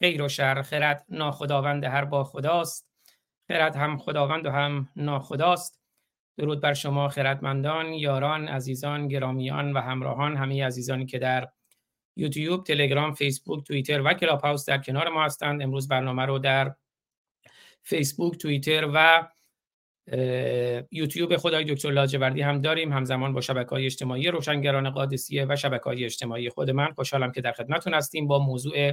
خیر 0.00 0.22
و 0.22 0.28
شر 0.28 0.62
خرد 0.62 1.04
ناخداوند 1.08 1.84
هر 1.84 2.04
با 2.04 2.24
خداست. 2.24 2.90
خرد 3.48 3.76
هم 3.76 3.98
خداوند 3.98 4.46
و 4.46 4.50
هم 4.50 4.88
ناخداست. 4.96 5.80
درود 6.38 6.60
بر 6.60 6.74
شما 6.74 7.08
خردمندان 7.08 7.92
یاران 7.92 8.48
عزیزان 8.48 9.08
گرامیان 9.08 9.72
و 9.72 9.80
همراهان 9.80 10.36
همه 10.36 10.66
عزیزانی 10.66 11.06
که 11.06 11.18
در 11.18 11.48
یوتیوب 12.16 12.64
تلگرام 12.64 13.14
فیسبوک 13.14 13.66
توییتر 13.66 14.02
و 14.02 14.12
کلاب 14.12 14.40
هاوس 14.40 14.64
در 14.64 14.78
کنار 14.78 15.08
ما 15.08 15.24
هستند. 15.24 15.62
امروز 15.62 15.88
برنامه 15.88 16.26
رو 16.26 16.38
در 16.38 16.74
فیسبوک 17.82 18.38
توییتر 18.38 18.90
و 18.94 19.28
یوتیوب 20.92 21.36
خدای 21.36 21.64
دکتر 21.64 21.90
لاجوردی 21.90 22.42
هم 22.42 22.60
داریم. 22.60 22.92
همزمان 22.92 23.32
با 23.32 23.40
شبکه 23.40 23.70
های 23.70 23.86
اجتماعی 23.86 24.28
روشنگران 24.28 24.90
قادسیه 24.90 25.46
و 25.48 25.56
شبکه 25.56 25.84
های 25.84 26.04
اجتماعی 26.04 26.50
خود 26.50 26.70
من. 26.70 26.92
خوشحالم 26.92 27.32
که 27.32 27.40
در 27.40 27.52
خدمتتون 27.52 27.94
هستیم 27.94 28.26
با 28.26 28.38
موضوع 28.38 28.92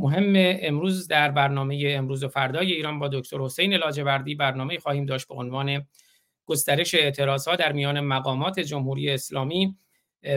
مهم 0.00 0.32
امروز 0.36 1.08
در 1.08 1.30
برنامه 1.30 1.84
امروز 1.86 2.24
و 2.24 2.28
فردای 2.28 2.72
ایران 2.72 2.98
با 2.98 3.08
دکتر 3.08 3.38
حسین 3.38 3.74
لاجوردی 3.74 4.34
برنامه 4.34 4.78
خواهیم 4.78 5.06
داشت 5.06 5.28
به 5.28 5.34
عنوان 5.34 5.86
گسترش 6.46 6.94
اعتراض 6.94 7.48
ها 7.48 7.56
در 7.56 7.72
میان 7.72 8.00
مقامات 8.00 8.60
جمهوری 8.60 9.10
اسلامی. 9.10 9.76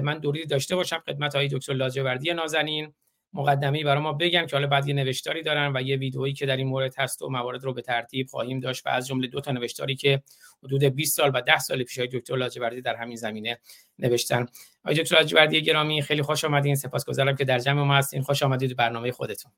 من 0.03 0.20
دوری 0.20 0.45
داشته 0.45 0.75
باشم 0.75 1.03
خدمت 1.05 1.36
های 1.36 1.47
دکتر 1.47 1.73
لاجوردی 1.73 2.33
نازنین. 2.33 2.94
مقدمی 3.34 3.84
برای 3.84 4.02
ما 4.02 4.14
بگن 4.14 4.45
که 4.45 4.56
حالا 4.56 4.67
بعد 4.67 4.88
یه 4.88 4.94
نوشتاری 4.94 5.44
دارن 5.44 5.72
و 5.76 5.81
یه 5.81 5.98
ویدئویی 5.98 6.34
که 6.34 6.45
در 6.45 6.58
این 6.58 6.67
مورد 6.67 6.95
هست 6.98 7.22
و 7.22 7.30
موارد 7.30 7.64
رو 7.64 7.73
به 7.73 7.81
ترتیب 7.81 8.28
خواهیم 8.28 8.59
داشت 8.59 8.86
و 8.86 8.89
از 8.89 9.08
جمله 9.08 9.28
دو 9.28 9.42
تا 9.42 9.52
نوشتاری 9.52 9.95
که 9.95 10.23
حدود 10.64 10.84
20 10.84 11.17
سال 11.17 11.31
و 11.34 11.42
10 11.42 11.59
سال 11.59 11.84
پیش 11.84 12.00
دکتر 12.00 12.36
لاجوردی 12.36 12.81
در 12.81 12.95
همین 12.95 13.16
زمینه 13.16 13.59
نوشتن. 14.00 14.45
آقای 14.86 15.04
دکتر 15.04 15.16
لاجوردی 15.16 15.61
گرامی 15.61 16.02
خیلی 16.02 16.22
خوش 16.22 16.45
آمدین. 16.45 16.76
سپاسگزارم 16.76 17.36
که 17.36 17.45
در 17.45 17.59
جمع 17.59 17.84
ما 17.84 17.95
هستین. 17.95 18.22
خوش 18.22 18.44
آمدید 18.44 18.76
برنامه 18.76 19.11
خودتون. 19.11 19.52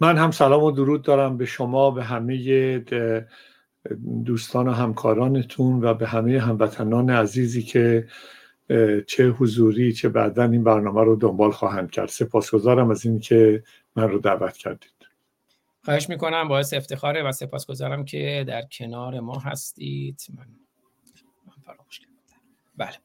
من 0.00 0.16
هم 0.18 0.30
سلام 0.30 0.62
و 0.62 0.70
درود 0.70 1.02
دارم 1.02 1.36
به 1.36 1.46
شما 1.46 1.90
به 1.90 2.04
همه 2.04 2.78
دوستان 4.24 4.68
و 4.68 4.72
همکارانتون 4.72 5.84
و 5.84 5.94
به 5.94 6.06
همه 6.06 6.40
هموطنان 6.40 7.10
عزیزی 7.10 7.62
که 7.62 8.08
چه 9.06 9.28
حضوری 9.28 9.92
چه 9.92 10.08
بعدا 10.08 10.44
این 10.44 10.64
برنامه 10.64 11.04
رو 11.04 11.16
دنبال 11.16 11.50
خواهند 11.50 11.90
کرد. 11.90 12.08
سپاسگزارم 12.08 12.90
از 12.90 13.06
اینکه 13.06 13.62
من 13.96 14.08
رو 14.08 14.18
دعوت 14.18 14.56
کردید. 14.56 14.90
خواهش 15.84 16.08
می‌کنم 16.08 16.48
باعث 16.48 16.74
افتخاره 16.74 17.22
و 17.22 17.32
سپاسگزارم 17.32 18.04
که 18.04 18.44
در 18.48 18.62
کنار 18.62 19.20
ما 19.20 19.38
هستید. 19.38 20.20
من, 20.36 20.46
من 21.46 21.54
فراموش 21.64 22.00
کردم. 22.00 22.12
بله. 22.76 22.96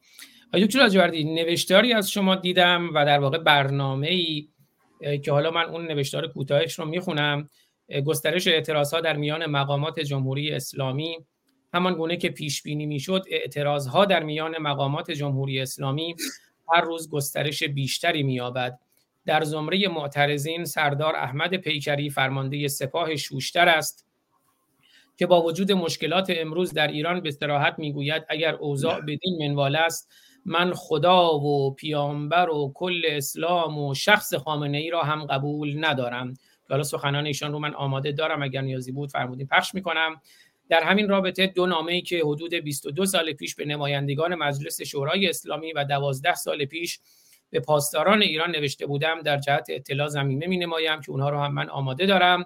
آقای 0.47 0.65
دکتر 0.65 0.79
لاجوردی 0.79 1.23
نوشتاری 1.23 1.93
از 1.93 2.11
شما 2.11 2.35
دیدم 2.35 2.89
و 2.93 3.05
در 3.05 3.19
واقع 3.19 3.37
برنامه 3.37 4.07
ای 4.07 4.47
که 5.17 5.31
حالا 5.31 5.51
من 5.51 5.65
اون 5.65 5.87
نوشتار 5.87 6.27
کوتاهش 6.27 6.79
رو 6.79 6.85
می‌خونم. 6.85 7.49
گسترش 8.05 8.47
اعتراض 8.47 8.93
در 8.93 9.17
میان 9.17 9.45
مقامات 9.45 9.99
جمهوری 9.99 10.51
اسلامی 10.51 11.25
همان 11.73 11.93
گونه 11.93 12.17
که 12.17 12.29
پیش 12.29 12.61
بینی 12.61 12.85
می‌شد 12.85 13.23
اعتراض 13.29 13.87
ها 13.87 14.05
در 14.05 14.23
میان 14.23 14.57
مقامات 14.57 15.11
جمهوری 15.11 15.59
اسلامی 15.59 16.15
هر 16.73 16.81
روز 16.81 17.09
گسترش 17.09 17.63
بیشتری 17.63 18.23
مییابد. 18.23 18.79
در 19.25 19.43
زمره 19.43 19.87
معترضین 19.87 20.65
سردار 20.65 21.15
احمد 21.15 21.55
پیکری 21.55 22.09
فرمانده 22.09 22.67
سپاه 22.67 23.15
شوشتر 23.15 23.69
است 23.69 24.07
که 25.17 25.25
با 25.25 25.41
وجود 25.41 25.71
مشکلات 25.71 26.33
امروز 26.35 26.73
در 26.73 26.87
ایران 26.87 27.21
به 27.21 27.31
صراحت 27.31 27.75
می‌گوید 27.79 28.23
اگر 28.29 28.55
اوضاع 28.55 28.99
بدین 28.99 29.37
منوال 29.39 29.75
است 29.75 30.11
من 30.45 30.73
خدا 30.73 31.33
و 31.39 31.73
پیامبر 31.73 32.49
و 32.49 32.71
کل 32.75 33.01
اسلام 33.05 33.77
و 33.77 33.93
شخص 33.93 34.33
خامنه 34.33 34.77
ای 34.77 34.89
را 34.89 35.01
هم 35.01 35.25
قبول 35.25 35.85
ندارم. 35.85 36.33
حالا 36.69 36.83
سخنان 36.83 37.25
ایشان 37.25 37.51
رو 37.51 37.59
من 37.59 37.73
آماده 37.73 38.11
دارم 38.11 38.43
اگر 38.43 38.61
نیازی 38.61 38.91
بود 38.91 39.11
فرمودین. 39.11 39.47
پخش 39.47 39.75
می‌کنم. 39.75 40.21
در 40.69 40.83
همین 40.83 41.09
رابطه 41.09 41.47
دو 41.47 41.65
نامه 41.65 41.93
ای 41.93 42.01
که 42.01 42.21
حدود 42.25 42.53
22 42.53 43.05
سال 43.05 43.33
پیش 43.33 43.55
به 43.55 43.65
نمایندگان 43.65 44.35
مجلس 44.35 44.81
شورای 44.81 45.29
اسلامی 45.29 45.73
و 45.73 45.83
12 45.83 46.33
سال 46.33 46.65
پیش 46.65 46.99
به 47.49 47.59
پاسداران 47.59 48.21
ایران 48.21 48.51
نوشته 48.51 48.85
بودم 48.85 49.21
در 49.21 49.37
جهت 49.37 49.65
اطلاع 49.69 50.07
زمینه 50.07 50.47
می 50.47 50.57
نمایم 50.57 51.01
که 51.01 51.11
اونها 51.11 51.29
رو 51.29 51.39
هم 51.39 51.53
من 51.53 51.69
آماده 51.69 52.05
دارم 52.05 52.45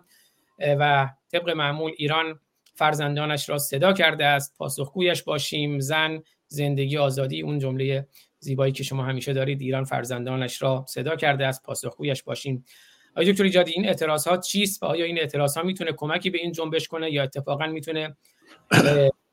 و 0.60 1.10
طبق 1.32 1.50
معمول 1.50 1.92
ایران 1.98 2.40
فرزندانش 2.76 3.50
را 3.50 3.58
صدا 3.58 3.94
کرده 3.94 4.26
است 4.26 4.58
پاسخگویش 4.58 5.24
باشیم 5.24 5.80
زن 5.80 6.24
زندگی 6.48 6.98
آزادی 6.98 7.42
اون 7.42 7.60
جمله 7.60 8.08
زیبایی 8.40 8.74
که 8.74 8.84
شما 8.84 9.04
همیشه 9.04 9.34
دارید 9.34 9.62
ایران 9.62 9.84
فرزندانش 9.84 10.62
را 10.62 10.86
صدا 10.88 11.16
کرده 11.16 11.48
است 11.48 11.64
پاسخگویش 11.64 12.24
باشیم. 12.24 12.66
آیا 13.16 13.32
دکتر 13.32 13.44
ایجادی 13.44 13.72
این 13.72 13.88
اعتراض 13.88 14.28
ها 14.28 14.38
چیست 14.38 14.84
و 14.84 14.86
آیا 14.86 15.06
این 15.06 15.20
اعتراض 15.20 15.58
ها 15.58 15.64
می‌تونه 15.64 15.92
کمکی 15.92 16.30
به 16.30 16.38
این 16.38 16.52
جنبش 16.52 16.88
کنه 16.88 17.12
یا 17.12 17.24
اتفاقا 17.24 17.68
می‌تونه 17.68 18.18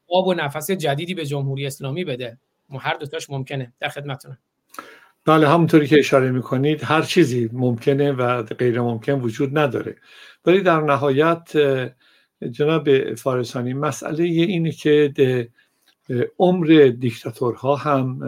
آب 0.08 0.26
و 0.26 0.34
نفس 0.34 0.70
جدیدی 0.70 1.14
به 1.14 1.26
جمهوری 1.26 1.66
اسلامی 1.66 2.04
بده؟ 2.04 2.38
هر 2.80 2.94
دوتاش 2.94 3.30
ممکنه. 3.30 3.72
در 3.80 3.88
خدمتتونم. 3.88 4.38
بله 5.24 5.48
همونطوری 5.48 5.86
که 5.86 5.98
اشاره 5.98 6.30
می‌کنید 6.30 6.84
هر 6.84 7.02
چیزی 7.02 7.50
ممکنه 7.52 8.12
و 8.12 8.42
غیر 8.42 8.80
ممکن 8.80 9.12
وجود 9.12 9.58
نداره. 9.58 9.96
ولی 10.44 10.60
در 10.60 10.80
نهایت 10.80 11.52
جناب 12.50 13.14
فارسانی 13.14 13.74
مسئله 13.74 14.24
اینه 14.24 14.72
که 14.72 15.12
عمر 16.38 16.92
دیکتاتورها 16.98 17.76
هم 17.76 18.20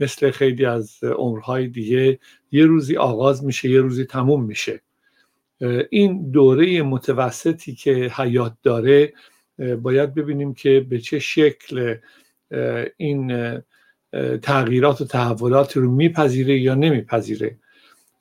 مثل 0.00 0.30
خیلی 0.30 0.64
از 0.64 1.04
عمرهای 1.04 1.68
دیگه 1.68 2.18
یه 2.52 2.66
روزی 2.66 2.96
آغاز 2.96 3.44
میشه 3.44 3.68
یه 3.70 3.80
روزی 3.80 4.04
تموم 4.04 4.44
میشه. 4.44 4.80
این 5.90 6.30
دوره 6.30 6.82
متوسطی 6.82 7.74
که 7.74 8.12
حیات 8.16 8.52
داره 8.62 9.12
باید 9.82 10.14
ببینیم 10.14 10.54
که 10.54 10.86
به 10.88 10.98
چه 10.98 11.18
شکل 11.18 11.96
این 12.96 13.58
تغییرات 14.42 15.00
و 15.00 15.04
تحولات 15.04 15.76
رو 15.76 15.90
میپذیره 15.90 16.58
یا 16.58 16.74
نمیپذیره. 16.74 17.56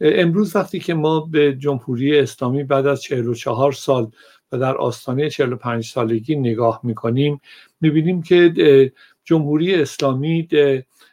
امروز 0.01 0.55
وقتی 0.55 0.79
که 0.79 0.93
ما 0.93 1.19
به 1.19 1.53
جمهوری 1.53 2.19
اسلامی 2.19 2.63
بعد 2.63 2.87
از 2.87 3.01
44 3.01 3.71
سال 3.71 4.11
و 4.51 4.57
در 4.57 4.77
آستانه 4.77 5.29
45 5.29 5.85
سالگی 5.85 6.35
نگاه 6.35 6.79
می‌کنیم 6.83 7.41
می‌بینیم 7.81 8.21
که 8.21 8.91
جمهوری 9.23 9.75
اسلامی 9.75 10.47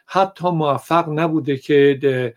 حتی 0.05 0.49
موفق 0.49 1.09
نبوده 1.09 1.57
که 1.57 2.33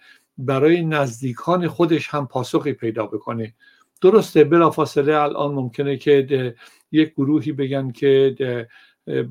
برای 0.46 0.82
نزدیکان 0.84 1.68
خودش 1.68 2.08
هم 2.08 2.26
پاسخی 2.26 2.72
پیدا 2.72 3.06
بکنه. 3.06 3.54
درسته 4.00 4.44
بلافاصله 4.44 5.16
الان 5.16 5.54
ممکنه 5.54 5.96
که 5.96 6.54
یک 6.92 7.12
گروهی 7.12 7.52
بگن 7.52 7.90
که 7.90 8.66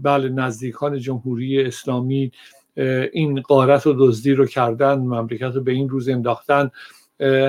بله 0.02 0.30
نزدیکان 0.30 1.00
جمهوری 1.00 1.62
اسلامی 1.62 2.32
این 3.14 3.42
قارت 3.42 3.88
و 3.88 3.94
دزدی 4.00 4.34
رو 4.34 4.46
کردن 4.46 4.96
مملکت 4.96 5.52
رو 5.56 5.62
به 5.62 5.72
این 5.72 5.90
روز 5.90 6.10
انداختن. 6.10 6.72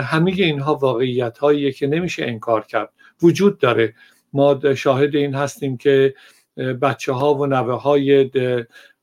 همه 0.02 0.30
اینها 0.30 0.74
واقعیت 0.74 1.38
هاییه 1.38 1.72
که 1.72 1.86
نمیشه 1.86 2.24
انکار 2.24 2.64
کرد. 2.64 2.92
وجود 3.22 3.58
داره. 3.58 3.94
ما 4.32 4.74
شاهد 4.74 5.16
این 5.16 5.34
هستیم 5.34 5.76
که 5.76 6.14
بچه 6.56 7.12
ها 7.12 7.34
و 7.34 7.46
نوه 7.46 7.74
های 7.74 8.30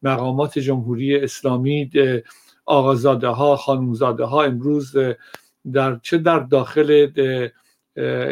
مقامات 0.01 0.59
جمهوری 0.59 1.15
اسلامی 1.15 1.91
آقازاده 2.69 3.27
ها 3.27 3.55
خانمزاده 3.55 4.23
ها 4.23 4.43
امروز 4.43 4.95
در 5.73 5.99
چه 6.03 6.17
در 6.17 6.39
داخل 6.39 7.07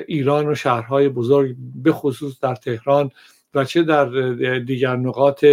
ایران 0.08 0.48
و 0.48 0.56
شهرهای 0.56 1.10
بزرگ 1.10 1.56
به 1.76 1.92
خصوص 1.92 2.40
در 2.40 2.56
تهران 2.56 3.12
و 3.54 3.64
چه 3.66 3.84
در 3.84 4.06
دیگر 4.60 4.96
نقاط 4.96 5.46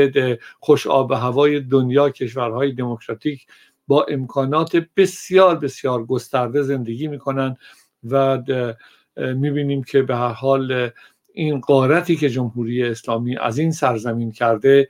خوش 0.61 0.87
آب 0.87 1.13
هوای 1.13 1.61
دنیا 1.61 2.11
کشورهای 2.11 2.73
دموکراتیک 2.73 3.47
با 3.87 4.07
امکانات 4.09 4.87
بسیار 4.97 5.57
بسیار 5.57 6.05
گسترده 6.05 6.63
زندگی 6.63 7.09
می‌کنن 7.09 7.57
و 8.11 8.43
می‌بینیم 9.17 9.83
که 9.83 10.03
به 10.03 10.17
هر 10.17 10.33
حال 10.33 10.91
این 11.33 11.61
قارتی 11.61 12.17
که 12.17 12.29
جمهوری 12.29 12.85
اسلامی 12.85 13.37
از 13.37 13.59
این 13.59 13.73
سرزمین 13.73 14.33
کرده 14.33 14.89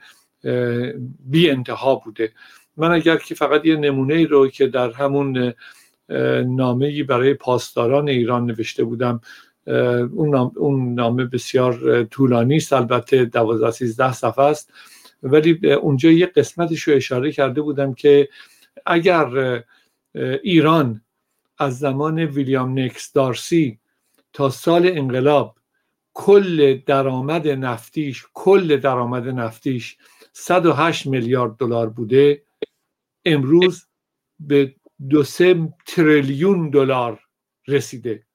بی 1.19 1.51
انتها 1.51 1.95
بوده. 1.95 2.33
من 2.77 2.93
اگر 2.93 3.17
که 3.17 3.35
فقط 3.35 3.67
یه 3.67 3.77
نمونه 3.77 4.15
ای 4.15 4.27
رو 4.27 4.49
که 4.49 4.67
در 4.67 4.91
همون 4.91 5.55
نامه 6.47 7.03
برای 7.03 7.35
پاسداران 7.35 8.09
ایران 8.09 8.47
نوشته 8.47 8.85
بودم 8.85 9.21
اون 10.13 10.31
نامه, 10.31 10.51
اون 10.57 10.95
نامه 10.95 11.25
بسیار 11.25 12.05
طولانی 12.05 12.57
است 12.57 12.73
البته 12.73 13.25
دوازده 13.25 13.71
سیزده 13.71 14.13
صفحه 14.13 14.45
است. 14.45 14.73
ولی 15.23 15.75
اونجا 15.75 16.11
یه 16.11 16.27
قسمتش 16.27 16.83
رو 16.83 16.95
اشاره 16.95 17.33
کرده 17.33 17.61
بودم 17.61 17.95
که 17.95 18.29
اگر 18.87 19.63
ایران 20.43 21.01
از 21.59 21.79
زمان 21.79 22.19
ویلیام 22.19 22.79
نکس 22.79 23.13
دارسی 23.13 23.79
تا 24.33 24.51
سال 24.51 24.87
انقلاب 24.87 25.57
کل 26.15 26.79
درآمد 26.87 27.49
نفتیش 27.49 28.25
کل 28.35 28.77
درآمد 28.77 29.29
نفتیش 29.29 29.97
108 30.33 31.07
میلیارد 31.07 31.57
دلار 31.57 31.89
بوده 31.89 32.43
امروز 33.25 33.87
به 34.41 34.75
دو 35.11 35.23
سه 35.23 35.69
تریلیون 35.87 36.71
دلار 36.71 37.21
رسیده 37.69 38.27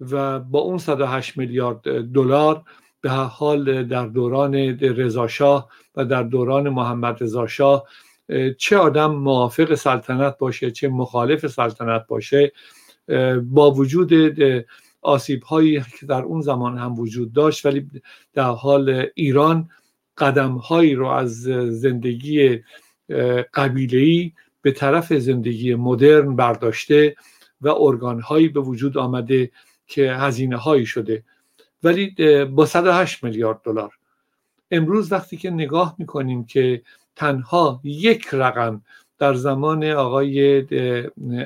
و 0.00 0.40
با 0.40 0.58
اون 0.58 0.78
108 0.78 1.36
میلیارد 1.36 1.80
دلار 2.12 2.62
به 3.00 3.10
حال 3.10 3.84
در 3.84 4.06
دوران 4.06 4.54
رضاشاه 4.80 5.68
و 5.94 6.04
در 6.04 6.22
دوران 6.22 6.68
محمد 6.68 7.22
رضاشاه 7.22 7.84
چه 8.58 8.76
آدم 8.76 9.14
موافق 9.14 9.74
سلطنت 9.74 10.38
باشه 10.38 10.70
چه 10.70 10.88
مخالف 10.88 11.46
سلطنت 11.46 12.06
باشه 12.08 12.52
با 13.42 13.70
وجود 13.70 14.12
آسیب 15.02 15.42
هایی 15.42 15.82
که 16.00 16.06
در 16.06 16.22
اون 16.22 16.40
زمان 16.40 16.78
هم 16.78 16.98
وجود 16.98 17.32
داشت 17.32 17.66
ولی 17.66 17.88
در 18.34 18.50
حال 18.50 19.06
ایران 19.14 19.70
قدم 20.18 20.56
هایی 20.56 20.94
رو 20.94 21.06
از 21.06 21.42
زندگی 21.80 22.62
قبیله 23.54 24.32
به 24.62 24.72
طرف 24.72 25.12
زندگی 25.12 25.74
مدرن 25.74 26.36
برداشته 26.36 27.16
و 27.60 27.68
ارگان 27.68 28.20
هایی 28.20 28.48
به 28.48 28.60
وجود 28.60 28.98
آمده 28.98 29.50
که 29.86 30.12
هزینه 30.12 30.56
هایی 30.56 30.86
شده. 30.86 31.22
ولی 31.82 32.14
با 32.44 32.66
108 32.66 33.24
میلیارد 33.24 33.60
دلار. 33.64 33.92
امروز 34.70 35.12
وقتی 35.12 35.36
که 35.36 35.50
نگاه 35.50 35.94
می‌کنیم 35.98 36.44
که 36.44 36.82
تنها 37.16 37.80
یک 37.84 38.28
رقم 38.32 38.82
در 39.18 39.34
زمان 39.34 39.84
آقای 39.84 40.66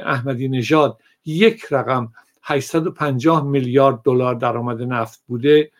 احمدی 0.04 0.48
نژاد 0.48 1.00
یک 1.24 1.64
رقم 1.70 2.12
850 2.42 3.44
میلیارد 3.44 4.02
دلار 4.04 4.34
درآمد 4.34 4.82
نفت 4.82 5.22
بوده 5.26 5.70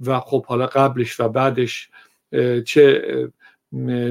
و 0.00 0.20
خب 0.20 0.46
حالا 0.46 0.66
قبلش 0.66 1.20
و 1.20 1.28
بعدش 1.28 1.88
چه 2.66 3.02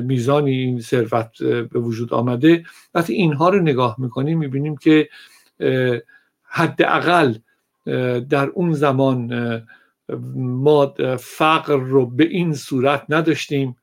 میزانی 0.01 0.51
این 0.51 0.81
ثروت 0.81 1.43
به 1.43 1.79
وجود 1.79 2.13
آمده. 2.13 2.65
وقتی 2.93 3.13
اینها 3.13 3.49
رو 3.49 3.61
نگاه 3.61 3.95
می‌کنیم 3.99 4.37
می‌بینیم 4.37 4.77
که 4.77 5.09
حداقل 6.43 7.33
در 8.29 8.47
اون 8.53 8.73
زمان 8.73 9.31
ما 10.35 10.93
فقر 11.19 11.75
رو 11.75 12.05
به 12.05 12.23
این 12.23 12.53
صورت 12.53 13.05
نداشتیم 13.09 13.75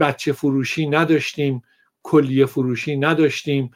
بچه 0.00 0.32
فروشی 0.32 0.86
نداشتیم 0.86 1.62
کلیه 2.02 2.46
فروشی 2.46 2.96
نداشتیم 2.96 3.70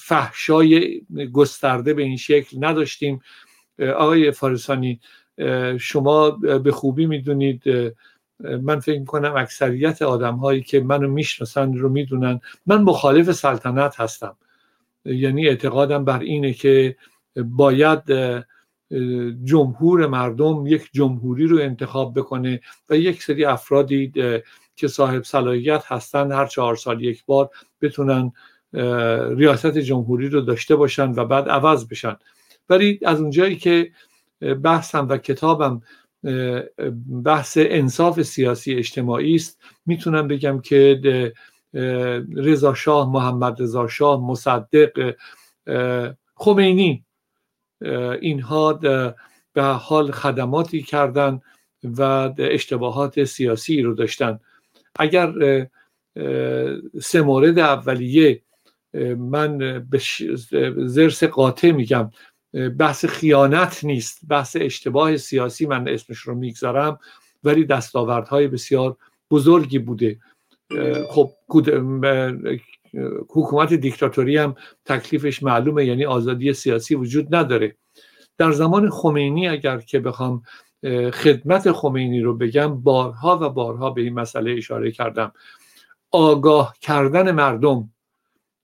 فحشای 0.00 1.02
گسترده 1.32 1.94
به 1.94 2.02
این 2.02 2.16
شکل 2.16 2.56
نداشتیم. 2.60 3.20
آقای 3.78 4.30
فارسانی 4.30 5.00
شما 5.78 6.30
به 6.30 6.72
خوبی 6.72 7.06
می‌دونید 7.06 7.62
من 8.40 8.80
فکر 8.80 9.04
کنم 9.04 9.36
اکثریت 9.36 10.02
آدم 10.02 10.36
هایی 10.36 10.62
که 10.62 10.80
منو 10.80 11.08
می‌شناسن 11.08 11.72
رو 11.74 11.88
می‌دونن. 11.88 12.40
من 12.66 12.82
مخالف 12.82 13.32
سلطنت 13.32 14.00
هستم. 14.00 14.36
یعنی 15.04 15.48
اعتقادم 15.48 16.04
بر 16.04 16.18
اینه 16.18 16.52
که 16.52 16.96
باید 17.36 18.02
جمهور 19.44 20.06
مردم 20.06 20.66
یک 20.66 20.90
جمهوری 20.92 21.46
رو 21.46 21.58
انتخاب 21.58 22.18
بکنه 22.18 22.60
و 22.90 22.96
یک 22.96 23.22
سری 23.22 23.44
افرادی 23.44 24.12
که 24.76 24.88
صاحب 24.88 25.22
صلاحیت 25.22 25.84
هستن 25.86 26.32
هر 26.32 26.46
چهار 26.46 26.76
سال 26.76 27.04
یک 27.04 27.24
بار 27.26 27.50
بتونن 27.80 28.32
ریاست 29.36 29.78
جمهوری 29.78 30.28
رو 30.28 30.40
داشته 30.40 30.76
باشن 30.76 31.10
و 31.10 31.24
بعد 31.24 31.48
عوض 31.48 31.88
بشن. 31.88 32.16
ولی 32.68 33.00
از 33.04 33.20
اونجایی 33.20 33.56
که 33.56 33.92
بحثم 34.62 35.08
و 35.08 35.16
کتابم 35.16 35.82
بحث 37.24 37.58
انصاف 37.60 38.22
سیاسی 38.22 38.74
اجتماعی 38.74 39.34
است. 39.34 39.60
می‌تونم 39.86 40.28
بگم 40.28 40.60
که 40.60 41.00
رضا 42.36 42.74
شاه 42.74 43.12
محمد 43.12 43.62
رضا 43.62 43.88
شاه 43.88 44.20
مصدق 44.20 45.14
خمینی 46.34 47.04
اینها 48.20 48.72
به 49.52 49.62
حال 49.62 50.10
خدماتی 50.10 50.82
کردن 50.82 51.40
و 51.84 52.32
اشتباهات 52.38 53.24
سیاسی 53.24 53.82
رو 53.82 53.94
داشتن 53.94 54.40
اگر 54.98 55.32
سه 57.02 57.22
مورد 57.22 57.58
اولیه 57.58 58.42
من 59.18 59.58
به 59.58 60.00
زرس 60.86 61.24
قاطع 61.24 61.70
میگم. 61.70 62.10
بحث 62.78 63.04
خیانت 63.04 63.84
نیست 63.84 64.20
بحث 64.28 64.56
اشتباه 64.60 65.16
سیاسی 65.16 65.66
من 65.66 65.88
اسمش 65.88 66.18
رو 66.18 66.34
می‌گذارم 66.34 66.98
ولی 67.44 67.64
دستاوردهای 67.64 68.48
بسیار 68.48 68.96
بزرگی 69.30 69.78
بوده. 69.78 70.18
خب 71.08 71.30
حکومت 73.28 73.74
دیکتاتوری 73.74 74.36
هم 74.36 74.54
تکلیفش 74.84 75.42
معلومه 75.42 75.84
یعنی 75.84 76.04
آزادی 76.04 76.52
سیاسی 76.52 76.94
وجود 76.94 77.34
نداره. 77.34 77.76
در 78.38 78.52
زمان 78.52 78.90
خمینی 78.90 79.48
اگر 79.48 79.78
که 79.78 80.00
بخوام 80.00 80.42
خدمت 81.12 81.72
خمینی 81.72 82.20
رو 82.20 82.36
بگم 82.36 82.80
بارها 82.80 83.38
و 83.42 83.48
بارها 83.48 83.90
به 83.90 84.02
این 84.02 84.14
مسئله 84.14 84.52
اشاره 84.52 84.90
کردم. 84.90 85.32
آگاه 86.10 86.74
کردن 86.80 87.30
مردم 87.32 87.90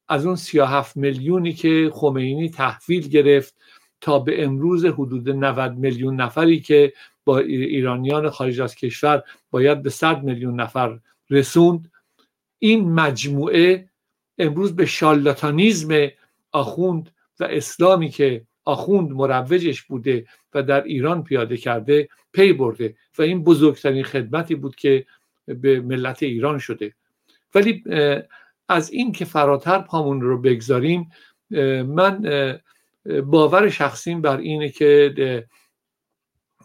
از 0.09 0.27
اون 0.27 0.37
37 0.37 0.97
میلیونی 0.97 1.53
که 1.53 1.91
خمینی 1.95 2.51
تحویل 2.51 3.09
گرفت 3.09 3.55
تا 4.03 4.19
به 4.19 4.45
امروز 4.45 4.85
حدود 4.85 5.31
90 5.31 5.73
میلیون 5.73 6.21
نفری 6.21 6.61
که 6.61 6.93
با 7.25 7.39
ایرانیان 7.39 8.31
خارج 8.31 8.61
از 8.61 8.75
کشور 8.75 9.23
باید 9.51 9.83
به 9.83 9.91
100 9.91 10.23
میلیون 10.23 10.61
نفر 10.61 10.99
رسوند. 11.31 11.91
این 12.59 12.93
مجموعه 12.93 13.89
امروز 14.39 14.77
به 14.77 14.87
شالاتانیزم 14.87 16.09
آخوند 16.53 17.11
و 17.41 17.45
اسلامی 17.45 18.09
که 18.09 18.43
آخوند 18.65 19.11
مروجش 19.11 19.83
بوده 19.83 20.27
و 20.55 20.63
در 20.63 20.83
ایران 20.85 21.25
پیاده 21.25 21.57
کرده 21.57 22.09
پی 22.33 22.53
برده 22.53 22.97
و 23.19 23.23
این 23.23 23.45
بزرگترین 23.45 24.05
خدمتی 24.05 24.55
بود 24.55 24.77
که 24.77 25.07
به 25.47 25.81
ملت 25.81 26.23
ایران 26.23 26.59
شده. 26.59 26.95
ولی 27.55 27.85
از 28.69 28.91
این 28.91 29.13
که 29.13 29.25
فراتر 29.25 29.79
پامون 29.79 30.21
رو 30.21 30.41
بگذاریم 30.41 31.11
من 31.87 32.23
باور 33.07 33.71
شخصیم 33.71 34.21
بر 34.21 34.37
اینه 34.37 34.69
که 34.69 35.47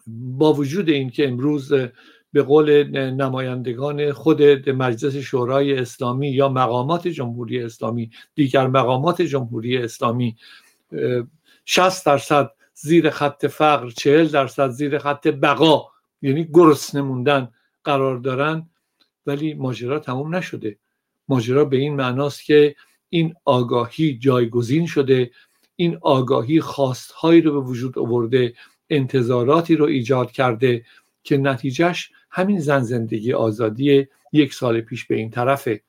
با 0.07 0.53
وجود 0.53 0.89
اینکه 0.89 1.27
امروز 1.27 1.73
به 2.33 2.43
قول 2.43 2.83
نمایندگان 3.11 4.11
خود 4.11 4.69
مجلس 4.69 5.15
شورای 5.15 5.79
اسلامی 5.79 6.29
یا 6.29 6.49
مقامات 6.49 7.07
جمهوری 7.07 7.63
اسلامی 7.63 8.11
دیگر 8.35 8.67
مقامات 8.67 9.21
جمهوری 9.21 9.77
اسلامی 9.77 10.37
60 11.65 12.05
درصد 12.05 12.51
زیر 12.73 13.09
خط 13.09 13.45
فقر 13.45 13.89
40 13.89 14.27
درصد 14.27 14.69
زیر 14.69 14.97
خط 14.97 15.27
بقا 15.27 15.85
یعنی 16.21 16.47
گرسنه 16.53 17.01
موندن 17.01 17.51
قرار 17.83 18.17
دارن 18.17 18.69
ولی 19.25 19.53
ماجرا 19.53 19.99
تموم 19.99 20.35
نشده. 20.35 20.77
ماجرا 21.27 21.65
به 21.65 21.77
این 21.77 21.95
معناست 21.95 22.45
که 22.45 22.75
این 23.09 23.33
آگاهی 23.45 24.17
جایگزین 24.17 24.85
شده 24.85 25.31
این 25.79 25.97
آگاهی 26.01 26.61
خواستهایی 26.61 27.41
رو 27.41 27.61
به 27.61 27.67
وجود 27.67 27.99
آورده 27.99 28.53
انتظاراتی 28.89 29.75
رو 29.75 29.85
ایجاد 29.85 30.31
کرده 30.31 30.85
که 31.23 31.37
نتیجهش 31.37 32.11
همین 32.31 32.59
زن 32.59 32.79
زندگی 32.83 33.33
آزادی 33.33 34.07
یک 34.31 34.53
سال 34.53 34.81
پیش 34.81 35.05
به 35.05 35.15
این 35.15 35.29
طرفه. 35.29 35.81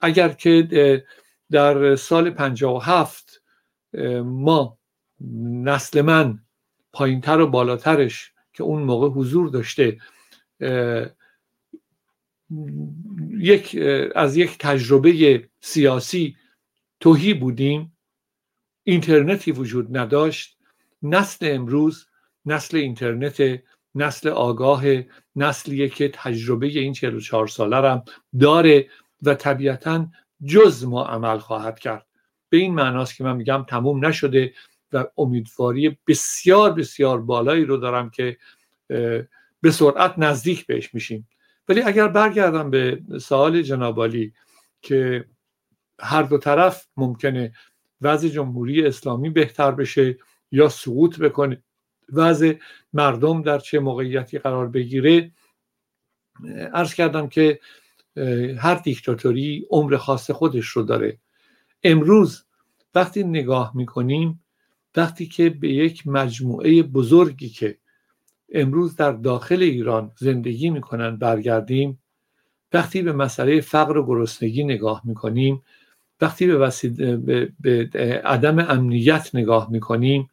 اگر 0.00 0.28
که 0.28 1.04
در 1.50 1.96
سال 1.96 2.30
57 2.30 3.42
ما 4.24 4.78
نسل 5.64 6.00
من 6.00 6.38
پایینتر 6.92 7.40
و 7.40 7.46
بالاترش 7.46 8.32
که 8.52 8.62
اون 8.62 8.82
موقع 8.82 9.08
حضور 9.08 9.48
داشته 9.48 9.98
یک 13.30 13.78
از 14.14 14.36
یک 14.36 14.58
تجربه 14.58 15.48
سیاسی 15.60 16.36
توهی 17.00 17.34
بودیم 17.34 17.96
اینترنتی 18.90 19.52
وجود 19.52 19.96
نداشت. 19.96 20.56
نسل 21.02 21.54
امروز 21.54 22.06
نسل 22.46 22.76
اینترنت 22.76 23.62
نسل 23.94 24.28
آگاه 24.28 24.82
نسلیه 25.36 25.88
که 25.88 26.10
تجربه 26.14 26.66
این 26.66 26.92
44 26.92 27.48
ساله 27.48 27.76
هم 27.76 28.02
داره 28.40 28.88
و 29.22 29.34
طبیعتا 29.34 30.06
جز 30.44 30.84
ما 30.84 31.04
عمل 31.04 31.38
خواهد 31.38 31.78
کرد. 31.78 32.06
به 32.48 32.56
این 32.56 32.74
معناست 32.74 33.16
که 33.16 33.24
من 33.24 33.36
میگم 33.36 33.64
تموم 33.68 34.06
نشده 34.06 34.52
و 34.92 35.04
امیدواری 35.18 35.98
بسیار 36.06 36.72
بسیار 36.72 37.20
بالایی 37.20 37.64
رو 37.64 37.76
دارم 37.76 38.10
که 38.10 38.36
به 39.60 39.70
سرعت 39.70 40.14
نزدیک 40.18 40.66
بهش 40.66 40.94
میشیم. 40.94 41.28
ولی 41.68 41.82
اگر 41.82 42.08
برگردم 42.08 42.70
به 42.70 43.00
سوال 43.20 43.62
جنابالی 43.62 44.32
که 44.82 45.24
هر 46.00 46.22
دو 46.22 46.38
طرف 46.38 46.86
ممکنه 46.96 47.52
وضع 48.02 48.28
جمهوری 48.28 48.86
اسلامی 48.86 49.30
بهتر 49.30 49.70
بشه 49.70 50.18
یا 50.52 50.68
سقوط 50.68 51.18
بکنه. 51.18 51.62
وضع 52.12 52.52
مردم 52.92 53.42
در 53.42 53.58
چه 53.58 53.80
موقعیتی 53.80 54.38
قرار 54.38 54.68
بگیره. 54.68 55.30
ارز 56.72 56.94
کردم 56.94 57.28
که 57.28 57.60
هر 58.58 58.74
دیکتاتوری 58.74 59.66
عمر 59.70 59.96
خاص 59.96 60.30
خودش 60.30 60.66
رو 60.66 60.82
داره. 60.82 61.18
امروز 61.82 62.44
وقتی 62.94 63.24
نگاه 63.24 63.72
می‌کنیم 63.74 64.44
وقتی 64.96 65.26
که 65.26 65.50
به 65.50 65.68
یک 65.68 66.06
مجموعه 66.06 66.82
بزرگی 66.82 67.48
که 67.48 67.78
امروز 68.52 68.96
در 68.96 69.12
داخل 69.12 69.62
ایران 69.62 70.12
زندگی 70.18 70.70
می‌کنن 70.70 71.16
برگردیم 71.16 72.02
وقتی 72.72 73.02
به 73.02 73.12
مسئله 73.12 73.60
فقر 73.60 73.96
و 73.96 74.06
گرسنگی 74.06 74.64
نگاه 74.64 75.02
می‌کنیم 75.04 75.62
وقتی 76.20 76.46
به, 76.46 77.16
به... 77.16 77.52
به 77.60 77.88
عدم 78.24 78.58
امنیت 78.58 79.30
نگاه 79.34 79.70
می‌کنیم 79.70 80.30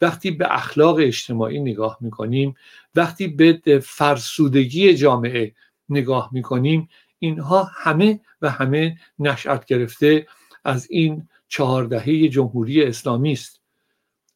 وقتی 0.00 0.30
به 0.30 0.54
اخلاق 0.54 0.96
اجتماعی 1.00 1.60
نگاه 1.60 1.98
می‌کنیم 2.00 2.54
وقتی 2.94 3.28
به 3.28 3.80
فرسودگی 3.84 4.94
جامعه 4.94 5.52
نگاه 5.88 6.30
می‌کنیم 6.32 6.88
اینها 7.18 7.70
همه 7.74 8.20
و 8.42 8.50
همه 8.50 8.96
نشأت 9.18 9.64
گرفته 9.64 10.26
از 10.64 10.86
این 10.90 11.28
چهاردهه 11.48 12.28
جمهوری 12.28 12.84
اسلامی 12.84 13.32
است. 13.32 13.60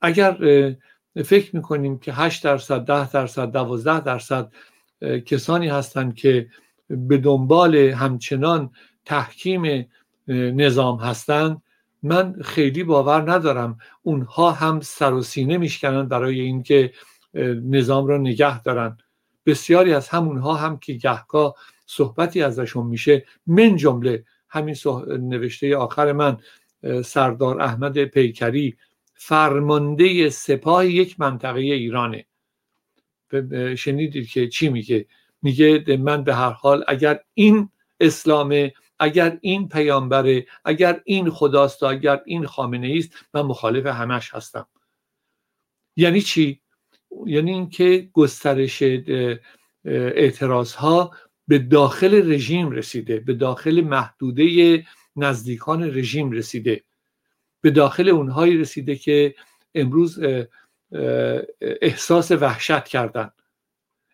اگر 0.01 0.37
فکر 1.25 1.57
می‌کنیم 1.57 1.99
که 1.99 2.13
8 2.13 2.45
درصد 2.45 2.85
10 2.85 3.11
درصد 3.11 3.53
12 3.53 4.01
درصد 4.01 4.53
کسانی 5.27 5.69
هستند 5.69 6.15
که 6.15 6.49
به 6.89 7.19
دنبال 7.19 7.77
همچنان 7.77 8.71
تحکیم 9.05 9.89
نظام 10.29 10.99
هستند 10.99 11.63
من 12.03 12.35
خیلی 12.43 12.85
باور 12.85 13.33
ندارم 13.33 13.79
اونها 14.03 14.51
هم 14.51 14.81
سر 14.81 15.13
و 15.13 15.23
سینه 15.23 15.59
میشکنن 15.59 16.09
برای 16.09 16.41
اینکه 16.41 16.93
نظام 17.65 18.07
را 18.07 18.19
نگه 18.19 18.63
دارن. 18.63 18.99
بسیاری 19.47 19.93
از 19.93 20.09
همونها 20.09 20.55
هم 20.55 20.79
که 20.79 20.93
گهگاه 20.93 21.55
صحبتی 21.87 22.43
ازشون 22.43 22.87
میشه 22.87 23.25
من 23.47 23.77
جمله 23.77 24.25
همین 24.49 24.77
نوشته 25.07 25.77
آخر 25.77 26.13
من 26.13 26.39
سردار 27.05 27.61
احمد 27.61 28.05
پیکری 28.05 28.77
فرمانده 29.15 30.31
سپاه 30.31 30.87
یک 30.87 31.21
منطقه 31.21 31.61
ایرانه. 31.61 32.27
شنیدید 33.77 34.29
که 34.29 34.49
چی 34.49 34.69
میگه؟ 34.69 35.07
میگه 35.43 35.97
من 35.97 36.25
به 36.25 36.35
هر 36.35 36.51
حال 36.51 36.85
اگر 36.89 37.21
این 37.35 37.71
اسلام 38.01 38.71
اگر 39.01 39.39
این 39.41 39.69
پیامبره 39.69 40.47
اگر 40.65 41.01
این 41.05 41.31
خداست 41.31 41.83
اگر 41.83 42.21
این 42.25 42.47
خامنه 42.47 42.95
است 42.99 43.11
من 43.35 43.43
مخالف 43.43 43.87
همش 43.87 44.35
هستم. 44.35 44.67
یعنی 45.97 46.21
چی؟ 46.21 46.61
یعنی 47.27 47.51
اینکه 47.51 48.09
گسترش 48.13 48.83
اعتراض 49.85 50.75
ها 50.75 51.11
به 51.49 51.59
داخل 51.59 52.33
رژیم 52.33 52.71
رسیده 52.71 53.21
به 53.21 53.35
داخل 53.35 53.81
محدوده 53.81 54.87
نزدیکان 55.17 55.83
رژیم 55.83 56.31
رسیده. 56.31 56.85
به 57.61 57.71
داخل 57.71 58.09
اونهایی 58.09 58.59
رسیده 58.59 58.97
که 58.97 59.35
امروز 59.75 60.21
احساس 61.61 62.31
وحشت 62.31 62.85
کردن. 62.85 63.31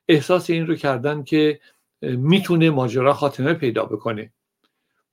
احساس 0.08 0.50
این 0.50 0.66
رو 0.66 0.74
کردن 0.74 1.22
که 1.22 1.60
می‌تونه 2.02 2.70
ماجرا 2.70 3.12
خاتمه 3.12 3.54
پیدا 3.54 3.84
بکنه. 3.84 4.32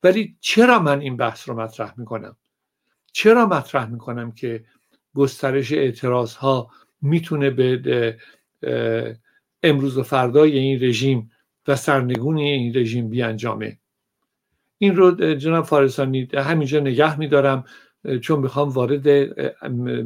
ولی 0.03 0.37
چرا 0.39 0.79
من 0.79 1.01
این 1.01 1.17
بحث 1.17 1.49
رو 1.49 1.59
مطرح 1.59 1.93
می‌کنم؟ 1.97 2.35
چرا 3.11 3.45
مطرح 3.45 3.89
می‌کنم 3.89 4.31
که 4.31 4.63
گسترش 5.15 5.71
اعتراض 5.71 6.35
ها 6.35 6.69
می‌تونه 7.01 7.49
به 7.49 8.17
امروز 9.63 9.97
و 9.97 10.03
فردای 10.03 10.57
این 10.57 10.83
رژیم 10.83 11.31
و 11.67 11.75
سرنگونی 11.75 12.49
این 12.49 12.77
رژیم 12.77 13.09
بیانجامه؟ 13.09 13.77
این 14.77 14.95
رو 14.95 15.35
جناب 15.35 15.65
فارسانی 15.65 16.27
همینجا 16.33 16.79
نگه 16.79 17.19
میدارم 17.19 17.63
چون 18.21 18.39
می‌خوام 18.39 18.69
وارد 18.69 19.07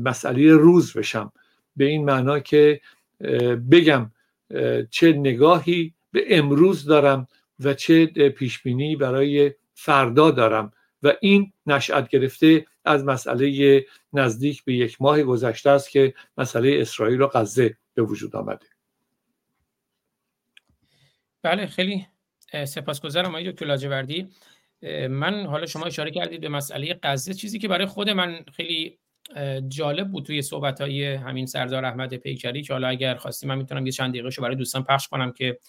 مسئله 0.07 0.51
روز 0.51 0.93
بشم. 0.93 1.31
به 1.75 1.85
این 1.85 2.05
معنا 2.05 2.39
که 2.39 2.81
بگم 3.71 4.11
چه 4.89 5.13
نگاهی 5.13 5.93
به 6.11 6.37
امروز 6.37 6.85
دارم 6.85 7.27
و 7.59 7.73
چه 7.73 8.05
پیشبینی 8.29 8.95
برای 8.95 9.53
فردا 9.79 10.31
دارم. 10.31 10.73
و 11.03 11.13
این 11.21 11.53
نشأت 11.65 12.09
گرفته 12.09 12.65
از 12.85 13.03
مسئله 13.03 13.85
نزدیک 14.13 14.63
به 14.63 14.73
یک 14.73 15.01
ماه 15.01 15.23
گذشته 15.23 15.69
است 15.69 15.89
که 15.89 16.13
مسئله 16.37 16.77
اسرائیل 16.81 17.21
و 17.21 17.27
غزه 17.27 17.77
به 17.93 18.01
وجود 18.01 18.35
آمده. 18.35 18.65
بله 21.41 21.65
خیلی 21.65 22.07
سپاسگزارم 22.65 23.29
آقای 23.29 23.51
دکتر 23.51 23.65
لاجوردی. 23.65 24.27
من 25.09 25.45
حالا 25.45 25.65
شما 25.65 25.85
اشاره 25.85 26.11
کردید 26.11 26.41
به 26.41 26.49
مسئله 26.49 26.99
غزه 27.03 27.33
چیزی 27.33 27.59
که 27.59 27.67
برای 27.67 27.85
خود 27.85 28.09
من 28.09 28.45
خیلی 28.53 28.97
جالب 29.67 30.11
بود 30.11 30.25
توی 30.25 30.41
صحبت 30.41 30.81
های 30.81 31.13
همین 31.13 31.45
سردار 31.45 31.85
احمد 31.85 32.15
پیکری 32.15 32.61
که 32.61 32.73
حالا 32.73 32.87
اگر 32.87 33.15
خواستی 33.15 33.47
من 33.47 33.57
می‌تونم 33.57 33.85
یه 33.85 33.91
چند 33.91 34.13
دقیقه 34.13 34.41
برای 34.41 34.55
دوستان 34.55 34.83
پخش 34.83 35.07
کنم 35.07 35.31
که 35.31 35.59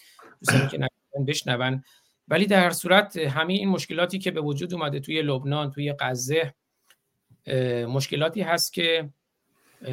دوستانی 0.41 0.69
که 0.69 0.79
بشنون. 1.27 1.85
ولی 2.29 2.47
در 2.47 2.65
هر 2.65 2.71
صورت 2.71 3.17
همه 3.17 3.53
این 3.53 3.69
مشکلاتی 3.69 4.19
که 4.19 4.31
به 4.31 4.41
وجود 4.41 4.75
اومده 4.75 5.01
توی 5.01 5.23
لبنان 5.23 5.71
توی 5.71 5.95
غزه 6.01 6.55
مشکلاتی 7.89 8.43
هست 8.43 8.73
که 8.73 9.11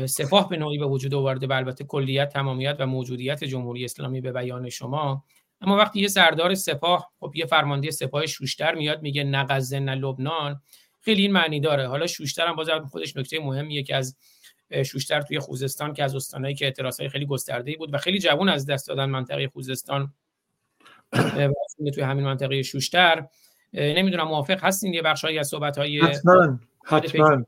سپاه 0.06 0.50
به 0.50 0.58
نوعی 0.58 0.78
به 0.78 0.86
وجود 0.86 1.14
آورده 1.14 1.48
و 1.48 1.54
البته 1.54 1.84
کلیت 1.84 2.30
تمامیت 2.30 2.76
و 2.80 2.86
موجودیت 2.86 3.44
جمهوری 3.44 3.86
اسلامی 3.86 4.22
به 4.22 4.32
بیان 4.32 4.70
شما. 4.70 5.24
اما 5.62 5.78
وقتی 5.78 6.00
یه 6.00 6.08
سردار 6.08 6.56
سپاه 6.56 7.12
خب 7.20 7.32
یه 7.36 7.46
فرمانده 7.46 7.92
سپاه 7.92 8.26
شوشتر 8.26 8.76
میاد 8.76 9.02
میگه 9.02 9.24
نه 9.24 9.46
غزه 9.50 9.80
نه 9.80 9.96
لبنان 9.96 10.62
خیلی 11.02 11.22
این 11.22 11.32
معنی 11.32 11.60
داره. 11.60 11.88
حالا 11.88 12.08
شوشتر 12.08 12.48
هم 12.48 12.56
باز 12.56 12.70
خودش 12.92 13.18
نکته 13.18 13.40
مهمیه 13.40 13.84
که 13.84 13.96
از 13.96 14.18
شوشتر 14.86 15.22
توی 15.22 15.40
خوزستان 15.40 15.94
که 15.94 16.04
از 16.04 16.16
استانایی 16.16 16.56
که 16.56 16.66
اعتراضای 16.66 17.10
خیلی 17.10 17.26
گسترده 17.26 17.76
بود 17.78 17.94
و 17.94 17.98
خیلی 17.98 18.20
جوان 18.20 18.50
از 18.50 18.66
دست 18.66 18.88
دادن 18.88 19.06
منطقه 19.06 19.48
خوزستان 19.48 20.14
توی 21.94 22.04
همین 22.04 22.26
منطقه 22.26 22.62
شوشتر. 22.64 23.28
نمی‌دونم 23.74 24.28
موافق 24.28 24.64
هستین 24.64 24.94
یه 24.94 25.02
بخشایی 25.02 25.40
از 25.40 25.48
صحبت 25.48 25.78
های 25.78 26.00
حتما. 26.00 26.60
حتما 26.86 27.46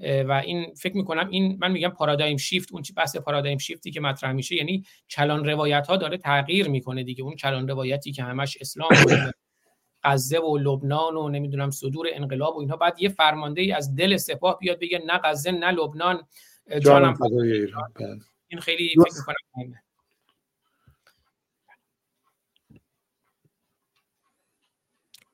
و 0.00 0.32
این 0.32 0.74
فکر 0.74 0.96
می‌کنم 0.96 1.28
این 1.30 1.58
من 1.60 1.72
میگم 1.72 1.88
پارادایم 1.88 2.36
شیفت 2.36 2.72
اون 2.72 2.82
چی 2.82 2.92
بحث 2.92 3.16
پارادایم 3.16 3.58
شیفتی 3.58 3.90
که 3.90 4.00
مطرح 4.00 4.32
میشه 4.32 4.54
یعنی 4.54 4.84
کلان 5.10 5.44
روایت 5.44 5.86
ها 5.86 5.96
داره 5.96 6.16
تغییر 6.18 6.68
می‌کنه 6.68 7.04
دیگه. 7.04 7.24
اون 7.24 7.36
کلان 7.36 7.68
روایتی 7.68 8.12
که 8.12 8.22
همش 8.22 8.58
اسلام 8.60 8.88
غزه 10.04 10.38
و 10.38 10.58
لبنان 10.58 11.16
و 11.16 11.28
نمی‌دونم 11.28 11.70
صدور 11.70 12.06
انقلاب 12.12 12.56
و 12.56 12.60
اینها 12.60 12.76
بعد 12.76 13.02
یه 13.02 13.08
فرمانده 13.08 13.60
ای 13.60 13.72
از 13.72 13.94
دل 13.94 14.16
سپاه 14.16 14.58
بیاد 14.58 14.78
بگه 14.80 15.02
نه 15.06 15.20
غزه 15.24 15.50
نه 15.50 15.70
لبنان. 15.70 16.26
جانم 16.80 17.14
بله. 17.14 17.68
این 18.48 18.60
خیلی 18.60 18.88
فکر 18.88 19.18
می‌کنم 19.18 19.74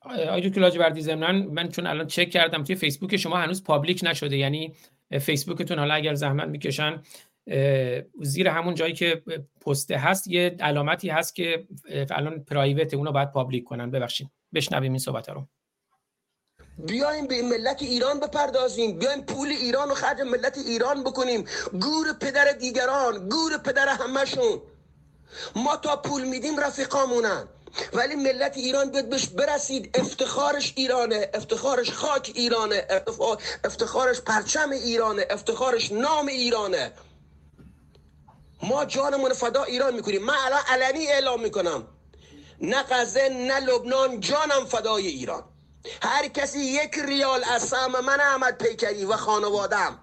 آقای 0.04 0.48
دکتر 0.48 0.60
لاجوردی 0.60 1.00
زمنان 1.00 1.36
من 1.36 1.68
چون 1.68 1.86
الان 1.86 2.06
چک 2.06 2.30
کردم 2.30 2.64
توی 2.64 2.76
فیسبوک 2.76 3.16
شما 3.16 3.36
هنوز 3.36 3.64
پابلیک 3.64 4.00
نشده 4.04 4.36
یعنی 4.36 4.74
فیسبوکتون 5.20 5.78
حالا 5.78 5.94
اگر 5.94 6.14
زحمت 6.14 6.48
می‌کشن 6.48 7.02
زیر 8.20 8.48
همون 8.48 8.74
جایی 8.74 8.92
که 8.92 9.22
پسته 9.66 9.96
هست 9.96 10.28
یه 10.28 10.56
علامتی 10.60 11.08
هست 11.08 11.34
که 11.34 11.66
الان 12.10 12.44
پرایوت 12.44 12.94
اونو 12.94 13.12
باید 13.12 13.32
پابلیک 13.32 13.64
کنن. 13.64 13.90
ببخشید. 13.90 14.30
بشنویم 14.54 14.92
این 14.92 14.98
صحبت 14.98 15.28
رو. 15.28 15.48
بیایم 16.78 17.26
به 17.26 17.42
ملت 17.42 17.82
ایران 17.82 18.20
بپردازیم. 18.20 18.98
بیایم 18.98 19.22
پول 19.22 19.48
ایران 19.48 19.88
رو 19.88 19.94
خرج 19.94 20.20
ملت 20.20 20.58
ایران 20.58 21.04
بکنیم. 21.04 21.44
گور 21.72 22.12
پدر 22.20 22.52
دیگران 22.60 23.28
گور 23.28 23.58
پدر 23.64 23.88
همشون 23.88 24.60
ما 25.56 25.76
تا 25.76 25.96
پول 25.96 26.24
میدیم 26.24 26.60
رفیقامونن. 26.60 27.48
ولی 27.92 28.14
ملت 28.14 28.56
ایران 28.56 28.90
بیاد 28.90 29.08
بهش 29.08 29.26
برسید. 29.28 30.00
افتخارش 30.00 30.72
ایرانه 30.76 31.30
افتخارش 31.34 31.90
خاک 31.90 32.32
ایرانه 32.34 32.86
افتخارش 33.64 34.20
پرچم 34.20 34.70
ایرانه 34.70 35.26
افتخارش 35.30 35.92
نام 35.92 36.26
ایرانه. 36.26 36.92
ما 38.62 38.84
جانمون 38.84 39.32
فدا 39.32 39.64
ایران 39.64 39.94
می‌کنیم. 39.94 40.22
من 40.24 40.34
الان 40.34 40.62
علنی 40.68 41.06
اعلام 41.06 41.40
می‌کنم. 41.42 41.88
نه 42.60 42.82
غزه 42.82 43.28
نه 43.28 43.60
لبنان 43.60 44.20
جانم 44.20 44.64
فدای 44.64 45.06
ایران. 45.06 45.44
هر 46.02 46.28
کسی 46.28 46.58
یک 46.58 46.98
ریال 46.98 47.44
از 47.44 47.62
سهم 47.62 48.04
من 48.04 48.20
احمد 48.20 48.58
پیکری 48.58 49.04
و 49.04 49.16
خانوادم 49.16 49.98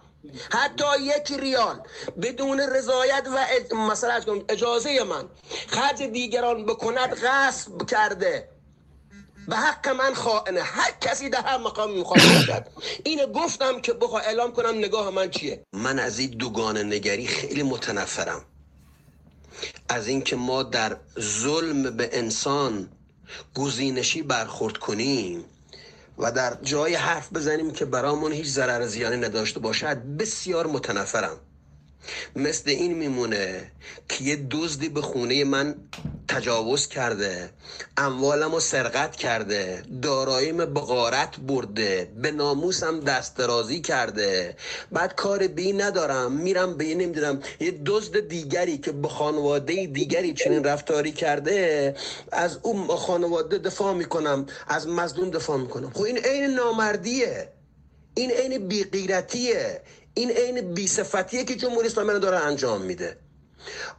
حتی 0.51 0.85
یک 1.01 1.31
ریال 1.39 1.81
بدون 2.21 2.59
رضایت 2.59 3.27
و 3.71 3.75
مثلا 3.75 4.21
اجازه 4.49 5.03
من 5.03 5.25
خرج 5.67 6.03
دیگران 6.03 6.65
بکند 6.65 7.13
غصب 7.13 7.85
کرده. 7.85 8.49
به 9.47 9.55
حق 9.55 9.87
من 9.87 10.13
خائنه. 10.13 10.61
هر 10.61 10.91
کسی 11.01 11.29
در 11.29 11.41
هر 11.41 11.57
مقام 11.57 11.91
می‌خواد 11.91 12.19
کرد 12.47 12.71
اینو 13.03 13.27
گفتم 13.27 13.81
که 13.81 13.93
بخوا 13.93 14.19
اعلام 14.19 14.51
کنم 14.51 14.77
نگاه 14.77 15.09
من 15.09 15.29
چیه. 15.29 15.63
من 15.73 15.99
از 15.99 16.19
این 16.19 16.29
دوگان 16.29 16.77
نگری 16.77 17.27
خیلی 17.27 17.63
متنفرم. 17.63 18.45
از 19.89 20.07
اینکه 20.07 20.35
ما 20.35 20.63
در 20.63 20.97
ظلم 21.19 21.97
به 21.97 22.09
انسان 22.11 22.89
گزینشی 23.55 24.21
برخورد 24.21 24.77
کنیم 24.77 25.45
و 26.21 26.31
در 26.31 26.57
جای 26.63 26.95
حرف 26.95 27.33
بزنیم 27.33 27.71
که 27.71 27.85
برامون 27.85 28.31
هیچ 28.31 28.47
ضرر 28.47 28.87
زیانی 28.87 29.17
نداشته 29.17 29.59
باشد 29.59 29.97
بسیار 29.97 30.67
متنفرم. 30.67 31.37
مثل 32.35 32.69
این 32.69 32.93
میمونه 32.93 33.71
که 34.09 34.23
یه 34.23 34.35
دزدی 34.51 34.89
به 34.89 35.01
خونه 35.01 35.43
من 35.43 35.75
تجاوز 36.27 36.87
کرده 36.87 37.49
اموالم 37.97 38.51
رو 38.51 38.59
سرقت 38.59 39.15
کرده 39.15 39.83
داراییم 40.01 40.57
بغارت 40.57 41.39
برده 41.39 42.11
به 42.21 42.31
ناموسم 42.31 42.99
دست 42.99 43.37
درازی 43.37 43.81
کرده. 43.81 44.55
بعد 44.91 45.15
کار 45.15 45.47
بی 45.47 45.73
ندارم 45.73 46.31
میرم 46.31 46.77
به 46.77 46.95
نمی‌دونم 46.95 47.39
یه 47.59 47.71
دزد 47.85 48.27
دیگری 48.27 48.77
که 48.77 48.91
به 48.91 49.07
خانواده 49.07 49.85
دیگری 49.85 50.33
چنین 50.33 50.63
رفتاری 50.63 51.11
کرده 51.11 51.95
از 52.31 52.59
اون 52.61 52.87
خانواده 52.87 53.57
دفاع 53.57 53.93
می‌کنم 53.93 54.45
از 54.67 54.87
مزدون 54.87 55.29
دفاع 55.29 55.57
می‌کنم. 55.57 55.91
خب 55.93 56.01
این 56.01 56.17
عین 56.17 56.45
نامردیه. 56.45 57.47
این 58.15 58.31
عین 58.31 58.67
بیغیرتیه. 58.67 59.81
این 60.13 60.31
عین 60.31 60.73
بیصفتیه 60.73 61.43
که 61.43 61.55
جمهوری 61.55 61.87
اسلامی 61.87 62.19
داره 62.19 62.37
انجام 62.37 62.81
میده. 62.81 63.17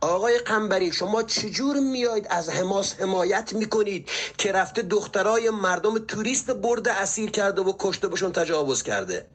آقای 0.00 0.38
قنبری 0.38 0.92
شما 0.92 1.22
چجور 1.22 1.80
میاید 1.80 2.26
از 2.30 2.48
حماس 2.48 2.94
حمایت 3.00 3.52
می‌کنید 3.52 4.08
که 4.38 4.52
رفته 4.52 4.82
دخترای 4.82 5.50
مردم 5.50 5.98
توریست 5.98 6.50
برده 6.50 6.92
اسیر 6.92 7.30
کرده 7.30 7.62
و 7.62 7.72
کشته 7.78 8.08
بشون 8.08 8.32
تجاوز 8.32 8.82
کرده؟ 8.82 9.26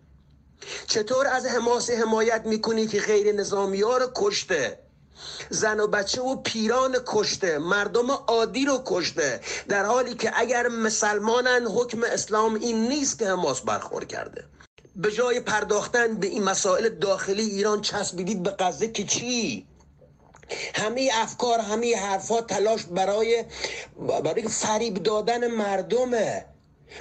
چطور 0.87 1.27
از 1.27 1.45
حماس 1.45 1.89
حمایت 1.89 2.41
می‌کنید 2.45 2.89
که 2.89 3.01
غیر 3.01 3.35
نظامی 3.35 3.81
ها 3.81 3.97
رو 3.97 4.07
کشته؟ 4.15 4.79
زن 5.49 5.79
و 5.79 5.87
بچه 5.87 6.21
و 6.21 6.35
پیران 6.35 6.97
کشته 7.05 7.57
مردم 7.57 8.11
عادی 8.11 8.65
رو 8.65 8.81
کشته 8.85 9.41
در 9.69 9.85
حالی 9.85 10.13
که 10.13 10.31
اگر 10.35 10.67
مسلمانن 10.67 11.65
حکم 11.65 12.03
اسلام 12.03 12.55
این 12.55 12.87
نیست 12.87 13.19
که 13.19 13.27
حماس 13.27 13.61
برخورد 13.61 14.07
کرده. 14.07 14.45
به 14.97 15.11
جای 15.11 15.39
پرداختن 15.39 16.15
به 16.15 16.27
این 16.27 16.43
مسائل 16.43 16.89
داخلی 16.89 17.41
ایران 17.41 17.81
چسبیدید 17.81 18.43
به 18.43 18.55
غزه 18.59 18.87
که 18.87 19.03
چی؟ 19.03 19.67
همه 20.75 21.09
افکار 21.13 21.59
همه 21.59 21.97
حرفا 21.97 22.41
تلاش 22.41 22.83
برای 22.83 23.45
برای 24.23 24.47
فریب 24.47 24.93
دادن 25.03 25.47
مردمه. 25.47 26.45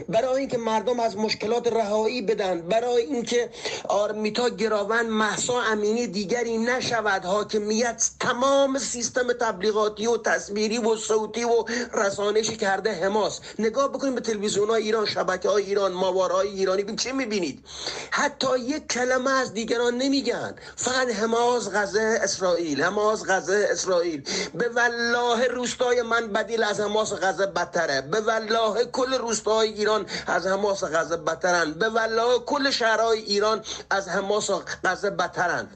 برای 0.09 0.40
اینکه 0.40 0.59
مردم 0.59 1.00
از 1.00 1.16
مشکلات 1.16 1.73
رهایی 1.73 2.23
بدن 2.23 2.61
برای 2.61 3.02
اینکه 3.02 3.50
آرمیتا 3.88 4.49
گراون 4.49 5.07
محسا 5.07 5.61
امینی 5.61 6.07
دیگری 6.07 6.59
نشود 6.59 7.25
حاکمیت 7.25 8.11
تمام 8.21 8.78
سیستم 8.78 9.33
تبلیغاتی 9.33 10.07
و 10.07 10.16
تصویری 10.16 10.78
و 10.78 10.97
صوتی 10.97 11.45
و 11.45 11.64
رسانشی 11.93 12.57
کرده 12.57 12.93
حماس. 12.93 13.40
نگاه 13.59 13.88
بکنید 13.88 14.14
به 14.14 14.21
تلویزیون 14.21 14.69
های 14.69 14.83
ایران 14.83 15.07
شبکه 15.07 15.49
های 15.49 15.64
ایران 15.64 15.93
ماوارهای 15.93 16.49
ایرانی 16.49 16.97
چه 16.97 17.12
می‌بینید؟ 17.12 17.64
حتی 18.11 18.59
یک 18.59 18.88
کلمه 18.88 19.31
از 19.31 19.55
دیگران 19.55 19.95
نمیگن. 19.95 20.54
فقط 20.76 21.08
حماس 21.08 21.69
غزه 21.75 22.19
اسرائیل 22.23 22.82
حماس 22.82 23.25
غزه 23.28 23.69
اسرائیل. 23.71 24.23
به 24.54 24.69
والله 24.69 25.49
روستای 25.49 26.02
من 26.02 26.26
بدیل 26.32 26.63
از 26.63 26.80
حماس 26.80 27.13
غزه 27.13 27.47
بدتره. 27.47 28.00
به 28.00 28.21
والله 28.21 28.84
کل 28.84 29.15
روستای 29.15 29.75
ایران 29.76 30.06
از 30.26 30.47
حماس 30.47 30.84
غزه 30.84 31.17
بدترن 31.17 31.73
به 31.73 31.89
والله 31.89 32.39
کل 32.39 32.71
شهرهای 32.71 33.21
ایران 33.21 33.65
از 33.91 34.08
حماس 34.08 34.50
غزه 34.84 35.10
بدترن 35.10 35.69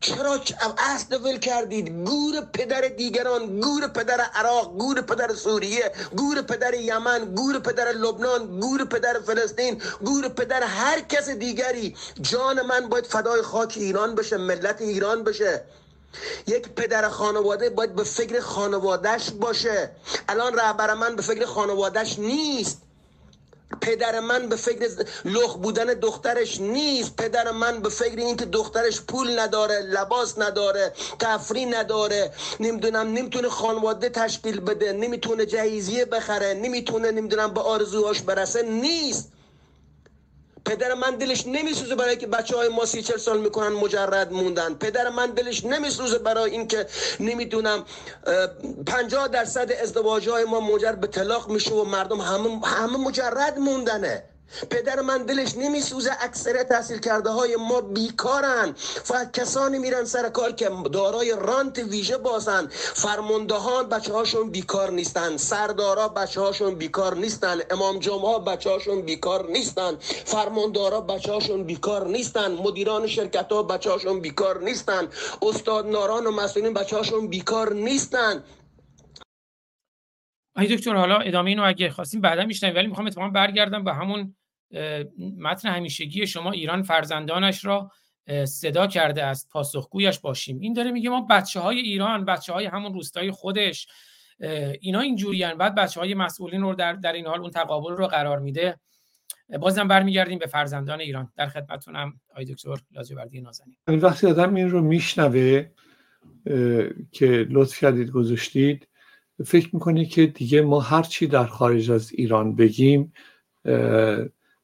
چرا 0.00 0.40
اصل 0.78 1.16
ول 1.24 1.38
کردید؟ 1.38 1.88
گور 2.04 2.40
پدر 2.40 2.80
دیگران 2.80 3.60
گور 3.60 3.88
پدر 3.88 4.20
عراق 4.34 4.78
گور 4.78 5.00
پدر 5.02 5.34
سوریه 5.34 5.92
گور 6.16 6.42
پدر 6.42 6.74
یمن 6.74 7.34
گور 7.34 7.58
پدر 7.58 7.88
لبنان 7.92 8.60
گور 8.60 8.84
پدر 8.84 9.20
فلسطین 9.26 9.82
گور 10.04 10.28
پدر 10.28 10.62
هر 10.62 11.00
کس 11.00 11.28
دیگری. 11.28 11.96
جان 12.20 12.66
من 12.66 12.88
باید 12.88 13.06
فدای 13.06 13.42
خاک 13.42 13.74
ایران 13.76 14.14
بشه 14.14 14.36
ملت 14.36 14.80
ایران 14.80 15.24
بشه. 15.24 15.64
یک 16.46 16.68
پدر 16.68 17.08
خانواده 17.08 17.70
باید 17.70 17.94
به 17.94 18.04
فکر 18.04 18.40
خانوادهش 18.40 19.30
باشه. 19.30 19.90
الان 20.28 20.54
رهبر 20.58 20.94
من 20.94 21.16
به 21.16 21.22
فکر 21.22 21.46
خانوادهش 21.46 22.18
نیست. 22.18 22.82
پدر 23.80 24.20
من 24.20 24.48
به 24.48 24.56
فکر 24.56 24.88
لخ 25.24 25.54
بودن 25.54 25.84
دخترش 25.84 26.60
نیست. 26.60 27.16
پدر 27.16 27.50
من 27.50 27.80
به 27.80 27.88
فکر 27.88 28.16
اینکه 28.18 28.44
دخترش 28.44 29.00
پول 29.00 29.38
نداره 29.38 29.80
لباس 29.80 30.38
نداره 30.38 30.92
تفریح 31.18 31.68
نداره. 31.78 32.32
نمی‌دونم 32.60 33.12
نمی‌تونه 33.12 33.48
خانواده 33.48 34.08
تشکیل 34.08 34.60
بده 34.60 34.92
نمی‌تونه 34.92 35.46
جهیزیه 35.46 36.04
بخره 36.04 36.54
نمی‌تونه 36.54 37.10
نمی‌دونم 37.10 37.54
به 37.54 37.60
آرزوهاش 37.60 38.20
برسه. 38.22 38.62
نیست. 38.62 39.28
پدر 40.68 40.94
من 40.94 41.16
دلش 41.16 41.46
نمیسوزه 41.46 41.94
برای 41.94 42.16
که 42.16 42.26
بچه 42.26 42.56
های 42.56 42.68
ما 42.68 42.84
سی 42.84 43.02
چل 43.02 43.16
سال 43.16 43.40
می‌کنن 43.40 43.68
مجرد 43.68 44.32
موندن. 44.32 44.74
پدر 44.74 45.08
من 45.08 45.30
دلش 45.30 45.64
نمیسوزه 45.64 46.18
برای 46.18 46.50
اینکه 46.50 46.86
نمی‌دونم 47.20 47.84
پنجاه 48.86 49.28
درصد 49.28 49.72
ازدواج 49.82 50.28
های 50.28 50.44
ما 50.44 50.60
مجرد 50.60 51.00
به 51.00 51.06
طلاق 51.06 51.50
میشه 51.50 51.74
و 51.74 51.84
مردم 51.84 52.20
همه, 52.20 52.60
همه 52.66 52.96
مجرد 52.96 53.58
موندنه. 53.58 54.24
پدر 54.70 55.00
من 55.00 55.22
دلش 55.22 55.56
نمیسوزه 55.56 56.10
اکثر 56.20 56.62
تحصیل 56.62 56.98
کرده 56.98 57.30
های 57.30 57.56
ما 57.56 57.80
بیکارن. 57.80 58.72
فقط 59.04 59.32
کسانی 59.32 59.78
میرن 59.78 60.04
سر 60.04 60.28
کار 60.28 60.52
که 60.52 60.70
دارای 60.92 61.36
رانت 61.40 61.78
ویژه 61.78 62.18
بازن. 62.18 62.66
فرماندهان 62.70 63.88
بچه 63.88 64.12
هاشون 64.12 64.50
بیکار 64.50 64.90
نیستن. 64.90 65.36
سردارا 65.36 66.08
بچه 66.08 66.40
هاشون 66.40 66.74
بیکار 66.74 67.16
نیستن. 67.16 67.58
امام 67.70 67.98
جمعه 67.98 68.38
بچه 68.38 68.70
هاشون 68.70 69.02
بیکار 69.02 69.50
نیستن. 69.50 69.96
فرماندارا 70.24 71.00
بچه 71.00 71.32
هاشون 71.32 71.64
بیکار 71.64 72.06
نیستن. 72.06 72.52
مدیران 72.52 73.06
شرکت 73.06 73.52
ها 73.52 73.62
بچه 73.62 73.90
هاشون 73.90 74.20
بیکار 74.20 74.62
نیستن. 74.62 75.08
استاد 75.42 75.86
ناران 75.86 76.26
و 76.26 76.30
مسئولین 76.30 76.74
بچه 76.74 76.96
هاشون 76.96 77.28
بیکار 77.28 77.72
نیستن. 77.74 78.44
آقای 80.56 80.76
دکتر 80.76 80.94
حالا 80.94 81.16
ادامه 81.18 81.50
اینو 81.50 81.64
اگه 81.64 81.90
خواستیم 81.90 82.20
بعدا 82.20 82.44
میشنیم 82.44 82.74
ولی 82.74 82.86
می‌خوام 82.86 83.06
اتفاقا 83.06 83.28
برگردم 83.28 83.84
به 83.84 83.92
همون 83.94 84.36
متن 85.38 85.68
همیشگی 85.68 86.26
شما 86.26 86.50
ایران 86.50 86.82
فرزندانش 86.82 87.64
را 87.64 87.90
صدا 88.44 88.86
کرده 88.86 89.24
از 89.24 89.48
پاسخگویش 89.50 90.18
باشیم. 90.18 90.60
این 90.60 90.72
داره 90.72 90.90
میگه 90.90 91.10
ما 91.10 91.26
بچه 91.30 91.60
های 91.60 91.78
ایران 91.78 92.24
بچه 92.24 92.52
های 92.52 92.66
همون 92.66 92.94
روستای 92.94 93.30
خودش 93.30 93.86
اینا 94.80 95.00
اینجوری 95.00 95.44
بعد 95.58 95.74
بچه 95.74 96.00
های 96.00 96.14
مسئولین 96.14 96.60
رو 96.60 96.74
در, 96.74 96.92
در 96.92 97.12
این 97.12 97.26
حال 97.26 97.40
اون 97.40 97.50
تقابل 97.50 97.96
رو 97.96 98.06
قرار 98.06 98.38
میده. 98.38 98.80
بازم 99.60 99.88
برمیگردیم 99.88 100.38
به 100.38 100.46
فرزندان 100.46 101.00
ایران. 101.00 101.32
در 101.36 101.46
خدمتونم 101.46 102.20
آقای 102.30 102.44
دکتر 102.44 102.76
لاجوردی 102.92 103.40
نازنین. 103.40 103.76
وقتی 103.88 104.26
آدم 104.26 104.54
این 104.54 104.70
رو 104.70 104.82
میشنوه 104.82 105.66
که 107.12 107.46
لطف 107.50 107.78
کردید 107.80 108.10
گذاشتید 108.10 108.88
فکر 109.44 109.70
می‌کنه 109.72 110.04
که 110.04 110.26
دیگه 110.26 110.62
ما 110.62 110.80
هرچی 110.80 111.26
در 111.26 111.46
خارج 111.46 111.90
از 111.90 112.12
ایران 112.12 112.56
بگیم 112.56 113.12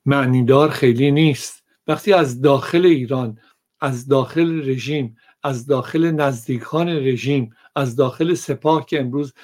معنیدار 0.06 0.70
خیلی 0.70 1.10
نیست. 1.10 1.64
وقتی 1.86 2.12
از 2.12 2.40
داخل 2.40 2.86
ایران 2.86 3.38
از 3.80 4.08
داخل 4.08 4.70
رژیم 4.70 5.16
از 5.42 5.66
داخل 5.66 6.10
نزدیکان 6.10 6.88
رژیم 6.88 7.50
از 7.76 7.96
داخل 7.96 8.34
سپاه 8.34 8.86
که 8.86 9.00
امروز 9.00 9.34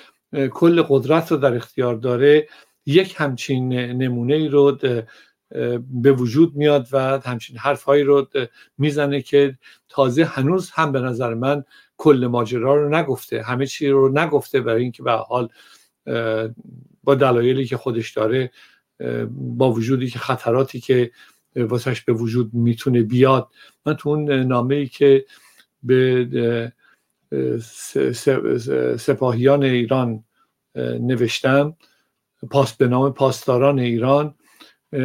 کل 0.51 0.83
قدرت 0.88 1.31
رو 1.33 1.37
در 1.37 1.55
اختیار 1.55 1.94
داره 1.94 2.49
یک 2.87 3.14
همچین 3.16 3.73
نمونه 3.73 4.35
ای 4.35 4.49
رو 4.49 4.79
به 5.90 6.12
وجود 6.12 6.57
میاد 6.57 6.88
و 6.92 7.20
همچین 7.25 7.59
حرفهایی 7.59 8.03
رو 8.03 8.29
می‌زنه 8.79 9.23
که 9.23 9.59
تازه 9.88 10.25
هنوز 10.25 10.70
هم 10.70 10.92
به 10.92 11.01
نظر 11.01 11.35
من 11.35 11.64
کل 11.96 12.29
ماجرا 12.31 12.75
رو 12.75 12.96
نگفته. 12.96 13.42
همه 13.42 13.66
چی 13.66 13.88
رو 13.88 14.18
نگفته 14.18 14.61
برای 14.61 14.83
اینکه 14.83 15.03
به 15.03 15.12
حال 15.12 15.49
با 17.05 17.14
دلایلی 17.14 17.66
که 17.66 17.77
خودش 17.77 18.12
داره 18.12 18.51
با 19.30 19.72
وجودی 19.72 20.10
که 20.10 20.18
خطراتی 20.18 20.80
که 20.80 21.10
واسش 21.56 22.00
به 22.00 22.12
وجود 22.12 22.54
می‌تونه 22.54 23.02
بیاد. 23.02 23.48
من 23.86 23.94
تو 23.94 24.08
اون 24.08 24.30
نامه 24.30 24.74
ای 24.74 24.86
که 24.86 25.24
به 25.82 26.72
سپاهیان 28.98 29.62
ایران 29.62 30.24
نوشتم 30.76 31.76
پاس 32.50 32.76
به 32.76 32.88
نام 32.88 33.12
پاسداران 33.12 33.78
ایران 33.78 34.34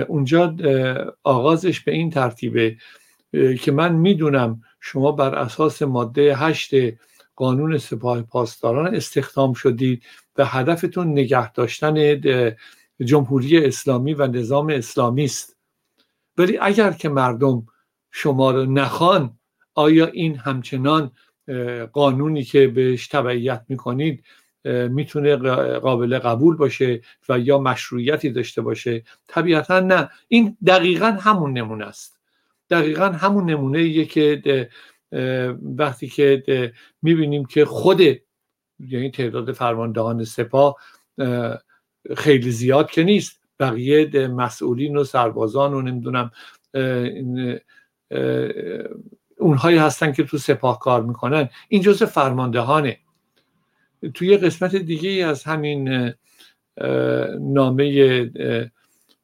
اونجا 0.07 0.55
آغازش 1.23 1.79
به 1.79 1.91
این 1.91 2.09
ترتیبه 2.09 2.77
که 3.61 3.71
من 3.71 3.95
می‌دونم 3.95 4.61
شما 4.79 5.11
بر 5.11 5.35
اساس 5.35 5.81
ماده 5.81 6.35
هشت 6.35 6.71
قانون 7.35 7.77
سپاه 7.77 8.21
پاسداران 8.21 8.95
استخدام 8.95 9.53
شدید 9.53 10.03
و 10.37 10.45
هدفتون 10.45 11.07
نگه 11.07 11.51
داشتن 11.51 11.93
جمهوری 13.05 13.65
اسلامی 13.65 14.13
و 14.13 14.27
نظام 14.27 14.69
اسلامی 14.69 15.25
است. 15.25 15.57
ولی 16.37 16.57
اگر 16.57 16.91
که 16.91 17.09
مردم 17.09 17.65
شما 18.11 18.51
رو 18.51 18.65
نخوان 18.65 19.39
آیا 19.73 20.05
این 20.05 20.35
همچنان 20.35 21.11
قانونی 21.93 22.43
که 22.43 22.67
بهش 22.67 23.07
تبعیت 23.07 23.65
می‌کنید 23.69 24.23
می‌تونه 24.89 25.35
قابل 25.79 26.19
قبول 26.19 26.55
باشه 26.57 27.01
و 27.29 27.39
یا 27.39 27.59
مشروعیتی 27.59 28.29
داشته 28.29 28.61
باشه؟ 28.61 29.03
طبیعتا 29.27 29.79
نه. 29.79 30.09
این 30.27 30.57
دقیقا 30.67 31.05
همون 31.05 31.53
نمونه 31.53 31.85
است. 31.85 32.19
دقیقا 32.69 33.05
همون 33.05 33.49
نمونه 33.49 34.05
که 34.05 34.69
وقتی 35.77 36.07
که 36.07 36.73
می‌بینیم 37.01 37.45
که 37.45 37.65
خود 37.65 38.01
یعنی 38.79 39.11
تعداد 39.11 39.51
فرماندهان 39.51 40.23
سپاه 40.23 40.75
خیلی 42.17 42.51
زیاد 42.51 42.91
که 42.91 43.03
نیست. 43.03 43.41
بقیه 43.59 44.27
مسئولین 44.27 44.97
و 44.97 45.03
سربازان 45.03 45.73
و 45.73 45.81
نمی‌دونم 45.81 46.31
اونهایی 49.37 49.77
هستن 49.77 50.11
که 50.11 50.23
تو 50.23 50.37
سپاه 50.37 50.79
کار 50.79 51.03
می‌کنن. 51.03 51.49
این 51.67 51.81
جزء 51.81 52.05
فرماندهانه. 52.05 52.99
توی 54.13 54.37
قسمت 54.37 54.75
دیگه 54.75 55.25
از 55.25 55.43
همین 55.43 56.13
نامه 57.39 58.31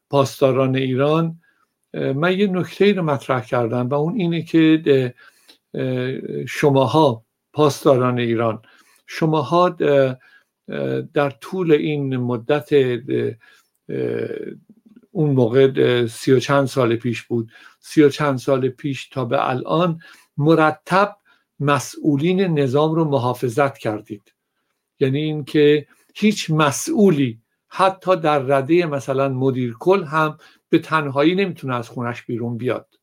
پاسداران 0.10 0.76
ایران 0.76 1.40
من 1.94 2.40
یه 2.40 2.48
نکته 2.48 2.94
رو 2.94 3.04
مطرح 3.04 3.46
کردم 3.46 3.88
و 3.88 3.94
اون 3.94 4.16
اینه 4.16 4.42
که 4.42 5.14
شماها 6.48 7.26
پاسداران 7.54 8.20
ایران 8.20 8.62
شماها 9.08 9.78
در 11.14 11.30
طول 11.30 11.72
این 11.72 12.18
مدت 12.18 12.70
اون 15.12 15.30
موقع 15.30 16.06
سی 16.06 16.32
و 16.32 16.40
چند 16.40 16.66
سال 16.66 16.96
پیش 16.96 17.22
بود. 17.22 17.52
سی 17.80 18.04
و 18.04 18.10
چند 18.10 18.38
سال 18.38 18.70
پیش 18.70 19.10
تا 19.10 19.26
به 19.26 19.50
الان 19.50 20.00
مرتب 20.38 21.16
مسئولین 21.60 22.60
نظام 22.60 22.96
رو 22.96 23.06
محافظت 23.06 23.78
کردید. 23.78 24.34
یعنی 25.00 25.22
اینکه 25.22 25.88
هیچ 26.16 26.52
مسئولی 26.52 27.42
حتی 27.68 28.16
در 28.16 28.40
رده 28.40 28.86
مثلا 28.86 29.30
مدیر 29.30 29.76
کل 29.80 30.04
هم 30.04 30.38
به 30.70 30.80
تنهایی 30.80 31.36
نمی‌تونه 31.36 31.76
از 31.76 31.90
خونش 31.90 32.24
بیرون 32.24 32.58
بیاد 32.58 33.00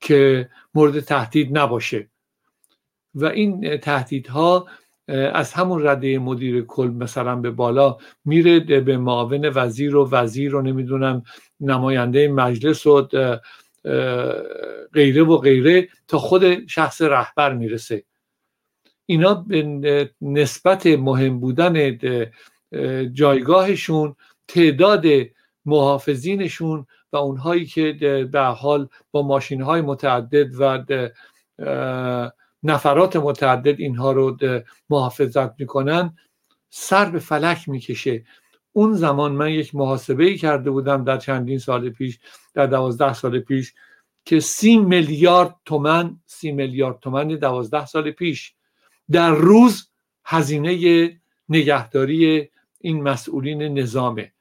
که 0.00 0.50
مورد 0.74 1.00
تهدید 1.00 1.58
نباشه. 1.58 2.08
و 3.14 3.24
این 3.24 3.76
تهدیدها 3.76 4.68
از 5.08 5.52
همون 5.52 5.86
رده 5.86 6.18
مدیر 6.18 6.62
کل 6.62 6.86
مثلا 6.86 7.36
به 7.36 7.50
بالا 7.50 7.96
میره 8.24 8.60
به 8.80 8.96
معاون 8.96 9.48
وزیر 9.54 9.96
و 9.96 10.08
وزیر 10.10 10.50
رو 10.50 10.62
نمی‌دونم 10.62 11.22
نماینده 11.60 12.28
مجلس 12.28 12.86
و 12.86 13.08
غیره 14.92 15.22
و 15.22 15.36
غیره 15.36 15.88
تا 16.08 16.18
خود 16.18 16.66
شخص 16.66 17.02
رهبر 17.02 17.52
می‌رسه. 17.54 18.04
اینا 19.06 19.34
به 19.34 20.10
نسبت 20.20 20.86
مهم 20.86 21.40
بودن 21.40 21.98
جایگاهشون 23.12 24.16
تعداد 24.48 25.04
محافظینشون 25.64 26.86
و 27.12 27.16
اونهایی 27.16 27.66
که 27.66 27.92
به 28.32 28.40
حال 28.40 28.88
با 29.10 29.22
ماشین 29.22 29.62
های 29.62 29.80
متعدد 29.80 30.50
و 30.58 30.84
نفرات 32.70 33.16
متعدد 33.16 33.80
اینها 33.80 34.12
رو 34.12 34.36
محافظت 34.90 35.60
می‌کنن 35.60 36.16
سر 36.70 37.10
به 37.10 37.18
فلک 37.18 37.68
می‌کشه. 37.68 38.24
اون 38.72 38.92
زمان 38.92 39.32
من 39.32 39.50
یک 39.50 39.74
محاسبه 39.74 40.24
ای 40.24 40.36
کرده 40.36 40.70
بودم 40.70 41.04
در 41.04 41.18
چندین 41.18 41.58
سال 41.58 41.90
پیش 41.90 42.18
در 42.54 42.66
دوازده 42.66 43.14
سال 43.14 43.40
پیش 43.40 43.74
که 44.24 44.40
سی 44.40 44.76
میلیارد 44.76 45.54
تومن 45.64 46.20
سی 46.26 46.52
میلیارد 46.52 47.00
تومن 47.00 47.28
دوازده 47.28 47.86
سال 47.86 48.10
پیش 48.10 48.54
در 49.10 49.30
روز 49.30 49.88
هزینه 50.24 51.20
نگهداری 51.48 52.50
این 52.80 53.02
مسئولین 53.02 53.62
نظامه. 53.62 54.32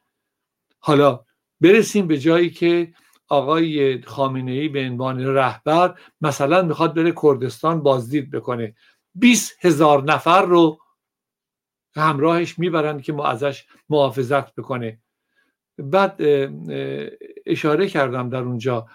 حالا 0.79 1.25
برسیم 1.61 2.07
به 2.07 2.17
جایی 2.17 2.49
که 2.49 2.93
آقای 3.27 4.01
خامنه 4.01 4.51
ای 4.51 4.67
به 4.67 4.79
عنوان 4.79 5.25
رهبر 5.25 5.95
مثلا 6.21 6.61
می‌خواد 6.61 6.93
بره 6.93 7.13
کردستان 7.23 7.83
بازدید 7.83 8.31
بکنه. 8.31 8.75
20 9.15 9.65
هزار 9.65 10.03
نفر 10.03 10.41
رو 10.41 10.79
همراهش 11.95 12.59
می‌برند 12.59 13.01
که 13.01 13.13
ما 13.13 13.25
ازش 13.25 13.65
محافظت 13.89 14.55
بکنه. 14.55 14.99
بعد 15.77 16.21
اشاره 17.45 17.88
کردم 17.88 18.29
در 18.29 18.41
اونجا 18.41 18.88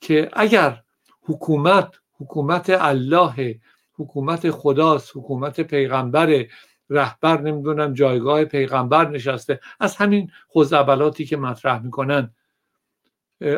که 0.00 0.30
اگر 0.32 0.82
حکومت 1.22 1.94
حکومت 2.20 2.70
الله 2.70 3.60
حکومت 3.94 4.50
خداست 4.50 5.16
حکومت 5.16 5.60
پیغمبر 5.60 6.46
رهبر 6.90 7.40
نمی‌دونم 7.40 7.94
جایگاه 7.94 8.44
پیغمبر 8.44 9.08
نشسته 9.08 9.60
از 9.80 9.96
همین 9.96 10.30
خزعبلاتی 10.54 11.24
که 11.26 11.36
مطرح 11.36 11.82
می‌کنن 11.82 12.34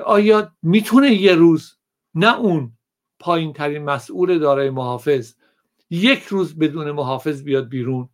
آیا 0.05 0.53
می‌تونه 0.63 1.11
یه 1.11 1.35
روز 1.35 1.77
نه 2.15 2.39
اون 2.39 2.73
پایین 3.19 3.53
ترین 3.53 3.85
مسئول 3.85 4.39
دارای 4.39 4.71
محافظ 4.71 5.35
یک 5.91 6.23
روز 6.23 6.59
بدون 6.59 6.91
محافظ 6.91 7.43
بیاد 7.43 7.69
بیرون؟ 7.69 8.09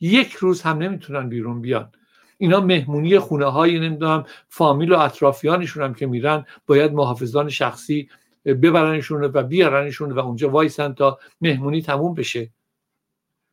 یک 0.00 0.32
روز 0.32 0.62
هم 0.62 0.78
نمی‌تونن 0.78 1.28
بیرون 1.28 1.60
بیان. 1.60 1.92
اینا 2.38 2.60
مهمونی 2.60 3.18
خونه 3.18 3.44
های 3.44 3.80
نمی‌دونم 3.80 4.24
فامیل 4.48 4.92
و 4.92 4.98
اطرافیانشون 4.98 5.82
هم 5.82 5.94
که 5.94 6.06
میرن 6.06 6.44
باید 6.66 6.92
محافظان 6.92 7.48
شخصی 7.48 8.08
ببرنشون 8.44 9.24
و 9.24 9.42
بیارنشون 9.42 10.12
و 10.12 10.18
اونجا 10.18 10.50
وایسن 10.50 10.94
تا 10.94 11.18
مهمونی 11.40 11.82
تموم 11.82 12.14
بشه. 12.14 12.50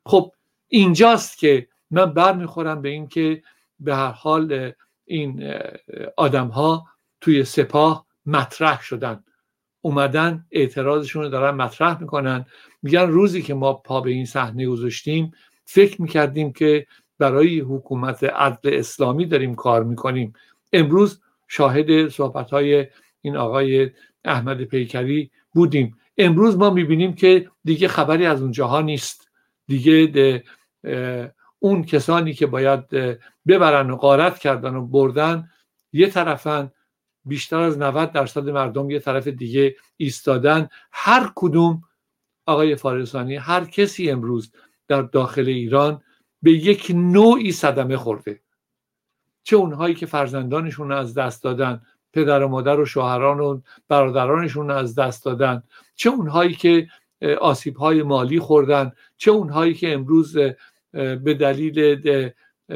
خب 0.05 0.31
اینجاست 0.67 1.37
که 1.37 1.67
من 1.91 2.05
بر 2.05 2.33
می‌خورم 2.33 2.81
به 2.81 2.89
این 2.89 3.07
که 3.07 3.43
به 3.79 3.95
هر 3.95 4.11
حال 4.11 4.71
این 5.05 5.53
آدم 6.17 6.47
ها 6.47 6.90
توی 7.21 7.43
سپاه 7.43 8.05
مطرح 8.25 8.81
شدن. 8.81 9.23
اومدن 9.81 10.45
اعتراضشون 10.51 11.23
رو 11.23 11.29
دارن 11.29 11.55
مطرح 11.55 12.01
می‌کنن. 12.01 12.45
میگن 12.81 13.07
روزی 13.07 13.41
که 13.41 13.53
ما 13.53 13.73
پا 13.73 14.01
به 14.01 14.09
این 14.09 14.25
صحنه 14.25 14.67
گذاشتیم 14.67 15.31
فکر 15.65 16.01
می‌کردیم 16.01 16.53
که 16.53 16.87
برای 17.19 17.59
حکومت 17.59 18.23
عدل 18.23 18.73
اسلامی 18.73 19.25
داریم 19.25 19.55
کار 19.55 19.83
می‌کنیم. 19.83 20.33
امروز 20.73 21.21
شاهد 21.47 22.07
صحبت 22.07 22.51
های 22.51 22.87
این 23.21 23.37
آقای 23.37 23.91
احمد 24.25 24.63
پیکری 24.63 25.31
بودیم. 25.53 25.97
امروز 26.17 26.57
ما 26.57 26.69
می‌بینیم 26.69 27.13
که 27.13 27.49
دیگه 27.63 27.87
خبری 27.87 28.25
از 28.25 28.41
اونجاها 28.41 28.81
نیست. 28.81 29.31
دیگه 29.67 30.43
اون 31.59 31.83
کسانی 31.83 32.33
که 32.33 32.47
باید 32.47 32.89
ببرن 33.47 33.89
و 33.89 33.95
غارت 33.95 34.39
کردن 34.39 34.75
و 34.75 34.87
بردن 34.87 35.49
یه 35.93 36.07
طرفن 36.07 36.71
بیشتر 37.25 37.59
از 37.59 37.77
90 37.77 38.11
درصد 38.11 38.49
مردم 38.49 38.89
یه 38.89 38.99
طرف 38.99 39.27
دیگه 39.27 39.75
ایستادن. 39.97 40.69
هر 40.91 41.31
کدوم 41.35 41.83
آقای 42.45 42.75
فارسانی 42.75 43.35
هر 43.35 43.65
کسی 43.65 44.11
امروز 44.11 44.51
در 44.87 45.01
داخل 45.01 45.47
ایران 45.47 46.01
به 46.41 46.51
یک 46.51 46.91
نوعی 46.95 47.51
صدمه 47.51 47.97
خورده. 47.97 48.41
چه 49.43 49.55
اونهایی 49.55 49.95
که 49.95 50.05
فرزندانشون 50.05 50.91
از 50.91 51.13
دست 51.13 51.43
دادن 51.43 51.81
پدر 52.13 52.43
و 52.43 52.47
مادر 52.47 52.79
و 52.79 52.85
شوهران 52.85 53.39
و 53.39 53.61
برادرانشون 53.87 54.67
رو 54.67 54.75
از 54.75 54.95
دست 54.95 55.25
دادن. 55.25 55.63
چه 55.95 56.09
اونهایی 56.09 56.53
که 56.53 56.87
آسیب 57.41 57.77
های 57.77 58.03
مالی 58.03 58.39
خوردن. 58.39 58.91
چه 59.17 59.31
اونهایی 59.31 59.73
که 59.73 59.93
امروز 59.93 60.37
به 60.91 61.33
دلیل 61.39 62.01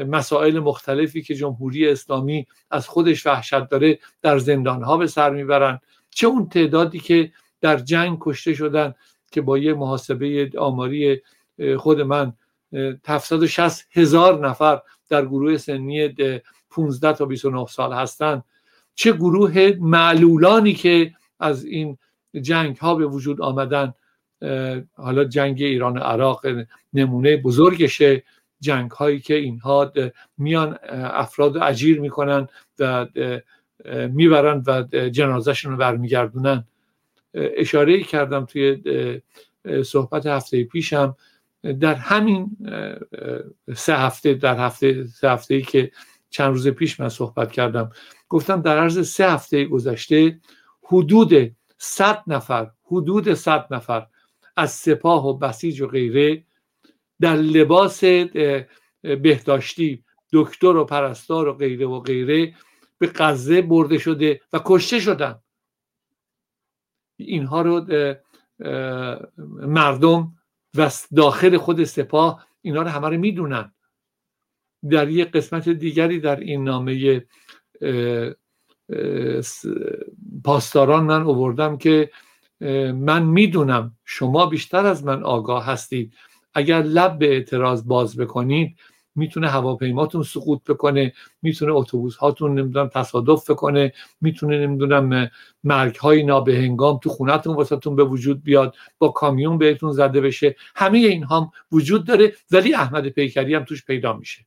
مسائل 0.04 0.58
مختلفی 0.58 1.22
که 1.22 1.34
جمهوری 1.34 1.88
اسلامی 1.88 2.46
از 2.70 2.88
خودش 2.88 3.26
وحشت 3.26 3.68
داره 3.68 3.98
در 4.22 4.38
زندان 4.38 4.82
ها 4.82 4.96
به 4.96 5.06
سر 5.06 5.30
می‌برن. 5.30 5.80
چه 6.10 6.26
اون 6.26 6.48
تعدادی 6.48 7.00
که 7.00 7.32
در 7.60 7.76
جنگ 7.76 8.18
کشته 8.20 8.54
شدن 8.54 8.94
که 9.30 9.40
با 9.40 9.58
یه 9.58 9.74
محاسبه 9.74 10.50
آماری 10.58 11.22
خود 11.76 12.00
من 12.00 12.32
760 13.06 13.86
هزار 13.92 14.48
نفر 14.48 14.80
در 15.08 15.26
گروه 15.26 15.56
سنی 15.56 16.14
15 16.70 17.12
تا 17.12 17.24
29 17.24 17.66
سال 17.66 17.92
هستند 17.92 18.44
چه 18.94 19.12
گروه 19.12 19.72
معلولانی 19.80 20.74
که 20.74 21.12
از 21.40 21.64
این 21.64 21.98
جنگ 22.40 22.76
ها 22.76 22.94
به 22.94 23.06
وجود 23.06 23.42
آمدن 23.42 23.94
حالا 24.94 25.24
جنگ 25.24 25.62
ایران 25.62 25.98
و 25.98 26.00
عراق 26.00 26.46
نمونه 26.92 27.36
بزرگشه. 27.36 28.22
جنگ 28.60 28.90
هایی 28.90 29.20
که 29.20 29.34
اینها 29.34 29.92
میان 30.38 30.78
افراد 30.92 31.56
اجیر 31.56 32.00
می‌کنن 32.00 32.48
و 32.78 33.06
می‌برند 34.10 34.64
و 34.68 34.82
جنازهشون 35.08 35.72
رو 35.72 35.78
برمیگردونن. 35.78 36.64
اشاره 37.34 38.02
کردم 38.02 38.44
توی 38.44 38.82
صحبت 39.84 40.26
هفته 40.26 40.64
پیشم. 40.64 41.16
در 41.80 41.94
همین 41.94 42.56
سه 43.74 43.96
هفته 43.96 44.34
در 44.34 44.58
هفته 44.58 45.06
سه 45.06 45.30
هفته 45.30 45.54
ای 45.54 45.62
که 45.62 45.90
چند 46.30 46.52
روز 46.52 46.68
پیش 46.68 47.00
من 47.00 47.08
صحبت 47.08 47.52
کردم 47.52 47.90
گفتم 48.28 48.62
در 48.62 48.78
عرض 48.78 49.08
سه 49.08 49.32
هفته 49.32 49.64
گذشته 49.64 50.40
حدود 50.82 51.56
صد 51.78 52.22
نفر 52.26 52.70
حدود 52.84 53.34
صد 53.34 53.66
نفر 53.70 54.06
از 54.56 54.72
سپاه 54.72 55.26
و 55.26 55.38
بسیج 55.38 55.80
و 55.80 55.86
غیره 55.86 56.44
در 57.20 57.36
لباس 57.36 58.04
بهداشتی 59.02 60.04
دکتر 60.32 60.76
و 60.76 60.84
پرستار 60.84 61.48
و 61.48 61.52
غیره 61.52 61.86
و 61.86 62.00
غیره 62.00 62.54
به 62.98 63.10
غزه 63.14 63.62
برده 63.62 63.98
شده 63.98 64.40
و 64.52 64.60
کشته 64.64 65.00
شدن. 65.00 65.40
اینها 67.16 67.62
رو 67.62 67.86
مردم 69.66 70.32
و 70.74 70.90
داخل 71.16 71.56
خود 71.56 71.84
سپاه 71.84 72.46
اینا 72.62 72.82
رو 72.82 72.88
همه 72.88 73.08
رو 73.08 73.18
می‌دونن. 73.18 73.74
در 74.90 75.08
یک 75.08 75.30
قسمت 75.30 75.68
دیگری 75.68 76.20
در 76.20 76.40
این 76.40 76.64
نامه 76.64 77.24
پاسداران 80.44 81.04
من 81.04 81.22
اووردم 81.22 81.76
که 81.76 82.10
من 82.94 83.22
می‌دونم 83.22 83.96
شما 84.04 84.46
بیشتر 84.46 84.86
از 84.86 85.04
من 85.04 85.22
آگاه 85.22 85.66
هستید. 85.66 86.14
اگر 86.56 86.82
لب 86.82 87.18
به 87.18 87.28
اعتراض 87.28 87.86
باز 87.86 88.16
بکنید 88.16 88.76
می‌تونه 89.14 89.48
هواپیماتون 89.48 90.22
سقوط 90.22 90.64
بکنه 90.64 91.12
می‌تونه 91.42 91.72
اتوبوس 91.72 92.16
هاتون 92.16 92.58
نمی‌دونم 92.58 92.88
تصادف 92.88 93.50
بکنه 93.50 93.92
می‌تونه 94.20 94.58
نمی‌دونم 94.66 95.30
مرگ 95.64 95.96
های 95.96 96.22
نابهنگام 96.22 96.98
تو 96.98 97.10
خونتون 97.10 97.56
واسهتون 97.56 97.96
به 97.96 98.04
وجود 98.04 98.42
بیاد 98.42 98.74
با 98.98 99.08
کامیون 99.08 99.58
بهتون 99.58 99.92
زده 99.92 100.20
بشه. 100.20 100.56
همه 100.74 100.98
اینها 100.98 101.40
هم 101.40 101.50
وجود 101.72 102.06
داره 102.06 102.32
ولی 102.50 102.74
احمد 102.74 103.08
پیکری 103.08 103.54
هم 103.54 103.64
توش 103.64 103.84
پیدا 103.84 104.12
میشه. 104.12 104.46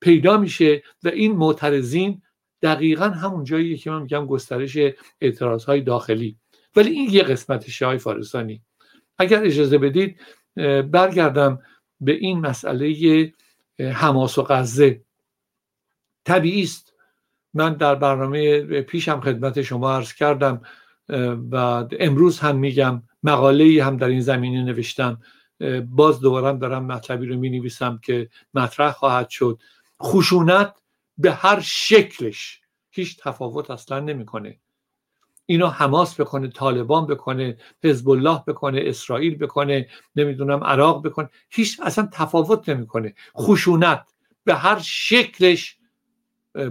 پیدا 0.00 0.36
میشه 0.38 0.82
و 1.02 1.08
این 1.08 1.32
معترضین 1.32 2.22
دقیقا 2.62 3.08
همون 3.08 3.44
جایی 3.44 3.76
که 3.76 3.90
من 3.90 4.02
میگم 4.02 4.26
گسترش 4.26 4.78
اعتراض 5.20 5.64
های 5.64 5.80
داخلی. 5.80 6.36
ولی 6.76 6.90
این 6.90 7.10
یه 7.10 7.22
قسمت 7.22 7.82
های 7.82 7.98
فارسانی. 7.98 8.62
اگر 9.18 9.44
اجازه 9.44 9.78
بدید 9.78 10.20
برگردم 10.90 11.62
به 12.00 12.12
این 12.12 12.40
مسئله 12.40 13.32
حماس 13.78 14.38
و 14.38 14.42
غزه. 14.42 15.00
طبیعی 16.24 16.62
است. 16.62 16.92
من 17.54 17.74
در 17.74 17.94
برنامه 17.94 18.62
پیشم 18.82 19.20
خدمت 19.20 19.62
شما 19.62 19.92
عرض 19.92 20.12
کردم 20.12 20.62
و 21.50 21.84
امروز 22.00 22.38
هم 22.38 22.56
میگم 22.56 23.02
مقاله 23.22 23.84
هم 23.84 23.96
در 23.96 24.08
این 24.08 24.20
زمینه 24.20 24.62
نوشتم. 24.62 25.20
باز 25.84 26.20
دوباره 26.20 26.58
دارم 26.58 26.84
مطلبی 26.84 27.26
رو 27.26 27.36
می 27.36 27.50
نویسم 27.50 28.00
که 28.02 28.28
مطرح 28.54 28.92
خواهد 28.92 29.28
شد. 29.28 29.58
خشونت 30.02 30.74
به 31.18 31.32
هر 31.32 31.60
شکلش 31.60 32.60
هیچ 32.90 33.20
تفاوت 33.22 33.70
اصلا 33.70 34.00
نمی‌کنه. 34.00 34.58
اینو 35.50 35.66
حماس 35.66 36.20
بکنه 36.20 36.48
طالبان 36.48 37.06
بکنه 37.06 37.56
حزب 37.84 38.08
الله 38.08 38.42
بکنه 38.46 38.80
اسرائیل 38.84 39.36
بکنه 39.36 39.88
نمی‌دونم 40.16 40.64
عراق 40.64 41.06
بکنه. 41.06 41.28
هیچ 41.50 41.80
اصلا 41.82 42.08
تفاوت 42.12 42.68
نمی‌کنه. 42.68 43.14
خشونت 43.36 44.06
به 44.44 44.54
هر 44.54 44.78
شکلش 44.78 45.76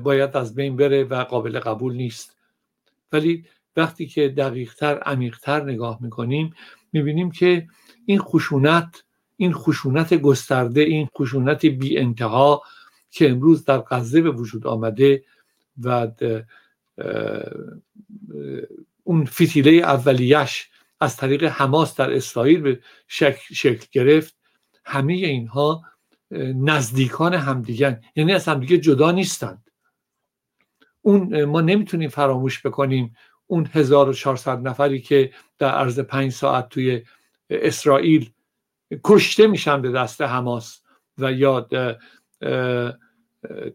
باید 0.04 0.38
از 0.38 0.56
بین 0.56 0.76
بره 0.76 1.04
و 1.04 1.24
قابل 1.24 1.60
قبول 1.60 1.94
نیست. 1.94 2.38
ولی 3.12 3.46
وقتی 3.76 4.08
که 4.08 4.30
دقیقتر 4.30 5.00
عمیقتر 5.00 5.64
نگاه 5.64 5.98
می‌کنیم 6.02 6.54
می‌بینیم 6.94 7.32
که 7.32 7.68
این 8.06 8.20
خشونت 8.20 9.04
این 9.38 9.54
خشونت 9.54 10.14
گسترده 10.14 10.82
این 10.82 11.08
خشونت 11.18 11.66
بی 11.66 11.98
انتها 11.98 12.62
که 13.12 13.30
امروز 13.30 13.66
در 13.66 13.80
غزه 13.80 14.22
به 14.22 14.32
وجود 14.32 14.68
آمده 14.68 15.24
و 15.84 16.08
اون 19.04 19.26
فتیله 19.26 19.72
اولیش 19.72 20.70
از 21.00 21.18
طریق 21.18 21.44
حماس 21.44 21.96
در 21.96 22.14
اسرائیل 22.14 22.62
به 22.62 22.80
شکل, 23.08 23.54
شکل 23.56 23.86
گرفت. 23.92 24.36
همه 24.86 25.14
اینها 25.14 25.84
نزدیکان 26.56 27.34
همدیگن 27.34 28.02
یعنی 28.16 28.34
از 28.34 28.48
همدیگه 28.48 28.78
جدا 28.78 29.12
نیستند. 29.12 29.72
اون 31.02 31.44
ما 31.44 31.62
نمی‌تونیم 31.62 32.10
فراموش 32.10 32.66
بکنیم 32.66 33.16
اون 33.48 33.66
1400 33.66 34.68
نفری 34.68 35.02
که 35.02 35.34
در 35.58 35.72
عرض 35.72 36.00
پنج 36.00 36.32
ساعت 36.32 36.70
توی 36.70 37.04
اسرائیل 37.50 38.32
کشته 39.04 39.48
میشن 39.48 39.82
به 39.82 39.92
دست 39.92 40.22
حماس 40.22 40.82
و 41.18 41.32
یا 41.32 41.68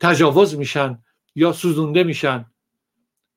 تجاوز 0.00 0.56
میشن 0.56 0.98
یا 1.34 1.52
سوزونده 1.52 2.04
میشن. 2.04 2.46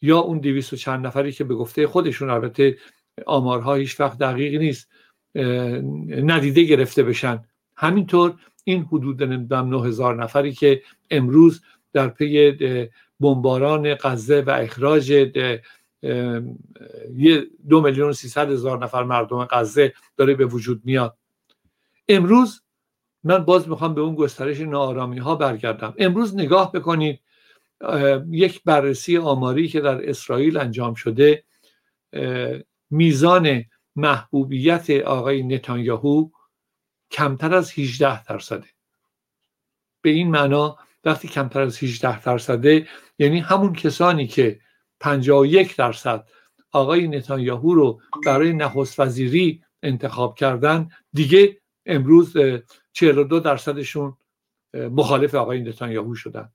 یا 0.01 0.19
اون 0.19 0.39
دویست 0.39 0.73
و 0.73 0.75
چند 0.75 1.07
نفری 1.07 1.31
که 1.31 1.43
به 1.43 1.55
گفته 1.55 1.87
خودشون 1.87 2.29
البته 2.29 2.77
آمارها 3.25 3.75
هیچ 3.75 3.99
وقت 3.99 4.17
دقیق 4.17 4.61
نیست 4.61 4.89
ندیده 6.25 6.63
گرفته 6.63 7.03
بشن. 7.03 7.43
همینطور 7.75 8.35
این 8.63 8.83
حدود 8.83 9.23
نمی‌دونم 9.23 9.85
هزار 9.85 10.23
نفری 10.23 10.53
که 10.53 10.81
امروز 11.11 11.61
در 11.93 12.07
پی 12.07 12.57
بمباران 13.19 13.95
غزه 13.95 14.41
و 14.41 14.49
اخراج 14.49 15.09
یه 17.15 17.47
دو 17.69 17.81
میلیون 17.81 18.11
سیصد 18.11 18.51
هزار 18.51 18.83
نفر 18.83 19.03
مردم 19.03 19.45
غزه 19.45 19.93
داره 20.17 20.35
به 20.35 20.45
وجود 20.45 20.81
میاد. 20.83 21.17
امروز 22.07 22.61
من 23.23 23.37
باز 23.37 23.69
می‌خوام 23.69 23.93
به 23.93 24.01
اون 24.01 24.15
گسترش 24.15 24.59
نارامی 24.59 25.17
ها 25.19 25.35
برگردم. 25.35 25.93
امروز 25.97 26.35
نگاه 26.35 26.71
بکنید 26.71 27.19
یک 28.29 28.63
بررسی 28.63 29.17
آماری 29.17 29.67
که 29.67 29.81
در 29.81 30.09
اسرائیل 30.09 30.57
انجام 30.57 30.93
شده 30.93 31.43
میزان 32.89 33.63
محبوبیت 33.95 34.89
آقای 34.89 35.43
نتانیاهو 35.43 36.29
کمتر 37.11 37.55
از 37.55 37.71
18 37.79 38.23
درصده 38.23 38.67
به 40.01 40.09
این 40.09 40.31
معنا 40.31 40.77
وقتی 41.03 41.27
کمتر 41.27 41.61
از 41.61 41.83
18 41.83 42.21
درصده 42.21 42.87
یعنی 43.19 43.39
همون 43.39 43.73
کسانی 43.73 44.27
که 44.27 44.59
51 44.99 45.75
درصد 45.75 46.27
آقای 46.71 47.07
نتانیاهو 47.07 47.73
رو 47.73 48.01
برای 48.25 48.53
نخست 48.53 48.99
وزیری 48.99 49.63
انتخاب 49.83 50.35
کردن 50.35 50.89
دیگه 51.13 51.61
امروز 51.85 52.33
42 52.93 53.39
درصدشون 53.39 54.17
مخالف 54.73 55.35
آقای 55.35 55.61
نتانیاهو 55.61 56.15
شدن. 56.15 56.49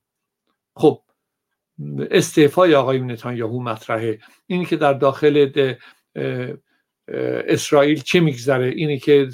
خب 0.75 1.03
استعفای 2.11 2.75
آقای 2.75 2.99
نتانیاهو 2.99 3.63
مطرحه. 3.63 4.19
اینی 4.47 4.65
که 4.65 4.75
در 4.75 4.93
داخل 4.93 5.73
اسرائیل 7.47 8.01
چه 8.01 8.19
میگذره؟ 8.19 8.67
اینی 8.67 8.99
که 8.99 9.29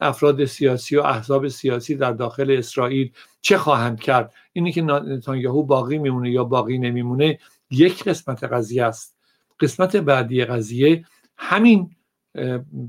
افراد 0.00 0.44
سیاسی 0.44 0.96
و 0.96 1.00
احزاب 1.00 1.48
سیاسی 1.48 1.94
در 1.94 2.12
داخل 2.12 2.50
اسرائیل 2.58 3.12
چه 3.40 3.58
خواهند 3.58 4.00
کرد؟ 4.00 4.34
اینی 4.52 4.72
که 4.72 4.82
نتانیاهو 4.82 5.62
باقی 5.62 5.98
میمونه 5.98 6.30
یا 6.30 6.44
باقی 6.44 6.78
نمیمونه 6.78 7.38
یک 7.70 8.04
قسمت 8.04 8.44
قضیه 8.44 8.84
است. 8.84 9.16
قسمت 9.60 9.96
بعدی 9.96 10.44
قضیه 10.44 11.04
همین 11.36 11.90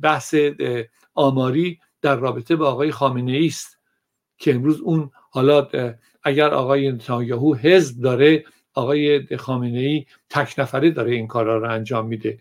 بحث 0.02 0.36
آماری 1.14 1.80
در 2.02 2.16
رابطه 2.16 2.56
با 2.56 2.72
آقای 2.72 2.92
خامنه 2.92 3.42
است 3.46 3.80
که 4.38 4.56
امروز 4.56 4.82
اون 4.82 5.12
حالا 5.30 5.68
اگر 6.24 6.50
آقای 6.50 6.92
نتانیاهو 6.92 7.56
حزب 7.56 8.02
داره 8.02 8.44
آقای 8.74 9.38
خامنه 9.38 9.80
ای 9.80 10.06
تک 10.30 10.56
نفره 10.58 10.92
داره 10.92 11.12
این 11.16 11.28
کارا 11.28 11.58
رو 11.58 11.72
انجام 11.72 12.08
میده. 12.08 12.40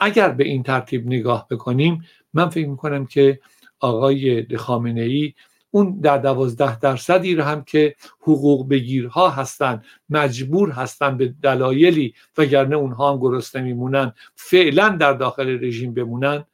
اگر 0.00 0.28
به 0.28 0.44
این 0.44 0.62
ترتیب 0.62 1.06
نگاه 1.06 1.46
بکنیم 1.50 2.04
من 2.34 2.48
فکر 2.48 2.68
می‌کنم 2.68 3.06
که 3.06 3.40
آقای 3.80 4.56
خامنه 4.56 5.00
ای 5.00 5.34
اون 5.70 6.00
در 6.00 6.18
دوازده 6.18 6.78
درصدی 6.78 7.34
رو 7.34 7.44
هم 7.44 7.64
که 7.64 7.94
حقوق 8.20 8.68
بگیرها 8.68 9.30
هستند 9.30 9.84
مجبور 10.08 10.70
هستند 10.70 11.18
به 11.18 11.34
دلایلی 11.42 12.14
وگرنه 12.38 12.76
اونها 12.76 13.12
هم 13.12 13.18
گرسنه 13.18 13.62
میمونن 13.62 14.12
فعلا 14.34 14.88
در 14.88 15.12
داخل 15.12 15.64
رژیم 15.64 15.94
بمونن 15.94 16.44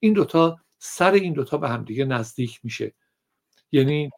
این 0.00 0.12
دوتا 0.12 0.58
سر 0.78 1.12
این 1.12 1.32
دوتا 1.32 1.56
به 1.56 1.68
همدیگه 1.68 2.04
نزدیک 2.04 2.60
میشه. 2.64 2.92
یعنی 3.72 4.10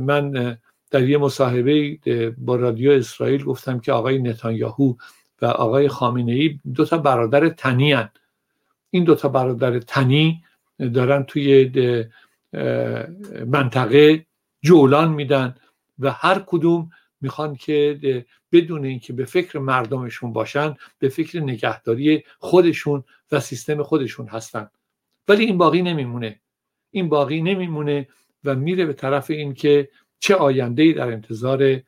من 0.00 0.58
در 0.90 1.08
یه 1.08 1.18
مصاحبه 1.18 1.98
با 2.38 2.56
رادیو 2.56 2.90
اسرائیل 2.90 3.44
گفتم 3.44 3.80
که 3.80 3.92
آقای 3.92 4.18
نتانیاهو 4.18 4.94
و 5.42 5.46
آقای 5.46 5.88
خامنه 5.88 6.32
ای 6.32 6.58
دو 6.74 6.84
تا 6.84 6.98
برادر 6.98 7.48
تنی 7.48 7.92
هن. 7.92 8.10
این 8.90 9.04
دو 9.04 9.14
تا 9.14 9.28
برادر 9.28 9.78
تنی 9.78 10.44
دارن 10.94 11.22
توی 11.22 11.70
منطقه 13.46 14.26
جولان 14.62 15.12
میدن 15.12 15.54
و 15.98 16.10
هر 16.10 16.42
کدوم 16.46 16.90
می‌خوان 17.20 17.56
که 17.56 18.24
بدون 18.52 18.84
اینکه 18.84 19.12
به 19.12 19.24
فکر 19.24 19.58
مردمشون 19.58 20.32
باشن 20.32 20.76
به 20.98 21.08
فکر 21.08 21.40
نگهداری 21.40 22.24
خودشون 22.38 23.04
و 23.32 23.40
سیستم 23.40 23.82
خودشون 23.82 24.28
هستن 24.28 24.70
ولی 25.28 25.44
این 25.44 25.58
باقی 25.58 25.82
نمیمونه 25.82 26.40
این 26.90 27.08
باقی 27.08 27.42
نمیمونه 27.42 28.08
و 28.44 28.54
میره 28.54 28.86
به 28.86 28.92
طرف 28.92 29.30
اینکه 29.30 29.88
چه 30.20 30.34
آینده 30.34 30.82
ای 30.82 30.92
در 30.92 31.08
انتظار 31.08 31.80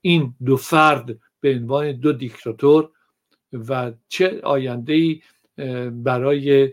این 0.00 0.34
دو 0.44 0.56
فرد 0.56 1.18
به 1.40 1.54
عنوان 1.54 1.92
دو 1.92 2.12
دیکتاتور 2.12 2.90
و 3.52 3.92
چه 4.08 4.40
آینده 4.40 4.92
ای 4.92 5.20
برای 5.90 6.72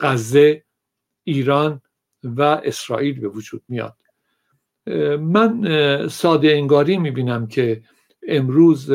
غزه 0.00 0.64
ایران 1.24 1.80
و 2.24 2.42
اسرائیل 2.42 3.20
به 3.20 3.28
وجود 3.28 3.62
میاد. 3.68 3.96
من 5.20 6.08
ساده 6.08 6.48
انگاری 6.48 6.98
می‌بینم 6.98 7.46
که 7.46 7.82
امروز 8.28 8.90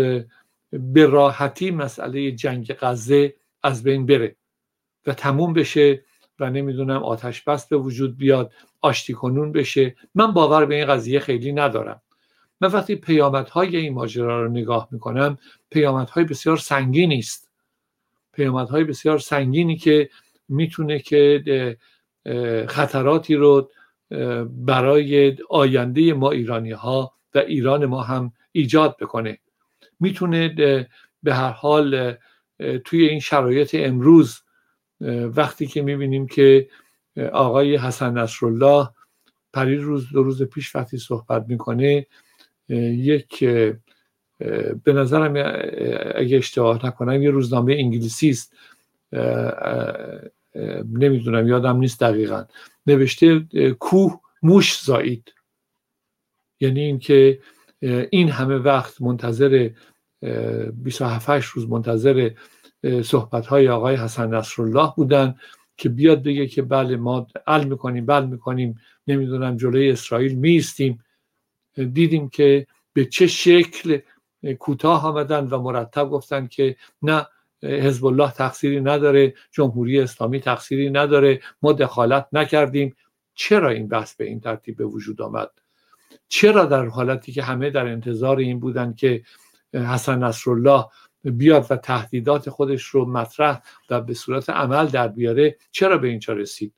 به 0.71 1.05
راحتی 1.05 1.71
مسئله 1.71 2.31
جنگ 2.31 2.73
غزه 2.73 3.35
از 3.63 3.83
بین 3.83 4.05
بره 4.05 4.35
و 5.05 5.13
تموم 5.13 5.53
بشه 5.53 6.03
و 6.39 6.49
نمی‌دونم 6.49 7.03
آتش 7.03 7.41
بس 7.43 7.67
به 7.67 7.77
وجود 7.77 8.17
بیاد. 8.17 8.53
آشتی 8.81 9.13
کنون 9.13 9.51
بشه. 9.51 9.95
من 10.15 10.31
باور 10.31 10.65
به 10.65 10.75
این 10.75 10.85
قضیه 10.85 11.19
خیلی 11.19 11.51
ندارم. 11.53 12.01
من 12.61 12.71
وقتی 12.71 12.95
پیامدهای 12.95 13.77
این 13.77 13.93
ماجرا 13.93 14.43
رو 14.43 14.51
نگاه 14.51 14.87
می‌کنم 14.91 15.37
پیامدهای 15.69 16.23
بسیار 16.23 16.57
سنگینی 16.57 17.19
است. 17.19 17.49
پیامدهای 18.33 18.83
بسیار 18.83 19.19
سنگینی 19.19 19.77
که 19.77 20.09
می‌تونه 20.49 20.99
که 20.99 21.77
خطراتی 22.67 23.35
رو 23.35 23.69
برای 24.49 25.37
آینده 25.49 26.13
ما 26.13 26.31
ایرانی 26.31 26.71
ها 26.71 27.13
و 27.35 27.37
ایران 27.37 27.85
ما 27.85 28.01
هم 28.01 28.31
ایجاد 28.51 28.97
بکنه. 28.99 29.39
می‌تونه 29.99 30.47
به 31.23 31.33
هر 31.33 31.51
حال 31.51 32.15
توی 32.85 33.07
این 33.07 33.19
شرایط 33.19 33.75
امروز 33.79 34.41
وقتی 35.35 35.67
که 35.67 35.81
می‌بینیم 35.81 36.27
که 36.27 36.69
آقای 37.31 37.77
حسن 37.77 38.17
نصرالله 38.17 38.89
پری 39.53 39.77
روز 39.77 40.09
دو 40.09 40.23
روز 40.23 40.43
پیش 40.43 40.75
وقتی 40.75 40.97
صحبت 40.97 41.45
می‌کنه 41.47 42.07
یک 42.69 43.43
به 44.83 44.93
نظرم 44.93 45.33
اگه 46.15 46.37
اشتباه 46.37 46.85
نکنم 46.85 47.23
یه 47.23 47.31
روزنامه 47.31 47.73
انگلیسی 47.73 48.29
است. 48.29 48.53
نمی‌دونم 50.85 51.47
یادم 51.47 51.77
نیست 51.77 51.99
دقیقا. 51.99 52.45
نوشته 52.87 53.39
کوه 53.79 54.19
موش 54.43 54.81
زایید 54.83 55.33
یعنی 56.59 56.79
اینکه 56.81 57.39
این 58.09 58.29
همه 58.29 58.55
وقت 58.55 59.01
منتظر 59.01 59.69
27 60.73 61.29
روز 61.47 61.69
منتظر 61.69 62.31
صحبت 63.03 63.45
های 63.45 63.69
آقای 63.69 63.95
حسن 63.95 64.33
نصرالله 64.33 64.93
بودن. 64.95 65.35
که 65.77 65.89
بیاد 65.89 66.23
بگه 66.23 66.47
که 66.47 66.61
بله 66.61 66.95
ما 66.95 67.27
ال 67.47 67.67
می‌کنیم 67.67 68.05
بل 68.05 68.25
می‌کنیم 68.25 68.79
نمی‌دونم 69.07 69.57
جلوی 69.57 69.91
اسرائیل 69.91 70.35
میستیم 70.35 71.03
دیدیم 71.93 72.29
که 72.29 72.67
به 72.93 73.05
چه 73.05 73.27
شکل 73.27 73.99
کوتاه 74.59 75.05
آمدن 75.05 75.47
و 75.47 75.61
مرتب 75.61 76.09
گفتن 76.09 76.47
که 76.47 76.75
نه 77.01 77.27
حزب 77.63 78.05
الله 78.05 78.31
تقصیری 78.31 78.81
نداره 78.81 79.33
جمهوری 79.51 79.99
اسلامی 79.99 80.39
تقصیری 80.39 80.89
نداره 80.89 81.41
ما 81.61 81.73
دخالت 81.73 82.27
نکردیم. 82.33 82.95
چرا 83.35 83.69
این 83.69 83.87
بحث 83.87 84.15
به 84.15 84.25
این 84.25 84.39
ترتیب 84.39 84.77
به 84.77 84.85
وجود 84.85 85.21
آمد؟ 85.21 85.49
چرا 86.27 86.65
در 86.65 86.85
حالتی 86.85 87.31
که 87.31 87.43
همه 87.43 87.69
در 87.69 87.87
انتظار 87.87 88.37
این 88.37 88.59
بودن 88.59 88.93
که 88.93 89.23
حسن 89.73 90.23
نصرالله 90.23 90.85
بیاد 91.23 91.67
و 91.69 91.75
تهدیدات 91.75 92.49
خودش 92.49 92.83
رو 92.83 93.05
مطرح 93.05 93.61
و 93.89 94.01
به 94.01 94.13
صورت 94.13 94.49
عمل 94.49 94.85
در 94.85 95.07
بیاره 95.07 95.57
چرا 95.71 95.97
به 95.97 96.07
اینجا 96.07 96.33
رسید؟ 96.33 96.73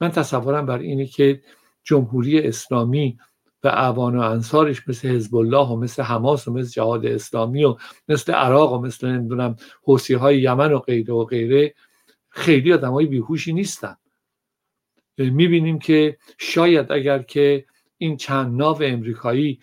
من 0.00 0.10
تصورم 0.10 0.66
بر 0.66 0.78
اینه 0.78 1.06
که 1.06 1.42
جمهوری 1.84 2.40
اسلامی 2.40 3.18
و 3.64 3.68
اعوان 3.68 4.16
و 4.16 4.20
انصارش 4.20 4.88
مثل 4.88 5.08
حزب 5.08 5.36
الله 5.36 5.68
و 5.68 5.76
مثل 5.76 6.02
حماس 6.02 6.48
و 6.48 6.52
مثل 6.52 6.70
جهاد 6.70 7.06
اسلامی 7.06 7.64
و 7.64 7.76
مثل 8.08 8.32
عراق 8.32 8.72
و 8.72 8.78
مثل 8.78 9.08
نمی‌دونم 9.08 9.56
حوسی 9.82 10.14
های 10.14 10.40
یمن 10.40 10.72
و 10.72 10.78
غیره 10.78 11.14
و 11.14 11.24
غیره 11.24 11.74
خیلی 12.28 12.72
آدم 12.72 12.92
های 12.92 13.06
بیهوشی 13.06 13.52
نیستن. 13.52 13.96
می‌بینیم 15.18 15.78
که 15.78 16.18
شاید 16.38 16.92
اگر 16.92 17.18
که 17.18 17.64
این 17.98 18.16
چند 18.16 18.56
ناو 18.56 18.82
امریکایی 18.82 19.60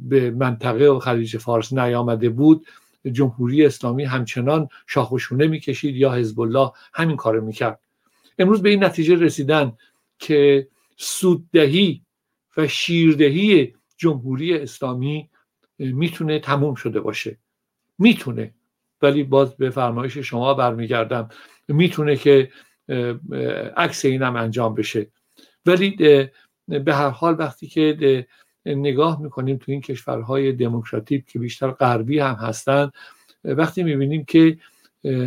به 0.00 0.30
منطقه 0.30 0.86
و 0.86 0.98
خلیج 0.98 1.36
فارس 1.36 1.72
نیامده 1.72 2.28
بود 2.28 2.66
جمهوری 3.12 3.66
اسلامی 3.66 4.04
همچنان 4.04 4.68
شاخوشونه 4.86 5.46
می‌کشید 5.46 5.96
یا 5.96 6.12
حزب 6.12 6.40
الله 6.40 6.70
همین 6.94 7.16
کارو 7.16 7.44
می‌کرد. 7.44 7.80
امروز 8.38 8.62
به 8.62 8.68
این 8.68 8.84
نتیجه 8.84 9.14
رسیدن 9.14 9.72
که 10.18 10.68
سوددهی 10.96 12.02
و 12.56 12.68
شیردهی 12.68 13.74
جمهوری 13.96 14.54
اسلامی 14.54 15.30
می‌تونه 15.78 16.38
تموم 16.38 16.74
شده 16.74 17.00
باشه. 17.00 17.38
می‌تونه. 17.98 18.54
ولی 19.02 19.22
باز 19.22 19.56
به 19.56 19.70
فرمایش 19.70 20.18
شما 20.18 20.54
برمیگردم. 20.54 21.28
می‌تونه 21.68 22.16
که 22.16 22.50
عکس 23.76 24.04
اینم 24.04 24.36
انجام 24.36 24.74
بشه. 24.74 25.10
ولی 25.66 25.90
به 26.68 26.94
هر 26.94 27.08
حال 27.08 27.36
وقتی 27.38 27.66
که 27.66 28.26
نگاه 28.66 29.22
می‌کنیم 29.22 29.56
تو 29.56 29.72
این 29.72 29.80
کشورهای 29.80 30.52
دموکراتیک 30.52 31.26
که 31.26 31.38
بیشتر 31.38 31.70
غربی 31.70 32.18
هم 32.18 32.34
هستند 32.34 32.92
وقتی 33.44 33.82
می‌بینیم 33.82 34.24
که 34.24 34.58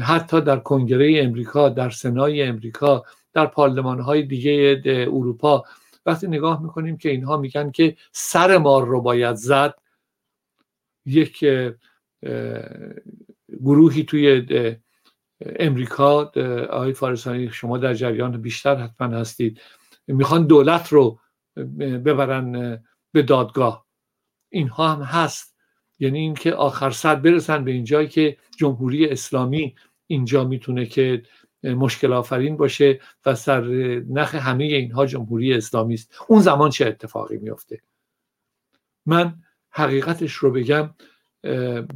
حتی 0.02 0.42
در 0.42 0.58
کنگره 0.58 1.24
امریکا 1.24 1.70
در 1.70 1.90
سنای 1.90 2.44
امریکا 2.44 3.04
در 3.34 3.46
پارلمان 3.46 4.00
های 4.00 4.24
دیگه 4.24 4.82
اروپا 4.86 5.64
وقتی 6.06 6.28
نگاه 6.28 6.64
می‌کنیم 6.64 6.98
که 6.98 7.10
اینها 7.10 7.38
میگن 7.38 7.72
که 7.72 7.96
سر 8.12 8.58
مار 8.58 8.86
رو 8.88 9.02
باید 9.02 9.36
زد 9.36 9.76
یک 11.06 11.46
گروهی 13.64 14.04
توی 14.04 14.46
امریکا 15.42 16.32
آقای 16.70 16.94
فارسانی 16.94 17.50
شما 17.50 17.78
در 17.78 17.94
جریان 17.94 18.42
بیشتر 18.42 18.76
حتما 18.76 19.18
هستید. 19.18 19.62
می‌خوان 20.08 20.48
دولت 20.48 20.88
رو 20.88 21.20
ببرن 21.80 22.80
به 23.12 23.22
دادگاه. 23.22 23.86
اینها 24.50 24.94
هم 24.94 25.02
هست. 25.02 25.56
یعنی 26.00 26.20
اینکه 26.20 26.54
آخر 26.54 26.92
سر 26.92 27.16
برسن 27.16 27.64
به 27.64 27.72
اینجایی 27.72 28.08
که 28.08 28.38
جمهوری 28.58 29.10
اسلامی 29.10 29.76
اینجا 30.08 30.44
می‌تونه 30.44 30.86
که 30.86 31.24
مشکل 31.64 32.14
آفرین 32.14 32.58
باشه 32.58 33.00
و 33.26 33.36
سر 33.36 33.62
نخ 34.10 34.36
همه 34.36 34.64
اینها 34.64 35.06
جمهوری 35.06 35.54
اسلامی 35.54 35.94
است. 35.94 36.16
اون 36.28 36.42
زمان 36.42 36.70
چه 36.70 36.88
اتفاقی 36.88 37.38
میفته 37.38 37.82
من 39.06 39.34
حقیقتش 39.72 40.34
رو 40.34 40.52
بگم 40.52 40.90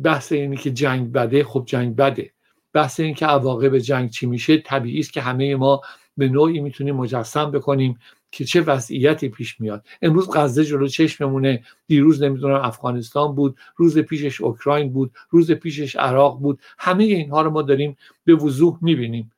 بحث 0.04 0.32
اینی 0.32 0.58
که 0.58 0.72
جنگ 0.72 1.12
بده 1.12 1.44
خب 1.44 1.64
جنگ 1.68 1.96
بده. 1.96 2.34
بحث 2.74 3.00
این 3.00 3.14
که 3.14 3.26
عواقب 3.26 3.78
جنگ 3.78 4.10
چی 4.10 4.26
میشه 4.26 4.58
طبیعی 4.58 5.00
است 5.00 5.14
که 5.14 5.22
همه 5.22 5.56
ما 5.56 5.82
به 6.18 6.30
نوعی 6.30 6.60
می‌تونیم 6.60 6.96
مجسم 6.96 7.52
بکنیم. 7.52 8.00
که 8.34 8.46
چه 8.46 8.62
وضعیتی 8.62 9.30
پیش 9.30 9.62
میاد. 9.62 9.88
امروز 10.02 10.30
غزه 10.34 10.66
جلو 10.66 10.88
چشممونه 10.88 11.64
دیروز 11.88 12.24
نمی‌دونم 12.24 12.62
افغانستان 12.62 13.36
بود 13.36 13.58
روز 13.76 13.98
پیشش 13.98 14.42
اوکراین 14.42 14.94
بود 14.94 15.12
روز 15.30 15.52
پیشش 15.52 15.96
عراق 15.96 16.40
بود 16.40 16.60
همه 16.80 17.04
اینها 17.04 17.42
رو 17.42 17.50
ما 17.50 17.62
داریم 17.62 17.98
به 18.26 18.36
وضوح 18.36 18.78
می‌بینیم. 18.82 19.32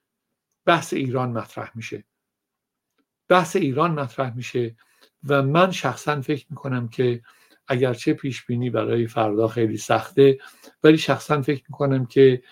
بحث 0.65 0.93
ایران 0.93 1.31
مطرح 1.31 1.71
میشه. 1.75 2.03
بحث 3.27 3.55
ایران 3.55 3.91
مطرح 3.91 4.35
میشه 4.35 4.75
و 5.27 5.43
من 5.43 5.71
شخصا 5.71 6.21
فکر 6.21 6.45
می‌کنم 6.49 6.87
که 6.87 7.21
اگرچه 7.67 8.13
پیش 8.13 8.45
بینی 8.45 8.69
برای 8.69 9.07
فردا 9.07 9.47
خیلی 9.47 9.77
سخته 9.77 10.39
ولی 10.83 10.97
شخصا 10.97 11.41
فکر 11.41 11.63
می‌کنم 11.69 12.05
که 12.05 12.43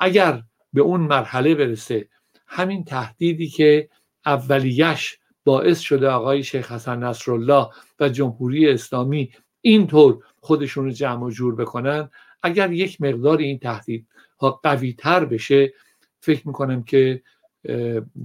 اگر 0.00 0.42
به 0.72 0.80
اون 0.80 1.00
مرحله 1.00 1.54
برسه 1.54 2.08
همین 2.46 2.84
تهدیدی 2.84 3.48
که 3.48 3.88
اولیش 4.26 5.18
باعث 5.46 5.80
شده 5.80 6.08
آقای 6.08 6.44
شیخ 6.44 6.72
حسن 6.72 7.02
نصرالله 7.02 7.68
و 8.00 8.08
جمهوری 8.08 8.70
اسلامی 8.70 9.32
اینطور 9.60 10.24
خودشون 10.40 10.84
رو 10.84 10.90
جمع 10.90 11.24
و 11.24 11.30
جور 11.30 11.54
بکنن. 11.54 12.10
اگر 12.42 12.72
یک 12.72 13.00
مقدار 13.00 13.38
این 13.38 13.58
تهدید 13.58 14.06
ها 14.40 14.60
قوی 14.62 14.92
تر 14.92 15.24
بشه 15.24 15.72
فکر 16.20 16.48
می‌کنم 16.48 16.82
که 16.82 17.22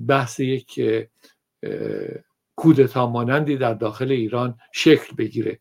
بحث 0.08 0.40
یک 0.40 0.82
کودتا 2.56 3.08
مانندی 3.08 3.58
در 3.58 3.74
داخل 3.74 4.12
ایران 4.12 4.58
شکل 4.72 5.16
بگیره. 5.16 5.60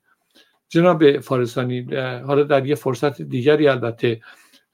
جناب 0.68 1.20
فارسانی 1.20 1.80
حالا 2.26 2.42
در 2.42 2.66
یه 2.66 2.74
فرصت 2.74 3.22
دیگری 3.22 3.68
البته 3.68 4.20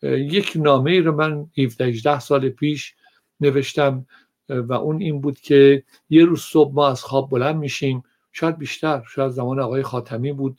یک 0.02 0.52
نامه 0.56 0.90
ای 0.90 1.00
رو 1.00 1.12
من 1.12 1.46
17 1.58 1.84
18 1.84 2.20
سال 2.20 2.48
پیش 2.48 2.94
نوشتم. 3.40 4.06
و 4.48 4.72
اون 4.72 5.00
این 5.00 5.20
بود 5.20 5.40
که 5.40 5.82
یه 6.10 6.24
روز 6.24 6.40
صبح 6.40 6.74
ما 6.74 6.88
از 6.88 7.04
خواب 7.04 7.30
بلند 7.30 7.56
میشیم. 7.56 8.02
شاید 8.32 8.58
بیشتر 8.58 9.02
شاید 9.14 9.30
زمان 9.30 9.60
آقای 9.60 9.82
خاتمی 9.82 10.32
بود 10.32 10.58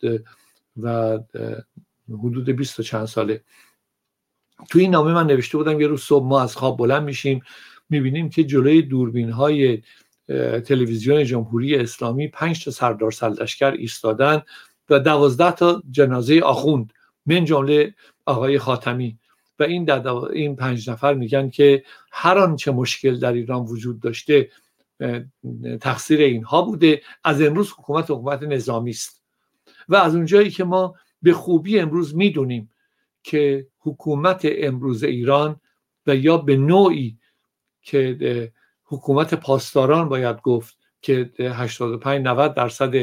و 0.82 1.20
حدود 2.10 2.50
بیست 2.50 2.80
و 2.80 2.84
چند 2.84 3.06
ساله. 3.06 3.44
توی 4.70 4.82
این 4.82 4.92
نامه 4.92 5.14
من 5.14 5.28
نوشته 5.28 5.58
بودم 5.58 5.82
یه 5.82 5.88
روز 5.88 6.02
صبح 6.02 6.26
ما 6.26 6.42
از 6.42 6.56
خواب 6.56 6.78
بلند 6.78 7.04
میشیم. 7.04 7.42
می‌بینیم 7.90 8.30
که 8.30 8.44
جلوی 8.44 8.82
دوربین 8.82 9.30
های 9.30 9.82
تلویزیون 10.66 11.24
جمهوری 11.24 11.76
اسلامی 11.76 12.28
پنج 12.28 12.66
تا 12.66 12.72
سردار 12.72 13.12
سلدشکر 13.12 13.72
ایستادن 13.72 14.42
و 14.90 15.00
دوازده 15.00 15.52
تا 15.52 15.84
جنازه 15.92 16.40
آخوند 16.40 16.94
من 17.26 17.46
جمله 17.46 17.96
آقای 18.26 18.60
خاتمی. 18.60 19.20
و 19.60 19.64
این 19.64 19.92
این 20.34 20.56
پنج 20.56 20.90
نفر 20.90 21.14
میگن 21.14 21.50
که 21.50 21.84
هر 22.12 22.38
آنچه 22.38 22.72
مشکل 22.72 23.20
در 23.20 23.34
ایران 23.34 23.66
وجود 23.66 24.00
داشته 24.00 24.50
تقصیر 25.82 26.20
اینها 26.20 26.62
بوده. 26.62 27.02
از 27.24 27.42
امروز 27.42 27.72
حکومت 27.72 28.12
حکومت 28.12 28.44
نظامی 28.44 28.92
است. 28.92 29.24
و 29.90 29.96
از 29.96 30.16
اونجایی 30.16 30.50
که 30.50 30.64
ما 30.64 30.96
به 31.22 31.34
خوبی 31.34 31.80
امروز 31.80 32.16
می‌دونیم 32.16 32.70
که 33.24 33.68
حکومت 33.80 34.42
امروز 34.44 35.04
ایران 35.04 35.62
و 36.08 36.16
یا 36.16 36.38
به 36.38 36.58
نوعی 36.58 37.18
که 37.82 38.52
حکومت 38.86 39.34
پاسداران 39.34 40.10
باید 40.10 40.42
گفت 40.42 40.78
که 41.02 41.32
85 41.40 42.26
90 42.28 42.54
درصد 42.54 42.94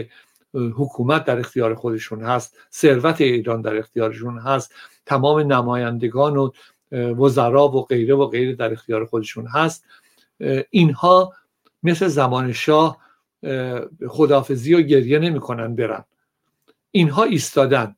حکومت 0.54 1.24
در 1.24 1.38
اختیار 1.38 1.74
خودشون 1.74 2.22
هست 2.22 2.58
ثروت 2.72 3.20
ایران 3.20 3.62
در 3.62 3.76
اختیارشون 3.76 4.38
هست 4.38 4.74
تمام 5.06 5.52
نمایندگان 5.52 6.36
و 6.36 6.50
وزرا 6.92 7.68
و 7.68 7.84
غیره 7.84 8.14
و 8.14 8.26
غیره 8.26 8.54
در 8.54 8.72
اختیار 8.72 9.04
خودشون 9.04 9.46
هست. 9.46 9.84
اینها 10.70 11.32
مثل 11.82 12.08
زمان 12.08 12.52
شاه 12.52 12.98
خدافزی 14.08 14.74
و 14.74 14.80
گریه 14.80 15.18
نمی‌کنن 15.18 15.74
برن. 15.74 16.04
اینها 16.90 17.24
ایستادن. 17.24 17.96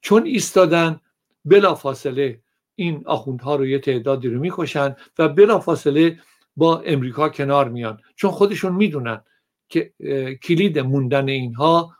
چون 0.00 0.26
ایستادن 0.26 1.00
بلا 1.44 1.74
فاصله 1.74 2.40
این 2.74 3.02
آخوندها 3.06 3.56
رو 3.56 3.66
یه 3.66 3.78
تعدادی 3.78 4.28
رو 4.28 4.40
می‌کشن 4.40 4.96
و 5.18 5.28
بلا 5.28 5.58
فاصله 5.58 6.18
با 6.56 6.80
امریکا 6.80 7.28
کنار 7.28 7.68
میان. 7.68 8.00
چون 8.16 8.30
خودشون 8.30 8.72
می‌دونن 8.72 9.20
که 9.68 9.92
کلید 10.42 10.78
موندن 10.78 11.28
اینها 11.28 11.96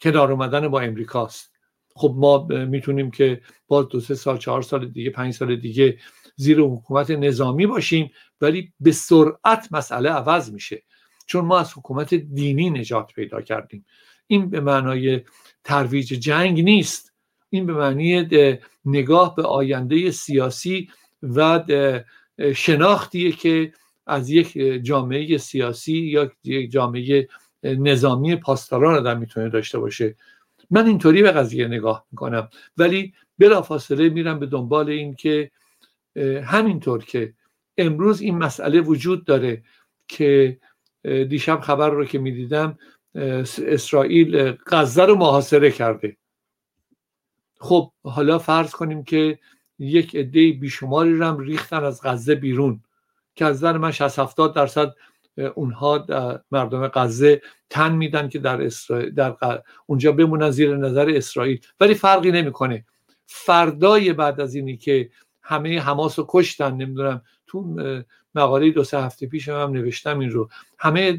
کنار 0.00 0.32
اومدن 0.32 0.68
با 0.68 0.80
امریکاست. 0.80 1.55
خب 1.96 2.14
ما 2.16 2.46
می‌تونیم 2.46 3.10
که 3.10 3.40
باز 3.66 3.88
دو 3.88 4.00
سه 4.00 4.14
سال 4.14 4.38
چهار 4.38 4.62
سال 4.62 4.88
دیگه 4.88 5.10
پنج 5.10 5.34
سال 5.34 5.56
دیگه 5.56 5.98
زیر 6.36 6.60
حکومت 6.60 7.10
نظامی 7.10 7.66
باشیم 7.66 8.10
ولی 8.40 8.72
به 8.80 8.92
سرعت 8.92 9.68
مسئله 9.70 10.10
عوض 10.10 10.52
میشه. 10.52 10.82
چون 11.26 11.44
ما 11.44 11.58
از 11.58 11.72
حکومت 11.78 12.14
دینی 12.14 12.70
نجات 12.70 13.12
پیدا 13.12 13.40
کردیم. 13.40 13.86
این 14.26 14.50
به 14.50 14.60
معنای 14.60 15.20
ترویج 15.64 16.06
جنگ 16.06 16.60
نیست. 16.60 17.12
این 17.50 17.66
به 17.66 17.72
معنی 17.72 18.28
نگاه 18.84 19.34
به 19.34 19.42
آینده 19.42 20.10
سیاسی 20.10 20.90
و 21.22 21.64
شناختیه 22.54 23.32
که 23.32 23.72
از 24.06 24.30
یک 24.30 24.58
جامعه 24.82 25.38
سیاسی 25.38 25.98
یا 25.98 26.32
یک 26.44 26.70
جامعه 26.70 27.28
نظامی 27.62 28.36
پاسداران 28.36 28.94
آدم 28.94 29.18
می‌تونه 29.18 29.48
داشته 29.48 29.78
باشه. 29.78 30.16
من 30.70 30.86
اینطوری 30.86 31.22
به 31.22 31.32
قضیه 31.32 31.66
نگاه 31.66 32.06
می‌کنم. 32.12 32.48
ولی 32.76 33.14
بلافاصله 33.38 34.08
میرم 34.08 34.38
به 34.38 34.46
دنبال 34.46 34.88
این 34.88 35.14
که 35.14 35.50
همینطور 36.44 37.04
که 37.04 37.34
امروز 37.78 38.20
این 38.20 38.38
مسئله 38.38 38.80
وجود 38.80 39.24
داره 39.24 39.62
که 40.08 40.58
دیشب 41.28 41.60
خبر 41.60 41.90
رو 41.90 42.04
که 42.04 42.18
می‌دیدم 42.18 42.78
اسرائیل 43.66 44.52
غزه 44.66 45.04
رو 45.04 45.14
محاصره 45.14 45.70
کرده. 45.70 46.16
خب 47.60 47.92
حالا 48.04 48.38
فرض 48.38 48.70
کنیم 48.70 49.04
که 49.04 49.38
یک 49.78 50.16
عده 50.16 50.52
بیشماری 50.52 51.18
رو 51.18 51.24
هم 51.24 51.38
ریختن 51.38 51.84
از 51.84 52.00
غزه 52.02 52.34
بیرون 52.34 52.80
که 53.34 53.44
از 53.44 53.56
نظر 53.56 53.78
من 53.78 53.90
60 53.90 54.18
70 54.18 54.54
درصد 54.54 54.94
اونها 55.54 56.06
مردم 56.50 56.88
غزه 56.88 57.42
تن 57.70 57.92
میدن 57.92 58.28
که 58.28 58.38
در, 58.38 58.62
اسرائیل 58.62 59.14
در 59.14 59.36
اونجا 59.86 60.12
بمونن 60.12 60.50
زیر 60.50 60.76
نظر 60.76 61.12
اسرائیل. 61.14 61.60
ولی 61.80 61.94
فرقی 61.94 62.32
نمی‌کنه. 62.32 62.84
فردای 63.26 64.12
بعد 64.12 64.40
از 64.40 64.54
اینی 64.54 64.76
که 64.76 65.10
همه 65.42 65.80
حماس 65.80 66.18
رو 66.18 66.24
کشتن 66.28 66.72
نمی‌دونم 66.72 67.22
تو 67.46 67.76
مقاله 68.34 68.70
دو 68.70 68.84
سه 68.84 68.98
هفته 68.98 69.26
پیش 69.26 69.48
هم 69.48 69.70
نوشتم 69.70 70.18
این 70.18 70.30
رو. 70.30 70.48
همه 70.78 71.18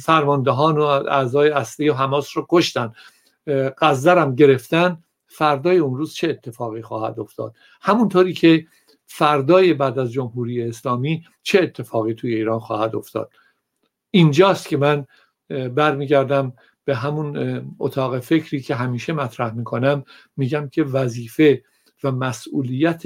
فرماندهان 0.00 0.78
و 0.78 0.82
اعضای 0.82 1.50
اصلی 1.50 1.88
و 1.88 1.94
حماس 1.94 2.36
رو 2.36 2.46
کشتن. 2.48 2.92
غزه 3.78 4.10
هم 4.10 4.34
گرفتن. 4.34 5.02
فردای 5.28 5.78
اون 5.78 5.96
روز 5.96 6.14
چه 6.14 6.28
اتفاقی 6.28 6.82
خواهد 6.82 7.20
افتاد؟ 7.20 7.54
همونطوری 7.80 8.32
که 8.32 8.66
فردای 9.06 9.74
بعد 9.74 9.98
از 9.98 10.12
جمهوری 10.12 10.62
اسلامی 10.62 11.24
چه 11.42 11.62
اتفاقی 11.62 12.14
توی 12.14 12.34
ایران 12.34 12.58
خواهد 12.58 12.96
افتاد؟ 12.96 13.32
اینجاست 14.10 14.68
که 14.68 14.76
من 14.76 15.06
برمیگردم 15.74 16.52
به 16.84 16.96
همون 16.96 17.76
اتاق 17.78 18.20
فکری 18.20 18.60
که 18.60 18.74
همیشه 18.74 19.12
مطرح 19.12 19.54
می‌کنم. 19.54 20.04
میگم 20.36 20.68
که 20.68 20.84
وظیفه 20.84 21.64
و 22.04 22.12
مسئولیت 22.12 23.02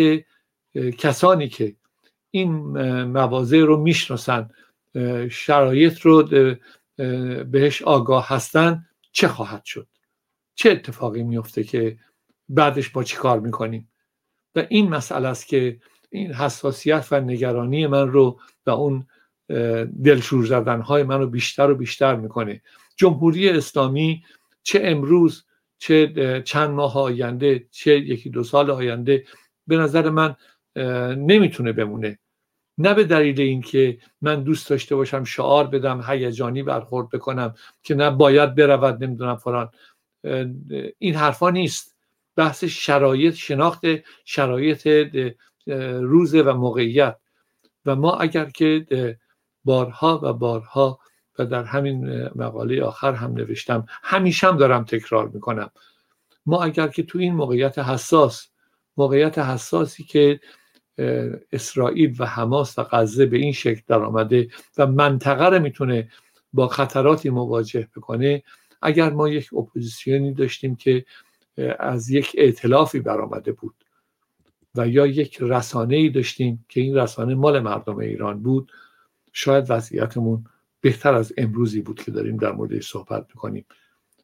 کسانی 0.99 1.49
که 1.49 1.77
این 2.31 2.51
مواضع 3.03 3.59
رو 3.59 3.77
می‌شناسن 3.77 4.51
شرایط 5.31 6.01
رو 6.01 6.23
بهش 7.45 7.83
آگاه 7.83 8.29
هستن 8.29 8.87
چه 9.13 9.29
خواهد 9.29 9.65
شد؟ 9.65 9.89
چه 10.55 10.71
اتفاقی 10.71 11.23
میفته 11.23 11.65
که 11.65 11.99
بعدش 12.49 12.89
با 12.89 13.05
چی 13.05 13.17
کار 13.17 13.41
می‌کنیم؟ 13.41 13.89
و 14.55 14.67
این 14.69 14.89
مسئله 14.89 15.29
است 15.29 15.47
که 15.47 15.81
این 16.11 16.35
حساسیت 16.35 17.07
و 17.11 17.21
نگرانی 17.21 17.87
من 17.87 18.09
رو 18.09 18.41
و 18.67 18.71
اون 18.71 19.07
دلشور 20.05 20.47
زدن 20.47 20.81
های 20.81 21.03
من 21.03 21.19
رو 21.19 21.27
بیشتر 21.27 21.71
و 21.71 21.75
بیشتر 21.75 22.17
می‌کنه. 22.17 22.63
جمهوری 22.97 23.49
اسلامی 23.49 24.25
چه 24.63 24.81
امروز 24.85 25.45
چه 25.79 26.43
چند 26.45 26.71
ماه 26.71 26.99
آینده 26.99 27.67
چه 27.71 27.99
یکی 27.99 28.31
دو 28.31 28.45
سال 28.45 28.71
آینده 28.71 29.25
به 29.67 29.77
نظر 29.77 30.11
من 30.11 30.37
نمی‌تونه 31.17 31.73
بمونه. 31.73 32.19
نه 32.79 32.95
به 32.95 33.05
دلیل 33.05 33.41
اینکه 33.41 33.99
من 34.21 34.43
دوست 34.43 34.71
داشته 34.71 34.97
باشم 34.97 35.25
شعار 35.25 35.67
بدم 35.67 36.05
هیجانی 36.07 36.63
برخورد 36.63 37.09
بکنم 37.09 37.55
که 37.83 37.95
نه 37.95 38.11
باید 38.11 38.55
برود 38.55 39.05
نمی‌دونم 39.05 39.37
فران 39.37 39.71
این 40.99 41.15
حرفا 41.15 41.51
نیست. 41.51 41.89
بحث 42.41 42.64
شرایط 42.64 43.34
شناخت 43.34 43.84
شرایط 44.24 44.88
روزه 46.12 46.43
و 46.43 46.55
موقعیت. 46.55 47.16
و 47.86 47.97
ما 47.97 48.16
اگر 48.16 48.51
که 48.51 48.86
بارها 49.64 50.20
و 50.22 50.32
بارها 50.32 50.99
و 51.38 51.47
در 51.47 51.64
همین 51.64 52.28
مقاله 52.34 52.82
آخر 52.82 53.12
هم 53.12 53.32
نوشتم 53.32 53.86
همیشه 53.88 54.47
هم 54.47 54.57
دارم 54.57 54.84
تکرار 54.84 55.28
می‌کنم. 55.28 55.70
ما 56.47 56.64
اگر 56.64 56.88
که 56.88 57.03
تو 57.03 57.18
این 57.18 57.34
موقعیت 57.34 57.78
حساس 57.78 58.49
موقعیت 58.97 59.38
حساسی 59.38 60.05
که 60.05 60.41
اسرائیل 61.53 62.16
و 62.18 62.26
حماس 62.26 62.78
و 62.78 62.82
غزه 62.82 63.26
به 63.26 63.36
این 63.36 63.53
شکل 63.53 63.80
در 63.86 64.03
آمده 64.03 64.49
و 64.78 64.86
منطقه 64.86 65.47
رو 65.47 65.59
می‌تونه 65.59 66.09
با 66.53 66.68
خطراتی 66.68 67.30
مواجه 67.30 67.88
بکنه 67.97 68.43
اگر 68.82 69.11
ما 69.11 69.28
یک 69.28 69.55
اپوزیسیونی 69.55 70.34
داشتیم 70.34 70.76
که 70.76 71.05
از 71.79 72.11
یک 72.11 72.37
ائتلافی 72.39 73.01
برآمده 73.01 73.53
بود 73.53 73.75
و 74.75 74.89
یا 74.89 75.07
یک 75.07 75.39
رسانه 75.41 75.97
ای 75.97 76.09
داشتیم 76.09 76.65
که 76.69 76.81
این 76.81 76.97
رسانه 76.97 77.35
مال 77.35 77.61
مردم 77.61 77.99
ایران 77.99 78.43
بود. 78.43 78.73
شاید 79.33 79.65
وضعیتمون 79.69 80.45
بهتر 80.81 81.15
از 81.15 81.33
امروزی 81.37 81.81
بود 81.81 82.03
که 82.03 82.11
داریم 82.11 82.37
در 82.37 82.53
موردش 82.53 82.89
صحبت 82.89 83.27
می‌کنیم. 83.29 83.65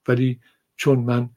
ولی 0.09 0.41
چون 0.77 0.99
من 0.99 1.31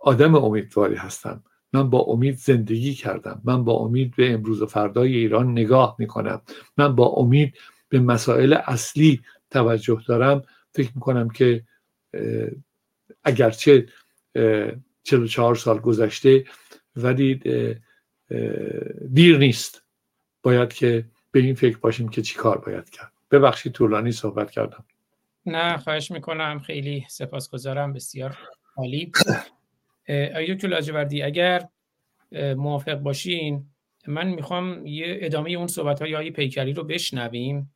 آدم 0.00 0.34
امیدواری 0.34 0.94
هستم 0.94 1.44
من 1.72 1.90
با 1.90 1.98
امید 1.98 2.36
زندگی 2.36 2.94
کردم 2.94 3.42
من 3.44 3.64
با 3.64 3.72
امید 3.72 4.16
به 4.16 4.32
امروز 4.32 4.62
و 4.62 4.66
فردای 4.66 5.16
ایران 5.16 5.52
نگاه 5.52 5.96
می‌کنم 5.98 6.42
من 6.76 6.94
با 6.94 7.06
امید 7.06 7.54
به 7.88 8.00
مسائل 8.00 8.52
اصلی 8.66 9.20
توجه 9.50 10.02
دارم 10.08 10.42
فکر 10.72 10.90
می‌کنم 10.94 11.28
که 11.28 11.64
اگرچه 13.24 13.86
44 15.08 15.54
سال 15.54 15.78
گذشته 15.78 16.44
ولی 16.96 17.34
دیر 19.12 19.38
نیست. 19.38 19.82
باید 20.42 20.72
که 20.72 21.04
به 21.30 21.40
این 21.40 21.54
فکر 21.54 21.78
باشیم 21.78 22.08
که 22.08 22.22
چی 22.22 22.34
کار 22.34 22.58
باید 22.58 22.90
کرد. 22.90 23.12
ببخشید 23.30 23.72
طولانی 23.72 24.12
صحبت 24.12 24.50
کردم. 24.50 24.84
نه 25.46 25.76
خواهش 25.76 26.10
می‌کنم. 26.10 26.58
خیلی 26.58 27.06
سپاسگزارم. 27.08 27.92
بسیار 27.92 28.38
عالی. 28.76 29.12
آیا 30.08 30.54
دکتر 30.54 30.68
لاجوردی 30.68 31.22
اگر 31.22 31.68
موافق 32.32 32.94
باشین 32.94 33.66
من 34.06 34.28
می‌خوام 34.28 34.86
یه 34.86 35.18
ادامه 35.20 35.50
اون 35.50 35.66
صحبت 35.66 36.02
های 36.02 36.30
پیکری 36.30 36.72
رو 36.72 36.84
بشنویم. 36.84 37.74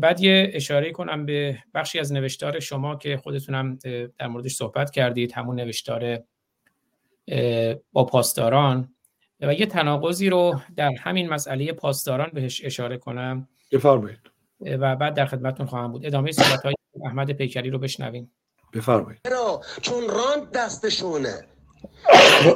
بعد 0.00 0.20
یه 0.20 0.50
اشاره 0.54 0.92
کنم 0.92 1.26
به 1.26 1.58
بخشی 1.74 1.98
از 1.98 2.12
نوشتار 2.12 2.60
شما 2.60 2.96
که 2.96 3.16
خودتونم 3.16 3.78
در 4.18 4.26
موردش 4.26 4.52
صحبت 4.52 4.90
کردید. 4.90 5.32
همون 5.32 5.60
نوشتار 5.60 6.18
با 7.92 8.04
پاسداران 8.04 8.94
و 9.40 9.54
یه 9.54 9.66
تناقضی 9.66 10.30
رو 10.30 10.60
در 10.76 10.90
همین 11.00 11.28
مسئله 11.28 11.72
پاسداران 11.72 12.30
بهش 12.34 12.64
اشاره 12.64 12.98
کنم. 12.98 13.48
بفرمایید. 13.72 14.18
و 14.60 14.96
بعد 14.96 15.14
در 15.14 15.26
خدمتتون 15.26 15.66
خواهم 15.66 15.92
بود. 15.92 16.06
ادامه 16.06 16.32
صحبت 16.32 16.62
های 16.62 16.74
احمد 17.06 17.32
پیکری 17.32 17.70
رو 17.70 17.78
بشنویم. 17.78 18.32
بفرمایید. 18.74 19.20
چون 19.82 20.08
راند 20.08 20.50
دستشونه. 20.52 21.44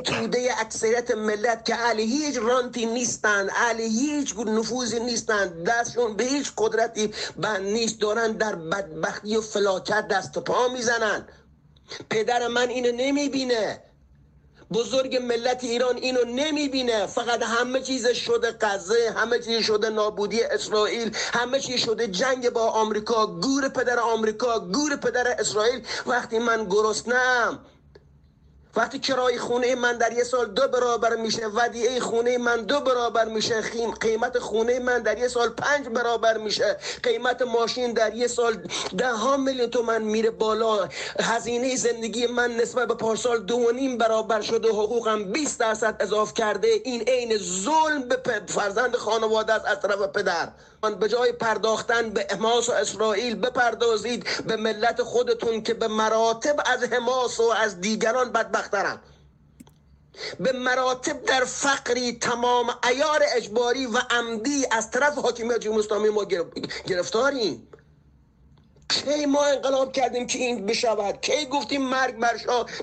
توده 0.05 0.49
اکثریت 0.61 1.11
ملت 1.11 1.65
که 1.65 1.75
اهل 1.75 2.01
هیچ 2.01 2.37
رانتی 2.37 2.87
نیستند 2.87 3.51
اهل 3.57 3.81
هیچ 3.81 4.35
نفوذی 4.47 5.01
نیستند 5.01 5.69
دستشون 5.69 6.17
به 6.17 6.25
هیچ 6.25 6.53
قدرتی 6.57 7.11
بند 7.37 7.67
نیست 7.67 8.01
دارن 8.01 8.33
در 8.33 8.55
بدبختی 8.55 9.37
و 9.37 9.41
فلاکت 9.41 10.09
دست 10.09 10.39
پا 10.39 10.69
می‌زنن. 10.73 11.29
پدر 12.11 12.49
من 12.49 12.69
اینو 12.69 12.93
نمی‌بینه. 12.97 13.81
بزرگ 14.73 15.17
ملت 15.17 15.65
ایران 15.65 15.97
اینو 15.97 16.25
نمی‌بینه. 16.25 17.07
فقط 17.07 17.43
همه 17.43 17.81
چیز 17.81 18.09
شده 18.09 18.51
قضه 18.51 19.15
همه 19.17 19.39
چیز 19.39 19.65
شده 19.67 19.91
نابودی 19.91 20.43
اسرائیل 20.43 21.17
همه 21.33 21.61
چیز 21.61 21.81
شده 21.81 22.09
جنگ 22.09 22.51
با 22.51 22.61
آمریکا 22.71 23.27
گور 23.27 23.69
پدر 23.69 23.99
آمریکا 23.99 24.61
گور 24.61 24.97
پدر 24.97 25.29
اسرائیل. 25.39 25.87
وقتی 26.07 26.39
من 26.39 26.65
گرسنم 26.65 27.59
وقتی 28.77 28.99
کرای 28.99 29.39
خونه 29.39 29.75
من 29.75 29.99
در 29.99 30.13
یه 30.13 30.25
سال 30.25 30.47
دو 30.47 30.69
برابر 30.69 31.17
میشه 31.17 31.47
ودیعه 31.47 32.01
خونه 32.01 32.39
من 32.39 32.63
دو 32.63 32.81
برابر 32.81 33.25
میشه 33.25 33.61
قیمت 34.01 34.39
خونه 34.39 34.79
من 34.79 35.03
در 35.03 35.19
یه 35.19 35.29
سال 35.29 35.49
پنج 35.49 35.89
برابر 35.89 36.39
میشه. 36.39 36.77
قیمت 37.03 37.43
ماشین 37.43 37.93
در 37.93 38.15
یه 38.15 38.27
سال 38.27 38.69
ده 38.99 39.13
ها 39.13 39.37
میلیون 39.37 39.71
تومن 39.71 40.03
میره 40.03 40.31
بالا. 40.31 40.89
هزینه 41.21 41.77
زندگی 41.77 42.27
من 42.27 42.57
نسبت 42.57 42.89
به 42.89 42.95
پارسال 42.95 43.43
دو 43.43 43.57
و 43.57 43.71
نیم 43.71 43.99
برابر 43.99 44.41
شده. 44.41 44.69
حقوقم 44.69 45.25
20 45.33 45.61
درصد 45.61 45.97
اضاف 46.01 46.35
کرده. 46.35 46.69
این 46.85 47.01
عین 47.01 47.39
ظلم 47.39 48.09
به 48.09 48.43
فرزند 48.47 48.97
خانواده 48.97 49.53
از 49.53 49.81
طرف 49.81 50.03
پدر. 50.03 50.49
به 50.91 51.09
جای 51.09 51.33
پرداختن 51.33 52.11
به 52.11 52.27
حماس 52.31 52.69
و 52.69 52.73
اسرائیل 52.73 53.35
بپردازید 53.35 54.45
به 54.47 54.57
ملت 54.57 55.03
خودتون 55.03 55.63
که 55.63 55.75
به 55.75 55.89
مراتب 55.89 56.57
از 56.67 56.83
حماس 56.83 57.41
و 57.41 57.43
از 57.43 57.81
دیگران 57.81 58.33
بدبخترن. 58.33 59.01
به 60.41 60.53
مراتب 60.53 61.25
در 61.25 61.45
فقری 61.45 62.19
تمام 62.19 62.67
ایار 62.91 63.23
اجباری 63.37 63.87
و 63.87 63.99
عمدی 64.11 64.67
از 64.71 64.91
طرف 64.91 65.19
حاکمیت 65.19 65.59
جمهوری 65.59 65.85
اسلامی 65.85 66.09
ما 66.09 66.25
گرفتاریم. 66.87 67.69
کی 68.89 69.27
ما 69.27 69.45
انقلاب 69.45 69.93
کردیم 69.93 70.27
که 70.27 70.39
این 70.39 70.67
بشود؟ 70.67 71.21
کی 71.21 71.47
گفتیم 71.47 71.83
مرگ 71.83 72.19
بر 72.19 72.37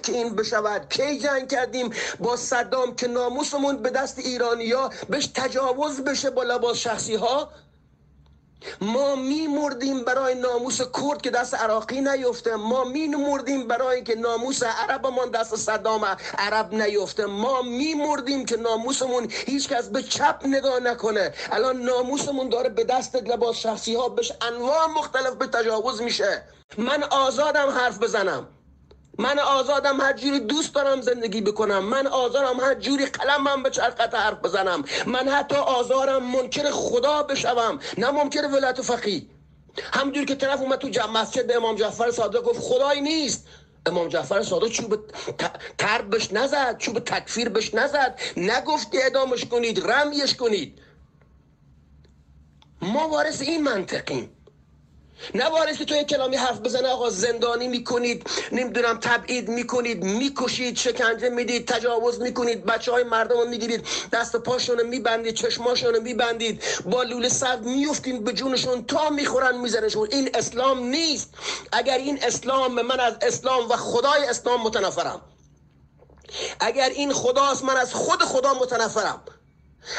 که 0.03 0.11
این 0.11 0.35
بشود؟ 0.35 0.89
کی 0.89 1.19
جنگ 1.19 1.47
کردیم 1.47 1.93
با 2.19 2.35
صدام 2.35 2.95
که 2.95 3.07
ناموسمون 3.07 3.77
به 3.77 3.89
دست 3.89 4.19
ایرانیا 4.19 4.89
بهش 5.09 5.27
تجاوز 5.27 6.01
بشه 6.01 6.29
با 6.29 6.43
لباس 6.43 6.77
شخصی 6.77 7.15
ها 7.15 7.51
ما 8.81 9.15
می 9.15 9.47
مردیم 9.47 10.03
برای 10.03 10.35
ناموس 10.35 10.81
کرد 10.81 11.21
که 11.21 11.29
دست 11.29 11.55
عراقی 11.55 12.01
نیفته. 12.01 12.55
ما 12.55 12.83
می 12.83 13.07
مردیم 13.07 13.67
برای 13.67 14.03
که 14.03 14.15
ناموس 14.15 14.63
عربمان 14.63 15.29
دست 15.29 15.55
صدام 15.55 16.05
عرب 16.37 16.73
نیفته. 16.73 17.25
ما 17.25 17.61
می 17.61 17.93
مردیم 17.93 18.45
که 18.45 18.57
ناموسمون 18.57 19.27
هیچ 19.29 19.69
کس 19.69 19.89
به 19.89 20.03
چپ 20.03 20.39
نگاه 20.45 20.79
نکنه. 20.79 21.33
الان 21.51 21.81
ناموسمون 21.81 22.49
داره 22.49 22.69
به 22.69 22.83
دست 22.83 23.15
لباس 23.15 23.55
شخصی 23.55 23.95
ها 23.95 24.09
بهش 24.09 24.31
انواع 24.41 24.87
مختلف 24.87 25.33
به 25.33 25.47
تجاوز 25.47 26.01
میشه. 26.01 26.43
من 26.77 27.03
آزادم 27.03 27.69
حرف 27.69 27.99
بزنم. 27.99 28.47
من 29.19 29.39
آزادم 29.39 30.01
هر 30.01 30.13
جوری 30.13 30.39
دوست 30.39 30.75
دارم 30.75 31.01
زندگی 31.01 31.41
بکنم. 31.41 31.83
من 31.83 32.07
آزادم 32.07 32.59
هر 32.59 32.73
جوری 32.75 33.05
قلمم 33.05 33.63
به 33.63 33.69
چرخت 33.69 34.15
حرف 34.15 34.37
بزنم. 34.37 34.83
من 35.07 35.29
حتی 35.29 35.55
آزارم 35.55 36.31
منکر 36.31 36.71
خدا 36.71 37.23
بشوم 37.23 37.79
نه 37.97 38.11
منکر 38.11 38.47
ولایت 38.47 38.79
و 38.79 38.83
فقی 38.83 39.29
همجوری 39.93 40.25
که 40.25 40.35
طرف 40.35 40.61
اومد 40.61 40.79
تو 40.79 40.89
جمع 40.89 41.21
مسجد 41.21 41.47
به 41.47 41.55
امام 41.55 41.75
جعفر 41.75 42.11
صادق 42.11 42.41
گفت 42.43 42.59
خدایی 42.59 43.01
نیست. 43.01 43.47
امام 43.85 44.07
جعفر 44.07 44.43
صادق 44.43 44.67
چوب 44.67 44.99
ترب 45.77 46.15
بش 46.15 46.33
نزد 46.33 46.77
چوب 46.77 46.99
تکفیر 46.99 47.49
بش 47.49 47.73
نزد. 47.73 48.19
نگفتی 48.37 49.01
ادامش 49.01 49.45
کنید 49.45 49.91
رمیش 49.91 50.35
کنید. 50.35 50.79
ما 52.81 53.07
وارث 53.09 53.41
این 53.41 53.63
منطقیم. 53.63 54.37
نه 55.35 55.75
که 55.77 55.85
تو 55.85 55.95
یک 55.95 56.07
کلامی 56.07 56.35
حرف 56.35 56.59
بزنه 56.59 56.87
آقا 56.87 57.09
زندانی 57.09 57.67
می‌کنید 57.67 58.29
نمی‌دونم 58.51 58.97
تبعید 58.97 59.49
می‌کنید 59.49 60.03
می‌کشید 60.03 60.77
شکنجه 60.77 61.29
می‌دید 61.29 61.67
تجاوز 61.67 62.21
می‌کنید 62.21 62.65
بچه 62.65 62.91
های 62.91 63.03
مردم 63.03 63.37
رو 63.39 63.45
می‌گیرید 63.45 63.87
دست 64.11 64.35
پاشون 64.35 64.87
میبندید 64.87 65.33
چشماشون 65.33 65.99
میبندید 65.99 66.63
با 66.85 67.03
لوله 67.03 67.29
سرد 67.29 67.65
میفتین 67.65 68.23
به 68.23 68.33
جونشون 68.33 68.85
تا 68.85 69.09
می‌خورن 69.09 69.57
میزنشون. 69.57 70.07
این 70.11 70.29
اسلام 70.33 70.79
نیست. 70.83 71.29
اگر 71.71 71.97
این 71.97 72.19
اسلام 72.23 72.81
من 72.81 72.99
از 72.99 73.13
اسلام 73.21 73.69
و 73.69 73.75
خدای 73.75 74.25
اسلام 74.25 74.61
متنفرم. 74.61 75.21
اگر 76.59 76.89
این 76.89 77.13
خداست 77.13 77.63
من 77.63 77.77
از 77.77 77.93
خود 77.93 78.23
خدا 78.23 78.53
متنفرم. 78.53 79.21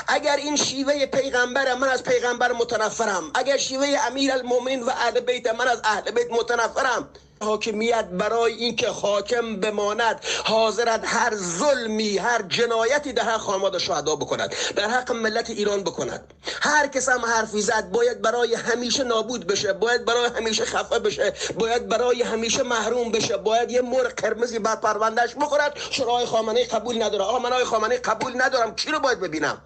اگر 0.08 0.36
این 0.36 0.56
شیوه 0.56 1.06
پیغمبر 1.06 1.74
من 1.74 1.88
از 1.88 2.02
پیغمبر 2.02 2.52
متنفرم 2.52 3.30
اگر 3.34 3.56
شیوه 3.56 3.96
امیر 4.06 4.32
المومن 4.32 4.82
و 4.82 4.90
اهل 4.90 5.20
بیت 5.20 5.54
من 5.54 5.68
از 5.68 5.80
اهل 5.84 6.10
بیت 6.10 6.30
متنفرم 6.30 7.08
حاکمیت 7.42 8.04
برای 8.04 8.52
اینکه 8.52 8.88
حاکم 8.88 9.56
بماند 9.56 10.20
حاضرت 10.44 11.00
هر 11.04 11.34
ظلمی 11.36 12.18
هر 12.18 12.42
جنایتی 12.42 13.12
در 13.12 13.22
حق 13.22 13.40
خانواده 13.40 13.78
شهدا 13.78 14.16
بکند 14.16 14.54
در 14.76 14.88
حق 14.88 15.12
ملت 15.12 15.50
ایران 15.50 15.82
بکند. 15.82 16.34
هر 16.60 16.86
کس 16.86 17.08
هم 17.08 17.24
حرفی 17.24 17.62
زد 17.62 17.90
باید 17.90 18.22
برای 18.22 18.54
همیشه 18.54 19.04
نابود 19.04 19.46
بشه 19.46 19.72
باید 19.72 20.04
برای 20.04 20.30
همیشه 20.36 20.64
خفه 20.64 20.98
بشه 20.98 21.32
باید 21.58 21.88
برای 21.88 22.22
همیشه 22.22 22.62
محروم 22.62 23.12
بشه 23.12 23.36
باید 23.36 23.70
یه 23.70 23.82
مرغ 23.82 24.12
قرمزی 24.14 24.58
بر 24.58 24.76
پروندهش 24.76 25.34
بخورد. 25.34 25.78
شورای 25.90 26.26
خامنه 26.26 26.64
قبول 26.64 27.02
نداره. 27.02 27.24
آقا 27.24 27.38
من 27.38 27.64
خامنه 27.64 27.96
قبول 27.96 28.42
ندارم. 28.42 28.74
کی 28.74 28.90
رو 28.90 28.98
باید 29.00 29.20
ببینم؟ 29.20 29.62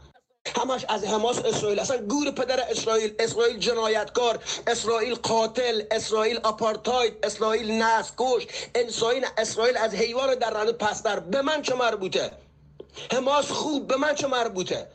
همش 0.54 0.84
از 0.88 1.04
حماس 1.04 1.38
اسرائیل. 1.38 1.80
اصلا 1.80 1.96
گور 1.96 2.30
پدر 2.30 2.60
اسرائیل 2.70 3.14
اسرائیل 3.18 3.58
جنایتکار 3.58 4.38
اسرائیل 4.66 5.14
قاتل 5.14 5.82
اسرائیل 5.90 6.40
آپارتاید 6.42 7.14
اسرائیل 7.22 7.82
نسکش 7.82 8.46
اسرائیل 8.74 9.26
اسرائیل 9.38 9.76
از 9.76 9.94
حیوان 9.94 10.34
در 10.34 10.50
رنده 10.50 10.72
پستر 10.72 11.20
به 11.20 11.42
من 11.42 11.62
چه 11.62 11.74
مربوطه؟ 11.74 12.30
حماس 13.12 13.50
خوب 13.50 13.86
به 13.86 13.96
من 13.96 14.14
چه 14.14 14.26
مربوطه؟ 14.26 14.86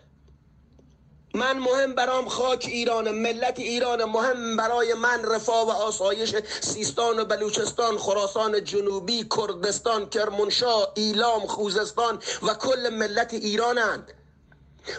من 1.34 1.60
مهم 1.60 1.96
برام 1.96 2.28
خاک 2.30 2.66
ایران 2.66 3.12
ملت 3.12 3.60
ایران 3.60 4.04
مهم 4.04 4.58
برای 4.58 4.94
من 4.94 5.26
رفاه 5.26 5.68
و 5.68 5.70
آسایش 5.70 6.36
سیستان 6.62 7.20
و 7.20 7.26
بلوچستان 7.26 7.98
خراسان 7.98 8.64
جنوبی 8.64 9.26
کردستان 9.38 10.10
کرمانشاه 10.10 10.92
ایلام 10.96 11.48
خوزستان 11.48 12.20
و 12.44 12.54
کل 12.54 12.90
ملت 12.90 13.34
ایرانند. 13.34 14.14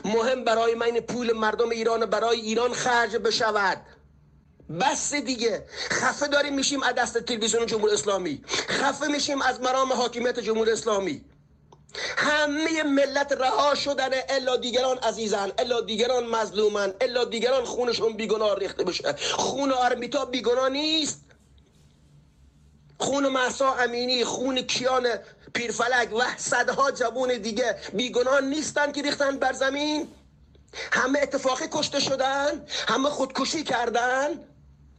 مهم 0.05 0.45
برای 0.45 0.75
من 0.75 1.01
پول 1.01 1.33
مردم 1.33 1.71
ایران 1.71 2.07
برای 2.07 2.41
ایران 2.41 2.73
خرج 2.73 3.17
بشود. 3.17 3.79
بس 4.81 5.15
دیگه. 5.15 5.67
خفه 5.91 6.29
داریم 6.29 6.55
میشیم 6.55 6.83
از 6.83 6.95
دست 6.95 7.19
تلویزیون 7.19 7.67
جمهوری 7.67 7.95
اسلامی. 7.95 8.43
خفه 8.69 9.07
میشیم 9.07 9.43
از 9.43 9.61
مرام 9.61 9.93
حاکمیت 9.93 10.41
جمهوری 10.41 10.71
اسلامی. 10.71 11.25
همه 12.17 12.83
ملت 12.83 13.33
رها 13.33 13.75
شدن. 13.75 14.11
الا 14.29 14.57
دیگران 14.57 14.99
عزیزن 14.99 15.53
الا 15.59 15.81
دیگران 15.81 16.27
مظلومن 16.27 16.95
الا 17.01 17.25
دیگران 17.25 17.65
خونشون 17.65 18.13
بیگناه 18.13 18.59
ریخته 18.59 18.85
بشه. 18.85 19.15
خون 19.33 19.73
آرمیتا 19.73 20.25
بیگناه 20.25 20.69
نیست. 20.69 21.25
خون 22.99 23.29
محسا 23.29 23.75
امینی 23.75 24.25
خون 24.25 24.63
کیان 24.63 25.09
پیرفلک 25.55 26.13
و 26.13 26.23
صدها 26.37 26.91
جوون 26.91 27.39
دیگه 27.39 27.77
بیگناه 27.93 28.41
نیستن 28.41 28.93
که 28.93 29.03
ریختن 29.03 29.39
بر 29.39 29.53
زمین. 29.53 30.09
همه 30.93 31.19
اتفاقی 31.23 31.65
کشته 31.73 32.01
شدن 32.01 32.67
همه 32.89 33.09
خودکشی 33.09 33.63
کردن. 33.63 34.29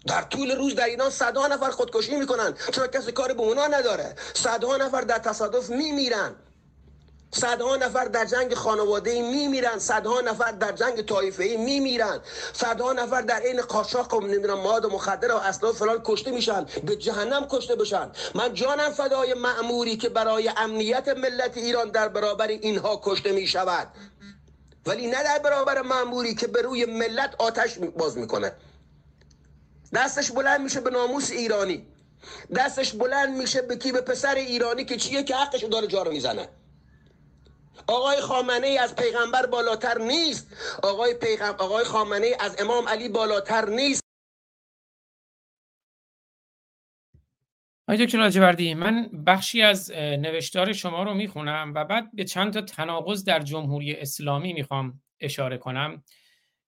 در 0.07 0.21
طول 0.21 0.51
روز 0.51 0.75
در 0.75 0.85
ایران 0.85 1.09
صدها 1.09 1.47
نفر 1.47 1.69
خودکشی 1.69 2.15
می‌کنن 2.15 2.53
چرا 2.71 2.87
کسی 2.87 3.11
کار 3.11 3.33
به 3.33 3.41
اونا 3.41 3.67
نداره؟ 3.67 4.15
صدها 4.33 4.77
نفر 4.77 5.01
در 5.01 5.17
تصادف 5.19 5.69
میمیرن. 5.69 6.35
صدها 7.33 7.75
نفر 7.75 8.05
در 8.05 8.25
جنگ 8.25 8.53
خانواده 8.53 9.21
میمیرن 9.21 9.79
صدها 9.79 10.21
نفر 10.21 10.51
در 10.51 10.71
جنگ 10.71 11.01
طایفه 11.01 11.55
میمیرن. 11.59 12.19
صدها 12.53 12.93
نفر 12.93 13.21
در 13.21 13.41
این 13.41 13.61
قاچاق 13.61 14.13
و 14.13 14.21
نمی‌دونم 14.21 14.59
مواد 14.59 14.85
مخدر 14.85 15.31
و 15.31 15.37
اسلحه 15.37 15.73
فلان 15.73 16.01
کشته 16.05 16.31
میشن 16.31 16.65
به 16.83 16.95
جهنم 16.95 17.47
کشته 17.49 17.75
بشن. 17.75 18.11
من 18.35 18.53
جانم 18.53 18.91
فدای 18.91 19.33
معموری 19.33 19.97
که 19.97 20.09
برای 20.09 20.51
امنیت 20.57 21.07
ملت 21.07 21.57
ایران 21.57 21.89
در 21.89 22.07
برابر 22.07 22.47
اینها 22.47 23.01
کشته 23.03 23.31
می‌شود. 23.31 23.87
ولی 24.85 25.07
نه 25.07 25.23
در 25.23 25.39
برابر 25.39 25.81
معموری 25.81 26.35
که 26.35 26.47
به 26.47 26.61
روی 26.61 26.85
ملت 26.85 27.35
آتش 27.37 27.79
باز 27.79 28.17
می‌کنه. 28.17 28.51
دستش 29.93 30.31
بلند 30.31 30.61
میشه 30.61 30.81
به 30.81 30.89
ناموس 30.89 31.31
ایرانی. 31.31 31.87
دستش 32.55 32.93
بلند 32.93 33.37
میشه 33.37 33.61
به 33.61 33.75
کی؟ 33.75 33.91
به 33.91 34.01
پسر 34.01 34.35
ایرانی 34.35 34.85
که 34.85 34.97
چیه 34.97 35.23
که 35.23 35.35
حقش 35.35 35.63
داره 35.63 35.87
جارو 35.87 36.11
می‌زنه. 36.11 36.49
آقای 37.87 38.21
خامنه 38.21 38.67
ای 38.67 38.77
از 38.77 38.95
پیغمبر 38.95 39.45
بالاتر 39.45 39.97
نیست. 39.97 40.57
آقای, 40.83 41.13
پیغم... 41.13 41.55
آقای 41.59 41.83
خامنه 41.83 42.25
ای 42.25 42.35
از 42.39 42.61
امام 42.61 42.87
علی 42.87 43.09
بالاتر 43.09 43.69
نیست. 43.69 44.03
آقای 47.87 48.05
دکتر 48.05 48.17
لاجوردی 48.17 48.73
من 48.73 49.09
بخشی 49.27 49.61
از 49.61 49.91
نوشتار 49.91 50.73
شما 50.73 51.03
رو 51.03 51.13
می‌خونم 51.13 51.73
و 51.75 51.85
بعد 51.85 52.15
به 52.15 52.23
چند 52.23 52.53
تا 52.53 52.61
تناقض 52.61 53.23
در 53.23 53.39
جمهوری 53.39 53.95
اسلامی 53.95 54.53
می‌خوام 54.53 55.01
اشاره 55.19 55.57
کنم. 55.57 56.03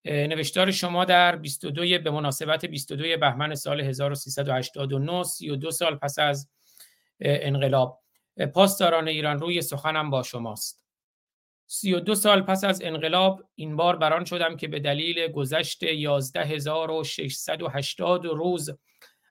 نوشتار 0.06 0.72
شما 0.72 1.06
در 1.06 1.36
22 1.36 1.82
به 2.04 2.12
مناسبت 2.12 2.66
22 2.66 3.18
بهمن 3.18 3.56
سال 3.56 3.82
1389 3.82 5.24
32 5.24 5.72
سال 5.72 5.96
پس 5.96 6.20
از 6.20 6.50
انقلاب. 7.22 8.02
پاسداران 8.54 9.08
ایران 9.08 9.40
روی 9.40 9.62
سخنم 9.62 10.10
با 10.10 10.24
شماست. 10.24 10.85
32 11.68 12.16
سال 12.16 12.42
پس 12.42 12.64
از 12.64 12.82
انقلاب 12.82 13.44
این 13.56 13.76
بار 13.76 13.96
بران 13.96 14.26
شدم 14.26 14.58
که 14.58 14.68
به 14.68 14.80
دلیل 14.80 15.28
گذشت 15.28 15.84
11680 15.84 18.26
روز 18.26 18.70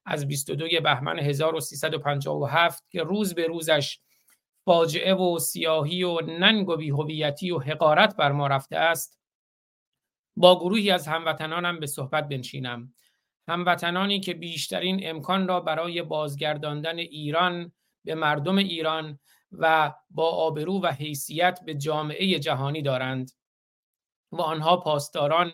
از 0.06 0.28
22 0.28 0.80
بهمن 0.80 1.18
1357 1.18 2.84
که 2.90 3.02
روز 3.02 3.34
به 3.34 3.46
روزش 3.46 3.98
فاجعه 4.64 5.14
و 5.14 5.38
سیاهی 5.38 6.02
و 6.02 6.20
ننگ 6.20 6.68
و 6.68 6.76
بیهویتی 6.76 7.50
و 7.50 7.58
حقارت 7.58 8.16
بر 8.16 8.32
ما 8.32 8.46
رفته 8.46 8.76
است 8.76 9.18
با 10.36 10.60
گروهی 10.60 10.90
از 10.90 11.08
هموطنانم 11.08 11.80
به 11.80 11.86
صحبت 11.86 12.28
بنشینم. 12.28 12.94
هموطنانی 13.48 14.20
که 14.20 14.34
بیشترین 14.34 15.00
امکان 15.02 15.48
را 15.48 15.60
برای 15.60 16.02
بازگرداندن 16.02 16.98
ایران 16.98 17.72
به 18.04 18.14
مردم 18.14 18.56
ایران 18.56 19.18
و 19.58 19.94
با 20.10 20.30
آبرو 20.30 20.80
و 20.82 20.86
حیثیت 20.86 21.60
به 21.66 21.74
جامعه 21.74 22.38
جهانی 22.38 22.82
دارند 22.82 23.30
و 24.32 24.42
آنها 24.42 24.76
پاسداران 24.76 25.52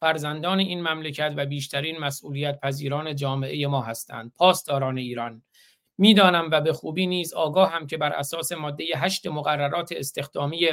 فرزندان 0.00 0.58
این 0.58 0.88
مملکت 0.88 1.34
و 1.36 1.46
بیشترین 1.46 1.98
مسئولیت 1.98 2.60
پذیران 2.60 3.16
جامعه 3.16 3.66
ما 3.66 3.82
هستند 3.82 4.32
پاسداران 4.36 4.98
ایران. 4.98 5.42
می‌دانم 5.98 6.48
و 6.52 6.60
به 6.60 6.72
خوبی 6.72 7.06
نیز 7.06 7.34
آگاه 7.34 7.72
هم 7.72 7.86
که 7.86 7.96
بر 7.96 8.12
اساس 8.12 8.52
ماده 8.52 8.84
هشت 8.96 9.26
مقررات 9.26 9.92
استخدامی 9.92 10.68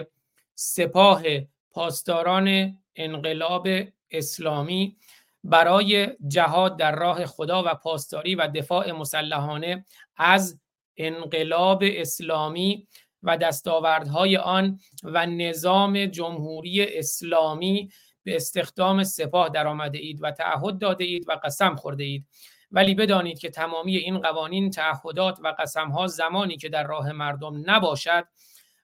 سپاه 0.55 1.23
پاسداران 1.71 2.77
انقلاب 2.95 3.67
اسلامی 4.11 4.97
برای 5.43 6.07
جهاد 6.27 6.77
در 6.77 6.95
راه 6.95 7.25
خدا 7.25 7.63
و 7.65 7.75
پاسداری 7.75 8.35
و 8.35 8.47
دفاع 8.47 8.91
مسلحانه 8.91 9.85
از 10.17 10.59
انقلاب 10.97 11.83
اسلامی 11.83 12.87
و 13.23 13.37
دستاوردهای 13.37 14.37
آن 14.37 14.79
و 15.03 15.25
نظام 15.25 16.05
جمهوری 16.05 16.83
اسلامی 16.83 17.89
به 18.23 18.35
استخدام 18.35 19.03
سپاه 19.03 19.49
در 19.49 19.67
آمده 19.67 19.97
اید 19.97 20.19
و 20.23 20.31
تعهد 20.31 20.79
داده 20.79 21.03
اید 21.03 21.25
و 21.29 21.39
قسم 21.43 21.75
خورده 21.75 22.03
اید. 22.03 22.25
ولی 22.71 22.95
بدانید 22.95 23.39
که 23.39 23.49
تمامی 23.49 23.97
این 23.97 24.19
قوانین 24.19 24.69
تعهدات 24.69 25.39
و 25.43 25.55
قسم 25.59 25.89
ها 25.89 26.07
زمانی 26.07 26.57
که 26.57 26.69
در 26.69 26.87
راه 26.87 27.11
مردم 27.11 27.71
نباشد 27.71 28.27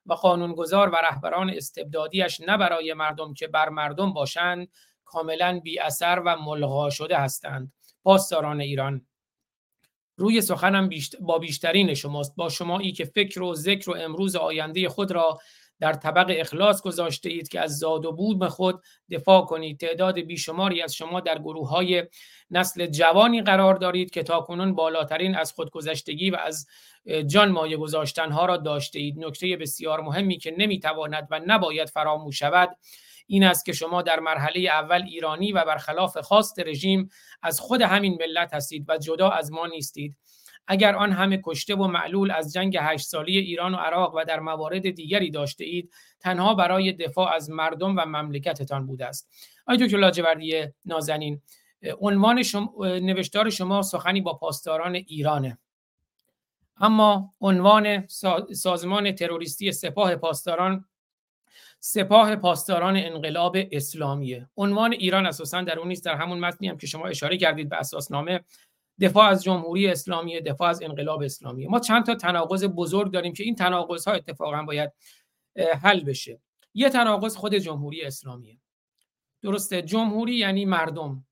و 0.06 0.14
قانونگذار 0.14 0.88
و 0.88 0.96
رهبران 0.96 1.50
استبدادیش 1.50 2.40
نه 2.40 2.56
برای 2.56 2.94
مردم 2.94 3.34
که 3.34 3.48
بر 3.48 3.68
مردم 3.68 4.12
باشند 4.12 4.68
کاملا 5.04 5.60
بی 5.60 5.78
اثر 5.78 6.22
و 6.26 6.36
ملغا 6.36 6.90
شده 6.90 7.16
هستند. 7.16 7.72
پاسداران 8.04 8.60
ایران. 8.60 9.06
روی 10.22 10.40
سخنم 10.40 10.90
با 11.20 11.38
بیشترین 11.38 11.94
شماست. 11.94 12.36
با 12.36 12.48
شمایی 12.48 12.92
که 12.92 13.04
فکر 13.04 13.42
و 13.42 13.54
ذکر 13.54 13.90
و 13.90 13.96
امروز 13.96 14.36
آینده 14.36 14.88
خود 14.88 15.12
را 15.12 15.38
در 15.80 15.92
طبق 15.92 16.26
اخلاص 16.38 16.82
گذاشته 16.82 17.28
اید 17.28 17.48
که 17.48 17.60
از 17.60 17.78
زاد 17.78 18.04
و 18.04 18.12
بود 18.12 18.48
خود 18.48 18.82
دفاع 19.10 19.44
کنید. 19.44 19.80
تعداد 19.80 20.20
بیشماری 20.20 20.82
از 20.82 20.94
شما 20.94 21.20
در 21.20 21.38
گروه 21.38 21.68
های 21.68 22.04
نسل 22.50 22.86
جوانی 22.86 23.42
قرار 23.42 23.74
دارید 23.74 24.10
که 24.10 24.22
تاکنون 24.22 24.74
بالاترین 24.74 25.34
از 25.34 25.52
خودگذشتگی 25.52 26.30
و 26.30 26.36
از 26.36 26.66
جان 27.26 27.50
مایه 27.50 27.76
گذاشتن 27.76 28.30
ها 28.30 28.46
را 28.46 28.56
داشته 28.56 28.98
اید. 28.98 29.18
نکته 29.18 29.56
بسیار 29.56 30.00
مهمی 30.00 30.38
که 30.38 30.54
نمی‌تواند 30.58 31.28
و 31.30 31.40
نباید 31.46 31.88
فراموش 31.88 32.38
شود 32.38 32.76
این 33.32 33.44
است 33.44 33.64
که 33.64 33.72
شما 33.72 34.02
در 34.02 34.20
مرحله 34.20 34.60
اول 34.60 35.02
ایرانی 35.02 35.52
و 35.52 35.64
برخلاف 35.64 36.18
خواست 36.18 36.60
رژیم 36.60 37.08
از 37.42 37.60
خود 37.60 37.82
همین 37.82 38.18
ملت 38.20 38.54
هستید 38.54 38.84
و 38.88 38.98
جدا 38.98 39.30
از 39.30 39.52
ما 39.52 39.66
نیستید. 39.66 40.16
اگر 40.66 40.94
آن 40.94 41.12
همه 41.12 41.40
کشته 41.44 41.74
و 41.74 41.86
معلول 41.86 42.30
از 42.30 42.52
جنگ 42.52 42.78
هشت 42.80 43.06
سالی 43.06 43.38
ایران 43.38 43.74
و 43.74 43.76
عراق 43.76 44.14
و 44.14 44.24
در 44.24 44.40
موارد 44.40 44.90
دیگری 44.90 45.30
داشته 45.30 45.64
اید 45.64 45.92
تنها 46.20 46.54
برای 46.54 46.92
دفاع 46.92 47.34
از 47.34 47.50
مردم 47.50 47.96
و 47.96 48.04
مملکتتان 48.06 48.86
بوده 48.86 49.06
است. 49.06 49.30
آی 49.66 49.76
دکتر 49.76 49.96
لاجوردی 49.96 50.64
نازنین 50.84 51.40
عنوان 52.00 52.42
شما، 52.42 52.74
نوشتار 52.80 53.50
شما 53.50 53.82
سخنی 53.82 54.20
با 54.20 54.34
پاسداران 54.34 54.94
ایرانه. 54.94 55.58
اما 56.76 57.34
عنوان 57.40 58.06
سازمان 58.54 59.12
تروریستی 59.12 59.72
سپاه 59.72 60.16
پاسداران 60.16 60.84
سپاه 61.84 62.36
پاسداران 62.36 62.96
انقلاب 62.96 63.56
اسلامیه. 63.72 64.48
عنوان 64.56 64.92
ایران 64.92 65.26
اساسا 65.26 65.62
در 65.62 65.78
اون 65.78 65.88
نیست 65.88 66.04
در 66.04 66.14
همون 66.14 66.38
متنی 66.38 66.68
هم 66.68 66.78
که 66.78 66.86
شما 66.86 67.06
اشاره 67.06 67.36
کردید 67.36 67.68
به 67.68 67.76
اساسنامه. 67.76 68.40
دفاع 69.00 69.28
از 69.28 69.42
جمهوری 69.42 69.88
اسلامی 69.88 70.40
دفاع 70.40 70.68
از 70.68 70.82
انقلاب 70.82 71.22
اسلامی 71.22 71.66
ما 71.66 71.80
چند 71.80 72.06
تا 72.06 72.14
تناقض 72.14 72.64
بزرگ 72.64 73.12
داریم 73.12 73.32
که 73.32 73.42
این 73.42 73.54
تناقض 73.54 74.08
ها 74.08 74.14
اتفاقا 74.14 74.62
باید 74.62 74.92
حل 75.82 76.00
بشه. 76.00 76.40
یه 76.74 76.88
تناقض 76.88 77.36
خود 77.36 77.54
جمهوری 77.54 78.02
اسلامیه. 78.02 78.58
درسته؟ 79.42 79.82
جمهوری 79.82 80.34
یعنی 80.34 80.64
مردم. 80.64 81.26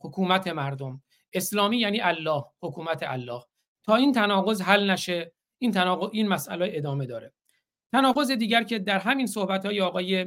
حکومت 0.00 0.48
مردم. 0.48 1.02
اسلامی 1.32 1.78
یعنی 1.78 2.00
الله 2.00 2.44
حکومت 2.62 3.02
الله. 3.02 3.42
تا 3.84 3.96
این 3.96 4.12
تناقض 4.12 4.60
حل 4.60 4.90
نشه 4.90 5.32
این 5.58 5.72
تناقض 5.72 6.10
این 6.12 6.28
مسئله 6.28 6.70
ادامه 6.72 7.06
داره. 7.06 7.32
تناقض 7.92 8.30
دیگر 8.30 8.62
که 8.62 8.78
در 8.78 8.98
همین 8.98 9.26
صحبت 9.26 9.66
های 9.66 9.80
آقای 9.80 10.26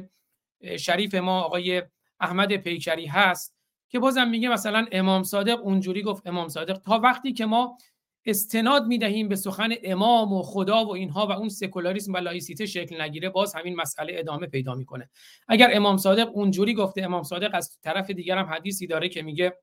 شریف 0.78 1.14
ما 1.14 1.40
آقای 1.40 1.82
احمد 2.20 2.56
پیکری 2.56 3.06
هست 3.06 3.56
که 3.88 3.98
بازم 3.98 4.28
میگه 4.28 4.48
مثلا 4.48 4.86
امام 4.92 5.22
صادق 5.22 5.60
اونجوری 5.62 6.02
گفت 6.02 6.26
امام 6.26 6.48
صادق 6.48 6.78
تا 6.78 6.98
وقتی 6.98 7.32
که 7.32 7.46
ما 7.46 7.78
استناد 8.26 8.86
می‌دهیم 8.86 9.28
به 9.28 9.36
سخن 9.36 9.74
امام 9.84 10.32
و 10.32 10.42
خدا 10.42 10.84
و 10.84 10.94
اینها 10.94 11.26
و 11.26 11.32
اون 11.32 11.48
سکولاریسم 11.48 12.12
و 12.12 12.16
لایسیته 12.16 12.66
شکل 12.66 13.00
نگیره 13.00 13.28
باز 13.28 13.54
همین 13.54 13.76
مسئله 13.76 14.12
ادامه 14.16 14.46
پیدا 14.46 14.74
می‌کنه. 14.74 15.10
اگر 15.48 15.70
امام 15.72 15.96
صادق 15.96 16.30
اونجوری 16.36 16.74
گفته 16.74 17.02
امام 17.02 17.22
صادق 17.22 17.50
از 17.52 17.78
طرف 17.82 18.10
دیگر 18.10 18.38
هم 18.38 18.46
حدیثی 18.46 18.86
داره 18.86 19.08
که 19.08 19.22
میگه 19.22 19.58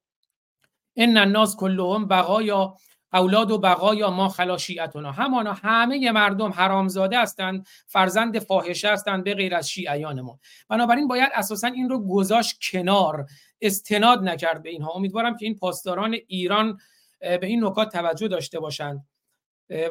ان 0.95 1.17
الناس 1.17 1.55
کلهم 1.55 2.07
بقایا 2.07 2.75
اولاد 3.13 3.51
و 3.51 3.57
بقایا 3.57 4.09
ما 4.09 4.29
خلا 4.29 4.57
شیعتنا 4.57 5.11
همانا 5.11 5.53
همه 5.53 6.11
مردم 6.11 6.49
حرامزاده 6.49 7.21
هستند 7.21 7.67
فرزند 7.87 8.39
فاحشه 8.39 8.91
هستند 8.93 9.23
به 9.23 9.33
غیر 9.33 9.55
از 9.55 9.69
شیعیان 9.69 10.21
ما 10.21 10.39
بنابراین 10.69 11.07
باید 11.07 11.31
اساسا 11.33 11.67
این 11.67 11.89
رو 11.89 12.07
گذاشت 12.07 12.59
کنار 12.71 13.25
استناد 13.61 14.23
نکرد 14.23 14.63
به 14.63 14.69
اینها. 14.69 14.91
امیدوارم 14.91 15.37
که 15.37 15.45
این 15.45 15.55
پاسداران 15.55 16.15
ایران 16.27 16.77
به 17.19 17.45
این 17.45 17.65
نکات 17.65 17.91
توجه 17.91 18.27
داشته 18.27 18.59
باشند. 18.59 19.05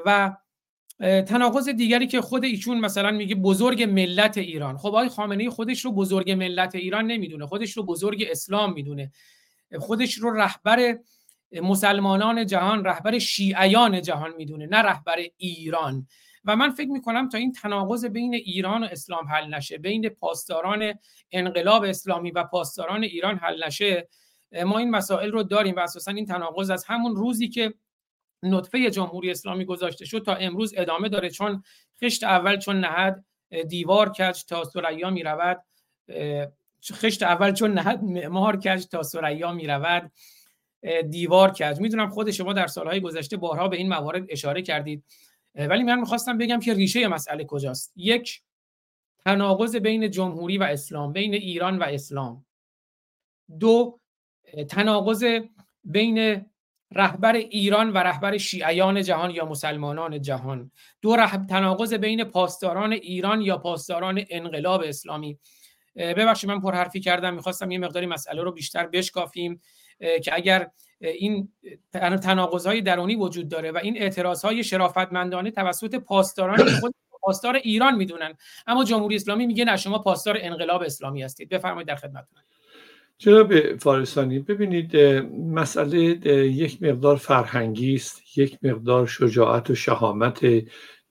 و 0.06 0.36
تناقض 1.00 1.68
دیگری 1.68 2.06
که 2.06 2.20
خود 2.20 2.44
ایشون 2.44 2.80
مثلا 2.80 3.10
میگه 3.10 3.34
بزرگ 3.34 3.82
ملت 3.82 4.38
ایران. 4.38 4.78
خب 4.78 4.86
آقای 4.86 5.08
خامنه 5.08 5.50
خودش 5.50 5.84
رو 5.84 5.92
بزرگ 5.92 6.30
ملت 6.30 6.74
ایران 6.74 7.06
نمی‌دونه. 7.06 7.46
خودش 7.46 7.76
رو 7.76 7.82
بزرگ 7.82 8.26
اسلام 8.30 8.72
می‌دونه. 8.72 9.12
خودش 9.78 10.14
رو 10.14 10.30
رهبر 10.30 10.98
مسلمانان 11.52 12.46
جهان 12.46 12.84
رهبر 12.84 13.18
شیعیان 13.18 14.02
جهان 14.02 14.34
می‌دونه 14.36 14.66
نه 14.66 14.78
رهبر 14.78 15.16
ایران. 15.36 16.06
و 16.44 16.56
من 16.56 16.70
فکر 16.70 16.88
می‌کنم 16.88 17.28
تا 17.28 17.38
این 17.38 17.52
تناقض 17.52 18.04
بین 18.04 18.34
ایران 18.34 18.84
و 18.84 18.86
اسلام 18.90 19.28
حل 19.28 19.54
نشه 19.54 19.78
بین 19.78 20.08
پاسداران 20.08 20.94
انقلاب 21.32 21.84
اسلامی 21.84 22.30
و 22.30 22.44
پاسداران 22.44 23.02
ایران 23.02 23.38
حل 23.38 23.64
نشه 23.64 24.08
ما 24.64 24.78
این 24.78 24.90
مسائل 24.90 25.32
رو 25.32 25.42
داریم 25.42 25.76
و 25.76 25.80
اساسا 25.80 26.10
این 26.10 26.26
تناقض 26.26 26.70
از 26.70 26.84
همون 26.84 27.16
روزی 27.16 27.48
که 27.48 27.74
نطفه 28.42 28.90
جمهوری 28.90 29.30
اسلامی 29.30 29.64
گذاشته 29.64 30.04
شد 30.04 30.22
تا 30.26 30.34
امروز 30.34 30.74
ادامه 30.76 31.08
داره. 31.08 31.30
چون 31.30 31.62
خشت 32.00 32.24
اول 32.24 32.56
چون 32.56 32.80
نهد 32.80 33.24
دیوار 33.68 34.12
کج 34.12 34.44
تا 34.44 34.64
سریا 34.64 35.10
می 35.10 35.22
رود 35.22 35.62
خشت 36.92 37.22
اول 37.22 37.52
چون 37.52 37.72
نهد 37.72 38.02
معمار 38.02 38.56
کج 38.56 38.86
تا 38.86 39.02
سریا 39.02 39.52
می 39.52 39.66
رود 39.66 40.12
دیوار 41.10 41.50
کج 41.50 41.80
می‌دونم 41.80 42.10
خود 42.10 42.30
شما 42.30 42.52
در 42.52 42.66
سالهای 42.66 43.00
گذشته 43.00 43.36
بارها 43.36 43.68
به 43.68 43.76
این 43.76 43.88
موارد 43.88 44.24
اشاره 44.28 44.62
کردید. 44.62 45.04
ولی 45.54 45.82
من 45.82 46.00
می‌خواستم 46.00 46.38
بگم 46.38 46.60
که 46.60 46.74
ریشه 46.74 47.08
مسئله 47.08 47.44
کجاست. 47.44 47.92
یک 47.96 48.42
تناقض 49.24 49.76
بین 49.76 50.10
جمهوری 50.10 50.58
و 50.58 50.62
اسلام 50.62 51.12
بین 51.12 51.34
ایران 51.34 51.78
و 51.78 51.82
اسلام. 51.82 52.46
دو 53.60 54.00
تناقض 54.68 55.24
بین 55.84 56.46
رهبر 56.90 57.32
ایران 57.34 57.90
و 57.92 57.98
رهبر 57.98 58.38
شیعیان 58.38 59.02
جهان 59.02 59.30
یا 59.30 59.44
مسلمانان 59.44 60.20
جهان. 60.20 60.70
دو 61.02 61.16
تناقض 61.48 61.94
بین 61.94 62.24
پاسداران 62.24 62.92
ایران 62.92 63.40
یا 63.40 63.58
پاسداران 63.58 64.24
انقلاب 64.30 64.82
اسلامی. 64.86 65.38
ببخشید 65.96 66.50
من 66.50 66.60
پرحرفی 66.60 67.00
کردم. 67.00 67.34
می‌خواستم 67.34 67.70
یه 67.70 67.78
مقداری 67.78 68.06
مسئله 68.06 68.42
رو 68.42 68.52
بیشتر 68.52 68.86
بشکافیم. 68.86 69.60
که 69.98 70.34
اگر 70.34 70.70
این 71.00 71.48
های 72.66 72.80
درونی 72.80 73.16
وجود 73.16 73.48
داره 73.48 73.72
و 73.72 73.78
این 73.82 74.12
های 74.44 74.64
شرافتمندانه 74.64 75.50
توسط 75.50 75.94
پاسداران 75.94 76.58
خود 76.80 76.94
پاسدار 77.22 77.54
ایران 77.54 77.96
می‌دونن. 77.96 78.34
اما 78.66 78.84
جمهوری 78.84 79.16
اسلامی 79.16 79.46
میگه 79.46 79.64
نه 79.64 79.76
شما 79.76 79.98
پاسدار 79.98 80.38
انقلاب 80.40 80.82
اسلامی 80.82 81.22
هستید. 81.22 81.48
بفرمایید 81.48 81.88
در 81.88 81.96
خدمتتونم 81.96 82.42
جناب 83.18 83.76
فارسانی 83.76 84.38
ببینید 84.38 84.96
مسئله 85.52 85.98
یک 86.46 86.82
مقدار 86.82 87.16
فرهنگی 87.16 87.94
است 87.94 88.38
یک 88.38 88.58
مقدار 88.62 89.06
شجاعت 89.06 89.70
و 89.70 89.74
شهامت 89.74 90.40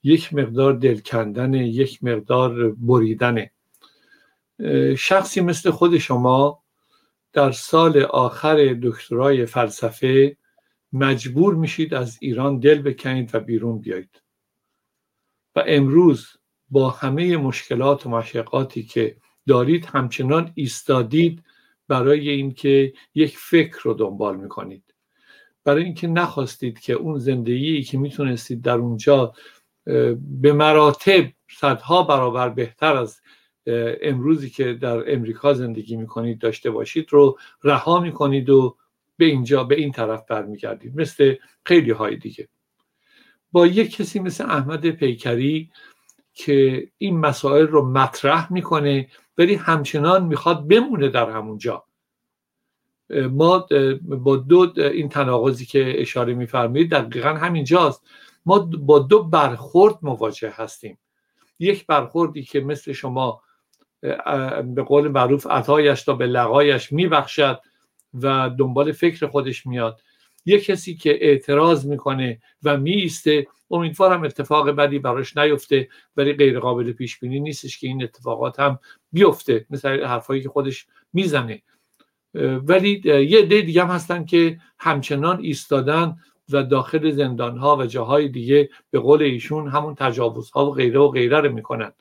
یک 0.02 0.34
مقدار 0.34 0.72
دلکندن 0.72 1.54
یک 1.54 2.04
مقدار 2.04 2.70
بریدنه 2.70 3.50
شخصی 4.98 5.40
مثل 5.40 5.70
خود 5.70 5.98
شما 5.98 6.61
در 7.32 7.50
سال 7.52 8.02
آخر 8.02 8.78
دکترای 8.82 9.46
فلسفه 9.46 10.36
مجبور 10.92 11.54
میشید 11.54 11.94
از 11.94 12.18
ایران 12.20 12.58
دل 12.58 12.82
بکنید 12.82 13.34
و 13.34 13.40
بیرون 13.40 13.78
بیایید. 13.78 14.22
و 15.56 15.64
امروز 15.66 16.28
با 16.68 16.90
همه 16.90 17.36
مشکلات 17.36 18.06
و 18.06 18.10
مشقاتی 18.10 18.82
که 18.82 19.16
دارید 19.46 19.84
همچنان 19.84 20.52
ایستادید 20.54 21.42
برای 21.88 22.28
اینکه 22.28 22.92
یک 23.14 23.38
فکر 23.38 23.78
رو 23.82 23.94
دنبال 23.94 24.36
می‌کنید. 24.36 24.94
برای 25.64 25.84
اینکه 25.84 26.06
نخواستید 26.06 26.80
که 26.80 26.92
اون 26.92 27.18
زندگی 27.18 27.82
که 27.82 27.98
می‌تونستید 27.98 28.62
در 28.62 28.76
اونجا 28.76 29.34
به 30.20 30.52
مراتب 30.52 31.24
صدها 31.50 32.02
برابر 32.02 32.48
بهتر 32.48 32.96
از 32.96 33.20
امروزی 34.02 34.50
که 34.50 34.74
در 34.74 35.12
امریکا 35.12 35.54
زندگی 35.54 35.96
می‌کنید 35.96 36.38
داشته 36.38 36.70
باشید 36.70 37.06
رو 37.10 37.38
رها 37.64 38.00
می‌کنید 38.00 38.50
و 38.50 38.76
به 39.16 39.24
اینجا 39.24 39.64
به 39.64 39.74
این 39.74 39.92
طرف 39.92 40.24
برمیگردید 40.28 41.00
مثل 41.00 41.34
خیلی 41.64 41.90
های 41.90 42.16
دیگه. 42.16 42.48
با 43.52 43.66
یک 43.66 43.96
کسی 43.96 44.20
مثل 44.20 44.44
احمد 44.44 44.90
پیکری 44.90 45.70
که 46.34 46.88
این 46.98 47.18
مسائل 47.18 47.66
رو 47.66 47.88
مطرح 47.88 48.52
می‌کنه 48.52 49.08
ولی 49.38 49.54
همچنان 49.54 50.26
می‌خواد 50.26 50.68
بمونه 50.68 51.08
در 51.08 51.30
همونجا 51.30 51.84
ما 53.30 53.66
با 54.02 54.36
دو 54.36 54.72
این 54.76 55.08
تناقضی 55.08 55.66
که 55.66 56.00
اشاره 56.00 56.34
میفرمایید 56.34 56.90
دقیقا 56.90 57.28
همینجاست 57.28 58.02
ما 58.46 58.58
با 58.58 58.98
دو 58.98 59.22
برخورد 59.22 59.98
مواجه 60.02 60.52
هستیم. 60.56 60.98
یک 61.58 61.86
برخوردی 61.86 62.42
که 62.42 62.60
مثل 62.60 62.92
شما 62.92 63.42
به 64.74 64.82
قول 64.82 65.08
معروف 65.08 65.46
عطایش 65.46 66.02
تا 66.02 66.12
به 66.14 66.26
لقایش 66.26 66.92
میبخشد 66.92 67.60
و 68.14 68.50
دنبال 68.58 68.92
فکر 68.92 69.26
خودش 69.26 69.66
میاد. 69.66 70.00
یک 70.46 70.64
کسی 70.64 70.94
که 70.94 71.26
اعتراض 71.26 71.86
می‌کنه 71.86 72.40
و 72.62 72.76
میسته 72.76 73.46
امیدوارم 73.70 74.22
اتفاق 74.22 74.70
بدی 74.70 74.98
براش 74.98 75.36
نیفته 75.36 75.88
ولی 76.16 76.32
غیر 76.32 76.60
قابل 76.60 76.92
پیش 76.92 77.18
بینی 77.18 77.40
نیستش 77.40 77.78
که 77.78 77.86
این 77.86 78.02
اتفاقات 78.02 78.60
هم 78.60 78.78
بیفته 79.12 79.66
مثل 79.70 80.04
حرفایی 80.04 80.42
که 80.42 80.48
خودش 80.48 80.86
می‌زنه. 81.12 81.62
ولی 82.34 83.02
یه 83.04 83.38
عده 83.38 83.60
دیگه 83.60 83.84
هم 83.84 83.90
هستن 83.90 84.24
که 84.24 84.58
همچنان 84.78 85.40
ایستادن 85.40 86.16
و 86.48 86.62
داخل 86.62 87.10
زندان 87.10 87.58
ها 87.58 87.76
و 87.76 87.86
جاهای 87.86 88.28
دیگه 88.28 88.68
به 88.90 88.98
قول 88.98 89.22
ایشون 89.22 89.68
همون 89.68 89.94
تجاوز 89.94 90.50
ها 90.50 90.66
و 90.66 90.74
غیره 90.74 91.00
و 91.00 91.08
غیره 91.08 91.40
رو 91.40 91.52
می‌کنن. 91.52 91.92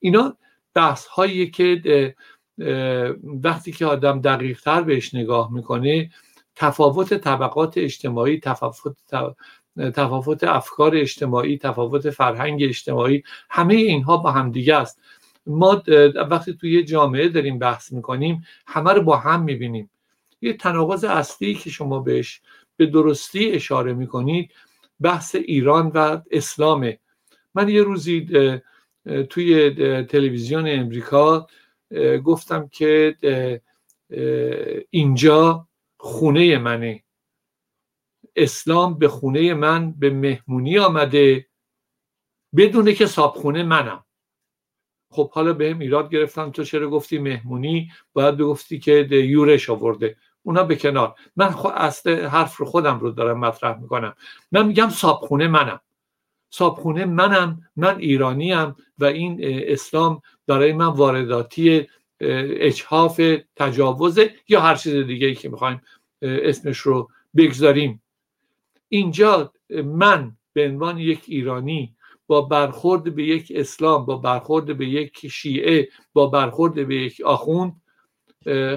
اینا 0.00 0.36
بحث 0.74 1.06
هایی 1.06 1.50
که 1.50 2.14
وقتی 3.22 3.72
که 3.72 3.86
آدم 3.86 4.20
دقیق 4.20 4.60
تر 4.60 4.82
بهش 4.82 5.14
نگاه 5.14 5.52
می‌کنه 5.52 6.10
تفاوت 6.56 7.14
طبقات 7.14 7.78
اجتماعی 7.78 8.40
تفاوت 8.40 8.96
تفاوت 9.94 10.44
افکار 10.44 10.96
اجتماعی 10.96 11.58
تفاوت 11.58 12.10
فرهنگ 12.10 12.62
اجتماعی 12.62 13.22
همه 13.50 13.74
اینها 13.74 14.16
با 14.16 14.30
هم 14.30 14.52
دیگه 14.52 14.76
است. 14.76 15.00
ما 15.46 15.82
وقتی 16.30 16.52
توی 16.54 16.84
جامعه 16.84 17.28
داریم 17.28 17.58
بحث 17.58 17.92
می‌کنیم 17.92 18.44
همه 18.66 18.92
رو 18.92 19.02
با 19.02 19.16
هم 19.16 19.42
می‌بینیم. 19.42 19.90
یه 20.40 20.52
تناقض 20.52 21.04
اصلی 21.04 21.54
که 21.54 21.70
شما 21.70 22.00
بهش 22.00 22.40
به 22.76 22.86
درستی 22.86 23.50
اشاره 23.50 23.92
می‌کنید 23.92 24.50
بحث 25.00 25.34
ایران 25.34 25.90
و 25.94 26.20
اسلامه. 26.30 26.98
من 27.54 27.68
یه 27.68 27.82
روزی 27.82 28.28
توی 29.30 29.70
تلویزیون 30.04 30.68
امریکا 30.68 31.46
گفتم 32.24 32.68
که 32.68 33.16
اینجا 34.90 35.68
خونه 35.96 36.58
منه. 36.58 37.04
اسلام 38.36 38.98
به 38.98 39.08
خونه 39.08 39.54
من 39.54 39.92
به 39.92 40.10
مهمونی 40.10 40.78
آمده 40.78 41.46
بدونه 42.56 42.92
که 42.92 43.06
صابخونه 43.06 43.62
منم. 43.62 44.04
خب 45.10 45.30
حالا 45.30 45.52
به 45.52 45.70
هم 45.70 45.78
ایراد 45.78 46.10
گرفتن 46.10 46.50
تو 46.50 46.64
چرا 46.64 46.90
گفتی 46.90 47.18
مهمونی؟ 47.18 47.92
باید 48.12 48.36
بگفتی 48.36 48.78
که 48.78 48.92
یورش 49.10 49.70
آورده. 49.70 50.16
اونا 50.42 50.64
به 50.64 50.76
کنار. 50.76 51.14
من 51.36 51.50
خود 51.50 51.72
اصل 51.76 52.26
حرف 52.26 52.56
رو 52.56 52.66
خودم 52.66 52.98
رو 52.98 53.10
دارم 53.10 53.38
مطرح 53.38 53.80
می‌کنم. 53.80 54.14
من 54.52 54.66
میگم 54.66 54.88
صابخونه 54.88 55.48
منم. 55.48 55.80
صابخونه 56.50 57.04
منم 57.04 57.62
من 57.76 57.98
ایرانیم 57.98 58.76
و 58.98 59.04
این 59.04 59.38
اسلام 59.42 60.22
برای 60.46 60.72
من 60.72 60.86
وارداتی 60.86 61.86
اجحاف 62.20 63.20
تجاوز 63.56 64.20
یا 64.48 64.60
هر 64.60 64.74
چیز 64.74 64.94
دیگه 64.94 65.26
ای 65.26 65.34
که 65.34 65.48
می‌خوایم 65.48 65.82
اسمش 66.22 66.78
رو 66.78 67.10
بگذاریم. 67.36 68.02
اینجا 68.88 69.52
من 69.84 70.36
به 70.52 70.68
عنوان 70.68 70.98
یک 70.98 71.20
ایرانی 71.26 71.94
با 72.26 72.42
برخورد 72.42 73.14
به 73.14 73.24
یک 73.24 73.52
اسلام 73.56 74.06
با 74.06 74.16
برخورد 74.16 74.78
به 74.78 74.86
یک 74.86 75.28
شیعه 75.28 75.88
با 76.12 76.26
برخورد 76.26 76.88
به 76.88 76.96
یک 76.96 77.20
آخوند 77.20 77.80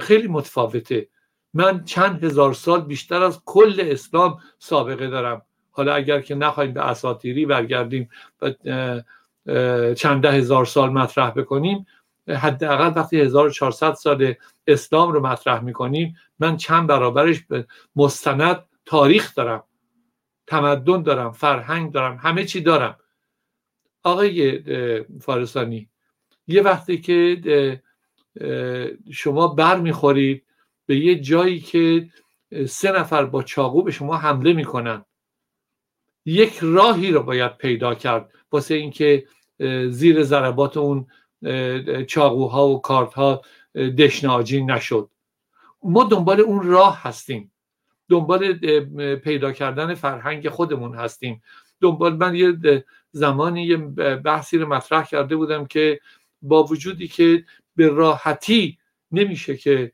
خیلی 0.01 0.27
متفاوته. 0.27 1.07
من 1.53 1.83
چند 1.83 2.23
هزار 2.23 2.53
سال 2.53 2.81
بیشتر 2.81 3.23
از 3.23 3.41
کل 3.45 3.75
اسلام 3.79 4.37
سابقه 4.59 5.07
دارم. 5.07 5.41
حالا 5.71 5.93
اگر 5.93 6.21
که 6.21 6.35
نخواهیم 6.35 6.73
به 6.73 6.89
اساتیری 6.89 7.45
برگردیم 7.45 8.09
و 8.41 8.51
چند 9.93 10.21
ده 10.21 10.31
هزار 10.31 10.65
سال 10.65 10.89
مطرح 10.89 11.29
بکنیم 11.29 11.85
حداقل 12.27 12.93
وقتی 12.95 13.21
1400 13.21 13.93
سال 13.93 14.33
اسلام 14.67 15.11
رو 15.11 15.27
مطرح 15.27 15.61
می‌کنیم 15.63 16.15
من 16.39 16.57
چند 16.57 16.87
برابرش 16.87 17.43
مستند 17.95 18.63
تاریخ 18.85 19.35
دارم 19.35 19.63
تمدن 20.47 21.01
دارم 21.01 21.31
فرهنگ 21.31 21.91
دارم 21.91 22.17
همه 22.17 22.45
چی 22.45 22.61
دارم. 22.61 22.97
آقای 24.03 24.63
فارسانی 25.21 25.89
یه 26.47 26.61
وقتی 26.61 26.97
که 26.97 27.81
شما 29.11 29.47
بر 29.47 29.77
می‌خورید 29.77 30.45
به 30.85 30.95
یه 30.95 31.19
جایی 31.19 31.59
که 31.59 32.09
سه 32.67 32.91
نفر 32.91 33.25
با 33.25 33.43
چاقو 33.43 33.83
به 33.83 33.91
شما 33.91 34.17
حمله 34.17 34.53
می‌کنن. 34.53 35.05
یک 36.25 36.59
راهی 36.61 37.11
رو 37.11 37.23
باید 37.23 37.57
پیدا 37.57 37.95
کرد 37.95 38.31
واسه 38.51 38.73
اینکه 38.73 39.25
زیر 39.89 40.23
ضربات 40.23 40.77
اون 40.77 41.07
چاقوها 42.07 42.67
و 42.67 42.81
کارتها 42.81 43.41
دشناجی 43.75 44.63
نشد. 44.63 45.09
ما 45.83 46.03
دنبال 46.03 46.41
اون 46.41 46.67
راه 46.67 47.01
هستیم. 47.03 47.51
دنبال 48.09 48.53
پیدا 49.15 49.51
کردن 49.51 49.93
فرهنگ 49.93 50.49
خودمون 50.49 50.95
هستیم. 50.95 51.41
دنبال 51.81 52.15
من 52.15 52.35
یه 52.35 52.83
زمانی 53.11 53.63
یه 53.63 53.77
بحثی 54.17 54.57
رو 54.57 54.67
مطرح 54.67 55.05
کرده 55.05 55.35
بودم 55.35 55.65
که 55.65 55.99
با 56.41 56.63
وجودی 56.63 57.07
که 57.07 57.45
به 57.75 57.87
راحتی 57.87 58.77
نمیشه 59.11 59.57
که 59.57 59.91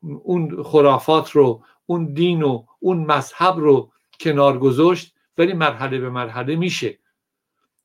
اون 0.00 0.62
خرافات 0.62 1.30
رو 1.30 1.64
اون 1.86 2.12
دین 2.12 2.42
و 2.42 2.64
اون 2.80 2.98
مذهب 2.98 3.56
رو 3.56 3.92
کنار 4.20 4.58
گذاشت 4.58 5.14
ولی 5.38 5.52
مرحله 5.52 5.98
به 5.98 6.10
مرحله 6.10 6.56
میشه. 6.56 6.98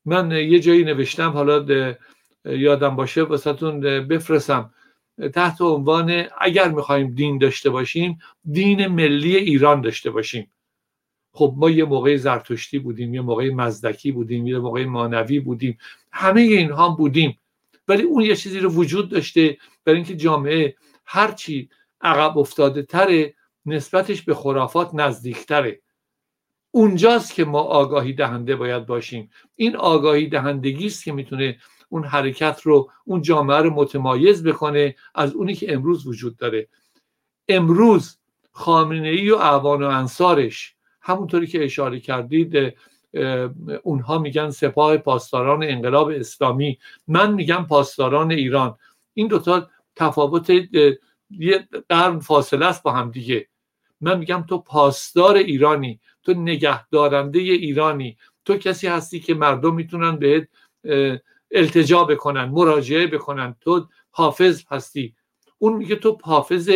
من 0.04 0.30
یه 0.30 0.60
جایی 0.60 0.84
نوشتم 0.84 1.30
حالا 1.30 1.94
یادم 2.44 2.96
باشه 2.96 3.22
واسهتون 3.22 3.80
بفرستم. 3.80 4.74
تحت 5.34 5.60
عنوان 5.60 6.24
اگر 6.40 6.68
می‌خوایم 6.68 7.14
دین 7.14 7.38
داشته 7.38 7.70
باشیم 7.70 8.18
دین 8.50 8.86
ملی 8.86 9.36
ایران 9.36 9.80
داشته 9.80 10.10
باشیم. 10.10 10.50
خب 11.32 11.54
ما 11.56 11.70
یه 11.70 11.84
موقع 11.84 12.16
زرتشتی 12.16 12.78
بودیم 12.78 13.14
یه 13.14 13.20
موقع 13.20 13.50
مزدکی 13.50 14.12
بودیم 14.12 14.46
یه 14.46 14.58
موقع 14.58 14.84
مانوی 14.84 15.40
بودیم. 15.40 15.78
همه 16.12 16.40
اینها 16.40 16.88
بودیم. 16.88 17.38
ولی 17.88 18.02
اون 18.02 18.22
یه 18.24 18.36
چیزی 18.36 18.60
رو 18.60 18.70
وجود 18.70 19.08
داشته 19.08 19.58
برای 19.84 19.96
اینکه 19.96 20.16
جامعه 20.16 20.76
هرچی 21.04 21.68
عقب 22.00 22.38
افتاده 22.38 22.82
تره 22.82 23.34
نسبتش 23.66 24.22
به 24.22 24.34
خرافات 24.34 24.90
نزدیکتره. 24.94 25.80
اونجاست 26.74 27.34
که 27.34 27.44
ما 27.44 27.60
آگاهی 27.60 28.12
دهنده 28.12 28.56
باید 28.56 28.86
باشیم. 28.86 29.30
این 29.56 29.76
آگاهی 29.76 30.26
دهندگی 30.26 30.86
است 30.86 31.04
که 31.04 31.12
می‌تونه 31.12 31.58
اون 31.88 32.04
حرکت 32.04 32.60
رو 32.62 32.90
اون 33.04 33.22
جامعه 33.22 33.56
رو 33.56 33.70
متمایز 33.70 34.42
بکنه 34.42 34.94
از 35.14 35.32
اونی 35.32 35.54
که 35.54 35.74
امروز 35.74 36.06
وجود 36.06 36.36
داره. 36.36 36.68
امروز 37.48 38.18
خامنه 38.52 39.08
ای 39.08 39.30
و 39.30 39.36
اعوان 39.36 39.82
و 39.82 39.86
انصارش 39.86 40.74
همونطوری 41.00 41.46
که 41.46 41.64
اشاره 41.64 42.00
کردید 42.00 42.74
اونها 43.82 44.18
میگن 44.18 44.50
سپاه 44.50 44.96
پاسداران 44.96 45.62
انقلاب 45.62 46.08
اسلامی. 46.08 46.78
من 47.08 47.34
میگم 47.34 47.66
پاسداران 47.68 48.32
ایران. 48.32 48.76
این 49.14 49.28
دوتا 49.28 49.70
تفاوت 49.96 50.50
یه 51.30 51.68
قرن 51.88 52.18
فاصله 52.18 52.66
است 52.66 52.82
با 52.82 52.92
هم 52.92 53.10
دیگه. 53.10 53.48
من 54.00 54.18
میگم 54.18 54.44
تو 54.48 54.58
پاسدار 54.58 55.36
ایرانی 55.36 56.00
تو 56.22 56.34
نگهدارنده 56.34 57.38
ایرانی 57.38 58.16
تو 58.44 58.56
کسی 58.56 58.86
هستی 58.86 59.20
که 59.20 59.34
مردم 59.34 59.74
می‌تونن 59.74 60.16
بهت 60.16 60.48
التجا 61.50 62.04
بکنن 62.04 62.44
مراجعه 62.44 63.06
بکنن. 63.06 63.56
تو 63.60 63.88
حافظ 64.10 64.64
هستی. 64.70 65.14
اون 65.58 65.76
میگه 65.76 65.96
تو 65.96 66.18
حافظ 66.22 66.70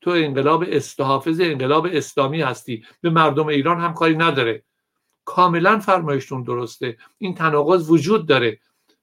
تو 0.00 0.10
انقلاب 0.10 0.64
استحافظ 0.68 1.40
انقلاب 1.40 1.88
اسلامی 1.92 2.40
هستی. 2.40 2.84
به 3.00 3.10
مردم 3.10 3.46
ایران 3.46 3.80
هم 3.80 3.94
کاری 3.94 4.16
نداره. 4.16 4.62
کاملا 5.24 5.78
فرمایشتون 5.78 6.42
درسته. 6.42 6.96
این 7.18 7.34
تناقض 7.34 7.90
وجود 7.90 8.26
داره. 8.26 8.58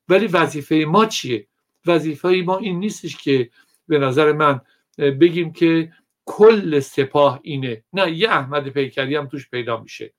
ولی 0.09 0.27
وظیفه 0.27 0.75
ما 0.87 1.05
چیه؟ 1.05 1.47
وظیفه 1.85 2.43
ما 2.45 2.57
این 2.57 2.79
نیستش 2.79 3.17
که 3.17 3.49
به 3.87 3.99
نظر 3.99 4.31
من 4.31 4.61
بگیم 4.97 5.53
که 5.53 5.93
کل 6.31 6.79
سپاه 6.79 7.39
اینه. 7.43 7.83
نه 7.93 8.11
یه 8.11 8.29
احمد 8.29 8.69
پیکری 8.69 9.15
هم 9.15 9.27
توش 9.27 9.49
پیدا 9.49 9.79
میشه. 9.79 10.13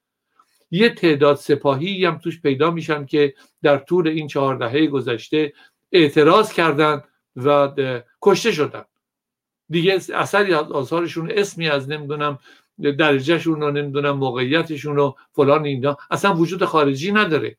یه 0.71 0.89
تعداد 0.89 1.37
سپاهی 1.37 2.05
هم 2.05 2.19
توش 2.19 2.41
پیدا 2.41 2.71
میشن 2.71 3.07
که 3.07 3.35
در 3.63 3.79
طول 3.79 4.09
این 4.09 4.27
چهار 4.27 4.57
دهه 4.57 4.87
گذشته 4.87 5.53
اعتراض 5.93 6.53
کردن 6.53 7.03
و 7.37 7.73
کشته 8.23 8.53
شدن. 8.53 8.85
دیگه 9.69 10.01
اثری 10.15 10.55
از 10.55 10.73
آثارشون 10.73 11.31
اسمی 11.31 11.69
از 11.69 11.89
نمی‌دونم 11.89 12.39
درجهشون 12.79 13.61
رو 13.61 13.71
نمی‌دونم 13.71 14.17
موقعیتشون 14.17 14.97
رو 14.97 15.17
فلان 15.33 15.65
اینا 15.65 15.97
اصلا 16.11 16.35
وجود 16.35 16.65
خارجی 16.65 17.13
نداره. 17.13 17.57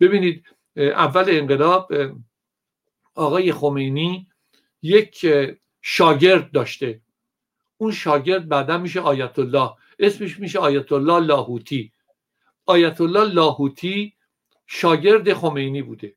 ببینید 0.00 0.46
اول 0.76 1.24
انقلاب 1.28 1.92
آقای 3.14 3.52
خمینی 3.52 4.26
یک 4.82 5.26
شاگرد 5.82 6.50
داشته. 6.52 7.00
اون 7.80 7.92
شاگرد 7.92 8.48
بعدا 8.48 8.78
میشه 8.78 9.00
آیت 9.00 9.38
الله 9.38 9.70
اسمش 9.98 10.38
میشه 10.38 10.58
آیت 10.58 10.92
الله 10.92 11.20
لاهوتی. 11.20 11.92
آیت 12.66 13.00
الله 13.00 13.24
لاهوتی 13.24 14.12
شاگرد 14.66 15.32
خمینی 15.32 15.82
بوده. 15.82 16.14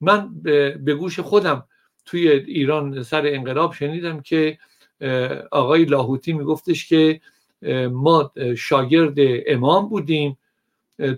من 0.00 0.42
به 0.84 0.94
گوش 0.98 1.20
خودم 1.20 1.66
توی 2.04 2.28
ایران 2.28 3.02
سر 3.02 3.26
انقلاب 3.26 3.72
شنیدم 3.72 4.20
که 4.20 4.58
آقای 5.50 5.84
لاهوتی 5.84 6.32
میگفتش 6.32 6.88
که 6.88 7.20
ما 7.90 8.32
شاگرد 8.56 9.14
امام 9.46 9.88
بودیم. 9.88 10.38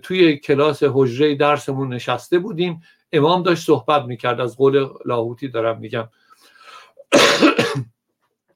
توی 0.03 0.37
کلاس 0.37 0.83
حجره 0.83 1.35
درسمون 1.35 1.93
نشسته 1.93 2.39
بودیم. 2.39 2.81
امام 3.11 3.43
داشت 3.43 3.65
صحبت 3.65 4.03
می‌کرد. 4.05 4.41
از 4.41 4.57
قول 4.57 4.89
لاهوتی 5.05 5.47
دارم 5.47 5.79
میگم. 5.79 6.09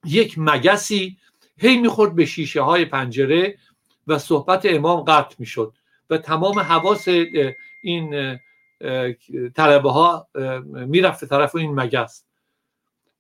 یک 0.05 0.35
مگسی 0.37 1.17
هی 1.57 1.77
می‌خورد 1.77 2.15
به 2.15 2.25
شیشه 2.25 2.61
های 2.61 2.85
پنجره 2.85 3.57
و 4.07 4.17
صحبت 4.17 4.65
امام 4.65 5.01
قطع 5.01 5.35
می‌شد 5.39 5.73
و 6.09 6.17
تمام 6.17 6.59
حواس 6.59 7.07
این 7.83 8.39
طلبه 9.55 9.91
ها 9.91 10.27
می‌رفت 10.65 11.25
طرف 11.25 11.55
این 11.55 11.79
مگس. 11.79 12.23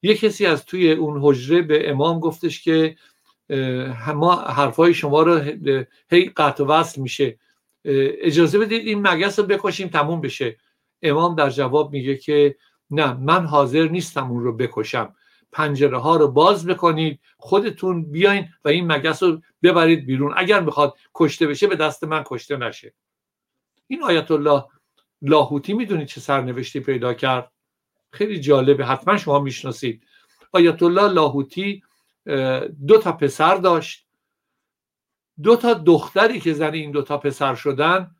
یه 0.01 0.15
کسی 0.15 0.45
از 0.45 0.65
توی 0.65 0.91
اون 0.91 1.19
حجره 1.23 1.61
به 1.61 1.89
امام 1.89 2.19
گفتش 2.19 2.63
که 2.63 2.95
ما 4.15 4.35
حرفای 4.35 4.93
شما 4.93 5.21
رو 5.21 5.41
هی 6.09 6.31
قطع 6.37 6.63
وصل 6.63 7.01
میشه. 7.01 7.37
اجازه 7.85 8.59
بدید 8.59 8.87
این 8.87 9.07
مگس 9.07 9.39
رو 9.39 9.45
بکشیم 9.45 9.87
تموم 9.87 10.21
بشه. 10.21 10.57
امام 11.01 11.35
در 11.35 11.49
جواب 11.49 11.93
میگه 11.93 12.17
که 12.17 12.55
نه 12.91 13.13
من 13.13 13.45
حاضر 13.45 13.87
نیستم 13.87 14.31
اون 14.31 14.43
رو 14.43 14.57
بکشم. 14.57 15.15
پنجره 15.51 15.97
ها 15.97 16.15
رو 16.15 16.27
باز 16.27 16.65
بکنید 16.65 17.19
خودتون 17.37 18.11
بیاین 18.11 18.49
و 18.65 18.69
این 18.69 18.91
مگس 18.91 19.23
رو 19.23 19.41
ببرید 19.63 20.05
بیرون. 20.05 20.33
اگر 20.37 20.59
می‌خواد 20.59 20.97
کشته 21.15 21.47
بشه 21.47 21.67
به 21.67 21.75
دست 21.75 22.03
من 22.03 22.23
کشته 22.25 22.57
نشه. 22.57 22.93
این 23.87 24.03
آیت 24.03 24.31
الله 24.31 24.63
لاهوتی 25.21 25.73
می‌دونید 25.73 26.07
چه 26.07 26.21
سرنوشتی 26.21 26.79
پیدا 26.79 27.13
کرد؟ 27.13 27.51
خیلی 28.11 28.39
جالبه 28.39 28.85
حتما 28.85 29.17
شما 29.17 29.39
می‌شناسید. 29.39 30.03
آیت 30.51 30.83
الله 30.83 31.07
لاهوتی 31.07 31.83
دو 32.87 32.97
تا 33.03 33.11
پسر 33.11 33.55
داشت. 33.55 34.07
دو 35.43 35.55
تا 35.55 35.73
دختری 35.73 36.39
که 36.39 36.53
زن 36.53 36.73
این 36.73 36.91
دو 36.91 37.01
تا 37.01 37.17
پسر 37.17 37.55
شدن 37.55 38.15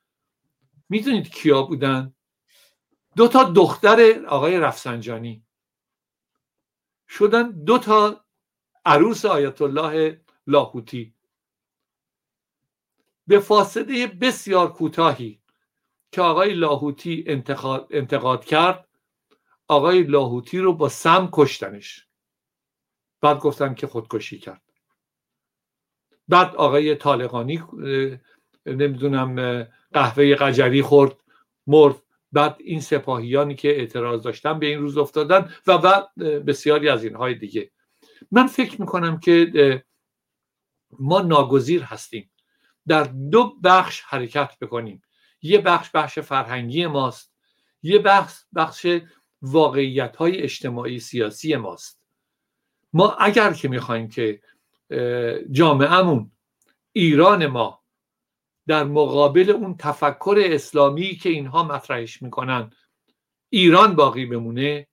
می‌دونید 0.89 1.29
کیا 1.29 1.61
بودن؟ 1.61 2.13
دو 3.15 3.27
تا 3.27 3.43
دختر 3.43 4.25
آقای 4.27 4.59
رفسنجانی. 4.59 5.43
شدن 7.11 7.51
دو 7.51 7.77
تا 7.77 8.25
عروس 8.85 9.25
آیت 9.25 9.61
الله 9.61 10.21
لاهوتی. 10.47 11.13
به 13.27 13.39
فاصله 13.39 14.07
بسیار 14.07 14.73
کوتاهی 14.73 15.41
که 16.11 16.21
آقای 16.21 16.53
لاهوتی 16.53 17.25
انتقاد 17.91 18.45
کرد 18.45 18.87
آقای 19.67 20.03
لاهوتی 20.03 20.59
رو 20.59 20.73
با 20.73 20.89
سم 20.89 21.29
کشتنش. 21.33 22.07
بعد 23.21 23.39
گفتن 23.39 23.73
که 23.73 23.87
خودکشی 23.87 24.39
کرد. 24.39 24.61
بعد 26.27 26.55
آقای 26.55 26.95
طالقانی 26.95 27.63
نمی‌دونم 28.65 29.63
قهوه 29.93 30.35
قجری 30.35 30.81
خورد 30.81 31.17
مرد 31.67 31.95
بعد 32.31 32.57
این 32.59 32.81
سپاهیانی 32.81 33.55
که 33.55 33.69
اعتراض 33.69 34.23
داشتن 34.23 34.59
به 34.59 34.65
این 34.65 34.79
روز 34.79 34.97
افتادن 34.97 35.53
و 35.67 35.77
بعد 35.77 36.15
بسیاری 36.15 36.89
از 36.89 37.03
اینهای 37.03 37.35
دیگه. 37.35 37.71
من 38.31 38.47
فکر 38.47 38.81
می‌کنم 38.81 39.19
که 39.19 39.83
ما 40.99 41.21
ناگزیر 41.21 41.83
هستیم. 41.83 42.31
در 42.87 43.03
دو 43.03 43.55
بخش 43.63 44.01
حرکت 44.01 44.57
بکنیم. 44.61 45.01
یه 45.41 45.61
بخش 45.61 45.89
بخش 45.93 46.19
فرهنگی 46.19 46.87
ماست. 46.87 47.33
یه 47.83 47.99
بخش 47.99 48.33
بخش 48.55 48.87
واقعیت 49.41 50.15
های 50.15 50.37
اجتماعی 50.41 50.99
سیاسی 50.99 51.55
ماست. 51.55 52.01
ما 52.93 53.11
اگر 53.11 53.53
که 53.53 53.67
می‌خوایم 53.67 54.07
که 54.07 54.41
جامعهمون 55.51 56.31
ایران 56.91 57.47
ما 57.47 57.80
در 58.71 58.83
مقابل 58.83 59.49
اون 59.49 59.75
تفکر 59.79 60.41
اسلامی 60.45 61.15
که 61.15 61.29
اینها 61.29 61.63
مطرحش 61.63 62.21
می‌کنن. 62.21 62.71
ایران 63.49 63.95
باقی 63.95 64.25
بمونه 64.25 64.87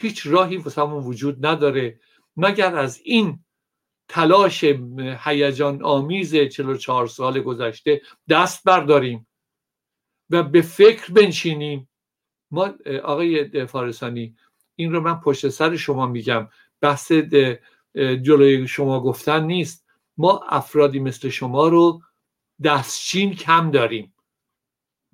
هیچ 0.00 0.26
راهی 0.26 0.56
واسمون 0.56 1.04
وجود 1.04 1.46
نداره 1.46 2.00
مگر 2.36 2.76
از 2.76 3.00
این 3.04 3.44
تلاش 4.08 4.64
هیجان 5.24 5.82
آمیز 5.82 6.36
44 6.36 7.06
سال 7.06 7.40
گذشته 7.40 8.02
دست 8.28 8.64
برداریم 8.64 9.26
و 10.30 10.42
به 10.42 10.62
فکر 10.62 11.12
بنشینیم. 11.12 11.88
ما 12.50 12.74
آقای 13.02 13.66
فارسانی 13.66 14.36
این 14.76 14.92
رو 14.92 15.00
من 15.00 15.20
پشت 15.20 15.48
سر 15.48 15.76
شما 15.76 16.06
میگم. 16.06 16.48
بحث 16.80 17.12
جلوی 17.94 18.68
شما 18.68 19.00
گفتن 19.00 19.44
نیست. 19.44 19.86
ما 20.16 20.40
افرادی 20.48 21.00
مثل 21.00 21.28
شما 21.28 21.68
رو 21.68 22.02
دستچین 22.64 23.34
کم 23.34 23.70
داریم. 23.70 24.14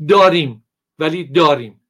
داریم 0.08 0.64
ولی 0.98 1.24
داریم. 1.24 1.80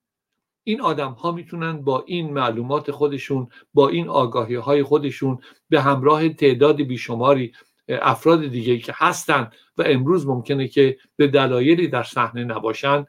این 0.65 0.81
آدم 0.81 1.13
ها 1.13 1.33
می‌تونن 1.33 1.83
با 1.83 2.05
این 2.07 2.33
معلومات 2.33 2.91
خودشون 2.91 3.49
با 3.75 3.89
این 3.89 4.09
آگاهی 4.09 4.55
های 4.55 4.83
خودشون 4.83 5.39
به 5.69 5.81
همراه 5.81 6.29
تعداد 6.29 6.83
بیشماری 6.83 7.53
افراد 7.89 8.47
دیگه 8.47 8.79
که 8.79 8.93
هستن 8.97 9.51
و 9.79 9.83
امروز 9.87 10.27
ممکنه 10.27 10.69
که 10.69 10.99
به 11.17 11.27
دلایلی 11.27 11.89
در 11.89 12.03
صحنه 12.03 12.45
نباشند 12.45 13.07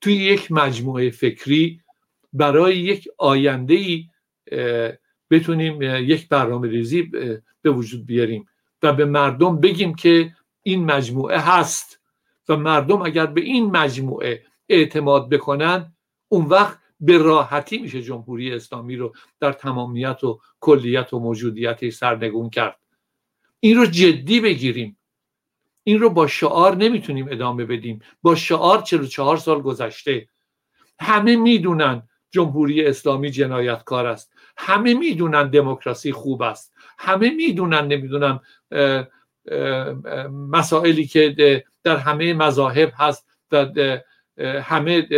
توی 0.00 0.14
یک 0.14 0.52
مجموعه 0.52 1.10
فکری 1.10 1.80
برای 2.32 2.78
یک 2.78 3.08
آینده 3.18 3.74
ای 3.74 4.08
بتونیم 5.30 5.82
یک 5.82 6.28
برنامه 6.28 6.68
ریزی 6.68 7.02
به 7.62 7.70
وجود 7.70 8.06
بیاریم 8.06 8.46
و 8.82 8.92
به 8.92 9.04
مردم 9.04 9.60
بگیم 9.60 9.94
که 9.94 10.34
این 10.62 10.84
مجموعه 10.84 11.38
هست 11.38 12.00
و 12.48 12.56
مردم 12.56 13.02
اگر 13.02 13.26
به 13.26 13.40
این 13.40 13.70
مجموعه 13.70 14.44
اعتماد 14.68 15.28
بکنن 15.28 15.94
اون 16.28 16.44
وقت 16.44 16.78
به 17.00 17.18
راحتی 17.18 17.78
میشه 17.78 18.02
جمهوری 18.02 18.54
اسلامی 18.54 18.96
رو 18.96 19.14
در 19.40 19.52
تمامیت 19.52 20.24
و 20.24 20.40
کلیت 20.60 21.12
و 21.12 21.18
موجودیتش 21.18 21.92
سرنگون 21.92 22.50
کرد. 22.50 22.78
این 23.60 23.76
رو 23.76 23.86
جدی 23.86 24.40
بگیریم. 24.40 24.98
این 25.84 26.00
رو 26.00 26.10
با 26.10 26.26
شعار 26.26 26.76
نمی‌تونیم 26.76 27.28
ادامه 27.30 27.64
بدیم. 27.64 28.00
با 28.22 28.34
شعار 28.34 28.82
44 28.82 29.36
سال 29.36 29.60
گذشته. 29.62 30.28
همه 31.00 31.36
می‌دونن 31.36 32.08
جمهوری 32.30 32.86
اسلامی 32.86 33.30
جنایتکار 33.30 34.06
است. 34.06 34.32
همه 34.56 34.94
می‌دونن 34.94 35.50
دموکراسی 35.50 36.12
خوب 36.12 36.42
است. 36.42 36.74
همه 36.98 37.30
می‌دونن 37.30 37.86
نمی‌دونم 37.86 38.40
مسائلی 40.30 41.06
که 41.06 41.64
در 41.84 41.96
همه 41.96 42.34
مذاهب 42.34 42.92
هست 42.96 43.26
در 43.50 44.02
همه 44.38 45.08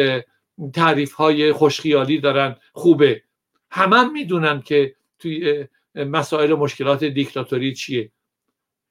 تعریف 0.73 1.13
های 1.13 1.53
خوشخیالی 1.53 2.21
دارن 2.21 2.57
خوبه. 2.73 3.23
همه 3.71 3.97
هم 3.97 4.13
می‌دونن 4.13 4.61
که 4.61 4.95
توی 5.19 5.67
مسائل 5.95 6.55
مشکلات 6.55 7.05
دیکتاتوری 7.05 7.75
چیه. 7.75 8.11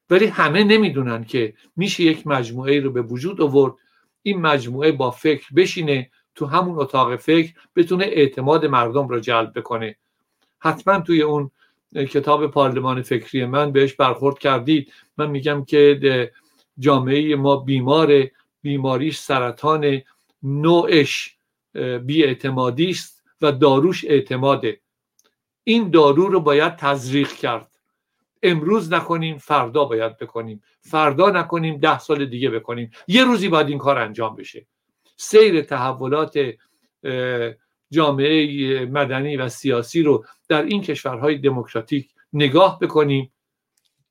ولی 0.09 0.25
همه 0.25 0.63
نمی‌دونن 0.63 1.23
که 1.23 1.53
میشه 1.75 2.03
یک 2.03 2.27
مجموعه 2.27 2.79
رو 2.79 2.91
به 2.91 3.01
وجود 3.01 3.41
آورد 3.41 3.73
این 4.21 4.41
مجموعه 4.41 4.91
با 4.91 5.11
فکر 5.11 5.53
بشینه 5.55 6.09
تو 6.35 6.45
همون 6.45 6.79
اتاق 6.79 7.15
فکر 7.15 7.53
بتونه 7.75 8.05
اعتماد 8.05 8.65
مردم 8.65 9.07
رو 9.07 9.19
جلب 9.19 9.59
بکنه. 9.59 9.95
حتما 10.59 10.99
توی 10.99 11.21
اون 11.21 11.51
کتاب 11.95 12.47
پارلمان 12.47 13.01
فکری 13.01 13.45
من 13.45 13.71
بهش 13.71 13.93
برخورد 13.93 14.39
کردید. 14.39 14.93
من 15.17 15.29
میگم 15.29 15.65
که 15.65 16.31
جامعه 16.79 17.35
ما 17.35 17.55
بیمار 17.55 18.23
بیماریش 18.61 19.17
سرطان 19.17 20.01
نوعش 20.43 21.37
بیاعتمادی 22.03 22.89
است 22.89 23.23
و 23.41 23.51
داروش 23.51 24.05
اعتماده. 24.05 24.79
این 25.63 25.89
دارو 25.89 26.27
رو 26.27 26.39
باید 26.39 26.75
تزریق 26.75 27.31
کرد. 27.31 27.69
امروز 28.43 28.93
نکنیم 28.93 29.37
فردا 29.37 29.85
باید 29.85 30.17
بکنیم. 30.17 30.63
فردا 30.81 31.29
نکنیم 31.29 31.77
ده 31.77 31.99
سال 31.99 32.25
دیگه 32.25 32.49
بکنیم. 32.49 32.91
یه 33.07 33.23
روزی 33.23 33.47
باید 33.47 33.67
این 33.67 33.77
کار 33.77 33.97
انجام 33.97 34.35
بشه. 34.35 34.65
سیر 35.17 35.61
تحولات 35.61 36.39
جامعه 37.91 38.85
مدنی 38.85 39.37
و 39.37 39.49
سیاسی 39.49 40.03
رو 40.03 40.25
در 40.49 40.63
این 40.63 40.81
کشورهای 40.81 41.37
دموکراتیک 41.37 42.09
نگاه 42.33 42.79
بکنیم. 42.79 43.31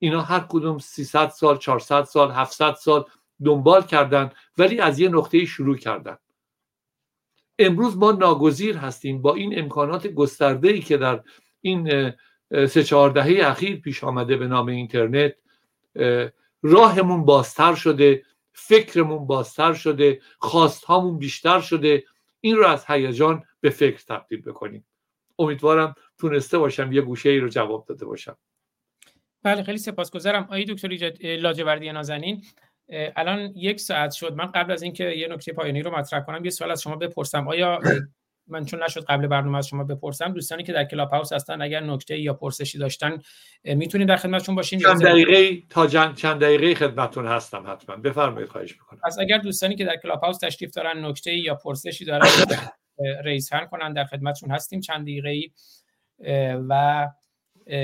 اینا 0.02 0.20
هر 0.20 0.40
کدوم 0.48 0.78
300 0.78 1.28
سال 1.28 1.58
400 1.58 2.04
سال 2.04 2.30
700 2.30 2.74
سال 2.74 3.04
دنبال 3.44 3.82
کردن 3.82 4.30
ولی 4.58 4.80
از 4.80 4.98
یه 4.98 5.08
نقطه 5.08 5.44
شروع 5.44 5.76
کردن. 5.76 6.18
امروز 7.58 7.96
ما 7.96 8.12
ناگزیر 8.12 8.76
هستیم 8.76 9.22
با 9.22 9.34
این 9.34 9.58
امکانات 9.58 10.06
گسترده 10.06 10.68
ای 10.68 10.80
که 10.80 10.96
در 10.96 11.22
این 11.60 12.12
سه 12.66 12.84
چهار 12.84 13.10
دهه 13.10 13.48
اخیر 13.50 13.80
پیش 13.80 14.04
آمده 14.04 14.36
به 14.36 14.46
نام 14.46 14.66
اینترنت 14.66 15.34
راهمون 16.62 17.24
بازتر 17.24 17.74
شده 17.74 18.22
فکرمون 18.52 19.26
بازتر 19.26 19.72
شده 19.72 20.20
خواستهامون 20.38 21.18
بیشتر 21.18 21.60
شده. 21.60 22.04
این 22.40 22.56
رو 22.56 22.66
از 22.66 22.84
هیجان 22.88 23.44
به 23.60 23.70
فکر 23.70 24.04
تبدیل 24.08 24.42
بکنیم. 24.42 24.86
امیدوارم 25.38 25.94
تونسته 26.18 26.58
باشم 26.58 26.92
یه 26.92 27.00
گوشه 27.00 27.28
ای 27.28 27.38
رو 27.38 27.48
جواب 27.48 27.86
داده 27.86 28.06
باشم. 28.06 28.36
بله 29.42 29.62
خیلی 29.62 29.78
سپاسگزارم. 29.78 30.42
آقای 30.42 30.64
دکتر 30.64 31.12
لاجوردی 31.36 31.92
نازنین 31.92 32.42
الان 33.16 33.52
یک 33.56 33.80
ساعت 33.80 34.12
شد. 34.12 34.34
من 34.34 34.46
قبل 34.46 34.72
از 34.72 34.82
اینکه 34.82 35.04
یه 35.04 35.28
نکته 35.28 35.52
پایانی 35.52 35.82
رو 35.82 35.98
مطرح 35.98 36.20
کنم 36.20 36.44
یه 36.44 36.50
سوال 36.50 36.70
از 36.70 36.82
شما 36.82 36.96
بپرسم. 36.96 37.48
آیا 37.48 37.78
من 38.46 38.64
چون 38.64 38.82
نشد 38.82 39.04
قبل 39.04 39.26
برنامه 39.26 39.58
از 39.58 39.68
شما 39.68 39.84
بپرسم 39.84 40.32
دوستانی 40.32 40.62
که 40.62 40.72
در 40.72 40.84
کلاب 40.84 41.10
هاوس 41.10 41.32
هستن 41.32 41.62
اگر 41.62 41.80
نکته 41.80 42.18
یا 42.18 42.34
پرسشی 42.34 42.78
داشتن 42.78 43.18
می‌تونید 43.64 44.08
در 44.08 44.16
خدمتشون 44.16 44.54
باشین 44.54 44.78
چند 44.78 45.02
دقیقه 45.02 45.62
تا 45.70 45.86
چند 45.86 46.40
دقیقه 46.40 46.74
خدمتتون 46.74 47.26
هستم 47.26 47.64
حتما. 47.66 47.96
بفرمایید 47.96 48.48
خواهش 48.48 48.72
می‌کنم. 48.72 49.00
پس 49.04 49.18
اگر 49.18 49.38
دوستانی 49.38 49.76
که 49.76 49.84
در 49.84 49.96
کلاب 49.96 50.20
هاوس 50.20 50.38
تشریف 50.38 50.70
دارن 50.70 51.04
نکته 51.04 51.32
یا 51.32 51.54
پرسشی 51.54 52.04
دارن 52.04 52.26
ریز 53.24 53.50
کنن 53.70 53.92
در 53.92 54.04
خدمتشون 54.04 54.50
هستیم. 54.50 54.80
چند 54.80 55.02
دقیقه 55.02 55.40
و 56.68 57.08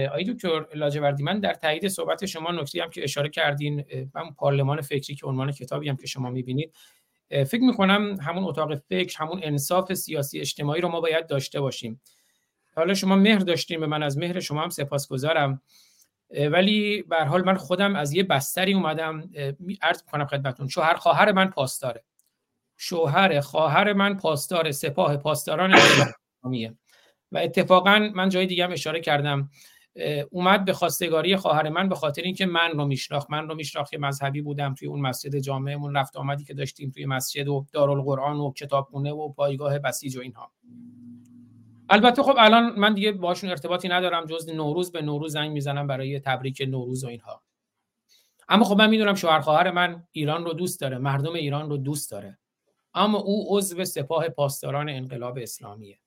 آقای 0.09 0.25
دکتر 0.25 0.67
لاجوردی 0.75 1.23
من 1.23 1.41
در 1.41 1.55
تایید 1.55 1.89
صحبت 1.89 2.27
شما 2.27 2.51
نکته 2.51 2.83
هم 2.83 2.91
که 2.91 3.05
اشاره 3.05 3.29
کردین 3.29 3.85
من 4.15 4.31
پارلمان 4.37 4.81
فکری 4.81 5.15
که 5.15 5.27
عنوان 5.27 5.53
کتابی 5.53 5.89
هم 5.89 5.97
که 5.97 6.07
شما 6.07 6.31
می‌بینید 6.31 6.73
فکر 7.29 7.63
می‌کنم 7.63 8.19
همون 8.21 8.45
اتاق 8.45 8.75
فکر 8.75 9.19
همون 9.19 9.41
انصاف 9.43 9.95
سیاسی 9.95 10.41
اجتماعی 10.41 10.81
رو 10.81 10.89
ما 10.89 11.01
باید 11.01 11.27
داشته 11.27 11.61
باشیم. 11.61 12.01
حالا 12.77 12.95
شما 12.95 13.17
مهر 13.17 13.39
داشتیم 13.39 13.81
به 13.81 13.87
من 13.87 14.03
از 14.03 14.19
مهر 14.19 14.41
شما 14.41 14.63
هم 14.63 14.69
سپاسگزارم. 14.69 15.63
ولی 16.51 17.03
به 17.03 17.25
حال 17.25 17.45
من 17.45 17.57
خودم 17.57 17.97
از 17.97 18.13
یه 18.13 18.23
بستری 18.23 18.75
اومدم 18.75 19.31
عرض 19.83 20.03
کنم 20.03 20.27
خدمتتون 20.27 20.69
شوهر 20.69 20.95
خواهر 20.95 21.33
من 21.33 21.51
پاسداره. 21.51 22.05
شوهر 22.77 23.41
خواهر 23.41 23.93
من 23.93 24.17
پاسدار 24.17 24.71
سپاه 24.71 25.17
پاسداران 25.17 25.75
اسلامیه 26.43 26.75
و 27.33 27.39
اتفاقا 27.39 28.11
من 28.15 28.29
جای 28.29 28.47
دیگه 28.47 28.65
هم 28.65 28.73
اشاره 28.73 29.01
کردم 29.01 29.51
اومد 30.31 30.65
به 30.65 30.73
خواستگاری 30.73 31.37
خواهر 31.37 31.69
من 31.69 31.89
به 31.89 31.95
خاطر 31.95 32.23
اینکه 32.23 32.47
من 32.47 32.71
رو 32.71 32.85
میشناخت. 32.85 33.31
من 33.31 33.49
رو 33.49 33.55
میشناخت 33.55 33.95
مذهبی 33.95 34.43
بودم 34.43 34.75
توی 34.75 34.89
اون 34.89 35.01
مسجد 35.01 35.39
جامعهمون. 35.39 35.97
رفت 35.97 36.17
آمدی 36.17 36.45
که 36.45 36.55
داشتیم 36.55 36.91
توی 36.91 37.07
مسجد 37.07 37.49
و 37.49 37.67
دارالقرآن 37.73 38.37
و 38.37 38.53
کتابخونه 38.53 39.13
و 39.13 39.33
پایگاه 39.33 39.79
بسیج 39.79 40.17
و 40.17 40.21
اینها. 40.21 40.53
البته 41.91 42.23
خب 42.23 42.35
الان 42.39 42.79
من 42.79 42.95
دیگه 42.95 43.13
باشون 43.13 43.51
ارتباطی 43.51 43.89
ندارم 43.89 44.27
جز 44.27 44.49
نوروز 44.49 44.93
به 44.93 45.03
نوروز 45.03 45.33
زنگ 45.33 45.51
می‌زنم 45.51 45.87
برای 45.87 46.21
تبریک 46.21 46.63
نوروز 46.69 47.05
و 47.05 47.07
اینها. 47.07 47.43
اما 48.49 48.65
خب 48.65 48.79
من 48.79 48.91
می‌دونم 48.91 49.15
شوهر 49.15 49.41
خواهر 49.41 49.71
من 49.71 50.07
ایران 50.13 50.45
رو 50.45 50.53
دوست 50.53 50.81
داره 50.81 50.99
مردم 50.99 51.33
ایران 51.33 51.71
رو 51.71 51.77
دوست 51.77 52.11
داره. 52.11 52.39
اما 52.95 53.19
او 53.19 53.59
عضو 53.59 53.85
سپاه 53.85 54.29
پاسداران 54.29 54.89
انقلاب 54.89 55.39
اسلامیه. 55.43 55.99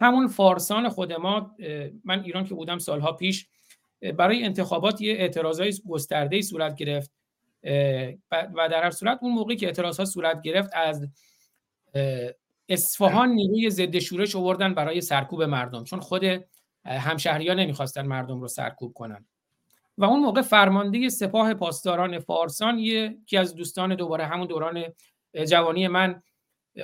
همون 0.00 0.28
فارسان 0.28 0.88
خود 0.88 1.12
ما 1.12 1.56
من 2.04 2.22
ایران 2.24 2.44
که 2.44 2.54
بودم 2.54 2.78
سالها 2.78 3.12
پیش 3.12 3.48
برای 4.16 4.44
انتخابات 4.44 5.00
یه 5.00 5.12
اعتراضای 5.12 5.74
گسترده 5.88 6.42
صورت 6.42 6.76
گرفت. 6.76 7.10
و 8.30 8.68
در 8.70 8.82
هر 8.82 8.90
صورت 8.90 9.18
اون 9.22 9.32
موقعی 9.32 9.56
که 9.56 9.66
اعتراض 9.66 9.98
ها 9.98 10.04
صورت 10.04 10.42
گرفت 10.42 10.70
از 10.72 11.08
اصفهان 12.68 13.28
نیروی 13.28 13.70
ضد 13.70 13.98
شورش 13.98 14.36
آوردن 14.36 14.74
برای 14.74 15.00
سرکوب 15.00 15.42
مردم 15.42 15.84
چون 15.84 16.00
خود 16.00 16.24
همشهری 16.84 17.54
نمی‌خواستن 17.54 18.06
مردم 18.06 18.40
رو 18.40 18.48
سرکوب 18.48 18.92
کنن. 18.92 19.26
و 19.98 20.04
اون 20.04 20.20
موقع 20.20 20.42
فرمانده 20.42 21.08
سپاه 21.08 21.54
پاسداران 21.54 22.18
فارسان 22.18 22.78
یکی 22.78 23.36
از 23.36 23.54
دوستان 23.54 23.94
دوباره 23.94 24.26
همون 24.26 24.46
دوران 24.46 24.84
جوانی 25.48 25.88
من 25.88 26.22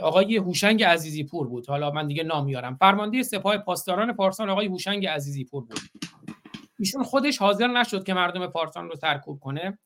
آقای 0.01 0.37
هوشنگ 0.37 0.85
عزیزی 0.85 1.25
پور 1.25 1.49
بود. 1.49 1.67
حالا 1.67 1.91
من 1.91 2.07
دیگه 2.07 2.23
نام 2.23 2.45
میارم. 2.45 2.77
فرمانده 2.77 3.23
سپاه 3.23 3.59
پاسداران 3.59 4.13
فارسان 4.13 4.51
آقای 4.51 4.67
هوشنگ 4.67 5.07
عزیزی 5.07 5.45
پور 5.45 5.65
بود. 5.65 5.81
ایشون 6.79 7.03
خودش 7.03 7.39
حاضر 7.39 7.67
نشد 7.67 8.05
که 8.05 8.15
مردم 8.15 8.49
فارسان 8.49 8.89
رو 8.89 8.97
سرکوب 8.97 9.41
کنه 9.41 9.79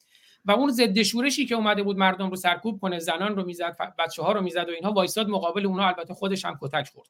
و 0.44 0.52
اون 0.52 0.70
ضد 0.70 1.02
شورشی 1.02 1.46
که 1.46 1.55
اومده 1.55 1.82
بود 1.82 1.96
مردم 1.96 2.30
رو 2.30 2.36
سرکوب 2.36 2.80
کنه 2.80 2.98
زنان 2.98 3.36
رو 3.36 3.44
می‌زد 3.44 3.76
بچه 3.98 4.22
ها 4.22 4.32
رو 4.32 4.40
می‌زد 4.40 4.68
و 4.68 4.72
اینها 4.72 4.92
وایساد 4.92 5.28
مقابل 5.28 5.66
اونها 5.66 5.86
البته 5.86 6.14
خودش 6.14 6.44
هم 6.44 6.59
کتک 6.61 6.88
خورد. 6.88 7.09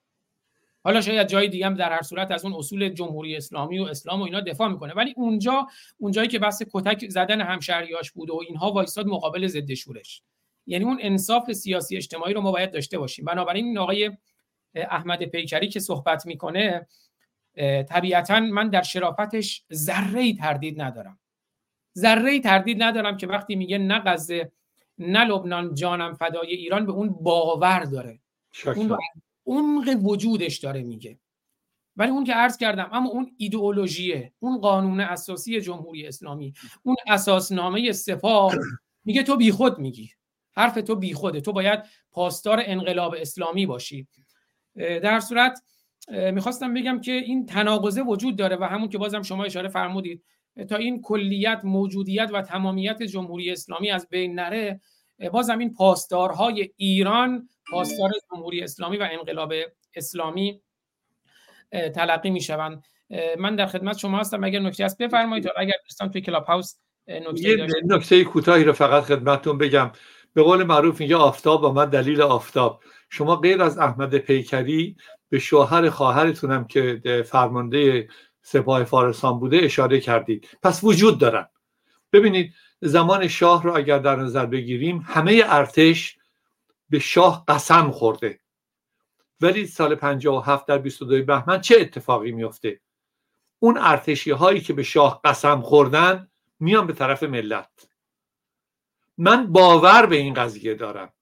حالا 0.85 1.01
شاید 1.01 1.29
جای 1.29 1.49
دیگه 1.49 1.67
هم 1.67 1.75
در 1.75 1.93
هر 1.93 2.03
صورت 2.03 2.31
از 2.31 2.45
اون 2.45 2.55
اصول 2.55 2.89
جمهوری 2.89 3.37
اسلامی 3.37 3.79
و 3.79 3.83
اسلام 3.83 4.21
و 4.21 4.25
اینا 4.25 4.41
دفاع 4.41 4.69
می‌کنه. 4.69 4.93
ولی 4.93 5.15
اونجا 5.17 5.67
اونجایی 5.99 6.29
که 6.29 6.39
بحث 6.39 6.63
کتک 6.73 7.09
زدن 7.09 7.41
همشهریاش 7.41 8.13
بود 8.13 8.31
و 8.31 8.41
اینها 8.49 8.73
وایساد 8.73 9.07
مقابل 9.07 9.47
ضد 9.47 9.75
شورش. 9.75 10.23
یعنی 10.67 10.85
اون 10.85 10.99
انصاف 11.01 11.53
سیاسی 11.53 11.97
اجتماعی 11.97 12.35
رو 12.35 12.41
ما 12.41 12.53
باید 12.53 12.73
داشته 12.73 12.99
باشیم. 12.99 13.25
بنابراین 13.25 13.65
این 13.65 13.79
آقای 13.79 14.11
احمد 14.75 15.25
پیکری 15.25 15.69
که 15.69 15.81
صحبت 15.81 16.27
می‌کنه 16.27 16.87
طبیعتا 17.89 18.41
من 18.41 18.69
در 18.69 18.83
شرافتش 18.83 19.65
ذره 19.73 20.35
تردید 20.35 20.81
ندارم. 20.83 21.19
ذره 21.99 22.41
تردید 22.41 22.83
ندارم 22.83 23.17
که 23.17 23.27
وقتی 23.27 23.57
میگه 23.57 23.79
نه 23.79 23.99
غزه 23.99 24.53
نه 24.99 25.25
لبنان 25.25 25.75
جانم 25.75 26.15
فدای 26.15 26.55
ایران 26.55 26.87
به 26.87 26.93
اون 26.93 27.09
باور 27.09 27.81
داره. 27.85 28.21
اون 28.77 28.99
عمق 29.47 30.05
وجودش 30.05 30.59
داره 30.59 30.83
میگه. 30.83 31.19
ولی 31.97 32.11
اون 32.11 32.25
که 32.25 32.33
عرض 32.33 32.57
کردم 32.57 32.89
اما 32.93 33.11
اون 33.11 33.35
ایدئولوژیه 33.37 34.33
اون 34.39 34.59
قانون 34.59 35.01
اساسی 35.01 35.61
جمهوری 35.61 36.07
اسلامی 36.07 36.55
اون 36.83 36.97
اساسنامه 37.07 37.93
سپاه 37.93 38.55
میگه 39.05 39.23
تو 39.23 39.37
بیخود 39.37 39.79
میگی. 39.79 40.11
حرف 40.57 40.75
تو 40.75 40.97
بیخوده. 40.97 41.41
تو 41.41 41.53
باید 41.53 41.81
پاسدار 42.13 42.63
انقلاب 42.67 43.15
اسلامی 43.19 43.67
باشی. 43.67 44.07
در 44.77 45.21
صورت 45.21 45.63
می‌خواستم 46.09 46.75
بگم 46.75 47.01
که 47.01 47.13
این 47.13 47.47
تناقضه 47.47 48.03
وجود 48.03 48.37
داره 48.37 48.57
و 48.57 48.65
همون 48.65 48.89
که 48.89 48.99
بازم 48.99 49.23
شما 49.23 49.45
اشاره 49.45 49.69
فرمودید. 49.69 50.23
تا 50.69 50.77
این 50.77 51.03
کلیت 51.03 51.61
موجودیت 51.65 52.31
و 52.33 52.43
تمامیت 52.43 53.03
جمهوری 53.03 53.51
اسلامی 53.51 53.91
از 53.91 54.09
بین 54.09 54.35
نره 54.35 54.81
بازم 55.33 55.59
این 55.59 55.75
پاسدارهای 55.75 56.71
ایران 56.77 57.49
پاسدار 57.71 58.11
جمهوری 58.31 58.63
اسلامی 58.63 58.97
و 58.97 59.09
انقلاب 59.13 59.53
اسلامی 59.95 60.61
تلقی 61.95 62.31
می‌شوند. 62.31 62.85
من 63.39 63.57
در 63.57 63.67
خدمت 63.67 63.99
شما 63.99 64.19
هستم. 64.19 64.45
اگر 64.45 64.61
نکته 64.61 64.85
هست 64.85 64.99
بفرمایید. 64.99 65.49
اگر 65.57 65.75
دوستان 65.85 66.11
توی 66.11 66.21
کلاب 66.21 66.45
هاوس 66.45 66.75
نکته 67.09 67.67
نکته 67.85 68.25
کوتاهی 68.25 68.65
رو 68.65 68.73
فقط 68.73 69.03
خدمتتون 69.03 69.59
بگم. 69.59 69.91
به 70.35 70.43
قول 70.43 70.65
معروف 70.65 71.01
میگه 71.01 71.17
آفتاب 71.17 71.65
آمد 71.65 71.89
دلیل 71.89 72.23
آفتاب. 72.23 72.83
شما 73.11 73.37
غیر 73.37 73.63
از 73.63 73.79
احمد 73.79 74.19
پیکری 74.19 74.97
به 75.29 75.39
شوهر 75.39 75.91
خواهرتونم 75.91 76.65
که 76.65 77.25
فرمانده 77.27 78.09
سپاه 78.43 78.85
فارسان 78.85 79.39
بوده 79.39 79.57
اشاره 79.57 80.01
کردید. 80.01 80.49
پس 80.63 80.85
وجود 80.85 81.19
دارن. 81.19 81.49
ببینید 82.13 82.55
زمان 82.81 83.29
شاه 83.29 83.63
رو 83.63 83.77
اگر 83.77 83.99
در 83.99 84.17
نظر 84.17 84.47
بگیریم 84.47 85.05
همه 85.07 85.43
ارتش 85.47 86.19
به 86.91 86.99
شاه 86.99 87.45
قسم 87.49 87.91
خورده. 87.91 88.41
ولی 89.41 89.67
سال 89.67 89.95
57 89.95 90.67
در 90.67 90.79
22 90.79 91.25
بهمن 91.25 91.61
چه 91.61 91.77
اتفاقی 91.81 92.33
میفته؟ 92.33 92.81
اون 93.59 93.79
ارتشی 93.79 94.31
هایی 94.31 94.61
که 94.61 94.73
به 94.73 94.83
شاه 94.83 95.21
قسم 95.25 95.61
خوردن 95.61 96.29
میان 96.61 96.87
به 96.87 96.93
طرف 96.93 97.23
ملت. 97.23 97.89
من 99.19 99.53
باور 99.53 100.07
به 100.07 100.17
این 100.17 100.35
قضیه 100.35 100.75
دارم. 100.75 101.13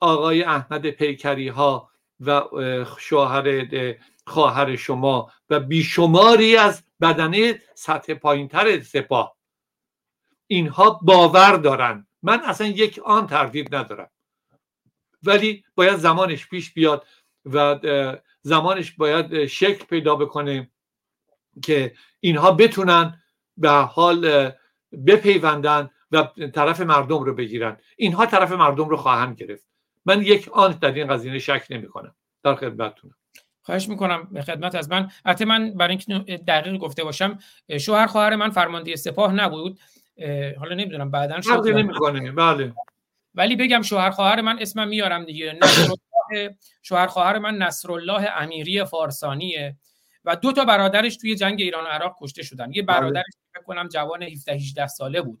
آقای 0.00 0.42
احمد 0.42 0.90
پیکری 0.90 1.48
ها 1.48 1.90
و 2.20 2.42
شوهر 2.98 3.94
خواهر 4.26 4.76
شما 4.76 5.32
و 5.50 5.60
بیشماری 5.60 6.56
از 6.56 6.84
بدنه 7.00 7.62
سطح 7.74 8.14
پایینتر 8.14 8.80
سپاه. 8.80 9.36
اینها 10.46 11.00
باور 11.02 11.56
دارن. 11.56 12.06
من 12.22 12.40
اصلا 12.44 12.66
یک 12.66 13.00
آن 13.04 13.26
تردید 13.26 13.74
ندارم. 13.74 14.10
ولی 15.22 15.64
باید 15.74 15.96
زمانش 15.96 16.48
پیش 16.48 16.72
بیاد 16.72 17.06
و 17.44 17.78
زمانش 18.42 18.92
باید 18.92 19.46
شکل 19.46 19.84
پیدا 19.84 20.16
بکنه 20.16 20.70
که 21.62 21.94
اینها 22.20 22.52
بتونن 22.52 23.22
به 23.56 23.70
حال 23.70 24.50
بپیوندن 25.06 25.90
و 26.12 26.22
طرف 26.54 26.80
مردم 26.80 27.18
رو 27.18 27.34
بگیرن. 27.34 27.76
اینها 27.96 28.26
طرف 28.26 28.52
مردم 28.52 28.88
رو 28.88 28.96
خواهند 28.96 29.36
گرفت. 29.36 29.66
من 30.06 30.22
یک 30.22 30.48
آن 30.48 30.72
در 30.72 30.92
این 30.92 31.06
قضیه 31.06 31.38
شک 31.38 31.66
نمی 31.70 31.88
کنم. 31.88 32.14
در 32.42 32.54
خدمتتونم. 32.54 33.14
خواهش 33.62 33.88
می‌کنم 33.88 34.28
به 34.32 34.42
خدمت 34.42 34.74
از 34.74 34.90
من. 34.90 35.10
حتی 35.26 35.44
من 35.44 35.74
برای 35.74 35.98
اینکه 36.08 36.36
دقیق 36.36 36.76
گفته 36.76 37.04
باشم 37.04 37.38
شوهر 37.80 38.06
خواهر 38.06 38.36
من 38.36 38.50
فرمانده 38.50 38.96
سپاه 38.96 39.32
نبود. 39.32 39.78
حالا 40.58 40.74
نمی‌دونم 40.74 41.10
بعدا 41.10 41.40
شد 41.40 41.68
نمی‌کنه. 41.68 42.32
بله. 42.32 42.72
ولی 43.34 43.56
بگم 43.56 43.82
شوهر 43.82 44.10
خواهر 44.10 44.40
من 44.40 44.58
اسمم 44.58 44.88
میارم 44.88 45.24
دیگه. 45.24 45.58
شوهر 46.82 47.06
خواهر 47.06 47.38
من 47.38 47.54
نصرالله 47.54 48.30
امیری 48.36 48.84
فارسانیه. 48.84 49.76
و 50.24 50.36
دو 50.36 50.52
تا 50.52 50.64
برادرش 50.64 51.16
توی 51.16 51.34
جنگ 51.34 51.60
ایران 51.60 51.84
و 51.84 51.86
عراق 51.86 52.16
کشته 52.20 52.42
شدن. 52.42 52.72
یه 52.72 52.82
بله. 52.82 52.98
برادرش 53.00 53.32
فکر 53.54 53.62
کنم 53.62 53.88
جوان 53.88 54.22
17 54.22 54.52
18 54.52 54.86
ساله 54.86 55.22
بود. 55.22 55.40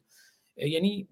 یعنی 0.66 1.08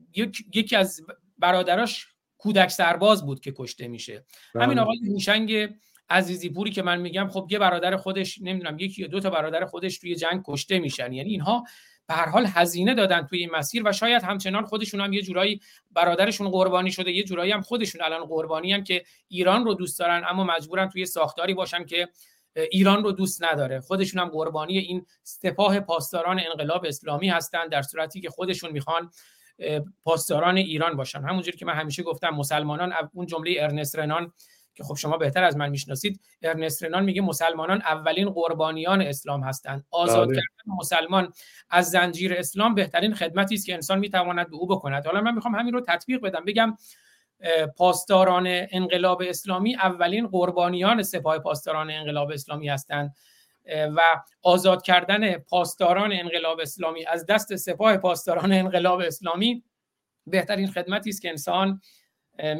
یکی 0.54 0.76
از 0.76 1.00
برادراش 1.38 2.06
کودک 2.38 2.68
سرباز 2.68 3.26
بود 3.26 3.40
که 3.40 3.52
کشته 3.56 3.88
میشه. 3.88 4.24
بله. 4.54 4.64
همین 4.64 4.78
آقای 4.78 4.98
هوشنگ 5.08 5.68
عزیزی 6.10 6.48
پوری 6.48 6.70
که 6.70 6.82
من 6.82 7.00
میگم 7.00 7.28
خب 7.28 7.46
یه 7.50 7.58
برادر 7.58 7.96
خودش 7.96 8.38
نمی‌دونم 8.42 8.78
یکی 8.78 9.02
یا 9.02 9.08
دو 9.08 9.20
تا 9.20 9.30
برادر 9.30 9.64
خودش 9.64 9.98
توی 9.98 10.14
جنگ 10.14 10.42
کشته 10.46 10.78
میشن. 10.78 11.12
یعنی 11.12 11.30
اینها 11.30 11.64
به 12.06 12.14
هر 12.14 12.28
حال 12.28 12.46
هزینه 12.46 12.94
دادن 12.94 13.26
توی 13.26 13.38
این 13.38 13.50
مسیر 13.50 13.82
و 13.88 13.92
شاید 13.92 14.22
همچنان 14.22 14.64
خودشون 14.64 15.00
هم 15.00 15.12
یه 15.12 15.22
جورایی 15.22 15.60
برادرشون 15.90 16.50
قربانی 16.50 16.92
شده 16.92 17.12
یه 17.12 17.24
جورایی 17.24 17.52
هم 17.52 17.60
خودشون 17.60 18.02
الان 18.02 18.24
قربانی 18.24 18.72
هم 18.72 18.84
که 18.84 19.04
ایران 19.28 19.64
رو 19.64 19.74
دوست 19.74 19.98
دارن 19.98 20.24
اما 20.28 20.44
مجبورن 20.44 20.88
توی 20.88 21.06
ساختاری 21.06 21.54
باشن 21.54 21.84
که 21.84 22.08
ایران 22.70 23.04
رو 23.04 23.12
دوست 23.12 23.44
نداره. 23.44 23.80
خودشون 23.80 24.20
هم 24.20 24.28
قربانی 24.28 24.78
این 24.78 25.06
سپاه 25.22 25.80
پاسداران 25.80 26.40
انقلاب 26.50 26.84
اسلامی 26.84 27.28
هستن 27.28 27.68
در 27.68 27.82
صورتی 27.82 28.20
که 28.20 28.30
خودشون 28.30 28.72
می‌خوان 28.72 29.10
پاسداران 30.04 30.56
ایران 30.56 30.96
باشن. 30.96 31.22
همونجوری 31.22 31.56
که 31.56 31.66
من 31.66 31.74
همیشه 31.74 32.02
گفتم 32.02 32.30
مسلمانان 32.30 32.92
اون 33.12 33.26
جمله 33.26 33.56
ارنست 33.58 33.98
رنان 33.98 34.32
که 34.74 34.84
خب 34.84 34.94
شما 34.94 35.16
بهتر 35.16 35.44
از 35.44 35.56
من 35.56 35.68
می‌شناسید 35.68 36.20
ارنست 36.42 36.84
رنان 36.84 37.04
میگه 37.04 37.22
مسلمانان 37.22 37.82
اولین 37.82 38.30
قربانیان 38.30 39.02
اسلام 39.02 39.42
هستند. 39.42 39.84
آزاد 39.90 40.28
بله. 40.28 40.36
کردن 40.36 40.76
مسلمان 40.78 41.32
از 41.70 41.90
زنجیر 41.90 42.34
اسلام 42.34 42.74
بهترین 42.74 43.14
خدمتی 43.14 43.54
است 43.54 43.66
که 43.66 43.74
انسان 43.74 43.98
می‌تواند 43.98 44.50
به 44.50 44.56
او 44.56 44.66
بکند. 44.66 45.06
حالا 45.06 45.20
من 45.20 45.34
می‌خوام 45.34 45.54
همین 45.54 45.74
رو 45.74 45.80
تطبیق 45.80 46.20
بدم. 46.20 46.44
بگم 46.44 46.76
پاسداران 47.76 48.46
انقلاب 48.48 49.22
اسلامی 49.26 49.74
اولین 49.74 50.26
قربانیان 50.26 51.02
سپاه 51.02 51.38
پاسداران 51.38 51.90
انقلاب 51.90 52.30
اسلامی 52.30 52.68
هستند. 52.68 53.14
و 53.66 54.00
آزاد 54.42 54.82
کردن 54.82 55.38
پاسداران 55.38 56.12
انقلاب 56.12 56.60
اسلامی 56.60 57.06
از 57.06 57.26
دست 57.26 57.56
سپاه 57.56 57.96
پاسداران 57.96 58.52
انقلاب 58.52 59.00
اسلامی 59.00 59.64
بهترین 60.26 60.66
خدمتی 60.66 61.10
است 61.10 61.22
که 61.22 61.28
انسان 61.28 61.80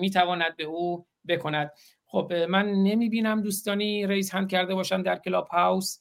می‌تواند 0.01 0.57
به 0.57 0.65
او 0.65 1.07
بکند. 1.29 1.73
خب 2.07 2.33
من 2.33 2.67
نمی 2.67 3.09
بینم 3.09 3.43
دوستانی 3.43 4.07
رئیس 4.07 4.35
هم 4.35 4.47
کرده 4.47 4.75
باشن 4.75 5.03
در 5.03 5.17
کلاب 5.17 5.49
هاوس. 5.49 5.99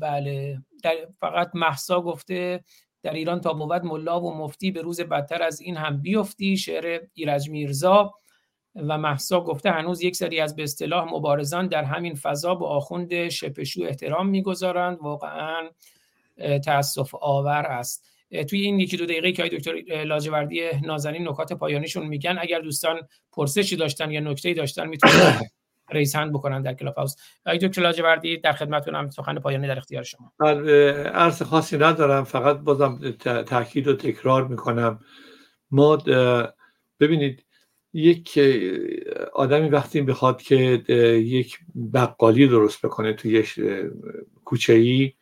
بله 0.00 0.58
در 0.82 0.94
فقط 1.20 1.50
محسا 1.54 2.00
گفته 2.00 2.64
در 3.02 3.12
ایران 3.12 3.40
تا 3.40 3.52
بود 3.52 3.84
ملا 3.84 4.20
و 4.20 4.34
مفتی 4.34 4.70
به 4.70 4.82
روز 4.82 5.00
بدتر 5.00 5.42
از 5.42 5.60
این 5.60 5.76
هم 5.76 6.02
بیفتی 6.02 6.56
شعر 6.56 7.00
ایرج 7.14 7.50
میرزا. 7.50 8.14
و 8.76 8.98
محسا 8.98 9.40
گفته 9.40 9.70
هنوز 9.70 10.02
یک 10.02 10.16
سری 10.16 10.40
از 10.40 10.56
به 10.56 10.62
اصطلاح 10.62 11.14
مبارزان 11.14 11.66
در 11.66 11.84
همین 11.84 12.14
فضا 12.14 12.54
به 12.54 12.66
آخوند 12.66 13.28
شپشو 13.28 13.82
احترام 13.82 14.28
می‌گذارند. 14.28 14.98
واقعا 15.00 15.70
تاسف 16.64 17.14
آور 17.14 17.66
است. 17.66 18.08
توی 18.50 18.60
این 18.60 18.80
یکی 18.80 18.96
دو 18.96 19.06
دقیقه 19.06 19.32
که 19.32 19.42
دکتر 19.42 19.72
لاجوردی 20.04 20.60
نازنین 20.82 21.28
نکات 21.28 21.52
پایانیشون 21.52 22.06
میگن 22.06 22.38
اگر 22.40 22.60
دوستان 22.60 23.00
پرسشی 23.32 23.76
داشتن 23.76 24.10
یا 24.10 24.20
نکته‌ای 24.20 24.54
داشتن 24.54 24.86
می‌تونن 24.86 25.40
رئیس 25.92 26.16
هند 26.16 26.32
بکنن 26.32 26.62
در 26.62 26.74
کلاب 26.74 26.94
هاوس. 26.94 27.16
دکتر 27.46 27.82
لاجوردی 27.82 28.36
در 28.36 28.52
خدمتتونم 28.52 29.10
سخن 29.10 29.38
پایانی 29.38 29.68
در 29.68 29.78
اختیار 29.78 30.02
شما. 30.02 30.32
عرض 31.14 31.42
خاصی 31.42 31.78
ندارم 31.78 32.24
فقط 32.24 32.56
بازم 32.56 33.10
تاکید 33.46 33.88
و 33.88 33.96
تکرار 33.96 34.48
می‌کنم. 34.48 35.00
ما 35.70 35.96
ببینید 37.00 37.44
یک 37.94 38.40
آدمی 39.34 39.68
وقتی 39.68 40.00
بخواد 40.00 40.42
که 40.42 40.56
یک 41.24 41.58
بقالی 41.94 42.48
درست 42.48 42.86
بکنه 42.86 43.12
توی 43.12 43.44
کوچه 44.44 44.72
ای 44.72 45.12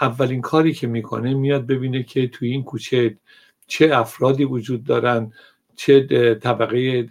اولین 0.00 0.40
کاری 0.40 0.72
که 0.72 0.86
می‌کنه 0.86 1.34
میاد 1.34 1.66
ببینه 1.66 2.02
که 2.02 2.28
توی 2.28 2.50
این 2.50 2.62
کوچه 2.62 3.18
چه 3.66 3.90
افرادی 3.96 4.44
وجود 4.44 4.84
دارن 4.84 5.32
چه 5.76 6.00
طبقه 6.34 7.08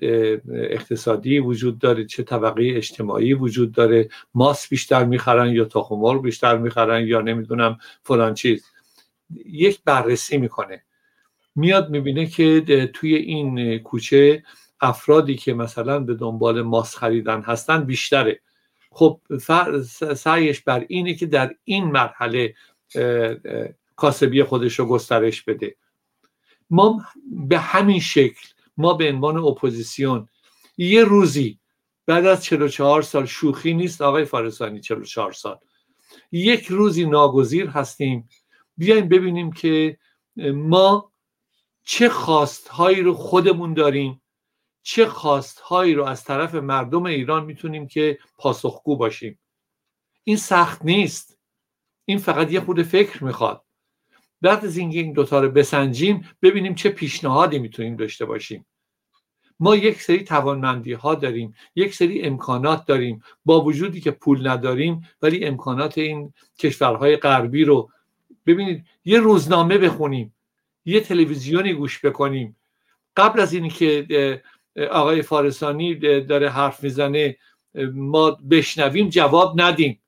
اقتصادی 0.53 1.39
وجود 1.39 1.79
داره 1.79 2.05
چه 2.05 2.23
طبقه 2.23 2.73
اجتماعی 2.75 3.33
وجود 3.33 3.71
داره 3.71 4.09
ماس 4.33 4.69
بیشتر 4.69 5.05
می‌خرن 5.05 5.51
یا 5.51 5.65
تخمار 5.65 6.19
بیشتر 6.19 6.57
می‌خرن 6.57 7.07
یا 7.07 7.21
نمی‌دونم 7.21 7.77
فلان 8.03 8.33
چیز. 8.33 8.65
یک 9.45 9.79
بررسی 9.85 10.37
می‌کنه. 10.37 10.83
میاد 11.55 11.89
می‌بینه 11.89 12.25
که 12.25 12.61
توی 12.93 13.15
این 13.15 13.79
کوچه 13.79 14.43
افرادی 14.81 15.35
که 15.35 15.53
مثلا 15.53 15.99
به 15.99 16.13
دنبال 16.15 16.61
ماس 16.61 16.95
خریدن 16.95 17.41
هستن 17.41 17.83
بیشتره. 17.83 18.41
خب 18.91 19.21
سعیش 20.15 20.61
بر 20.61 20.85
اینه 20.87 21.13
که 21.13 21.25
در 21.25 21.55
این 21.63 21.83
مرحله 21.83 22.55
کاسبی 23.95 24.43
خودش 24.43 24.79
رو 24.79 24.85
گسترش 24.85 25.41
بده. 25.41 25.75
ما 26.69 27.05
به 27.31 27.59
همین 27.59 27.99
شکل 27.99 28.47
ما 28.77 28.93
به 28.93 29.09
عنوان 29.09 29.37
اپوزیسیون 29.37 30.29
یه 30.77 31.03
روزی 31.03 31.59
بعد 32.05 32.25
از 32.25 32.43
44 32.43 33.01
سال 33.01 33.25
شوخی 33.25 33.73
نیست 33.73 34.01
آقای 34.01 34.25
فارسانی 34.25 34.79
44 34.79 35.31
سال. 35.31 35.57
یک 36.31 36.65
روزی 36.65 37.05
ناگزیر 37.05 37.67
هستیم 37.67 38.29
بیایم 38.77 39.09
ببینیم 39.09 39.51
که 39.51 39.97
ما 40.53 41.11
چه 41.83 42.09
خواستهایی 42.09 43.01
رو 43.01 43.13
خودمون 43.13 43.73
داریم. 43.73 44.21
چه 44.89 45.07
خواستهایی 45.07 45.93
رو 45.93 46.03
از 46.03 46.23
طرف 46.23 46.55
مردم 46.55 47.05
ایران 47.05 47.45
می‌تونیم 47.45 47.87
که 47.87 48.19
پاسخگو 48.37 48.97
باشیم؟ 48.97 49.39
این 50.23 50.37
سخت 50.37 50.85
نیست. 50.85 51.39
این 52.05 52.17
فقط 52.17 52.51
یه 52.51 52.59
خود 52.59 52.83
فکر 52.83 53.23
می‌خواد. 53.23 53.63
بعد 54.41 54.65
از 54.65 54.77
اینکه 54.77 54.99
این 54.99 55.13
دوتا 55.13 55.39
رو 55.39 55.49
بسنجیم 55.49 56.29
ببینیم 56.41 56.75
چه 56.75 56.89
پیشنهادی 56.89 57.59
می‌تونیم 57.59 57.95
داشته 57.95 58.25
باشیم. 58.25 58.65
ما 59.59 59.75
یک 59.75 60.01
سری 60.01 60.23
توانمندی 60.23 60.93
ها 60.93 61.15
داریم 61.15 61.53
یک 61.75 61.95
سری 61.95 62.21
امکانات 62.21 62.85
داریم. 62.85 63.23
با 63.45 63.61
وجودی 63.61 64.01
که 64.01 64.11
پول 64.11 64.47
نداریم 64.47 65.09
ولی 65.21 65.45
امکانات 65.45 65.97
این 65.97 66.33
کشورهای 66.59 67.17
غربی 67.17 67.63
رو 67.63 67.89
ببینید 68.45 68.85
یه 69.05 69.19
روزنامه 69.19 69.77
بخونیم 69.77 70.35
یه 70.85 70.99
تلویزیونی 70.99 71.73
گوش 71.73 72.05
بکنیم. 72.05 72.57
قبل 73.17 73.39
از 73.39 73.53
اینکه 73.53 74.41
آقای 74.91 75.21
فارسانی 75.21 75.95
داره 76.21 76.49
حرف 76.49 76.83
می‌زنه 76.83 77.37
ما 77.93 78.31
بشنویم 78.31 79.09
جواب 79.09 79.61
ندیم. 79.61 80.01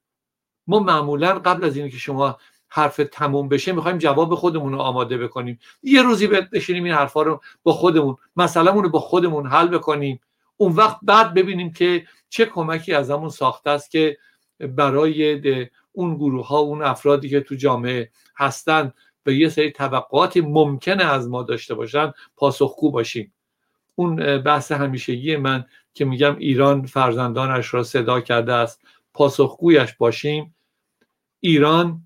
ما 0.68 0.80
معمولا 0.80 1.40
قبل 1.40 1.66
از 1.66 1.78
اینکه 1.78 1.98
شما 1.98 2.38
حرف 2.68 3.02
تموم 3.12 3.50
بشه 3.50 3.72
می‌خوایم 3.72 3.98
جواب 3.98 4.36
خودمون 4.36 4.74
رو 4.74 4.80
آماده 4.80 5.18
بکنیم. 5.18 5.60
یه 5.84 6.02
روزی 6.02 6.28
بشینیم 6.28 6.84
این 6.84 6.94
حرفا 6.94 7.22
رو 7.22 7.42
با 7.64 7.74
خودمون 7.74 8.16
مثلا 8.36 8.72
رو 8.72 8.90
با 8.90 9.00
خودمون 9.00 9.48
حل 9.48 9.68
بکنیم. 9.68 10.20
اون 10.58 10.72
وقت 10.72 10.98
بعد 11.02 11.34
ببینیم 11.34 11.74
که 11.74 12.06
چه 12.30 12.46
کمکی 12.46 12.94
از 12.94 13.12
همون 13.12 13.30
ساخته 13.30 13.70
است 13.70 13.92
که 13.92 14.18
برای 14.60 15.42
اون 15.92 16.16
گروه 16.16 16.48
ها 16.48 16.58
اون 16.58 16.82
افرادی 16.82 17.30
که 17.30 17.42
تو 17.42 17.56
جامعه 17.56 18.12
هستن 18.38 18.94
به 19.24 19.36
یه 19.36 19.50
سری 19.50 19.72
طبقات 19.72 20.38
ممکنه 20.38 21.04
از 21.04 21.30
ما 21.30 21.44
داشته 21.44 21.76
باشن 21.76 22.14
پاسخگو 22.36 22.92
باشیم. 22.92 23.34
اون 24.00 24.38
بحث 24.38 24.72
همیشگی 24.72 25.36
من 25.36 25.66
که 25.94 26.06
میگم 26.06 26.36
ایران 26.38 26.86
فرزندانش 26.86 27.74
را 27.74 27.84
صدا 27.84 28.22
کرده 28.22 28.54
است 28.54 28.82
پاسخگویش 29.14 29.94
باشیم. 29.94 30.56
ایران 31.40 32.02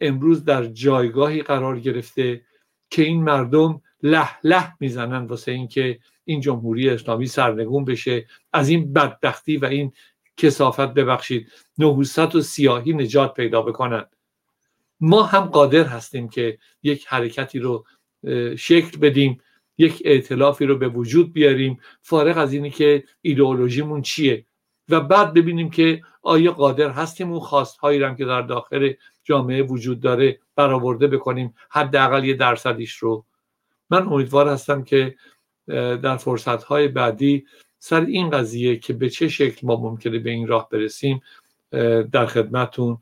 امروز 0.00 0.44
در 0.44 0.64
جایگاهی 0.64 1.42
قرار 1.42 1.80
گرفته 1.80 2.42
که 2.90 3.02
این 3.02 3.22
مردم 3.22 3.82
له 4.02 4.28
له 4.44 4.72
می‌زنن 4.80 5.26
واسه 5.26 5.52
اینکه 5.52 5.98
این 6.24 6.40
جمهوری 6.40 6.90
اسلامی 6.90 7.26
سرنگون 7.26 7.84
بشه. 7.84 8.26
از 8.52 8.68
این 8.68 8.92
بدبختی 8.92 9.56
و 9.56 9.64
این 9.64 9.92
کسافت 10.36 10.94
ببخشید. 10.94 11.52
نحوست 11.78 12.34
و 12.34 12.40
سیاهی 12.40 12.92
نجات 12.92 13.34
پیدا 13.34 13.62
بکنن. 13.62 14.06
ما 15.00 15.22
هم 15.22 15.44
قادر 15.44 15.84
هستیم 15.84 16.28
که 16.28 16.58
یک 16.82 17.06
حرکتی 17.06 17.58
رو 17.58 17.84
شکل 18.56 18.98
بدیم. 18.98 19.40
یک 19.78 20.02
ائتلافی 20.04 20.66
رو 20.66 20.78
به 20.78 20.88
وجود 20.88 21.32
بیاریم. 21.32 21.80
فارغ 22.02 22.38
از 22.38 22.52
اینی 22.52 22.70
که 22.70 23.04
ایدئولوژیمون 23.22 24.02
چیه؟ 24.02 24.44
و 24.88 25.00
بعد 25.00 25.34
ببینیم 25.34 25.70
که 25.70 26.02
آیا 26.22 26.52
قادر 26.52 26.90
هستیم 26.90 27.30
اون 27.30 27.40
خواستهایی 27.40 28.02
هم 28.02 28.16
که 28.16 28.24
در 28.24 28.42
داخل 28.42 28.92
جامعه 29.24 29.62
وجود 29.62 30.00
داره 30.00 30.38
برآورده 30.56 31.06
بکنیم 31.06 31.54
حداقل 31.70 32.24
یه 32.24 32.34
درصدیش 32.34 32.94
رو؟ 32.94 33.24
من 33.90 34.06
امیدوار 34.06 34.48
هستم 34.48 34.82
که 34.82 35.14
در 36.02 36.16
فرصتهای 36.16 36.88
بعدی 36.88 37.46
سر 37.78 38.00
این 38.00 38.30
قضیه 38.30 38.76
که 38.76 38.92
به 38.92 39.10
چه 39.10 39.28
شکل 39.28 39.66
ما 39.66 39.76
ممکنه 39.76 40.18
به 40.18 40.30
این 40.30 40.46
راه 40.46 40.68
برسیم 40.68 41.22
در 42.12 42.26
خدمتون 42.26 42.98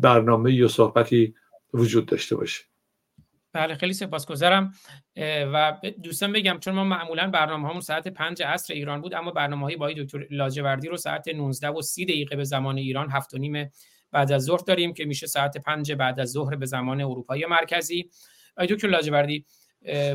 برنامه 0.00 0.52
یا 0.52 0.68
صحبتی 0.68 1.34
وجود 1.74 2.06
داشته 2.06 2.36
باشه. 2.36 2.73
بله 3.54 3.74
خیلی 3.74 3.92
سپاسگزارم. 3.92 4.72
و 5.52 5.80
دوستان 6.02 6.32
بگم 6.32 6.58
چون 6.60 6.74
ما 6.74 6.84
معمولا 6.84 7.30
برنامه 7.30 7.68
همون 7.68 7.80
ساعت 7.80 8.08
پنج 8.08 8.42
عصر 8.42 8.74
ایران 8.74 9.00
بود 9.00 9.14
اما 9.14 9.30
برنامه 9.30 9.62
های 9.62 9.76
با 9.76 9.92
دکتر 9.92 10.26
لاجوردی 10.30 10.88
رو 10.88 10.96
ساعت 10.96 11.28
19 11.28 11.68
و 11.68 11.82
30 11.82 12.04
دقیقه 12.04 12.36
به 12.36 12.44
زمان 12.44 12.78
ایران 12.78 13.10
هفت 13.10 13.34
و 13.34 13.38
نیم 13.38 13.70
بعد 14.12 14.32
از 14.32 14.42
ظهر 14.42 14.60
داریم 14.66 14.94
که 14.94 15.04
میشه 15.04 15.26
ساعت 15.26 15.58
پنج 15.58 15.92
بعد 15.92 16.20
از 16.20 16.30
ظهر 16.30 16.56
به 16.56 16.66
زمان 16.66 17.00
اروپایی 17.00 17.46
مرکزی. 17.46 18.10
آقای 18.56 18.66
دکتر 18.74 18.88
لاجوردی 18.88 19.44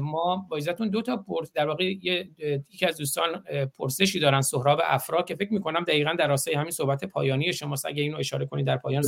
ما 0.01 0.47
با 0.49 0.55
ایزتون 0.55 0.89
دو 0.89 1.01
تا 1.01 1.17
پرس 1.17 1.51
در 1.53 1.67
واقع 1.67 1.83
یکی 1.83 2.85
از 2.87 2.97
دوستان 2.97 3.43
پرسشی 3.77 4.19
دارن 4.19 4.41
سهراب 4.41 4.81
افرا 4.83 5.21
که 5.21 5.35
فکر 5.35 5.53
می‌کنم 5.53 5.83
دقیقا 5.83 6.13
در 6.13 6.27
راستای 6.27 6.53
همین 6.53 6.71
صحبت 6.71 7.05
پایانی 7.05 7.53
شما 7.53 7.75
اگه 7.85 8.03
اینو 8.03 8.17
اشاره 8.17 8.45
کنید 8.45 8.65
در 8.65 8.77
پایان 8.77 9.03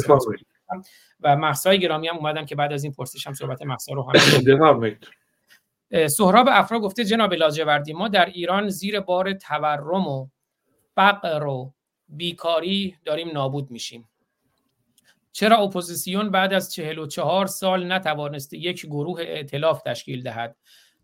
و 1.19 1.35
مهسای 1.35 1.79
گرامی 1.79 2.07
هم 2.07 2.17
اومدن 2.17 2.45
که 2.45 2.55
بعد 2.55 2.73
از 2.73 2.83
این 2.83 2.93
پرسش 2.93 3.27
هم 3.27 3.33
صحبت 3.33 3.61
مهسا 3.61 3.93
رو 3.93 4.11
هم 4.11 4.97
سهراب 6.07 6.47
افرا 6.51 6.79
گفته 6.79 7.05
جناب 7.05 7.33
لاجوردی 7.33 7.93
ما 7.93 8.07
در 8.07 8.25
ایران 8.25 8.69
زیر 8.69 8.99
بار 8.99 9.33
تورم 9.33 10.07
و 10.07 10.27
فقر 10.95 11.45
و 11.45 11.73
بیکاری 12.09 12.95
داریم 13.05 13.31
نابود 13.31 13.71
میشیم. 13.71 14.09
چرا 15.31 15.57
اپوزیسیون 15.57 16.29
بعد 16.29 16.53
از 16.53 16.73
44 16.73 17.45
سال 17.45 17.91
نتوانسته 17.91 18.57
یک 18.57 18.85
گروه 18.85 19.21
ائتلاف 19.21 19.81
تشکیل 19.81 20.23
دهد؟ 20.23 20.55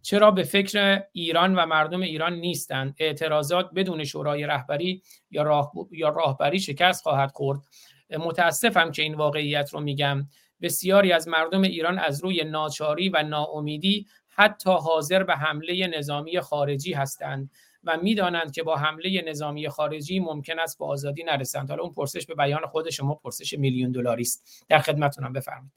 چرا 0.02 0.32
به 0.32 0.44
فکر 0.44 1.04
ایران 1.12 1.56
و 1.56 1.66
مردم 1.66 2.02
ایران 2.02 2.34
نیستند؟ 2.34 2.96
اعتراضات 3.00 3.70
بدون 3.76 4.04
شورای 4.04 4.46
رهبری 4.46 5.02
یا, 5.32 5.44
راه 5.44 5.72
یا 5.92 6.10
راهبری 6.10 6.60
شکست 6.60 7.04
خواهد 7.04 7.32
خورد. 7.32 7.60
متاسفم 8.10 8.92
که 8.92 9.02
این 9.02 9.16
واقعیت 9.16 9.70
رو 9.74 9.80
میگم. 9.80 10.28
بسیاری 10.62 11.12
از 11.12 11.28
مردم 11.28 11.62
ایران 11.62 12.00
از 12.00 12.24
روی 12.24 12.44
ناچاری 12.44 13.10
و 13.10 13.24
ناامیدی 13.24 14.08
حتی 14.30 14.70
حاضر 14.70 15.24
به 15.24 15.36
حمله 15.36 15.88
نظامی 15.98 16.40
خارجی 16.40 16.94
هستند 16.94 17.52
و 17.84 17.98
می‌دانند 18.02 18.52
که 18.52 18.64
با 18.64 18.76
حمله 18.76 19.24
نظامی 19.28 19.70
خارجی 19.70 20.20
ممکن 20.20 20.60
است 20.60 20.80
به 20.80 20.86
آزادی 20.86 21.24
نرسند. 21.24 21.70
حالا 21.70 21.84
اون 21.84 21.94
پرسش 21.94 22.26
به 22.26 22.36
بیان 22.36 22.66
خود 22.66 22.90
شما 22.90 23.16
پرسش 23.16 23.54
میلیون 23.54 23.92
دلاری 23.92 24.22
است. 24.22 24.66
در 24.70 24.80
خدمتتونم 24.80 25.34
بفرمایید. 25.34 25.72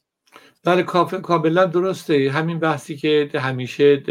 بله 0.65 0.83
کاملا 1.23 1.65
درسته. 1.65 2.31
همین 2.31 2.59
بحثی 2.59 2.97
که 2.97 3.31
همیشه 3.35 4.03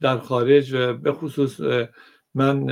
در 0.00 0.18
خارج 0.18 0.76
به 0.76 1.12
خصوص 1.12 1.60
من 2.34 2.70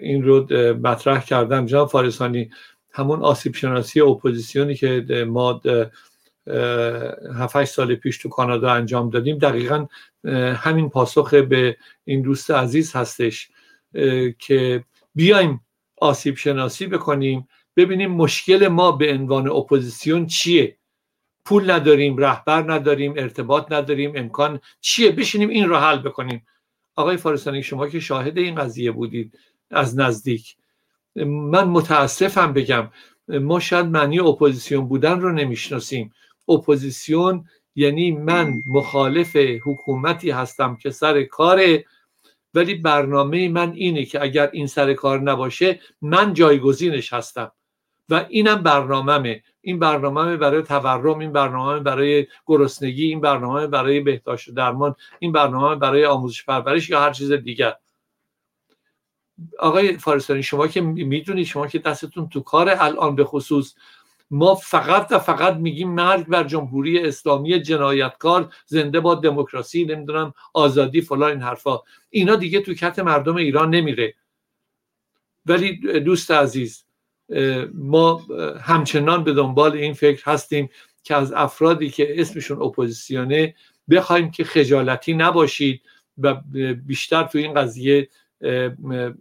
این 0.00 0.22
رو 0.22 0.46
مطرح 0.74 1.24
کردم. 1.24 1.66
جان 1.66 1.86
فارسانی 1.86 2.50
همون 2.92 3.22
آسیب 3.22 3.54
شناسی 3.54 4.00
اپوزیسیونی 4.00 4.74
که 4.74 5.24
ما 5.28 5.60
7 7.36 7.64
سال 7.64 7.94
پیش 7.94 8.18
تو 8.18 8.28
کانادا 8.28 8.72
انجام 8.72 9.10
دادیم 9.10 9.38
دقیقا 9.38 9.86
همین 10.54 10.90
پاسخ 10.90 11.34
به 11.34 11.76
این 12.04 12.22
دوست 12.22 12.50
عزیز 12.50 12.96
هستش 12.96 13.50
که 14.38 14.84
بیایم 15.14 15.60
آسیب 15.96 16.36
شناسی 16.36 16.86
بکنیم 16.86 17.48
ببینیم 17.76 18.10
مشکل 18.10 18.68
ما 18.68 18.92
به 18.92 19.12
عنوان 19.12 19.48
اپوزیسیون 19.48 20.26
چیه. 20.26 20.76
پول 21.44 21.70
نداریم 21.70 22.16
رهبر 22.16 22.72
نداریم 22.72 23.14
ارتباط 23.16 23.72
نداریم 23.72 24.12
امکان 24.14 24.60
چیه؟ 24.80 25.10
بشینیم 25.10 25.48
این 25.48 25.68
رو 25.68 25.76
حل 25.76 25.98
بکنیم. 25.98 26.46
آقای 26.96 27.16
فارسانی 27.16 27.62
شما 27.62 27.88
که 27.88 28.00
شاهد 28.00 28.38
این 28.38 28.54
قضیه 28.54 28.92
بودید 28.92 29.38
از 29.70 29.98
نزدیک. 29.98 30.56
من 31.16 31.64
متاسفم 31.64 32.52
بگم 32.52 32.90
ما 33.28 33.60
شاید 33.60 33.86
معنی 33.86 34.20
اپوزیسیون 34.20 34.88
بودن 34.88 35.20
رو 35.20 35.32
نمی‌شناسیم. 35.32 36.12
اپوزیسیون 36.48 37.44
یعنی 37.74 38.10
من 38.10 38.54
مخالف 38.66 39.36
حکومتی 39.36 40.30
هستم 40.30 40.76
که 40.76 40.90
سر 40.90 41.22
کاره 41.22 41.84
ولی 42.54 42.74
برنامه 42.74 43.48
من 43.48 43.72
اینه 43.72 44.04
که 44.04 44.22
اگر 44.22 44.50
این 44.52 44.66
سر 44.66 44.94
کار 44.94 45.20
نباشه 45.20 45.80
من 46.02 46.34
جایگزینش 46.34 47.12
هستم. 47.12 47.52
و 48.08 48.26
اینم 48.28 48.62
برنامهمه. 48.62 49.42
این 49.60 49.78
برنامه 49.78 50.36
برای 50.36 50.62
تورم 50.62 51.18
این 51.18 51.32
برنامه 51.32 51.80
برای 51.80 52.26
گرسنگی 52.46 53.06
این 53.06 53.20
برنامه 53.20 53.66
برای 53.66 54.00
بهداشت 54.00 54.54
درمان 54.54 54.94
این 55.18 55.32
برنامه 55.32 55.76
برای 55.76 56.04
آموزش 56.04 56.44
پرورش 56.44 56.90
یا 56.90 57.00
هر 57.00 57.12
چیز 57.12 57.32
دیگر. 57.32 57.74
آقای 59.58 59.98
فارستانی 59.98 60.42
شما 60.42 60.66
که 60.66 60.80
می‌دونید 60.80 61.46
شما 61.46 61.66
که 61.66 61.78
دستتون 61.78 62.28
تو 62.28 62.40
کار 62.40 62.68
الان 62.78 63.16
به 63.16 63.24
خصوص 63.24 63.74
ما 64.30 64.54
فقط 64.54 65.06
و 65.10 65.18
فقط 65.18 65.56
میگیم 65.56 65.90
مرگ 65.90 66.26
بر 66.26 66.44
جمهوری 66.44 66.98
اسلامی 66.98 67.60
جنایتکار 67.60 68.54
زنده 68.66 69.00
با 69.00 69.14
دموکراسی 69.14 69.84
نمی‌دونم 69.84 70.34
آزادی 70.54 71.00
فلان 71.00 71.30
این 71.30 71.42
حرفا. 71.42 71.78
اینا 72.10 72.36
دیگه 72.36 72.60
تو 72.60 72.74
کت 72.74 72.98
مردم 72.98 73.36
ایران 73.36 73.70
نمیره. 73.70 74.14
ولی 75.46 76.00
دوست 76.00 76.30
عزیز 76.30 76.84
ما 77.74 78.26
همچنان 78.60 79.24
به 79.24 79.32
دنبال 79.32 79.72
این 79.72 79.94
فکر 79.94 80.30
هستیم 80.30 80.70
که 81.04 81.16
از 81.16 81.32
افرادی 81.32 81.90
که 81.90 82.20
اسمشون 82.20 82.62
اپوزیسیونه 82.62 83.54
بخوایم 83.90 84.30
که 84.30 84.44
خجالتی 84.44 85.14
نباشید 85.14 85.82
و 86.18 86.34
بیشتر 86.86 87.22
تو 87.22 87.38
این 87.38 87.54
قضیه 87.54 88.08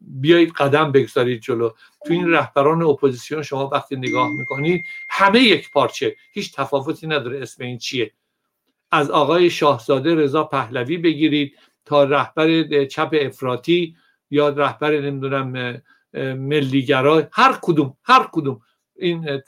بیایید 0.01 0.51
قدم 0.51 0.91
بگذارید 0.91 1.41
جلو. 1.41 1.69
تو 2.05 2.13
این 2.13 2.31
رهبران 2.31 2.81
اپوزیسیون 2.81 3.41
شما 3.41 3.67
وقتی 3.67 3.95
نگاه 3.95 4.29
می‌کنید 4.29 4.85
همه 5.09 5.39
یک 5.39 5.71
پارچه 5.71 6.15
هیچ 6.31 6.55
تفاوتی 6.55 7.07
نداره 7.07 7.41
اسم 7.41 7.63
این 7.63 7.77
چیه. 7.77 8.11
از 8.91 9.11
آقای 9.11 9.49
شاهزاده 9.49 10.15
رضا 10.15 10.43
پهلوی 10.43 10.97
بگیرید 10.97 11.57
تا 11.85 12.03
رهبر 12.03 12.65
چپ 12.85 13.09
افراطی 13.21 13.95
یا 14.29 14.49
رهبر 14.49 14.99
نمی‌دونم 14.99 15.81
ملیگرا 16.37 17.27
هر 17.31 17.57
کدوم 17.61 17.97
هر 18.03 18.27
کدوم 18.31 18.61
این 18.95 19.41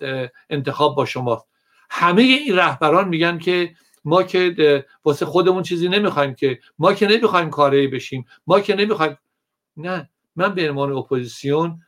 انتخاب 0.49 0.95
با 0.95 1.05
شما 1.05 1.45
همه 1.89 2.21
این 2.21 2.55
رهبران 2.55 3.07
میگن 3.07 3.37
که 3.37 3.75
ما 4.05 4.23
که 4.23 4.85
واسه 5.05 5.25
خودمون 5.25 5.63
چیزی 5.63 5.89
نمی‌خوایم 5.89 6.33
که 6.33 6.59
ما 6.79 6.93
که 6.93 7.07
نمی‌خوایم 7.07 7.49
کاری 7.49 7.87
بشیم 7.87 8.25
ما 8.47 8.59
که 8.59 8.75
نمی‌خوایم 8.75 9.17
نه 9.77 10.09
من 10.35 10.55
به 10.55 10.69
عنوان 10.69 10.91
اپوزیسیون 10.91 11.81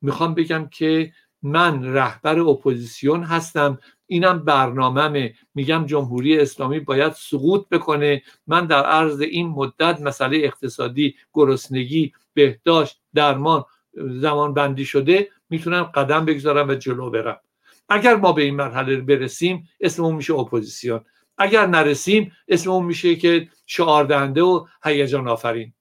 می‌خوام 0.00 0.34
بگم 0.34 0.68
که 0.68 1.12
من 1.42 1.94
رهبر 1.94 2.40
اپوزیسیون 2.40 3.22
هستم. 3.22 3.78
اینم 4.06 4.44
برنامهمه. 4.44 5.34
میگم 5.54 5.86
جمهوری 5.86 6.40
اسلامی 6.40 6.80
باید 6.80 7.12
سقوط 7.12 7.68
بکنه. 7.68 8.22
من 8.46 8.66
در 8.66 8.82
عرض 8.82 9.20
این 9.20 9.48
مدت 9.48 10.00
مسئله 10.00 10.36
اقتصادی 10.36 11.14
گرسنگی 11.32 12.12
بهداشت 12.34 13.00
درمان 13.14 13.64
زمان 13.94 14.54
بندی 14.54 14.84
شده 14.84 15.28
می‌تونم 15.50 15.82
قدم 15.82 16.24
بگذارم 16.24 16.68
و 16.68 16.74
جلو 16.74 17.10
برم. 17.10 17.40
اگر 17.88 18.16
ما 18.16 18.32
به 18.32 18.42
این 18.42 18.56
مرحله 18.56 18.96
برسیم 18.96 19.68
اسممون 19.80 20.14
میشه 20.14 20.34
اپوزیسیون. 20.34 21.04
اگر 21.38 21.66
نرسیم 21.66 22.32
اسممون 22.48 22.84
میشه 22.84 23.16
که 23.16 23.48
شعار 23.66 24.04
دهنده 24.04 24.42
و 24.42 24.66
هیجان 24.84 25.28
آفرین. 25.28 25.72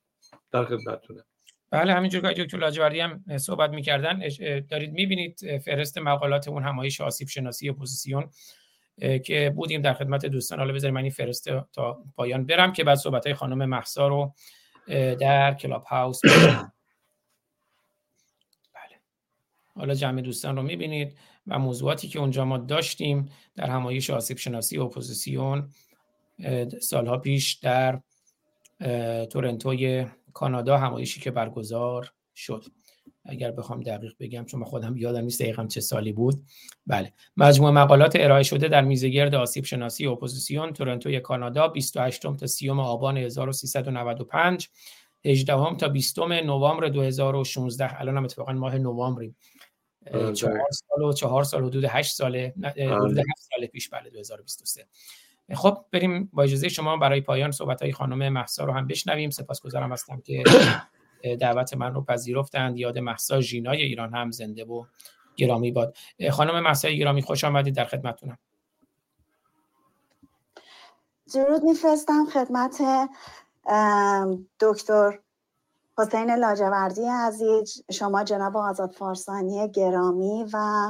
در 0.52 0.66
خدمتتونم. 0.66 1.24
بله 1.72 1.94
همینجور 1.94 2.34
که 2.34 2.44
دکتر 2.44 2.58
لاجوردی 2.58 3.00
هم 3.00 3.38
صحبت 3.38 3.70
می‌کردن 3.70 4.22
دارید 4.70 4.92
می‌بینید 4.92 5.58
فهرست 5.58 5.98
مقالات 5.98 6.48
اون 6.48 6.64
همایش 6.64 7.02
آسیب 7.02 7.28
شناسی 7.28 7.70
اپوزیسیون 7.70 8.30
که 9.26 9.54
بودیم 9.56 9.82
در 9.82 9.94
خدمت 9.94 10.26
دوستان. 10.26 10.60
حالا 10.60 10.74
بذارید 10.74 10.96
من 10.96 11.02
این 11.02 11.12
فهرست 11.12 11.50
تا 11.74 12.04
پایان 12.16 12.46
برم 12.46 12.74
که 12.74 12.84
بعد 12.84 12.98
صحبت 12.98 13.26
های 13.26 13.36
خانم 13.36 13.66
مهسا 13.66 14.08
رو 14.08 14.34
در 15.20 15.54
کلاب 15.54 15.84
هاوس 15.84 16.22
بله. 18.74 19.00
حالا 19.76 19.94
جمع 19.94 20.22
دوستان 20.22 20.56
رو 20.56 20.62
می‌بینید 20.62 21.18
و 21.48 21.60
موضوعاتی 21.60 22.08
که 22.08 22.20
اونجا 22.20 22.46
ما 22.46 22.58
داشتیم 22.58 23.30
در 23.56 23.70
همایش 23.70 24.10
آسیب 24.10 24.38
شناسی 24.38 24.78
اپوزیسیون 24.78 25.70
سالها 26.82 27.18
پیش 27.18 27.54
در 27.54 28.02
تورنتوی 29.26 30.06
کانادا 30.34 30.78
همایشی 30.78 31.20
که 31.20 31.32
برگزار 31.32 32.14
شد. 32.36 32.66
اگر 33.26 33.52
بخوام 33.52 33.82
دقیق 33.82 34.14
بگم 34.20 34.46
چون 34.46 34.60
من 34.60 34.66
خودم 34.66 34.98
یادم 34.98 35.24
نیست 35.24 35.42
دقیقا 35.42 35.66
چه 35.66 35.82
سالی 35.82 36.14
بود. 36.14 36.44
بله. 36.88 37.14
مجموع 37.38 37.72
مقالات 37.72 38.16
ارائه 38.16 38.44
شده 38.44 38.68
در 38.68 38.82
میزگرد 38.82 39.36
آسیب 39.36 39.66
شناسی 39.66 40.08
اپوزیسیون 40.08 40.74
تورنتوی 40.74 41.20
کانادا 41.20 41.68
28 41.68 42.22
تا 42.22 42.48
30 42.48 42.70
آبان 42.70 43.18
1395 43.18 44.70
18 45.26 45.76
تا 45.76 45.88
20 45.88 46.20
نوامبر 46.20 46.88
2016 46.88 48.02
الان 48.02 48.18
هم 48.18 48.24
اتفاقا 48.24 48.54
ماه 48.54 48.78
نوامبریم. 48.78 49.36
چهار 50.34 50.68
سال 50.72 51.02
و 51.02 51.14
چهار 51.14 51.44
سال 51.44 51.64
حدود 51.64 51.86
8 51.86 52.16
ساله 52.16 52.54
حدود 52.78 53.18
8 53.18 53.28
سال 53.38 53.66
پیش 53.66 53.90
بله 53.90 54.10
2023 54.10 54.88
خب 55.54 55.86
بریم 55.92 56.30
با 56.34 56.44
اجازه 56.44 56.70
شما 56.70 56.98
برای 56.98 57.22
پایان 57.22 57.52
صحبت 57.52 57.82
های 57.82 57.92
خانم 57.92 58.30
محسا 58.30 58.66
رو 58.66 58.74
هم 58.74 58.88
بشنویم. 58.88 59.30
سپاسگزارم 59.30 59.92
هستم 59.92 60.22
که 60.22 60.44
دعوت 61.40 61.74
من 61.74 61.94
رو 61.94 62.02
پذیرفتند. 62.02 62.78
یاد 62.78 62.98
محسا 62.98 63.42
ژینای 63.42 63.82
ایران 63.82 64.14
هم 64.14 64.32
زنده 64.32 64.66
و 64.66 64.86
گرامی 65.36 65.72
باد. 65.72 65.98
خانم 66.32 66.60
محسا 66.64 66.90
گرامی 66.90 67.22
خوش 67.22 67.44
آمدید 67.44 67.76
در 67.76 67.86
خدمتتونم. 67.86 68.38
درود 71.34 71.64
میفرستم 71.64 72.26
خدمت 72.34 72.82
دکتر 74.60 75.20
حسین 75.98 76.32
لاجوردی 76.32 77.06
عزیز 77.06 77.84
شما 77.92 78.24
جناب 78.24 78.58
آزاد 78.58 78.92
فارسانی 78.92 79.72
گرامی 79.72 80.46
و 80.54 80.88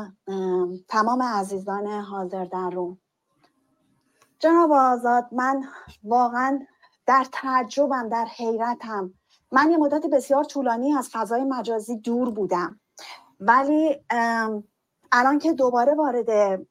تمام 0.87 1.23
عزیزان 1.23 1.87
حاضر 1.87 2.45
در 2.45 2.69
روم. 2.69 2.97
جناب 4.41 4.71
آزاد 4.71 5.27
من 5.31 5.63
واقعا 6.03 6.59
در 7.05 7.25
تعجبم 7.31 8.09
در 8.09 8.25
حیرتم. 8.25 9.13
من 9.51 9.71
یه 9.71 9.77
مدت 9.77 10.05
بسیار 10.05 10.43
طولانی 10.43 10.97
از 10.97 11.09
فضای 11.11 11.43
مجازی 11.43 11.97
دور 11.97 12.29
بودم. 12.29 12.79
ولی 13.39 14.05
الان 15.11 15.39
که 15.39 15.53
دوباره 15.53 15.93
وارد 15.93 16.61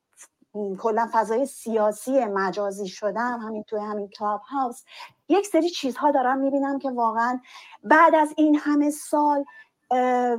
کلا 0.78 1.08
فضای 1.12 1.46
سیاسی 1.46 2.24
مجازی 2.24 2.88
شدم 2.88 3.38
همین 3.42 3.62
توی 3.62 3.80
همین 3.80 4.08
کلاب 4.08 4.40
هاوس 4.40 4.82
یک 5.28 5.46
سری 5.46 5.70
چیزها 5.70 6.10
دارم 6.10 6.38
می‌بینم 6.38 6.78
که 6.78 6.90
واقعا 6.90 7.40
بعد 7.82 8.14
از 8.14 8.34
این 8.36 8.58
همه 8.58 8.90
سال 8.90 9.44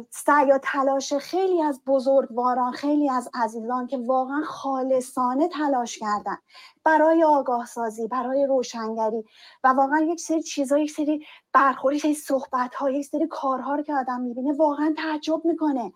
سعی 0.10 0.52
و 0.52 0.60
تلاش 0.64 1.14
خیلی 1.14 1.61
از 1.61 1.82
بزرگواران 1.88 2.72
خیلی 2.72 3.10
از 3.10 3.30
عزیزان 3.34 3.88
که 3.88 3.98
واقعا 3.98 4.41
خالصانه 4.44 5.48
تلاش 5.48 5.98
کردن 5.98 6.38
برای 6.84 7.23
آگاه 7.23 7.65
سازی 7.65 8.07
برای 8.07 8.45
روشنگری 8.45 9.23
و 9.64 9.68
واقعا 9.68 9.99
یک 9.99 10.19
سری 10.19 10.44
چیزها 10.44 10.78
یک 10.78 10.91
سری 10.91 11.26
برخوری 11.53 11.98
یک 11.98 12.18
صحبت 12.18 12.76
ها 12.76 12.90
یک 12.90 13.06
سری 13.06 13.28
کارها 13.28 13.76
رو 13.76 13.84
که 13.84 13.94
آدم 13.94 14.22
می‌بینه 14.22 14.53
واقعا 14.53 14.94
تعجب 14.98 15.45
می‌کنه. 15.45 15.94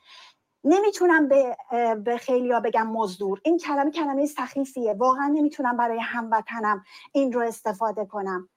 نمی‌تونم 0.63 1.27
به, 1.27 1.57
به 2.05 2.17
خیلی 2.17 2.51
ها 2.51 2.59
بگم 2.59 2.87
مزدور. 2.87 3.41
این 3.43 3.57
کلمه 3.57 3.91
کلمه 3.91 4.25
سخیفیه. 4.25 4.93
واقعا 4.93 5.27
نمی‌تونم 5.27 5.77
برای 5.77 5.99
هموطنم 5.99 6.83
این 7.11 7.33
رو 7.33 7.41
استفاده 7.41 8.05
کنم. 8.05 8.49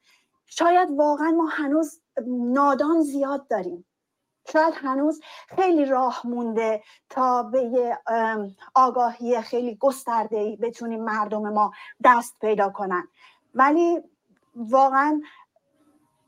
شاید 0.46 0.90
واقعا 0.90 1.30
ما 1.30 1.46
هنوز 1.46 2.00
نادان 2.26 3.02
زیاد 3.02 3.48
داریم. 3.48 3.87
شاید 4.52 4.74
هنوز 4.76 5.20
خیلی 5.48 5.84
راه 5.84 6.20
مونده 6.24 6.82
تا 7.10 7.42
به 7.42 7.62
یه 7.62 7.98
آگاهی 8.74 9.40
خیلی 9.40 9.76
گسترده 9.76 10.38
ای 10.38 10.56
بتونیم 10.56 11.04
مردم 11.04 11.52
ما 11.52 11.72
دست 12.04 12.36
پیدا 12.40 12.70
کنن. 12.70 13.08
ولی 13.54 14.00
واقعا 14.56 15.20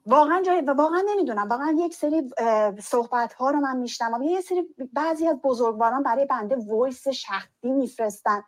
واقعا 0.07 0.43
جای 0.43 0.61
واقعا 0.61 1.03
نمی‌دونم. 1.09 1.49
واقعا 1.49 1.77
یک 1.79 1.95
سری 1.95 2.31
صحبت 2.83 3.33
ها 3.33 3.51
رو 3.51 3.61
من 3.61 3.77
میشنم 3.77 4.23
یه 4.23 4.41
سری 4.41 4.75
بعضی 4.93 5.29
از 5.29 5.37
بزرگواران 5.37 6.03
برای 6.03 6.27
بنده 6.27 6.57
وایس 6.57 7.09
شخصی 7.09 7.71
میفرستن 7.71 8.43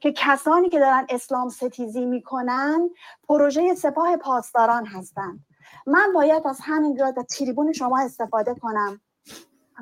که 0.00 0.12
کسانی 0.12 0.68
که 0.68 0.78
دارن 0.78 1.06
اسلام 1.08 1.48
ستیزی 1.48 2.04
می‌کنن 2.04 2.90
پروژه 3.28 3.74
سپاه 3.74 4.16
پاسداران 4.16 4.86
هستند 4.86 5.46
من 5.86 6.12
باید 6.14 6.46
از 6.46 6.58
همین 6.62 6.96
جا 6.96 7.12
تریبون 7.30 7.72
شما 7.72 8.00
استفاده 8.00 8.54
کنم. 8.54 9.00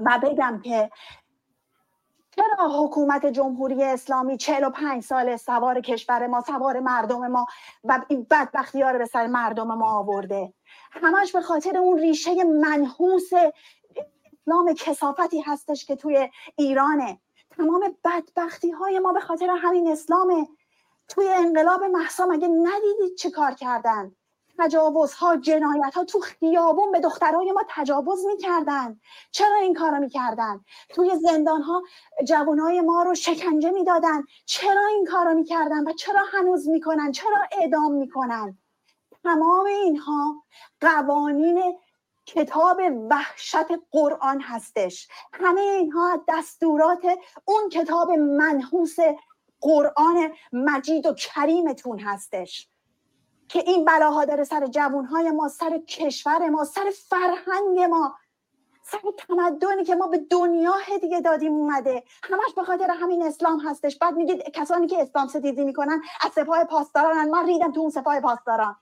و 0.06 0.18
بگم 0.22 0.60
که 0.64 0.90
چرا 2.36 2.84
حکومت 2.84 3.26
جمهوری 3.26 3.84
اسلامی 3.84 4.36
45 4.36 5.02
سال 5.02 5.36
سوار 5.36 5.80
کشور 5.80 6.26
ما 6.26 6.40
سوار 6.40 6.80
مردم 6.80 7.26
ما 7.26 7.46
و 7.84 8.00
این 8.08 8.26
بدبختی 8.30 8.82
ها 8.82 8.90
رو 8.90 8.98
به 8.98 9.06
سر 9.06 9.26
مردم 9.26 9.66
ما 9.66 9.98
آورده؟ 9.98 10.52
همش 10.90 11.32
به 11.32 11.40
خاطر 11.40 11.78
اون 11.78 11.98
ریشه 11.98 12.44
منحوس 12.44 13.30
اسلام 14.46 14.74
کسافتی 14.74 15.40
هستش 15.40 15.84
که 15.84 15.96
توی 15.96 16.30
ایرانه. 16.56 17.20
تمام 17.50 17.96
بدبختی 18.04 18.70
های 18.70 18.98
ما 18.98 19.12
به 19.12 19.20
خاطر 19.20 19.46
همین 19.62 19.92
اسلامه. 19.92 20.48
توی 21.08 21.28
انقلاب 21.28 21.84
محسا 21.84 22.26
مگه 22.26 22.48
ندیدید 22.48 23.18
چه 23.18 23.30
کار 23.30 23.54
کردن؟ 23.54 24.16
تجاوزها 24.58 25.36
جنایت 25.36 25.94
ها 25.94 26.04
تو 26.04 26.20
خیابون 26.20 26.92
به 26.92 27.00
دخترای 27.00 27.52
ما 27.52 27.62
تجاوز 27.68 28.26
می‌کردن. 28.26 29.00
چرا 29.30 29.56
این 29.56 29.74
کارو 29.74 29.98
می‌کردن؟ 29.98 30.64
توی 30.88 31.10
زندان 31.22 31.62
ها 31.62 31.82
جوانای 32.24 32.80
ما 32.80 33.02
رو 33.02 33.14
شکنجه 33.14 33.70
می‌دادن. 33.70 34.24
چرا 34.46 34.86
این 34.86 35.06
کارو 35.06 35.34
می‌کردن 35.34 35.88
و 35.88 35.92
چرا 35.92 36.22
هنوز 36.32 36.68
می‌کنن؟ 36.68 37.12
چرا 37.12 37.38
اعدام 37.52 37.92
می‌کنن؟ 37.92 38.58
تمام 39.24 39.66
اینها 39.66 40.44
قوانین 40.80 41.78
کتاب 42.26 42.80
وحشت 43.10 43.66
قرآن 43.90 44.40
هستش. 44.40 45.08
همه 45.32 45.60
اینها 45.60 46.24
دستورات 46.28 47.06
اون 47.44 47.68
کتاب 47.68 48.10
منحوس 48.10 48.96
قرآن 49.60 50.32
مجید 50.52 51.06
و 51.06 51.14
کریمتون 51.14 51.98
هستش. 51.98 52.68
که 53.48 53.58
این 53.58 53.84
بلاها 53.84 54.24
داره 54.24 54.44
سر 54.44 54.66
جوانهای 54.66 55.30
ما 55.30 55.48
سر 55.48 55.78
کشور 55.78 56.48
ما 56.48 56.64
سر 56.64 56.92
فرهنگ 57.08 57.80
ما 57.80 58.14
سر 58.82 58.98
تمدنی 59.18 59.84
که 59.84 59.94
ما 59.94 60.06
به 60.06 60.18
دنیا 60.18 60.72
هدیه 60.86 61.20
دادیم 61.20 61.52
اومده. 61.52 62.04
همش 62.22 62.54
به 62.56 62.62
خاطر 62.64 62.90
همین 62.90 63.22
اسلام 63.22 63.60
هستش. 63.60 63.98
بعد 63.98 64.14
میگید 64.14 64.42
کسانی 64.42 64.86
که 64.86 65.02
اسلام 65.02 65.28
ستیزی 65.28 65.64
می‌کنن 65.64 66.02
از 66.20 66.32
سپاه 66.32 66.64
پاسداران 66.64 67.30
من 67.30 67.46
ریدم 67.46 67.72
تو 67.72 67.80
اون 67.80 67.90
سپاه 67.90 68.20
پاسداران. 68.20 68.76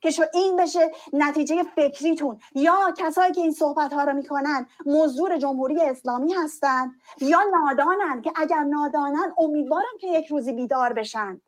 که 0.00 0.10
شو 0.10 0.22
این 0.34 0.56
بشه 0.56 0.90
نتیجه 1.12 1.62
فکریتون. 1.62 2.38
یا 2.54 2.94
کسایی 2.96 3.32
که 3.32 3.40
این 3.40 3.52
صحبت 3.52 3.92
ها 3.92 4.04
رو 4.04 4.12
می‌کنن 4.12 4.66
مزدور 4.86 5.38
جمهوری 5.38 5.80
اسلامی 5.80 6.34
هستن 6.34 6.92
یا 7.20 7.40
نادانن 7.52 8.22
که 8.22 8.32
اگر 8.36 8.62
نادانن 8.62 9.32
امیدوارم 9.38 9.98
که 10.00 10.06
یک 10.06 10.26
روزی 10.26 10.52
بیدار 10.52 10.92
بشن. 10.92 11.40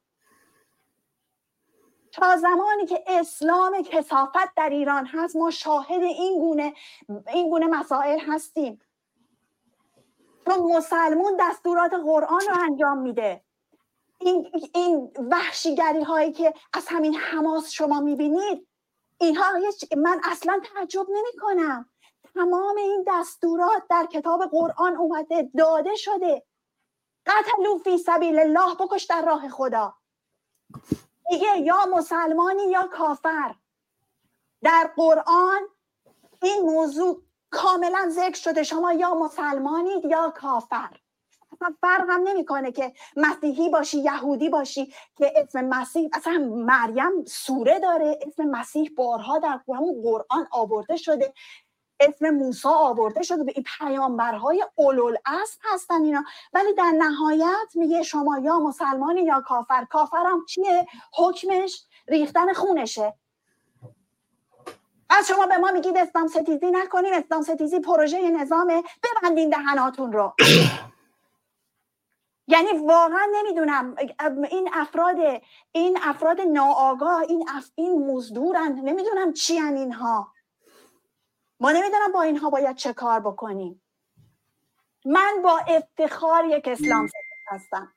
تا 2.12 2.36
زمانی 2.36 2.86
که 2.86 3.04
اسلام 3.06 3.82
کسافت 3.82 4.54
در 4.56 4.68
ایران 4.68 5.06
هست 5.06 5.36
ما 5.36 5.50
شاهد 5.50 6.02
این 6.02 6.38
گونه 6.38 6.74
این 7.32 7.50
گونه 7.50 7.66
مسائل 7.66 8.18
هستیم. 8.18 8.80
چون 10.44 10.58
مسلمون 10.76 11.36
دستورات 11.40 11.92
قرآن 11.92 12.40
رو 12.40 12.62
انجام 12.62 12.98
میده. 12.98 13.44
این 14.18 14.50
این 14.74 15.12
وحشیگری 15.30 16.02
هایی 16.02 16.32
که 16.32 16.54
از 16.72 16.86
همین 16.88 17.14
حماس 17.14 17.70
شما 17.70 18.00
می‌بینید 18.00 18.66
اینها 19.20 19.44
من 19.96 20.20
اصلا 20.24 20.60
تعجب 20.74 21.06
نمی 21.10 21.38
کنم 21.40 21.90
تمام 22.34 22.76
این 22.76 23.04
دستورات 23.08 23.82
در 23.90 24.06
کتاب 24.06 24.46
قرآن 24.46 24.96
اومده 24.96 25.50
داده 25.56 25.96
شده. 25.96 26.42
قتلو 27.26 27.78
فی 27.78 27.98
سبیل 27.98 28.38
الله 28.38 28.74
بکش 28.74 29.04
در 29.04 29.24
راه 29.26 29.48
خدا. 29.48 29.94
میگه 31.30 31.58
یا 31.58 31.86
مسلمانی 31.96 32.62
یا 32.62 32.86
کافر. 32.86 33.54
در 34.62 34.90
قرآن 34.96 35.60
این 36.42 36.62
موضوع 36.62 37.22
کاملا 37.50 38.08
ذکر 38.08 38.34
شده. 38.38 38.62
شما 38.62 38.92
یا 38.92 39.14
مسلمانید 39.14 40.04
یا 40.04 40.30
کافر. 40.36 40.96
اصلا 41.52 41.74
فرق 41.80 42.10
هم 42.10 42.20
نمی‌کنه 42.24 42.72
که 42.72 42.92
مسیحی 43.16 43.68
باشی 43.68 43.98
یهودی 43.98 44.48
باشی 44.48 44.94
که 45.18 45.32
اسم 45.36 45.64
مسیح 45.64 46.08
اصلا 46.12 46.38
مریم 46.38 47.24
سوره 47.24 47.78
داره. 47.78 48.18
اسم 48.26 48.44
مسیح 48.44 48.90
بارها 48.96 49.38
در 49.38 49.60
قرآن 50.02 50.46
آورده 50.50 50.96
شده. 50.96 51.34
اسم 52.00 52.30
موسی 52.30 52.68
آورده 52.68 53.22
شده 53.22 53.44
به 53.44 53.52
این 53.54 53.64
پیامبرهای 53.78 54.64
اولول 54.78 55.16
اسب 55.26 55.60
هستن 55.62 56.02
اینا. 56.02 56.24
ولی 56.52 56.74
در 56.74 56.90
نهایت 56.98 57.68
میگه 57.74 58.02
شما 58.02 58.38
یا 58.38 58.58
مسلمانی 58.58 59.22
یا 59.22 59.40
کافر. 59.40 59.84
کافرم 59.84 60.44
چیه؟ 60.48 60.86
حکمش 61.12 61.84
ریختن 62.08 62.52
خونشه. 62.52 63.14
از 65.10 65.26
شما 65.28 65.46
به 65.46 65.58
ما 65.58 65.70
میگید 65.70 65.96
اسلام 65.96 66.28
ستیزی 66.28 66.70
نکنیم 66.70 67.12
اسلام 67.14 67.42
ستیزی 67.42 67.80
پروژه 67.80 68.30
نظامه. 68.30 68.82
ببندین 69.02 69.50
دهناتون 69.50 70.12
رو. 70.12 70.34
یعنی 72.52 72.68
واقعا 72.86 73.26
نمی‌دونم 73.34 73.96
این 74.50 74.70
افراد 74.72 75.16
این 75.72 75.98
افراد 76.02 76.40
ناآگاه 76.40 77.20
این 77.20 77.44
اف 77.56 77.70
این 77.74 78.12
مزدورن. 78.12 78.72
نمی‌دونم 78.72 79.32
چی 79.32 79.58
ان 79.58 79.76
اینها. 79.76 80.32
ما 81.60 81.70
نمی‌دونم 81.72 82.12
با 82.12 82.22
اینها 82.22 82.50
باید 82.50 82.76
چه 82.76 82.92
کار 82.92 83.20
بکنیم. 83.20 83.82
من 85.04 85.42
با 85.44 85.58
افتخار 85.68 86.44
یک 86.44 86.68
اسلام 86.68 87.08
هستم. 87.48 87.92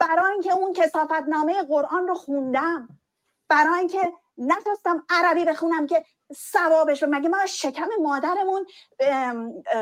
برای 0.00 0.32
اینکه 0.32 0.52
اون 0.52 0.72
کسافت 0.72 1.22
نامه 1.28 1.62
قرآن 1.62 2.08
رو 2.08 2.14
خوندم 2.14 2.88
برای 3.48 3.78
اینکه 3.78 4.12
نتونستم 4.38 5.06
عربی 5.10 5.44
بخونم 5.44 5.86
که 5.86 6.04
ثوابش 6.32 7.02
مگه 7.02 7.28
ما 7.28 7.46
شکم 7.46 7.88
مادرمون 8.02 8.66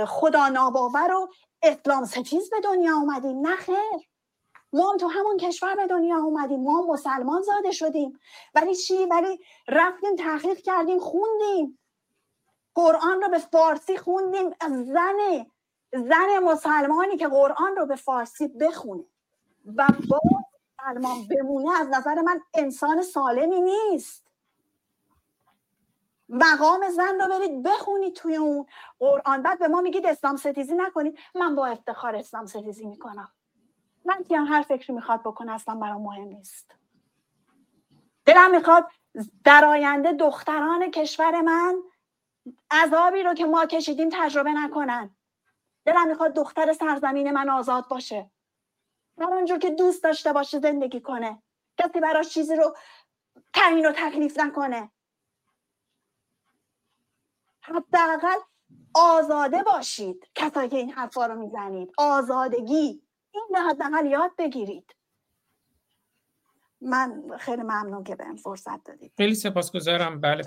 خدا 0.07 0.49
ناباور 0.49 1.13
و 1.13 1.29
اسلام 1.63 2.05
ستیز 2.05 2.51
به 2.51 2.61
دنیا 2.61 2.95
اومدیم؟ 2.95 3.47
نه 3.47 3.57
خیر. 3.57 4.09
ما 4.73 4.91
هم 4.91 4.97
تو 4.97 5.09
همون 5.09 5.37
کشور 5.37 5.75
به 5.77 5.87
دنیا 5.87 6.17
اومدیم. 6.17 6.63
ما 6.63 6.83
مسلمان 6.83 7.43
زاده 7.43 7.71
شدیم. 7.71 8.21
ولی 8.55 8.75
چی؟ 8.75 9.07
ولی 9.07 9.41
رفتیم 9.69 10.17
تحقیق 10.17 10.59
کردیم 10.59 10.99
خوندیم. 10.99 11.79
قرآن 12.79 13.23
رو 13.23 13.29
به 13.29 13.39
فارسی 13.39 13.97
خوندیم 13.97 14.51
زن 14.71 15.47
زن 15.93 16.39
مسلمانی 16.43 17.17
که 17.17 17.29
قرآن 17.29 17.77
رو 17.77 17.87
به 17.87 17.97
فارسی 17.97 18.49
بخونه 18.49 19.05
و 19.77 19.87
با 20.09 20.21
مسلمان 20.79 21.29
بمونه 21.31 21.81
از 21.81 21.89
نظر 21.89 22.15
من 22.15 22.41
انسان 22.55 23.03
سالمی 23.03 23.61
نیست. 23.61 24.27
مقام 26.29 26.91
زن 26.91 27.21
رو 27.21 27.29
برید 27.29 27.63
بخونید 27.63 28.15
توی 28.15 28.37
اون 28.37 28.67
قرآن. 28.99 29.43
بعد 29.43 29.59
به 29.59 29.69
ما 29.69 29.81
میگید 29.81 30.07
اسلام 30.07 30.37
ستیزی 30.37 30.75
نکنید. 30.75 31.19
من 31.35 31.55
با 31.55 31.67
افتخار 31.67 32.17
اسلام 32.17 32.47
ستیزی 32.47 32.87
می‌کنم. 32.87 33.29
من 34.05 34.25
که 34.29 34.39
هر 34.41 34.63
فکری 34.63 34.95
می‌خواد 34.95 35.21
بکنه 35.21 35.53
اصلا 35.53 35.75
برام 35.75 36.03
مهم 36.03 36.29
نیست. 36.29 36.75
دلم 38.25 38.51
می‌خواد 38.51 38.87
در 39.45 39.65
آینده 39.65 40.13
دختران 40.13 40.91
کشور 40.91 41.41
من 41.41 41.83
عذابی 42.71 43.23
رو 43.23 43.35
که 43.35 43.47
ما 43.47 43.67
کشیدیم 43.67 44.09
تجربه 44.13 44.53
نکنن. 44.53 45.17
دلم 45.85 46.09
می‌خواد 46.09 46.35
دختر 46.35 46.73
سرزمین 46.73 47.31
من 47.31 47.51
آزاد 47.51 47.89
باشه. 47.89 48.31
هر 49.19 49.35
اونجور 49.35 49.59
که 49.59 49.71
دوست 49.71 50.03
داشته 50.05 50.33
باشه 50.33 50.61
زندگی 50.61 51.01
کنه. 51.01 51.43
کسی 51.79 52.01
براش 52.01 52.29
چیزی 52.29 52.57
رو 52.57 52.77
تعیین 53.55 53.87
و 53.87 53.93
تکلیف 53.93 54.41
نکنه. 54.41 54.91
حداقل 57.61 58.39
آزاده 58.95 59.63
باشید 59.63 60.29
کسایی 60.35 60.69
که 60.69 60.77
این 60.77 60.93
حرفا 60.93 61.27
رو 61.27 61.35
می‌زنید. 61.35 61.93
آزادگی. 61.99 63.03
این 63.31 63.57
حداقل 63.57 64.07
یاد 64.07 64.37
بگیرید. 64.39 64.95
من 66.81 67.23
خیلی 67.39 67.63
ممنون 67.63 68.05
که 68.05 68.17
بهم 68.17 68.37
فرصت 68.37 68.85
دادید. 68.85 69.13
خیلی 69.17 69.35
سپاسگزارم. 69.35 70.21
بله. 70.21 70.43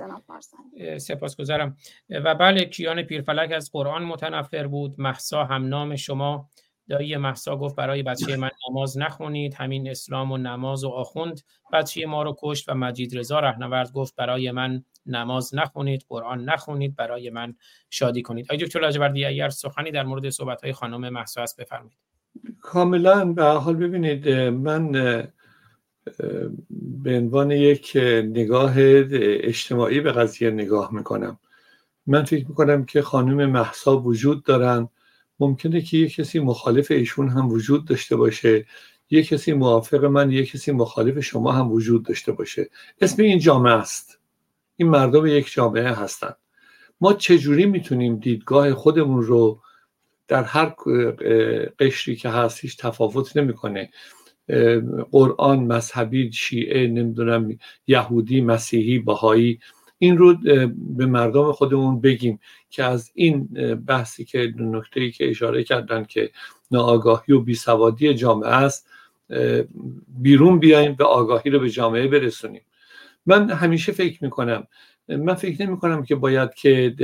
سپاسگزارم. 0.97 1.77
و 2.09 2.35
بله 2.35 2.65
کیان 2.65 3.03
پیرفلک 3.03 3.51
از 3.51 3.71
قرآن 3.71 4.03
متنفر 4.03 4.67
بود. 4.67 4.95
محسا 4.97 5.43
هم 5.43 5.67
نام 5.67 5.95
شما. 5.95 6.49
دایی 6.89 7.17
محسا 7.17 7.57
گفت 7.57 7.75
برای 7.75 8.03
بچه 8.03 8.37
من 8.37 8.49
نماز 8.69 8.97
نخونید. 8.97 9.53
همین 9.53 9.89
اسلام 9.89 10.31
و 10.31 10.37
نماز 10.37 10.83
و 10.83 10.89
آخوند. 10.89 11.41
بچه 11.73 12.05
ما 12.05 12.23
رو 12.23 12.35
کشت 12.39 12.69
و 12.69 12.73
مجید 12.73 13.17
رضا 13.17 13.39
رهنورد 13.39 13.91
گفت 13.91 14.15
برای 14.15 14.51
من 14.51 14.83
نماز 15.05 15.55
نخونید 15.55 16.05
قرآن 16.09 16.49
نخونید 16.49 16.95
برای 16.95 17.29
من 17.29 17.55
شادی 17.89 18.21
کنید. 18.21 18.45
آقای 18.45 18.57
دکتر 18.57 18.79
لاجوردی 18.79 19.25
اگر 19.25 19.49
سخنی 19.49 19.91
در 19.91 20.03
مورد 20.03 20.29
صحبت 20.29 20.61
های 20.63 20.73
خانم 20.73 21.09
محسا 21.09 21.43
است 21.43 21.61
بفرمایید. 21.61 21.97
کاملا 22.61 23.25
به 23.25 23.43
حال 23.43 23.75
ببینید 23.75 24.29
من 24.29 24.91
به 27.03 27.17
عنوان 27.17 27.51
یک 27.51 27.91
نگاه 28.25 28.73
اجتماعی 28.77 29.99
به 30.01 30.11
قضیه 30.11 30.49
نگاه 30.49 30.93
می‌کنم. 30.93 31.39
من 32.07 32.23
فکر 32.23 32.47
می‌کنم 32.47 32.85
که 32.85 33.01
خانم 33.01 33.49
محسا 33.49 33.97
وجود 33.97 34.43
دارن. 34.43 34.89
ممکنه 35.39 35.81
که 35.81 35.97
یک 35.97 36.15
کسی 36.15 36.39
مخالف 36.39 36.91
ایشون 36.91 37.29
هم 37.29 37.49
وجود 37.49 37.85
داشته 37.85 38.15
باشه. 38.15 38.65
یک 39.09 39.27
کسی 39.27 39.53
موافق 39.53 40.05
من 40.05 40.31
یک 40.31 40.51
کسی 40.51 40.71
مخالف 40.71 41.19
شما 41.19 41.51
هم 41.51 41.71
وجود 41.71 42.05
داشته 42.05 42.31
باشه. 42.31 42.69
اسم 43.01 43.21
این 43.21 43.39
جامعه 43.39 43.73
است. 43.73 44.19
این 44.75 44.89
مردم 44.89 45.25
یک 45.25 45.51
جامعه 45.53 45.91
هستند 45.91 46.35
ما 47.01 47.13
چجوری 47.13 47.65
می‌تونیم 47.65 48.15
دیدگاه 48.15 48.73
خودمون 48.73 49.23
رو 49.23 49.61
در 50.27 50.43
هر 50.43 50.75
قشری 51.79 52.15
که 52.15 52.29
هست 52.29 52.59
هیچ 52.59 52.77
تفاوت 52.77 53.37
نمی‌کنه؟ 53.37 53.89
قرآن 55.11 55.59
مذهبی 55.59 56.31
شیعه 56.31 56.87
نمی‌دونم 56.87 57.57
یهودی 57.87 58.41
مسیحی 58.41 58.99
بهایی. 58.99 59.59
این 59.97 60.17
رو 60.17 60.35
به 60.97 61.05
مردم 61.05 61.51
خودمون 61.51 62.01
بگیم 62.01 62.39
که 62.69 62.83
از 62.83 63.11
این 63.13 63.43
بحثی 63.87 64.25
که 64.25 64.53
نکته 64.57 65.11
که 65.11 65.29
اشاره 65.29 65.63
کردن 65.63 66.03
که 66.03 66.31
ناآگاهی 66.71 67.33
و 67.33 67.39
بیسوادی 67.39 68.13
جامعه 68.13 68.49
است 68.49 68.87
بیرون 70.07 70.59
بیایم 70.59 70.95
به 70.95 71.05
آگاهی 71.05 71.49
رو 71.49 71.59
به 71.59 71.69
جامعه 71.69 72.07
برسونیم. 72.07 72.61
من 73.25 73.49
همیشه 73.49 73.91
فکر 73.91 74.23
می‌کنم 74.23 74.67
من 75.07 75.33
فکر 75.33 75.65
نمی 75.65 75.77
کنم 75.77 76.03
که 76.03 76.15
باید 76.15 76.53
که 76.53 76.95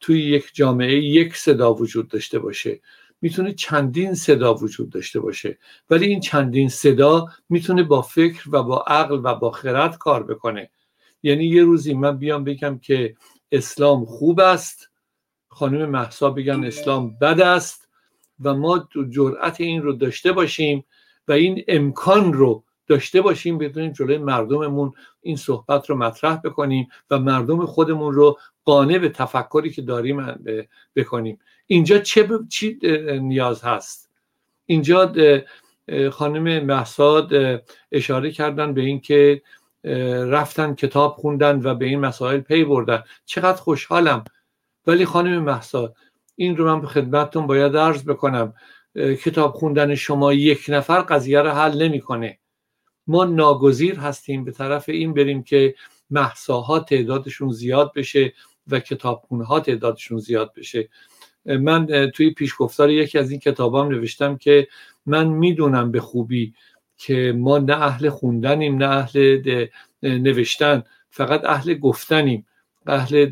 توی 0.00 0.22
یک 0.22 0.50
جامعه 0.52 0.94
یک 0.94 1.36
صدا 1.36 1.74
وجود 1.74 2.08
داشته 2.08 2.38
باشه. 2.38 2.80
می‌تونه 3.22 3.52
چندین 3.52 4.14
صدا 4.14 4.54
وجود 4.54 4.90
داشته 4.90 5.20
باشه. 5.20 5.58
ولی 5.90 6.06
این 6.06 6.20
چندین 6.20 6.68
صدا 6.68 7.26
می‌تونه 7.48 7.82
با 7.82 8.02
فکر 8.02 8.48
و 8.52 8.62
با 8.62 8.84
عقل 8.86 9.20
و 9.24 9.34
با 9.34 9.50
خرد 9.50 9.98
کار 9.98 10.22
بکنه. 10.22 10.70
یعنی 11.22 11.44
یه 11.44 11.62
روزی 11.62 11.94
من 11.94 12.18
بیام 12.18 12.44
بگم 12.44 12.78
که 12.78 13.16
اسلام 13.52 14.04
خوب 14.04 14.40
است. 14.40 14.90
خانم 15.48 15.90
محسا 15.90 16.30
بگن 16.30 16.64
اسلام 16.64 17.16
بد 17.18 17.40
است 17.40 17.88
و 18.40 18.54
ما 18.54 18.88
جرأت 19.10 19.60
این 19.60 19.82
رو 19.82 19.92
داشته 19.92 20.32
باشیم 20.32 20.84
و 21.28 21.32
این 21.32 21.64
امکان 21.68 22.32
رو 22.32 22.64
داشته 22.86 23.20
باشیم 23.20 23.58
بدونیم 23.58 23.92
جلوی 23.92 24.18
مردممون 24.18 24.92
این 25.20 25.36
صحبت 25.36 25.90
رو 25.90 25.96
مطرح 25.96 26.36
بکنیم 26.36 26.88
و 27.10 27.18
مردم 27.18 27.66
خودمون 27.66 28.12
رو 28.14 28.38
قانع 28.64 28.98
به 28.98 29.08
تفکری 29.08 29.70
که 29.70 29.82
داریم 29.82 30.34
بکنیم. 30.96 31.38
اینجا 31.66 31.98
چه 31.98 32.28
چی 32.48 32.78
نیاز 33.22 33.62
هست؟ 33.62 34.10
اینجا 34.66 35.12
خانم 36.10 36.64
محساد 36.64 37.32
اشاره 37.92 38.30
کردن 38.30 38.74
به 38.74 38.80
اینکه 38.80 39.42
رفتن 40.26 40.74
کتاب 40.74 41.16
خوندن 41.16 41.60
و 41.62 41.74
به 41.74 41.84
این 41.84 42.00
مسائل 42.00 42.40
پی 42.40 42.64
بردن. 42.64 43.02
چقدر 43.26 43.58
خوشحالم. 43.58 44.24
ولی 44.86 45.04
خانم 45.04 45.42
محساد 45.42 45.96
این 46.36 46.56
رو 46.56 46.64
من 46.64 46.80
به 46.80 46.86
خدمتتون 46.86 47.46
باید 47.46 47.76
عرض 47.76 48.04
بکنم. 48.04 48.54
کتاب 48.96 49.52
خوندن 49.52 49.94
شما 49.94 50.32
یک 50.32 50.66
نفر 50.68 51.00
قضیه 51.00 51.40
رو 51.40 51.50
حل 51.50 51.82
نمی‌کنه. 51.82 52.38
ما 53.06 53.24
ناگزیر 53.24 53.98
هستیم 53.98 54.44
به 54.44 54.52
طرف 54.52 54.88
این 54.88 55.14
بریم 55.14 55.42
که 55.42 55.74
محساها 56.10 56.80
تعدادشون 56.80 57.50
زیاد 57.52 57.92
بشه 57.96 58.32
و 58.66 58.80
کتابخونه 58.80 59.44
ها 59.44 59.60
تعدادشون 59.60 60.18
زیاد 60.18 60.52
بشه. 60.56 60.88
من 61.46 62.10
توی 62.14 62.30
پیشگفتار 62.30 62.90
یکی 62.90 63.18
از 63.18 63.30
این 63.30 63.40
کتابام 63.40 63.88
نوشتم 63.88 64.36
که 64.36 64.68
من 65.06 65.26
می‌دونم 65.26 65.90
به 65.90 66.00
خوبی 66.00 66.54
که 66.96 67.34
ما 67.36 67.58
نه 67.58 67.82
اهل 67.82 68.08
خوندنیم 68.08 68.76
نه 68.76 68.88
اهل 68.88 69.66
نوشتن 70.02 70.82
فقط 71.10 71.44
اهل 71.44 71.74
گفتنیم. 71.74 72.46
اهل 72.86 73.26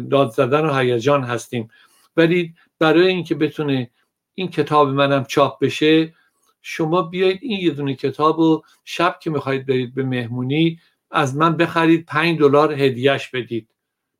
داد 0.00 0.30
زدن 0.30 0.66
و 0.66 0.74
هیجان 0.74 1.24
هستیم. 1.24 1.68
ولی 2.16 2.54
برای 2.78 3.06
اینکه 3.06 3.34
بتونه 3.34 3.90
این 4.34 4.48
کتاب 4.48 4.88
منم 4.88 5.24
چاپ 5.24 5.58
بشه 5.58 6.14
شما 6.62 7.02
بیایید 7.02 7.38
این 7.42 7.60
یه 7.60 7.70
دونه 7.70 7.94
کتاب 7.94 8.38
و 8.38 8.62
شب 8.84 9.18
که 9.22 9.30
می‌خواهید 9.30 9.66
برید 9.66 9.94
به 9.94 10.02
مهمونی 10.02 10.80
از 11.10 11.36
من 11.36 11.56
بخرید 11.56 12.06
پنج 12.06 12.38
دلار 12.38 12.72
هدیهش 12.72 13.28
بدید. 13.28 13.68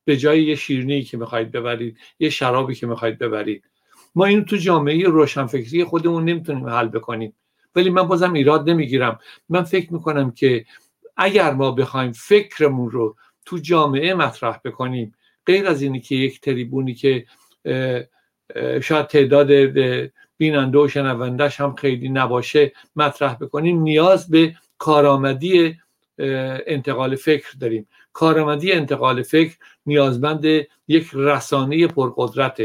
به 0.05 0.17
جای 0.17 0.43
یه 0.43 0.55
شیرنی 0.55 1.01
که 1.01 1.17
می‌خواهید 1.17 1.51
ببرید 1.51 1.97
یه 2.19 2.29
شرابی 2.29 2.75
که 2.75 2.87
می‌خواهید 2.87 3.17
ببرید. 3.17 3.63
ما 4.15 4.25
این 4.25 4.45
تو 4.45 4.57
جامعه 4.57 5.07
روشنفکری 5.07 5.83
خودمون 5.83 6.25
نمی‌تونیم 6.25 6.69
حل 6.69 6.87
بکنیم. 6.87 7.33
ولی 7.75 7.89
من 7.89 8.03
بازم 8.03 8.33
ایراد 8.33 8.69
نمی‌گیرم. 8.69 9.19
من 9.49 9.63
فکر 9.63 9.93
می‌کنم 9.93 10.31
که 10.31 10.65
اگر 11.17 11.53
ما 11.53 11.71
بخوایم 11.71 12.11
فکرمون 12.11 12.91
رو 12.91 13.15
تو 13.45 13.57
جامعه 13.57 14.13
مطرح 14.13 14.59
بکنیم 14.65 15.15
غیر 15.45 15.67
از 15.67 15.81
اینی 15.81 15.99
که 15.99 16.15
یک 16.15 16.41
تریبونی 16.41 16.93
که 16.93 17.25
شاید 18.81 19.07
تعداد 19.07 19.47
بیننده 20.39 20.79
و 20.79 20.87
شنوندهش 20.87 21.59
هم 21.59 21.75
خیلی 21.75 22.09
نباشه 22.09 22.71
مطرح 22.95 23.33
بکنیم. 23.33 23.81
نیاز 23.81 24.29
به 24.29 24.55
کارآمدی 24.77 25.77
انتقال 26.67 27.15
فکر 27.15 27.47
داریم. 27.61 27.87
کارآمدی 28.13 28.71
انتقال 28.71 29.23
فکر 29.23 29.57
نیازمند 29.85 30.45
یک 30.87 31.09
رسانه 31.13 31.87
پرقدرت 31.87 32.61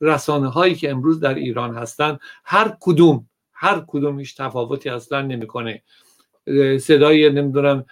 رسانه 0.00 0.48
هایی 0.48 0.74
که 0.74 0.90
امروز 0.90 1.20
در 1.20 1.34
ایران 1.34 1.74
هستند 1.74 2.20
هر 2.44 2.76
کدوم 2.80 3.28
هر 3.52 3.84
کدوم 3.86 4.18
هیچ 4.18 4.36
تفاوتی 4.36 4.88
اصلا 4.88 5.22
نمی‌کنه. 5.22 5.82
صدای 6.80 7.30
نمی‌دونم 7.30 7.84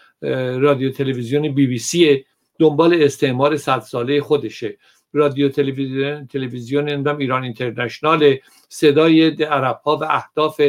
رادیو 0.60 0.90
تلویزیون 0.90 1.54
بی 1.54 1.66
بی 1.66 1.78
سی 1.78 2.24
دنبال 2.58 3.02
استعمار 3.02 3.56
صد 3.56 3.80
ساله 3.80 4.20
خودشه. 4.20 4.78
رادیو 5.12 5.48
تلویزیون 5.48 6.26
تلویزیون 6.26 7.08
ایران 7.08 7.42
اینترنشنال 7.42 8.36
صدای 8.68 9.44
عرب 9.44 9.80
ها 9.84 9.96
و 9.96 10.04
اهداف 10.04 10.60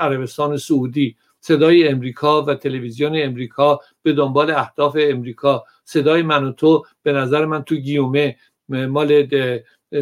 عربستان 0.00 0.56
سعودی 0.56 1.16
صدای 1.40 1.88
امریکا 1.88 2.42
و 2.42 2.54
تلویزیون 2.54 3.12
امریکا 3.22 3.80
به 4.02 4.12
دنبال 4.12 4.50
اهداف 4.50 4.96
امریکا. 5.00 5.64
صدای 5.84 6.22
من 6.22 6.44
و 6.44 6.52
تو 6.52 6.84
به 7.02 7.12
نظر 7.12 7.44
من 7.44 7.62
تو 7.62 7.74
گیومه. 7.74 8.36
مال 8.68 9.28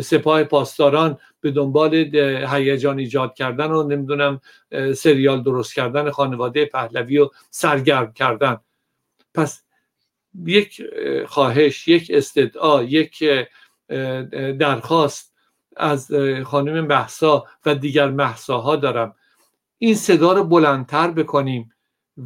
سپاه 0.02 0.44
پاسداران 0.44 1.18
به 1.40 1.50
دنبال 1.50 1.94
هیجان 2.50 2.98
ایجاد 2.98 3.34
کردن 3.34 3.70
و 3.70 3.82
نمی‌دونم 3.82 4.40
سریال 4.96 5.42
درست 5.42 5.74
کردن 5.74 6.10
خانواده 6.10 6.64
پهلوی 6.64 7.18
و 7.18 7.28
سرگرم 7.50 8.12
کردن. 8.12 8.56
پس 9.34 9.62
یک 10.44 10.82
خواهش 11.26 11.88
یک 11.88 12.10
استدعا 12.14 12.82
یک 12.82 13.24
درخواست 14.58 15.34
از 15.76 16.12
خانم 16.44 16.86
محسا 16.86 17.44
و 17.66 17.74
دیگر 17.74 18.10
محساها 18.10 18.76
دارم. 18.76 19.14
این 19.78 19.94
صدا 19.94 20.32
رو 20.32 20.44
بلندتر 20.44 21.10
بکنیم 21.10 21.72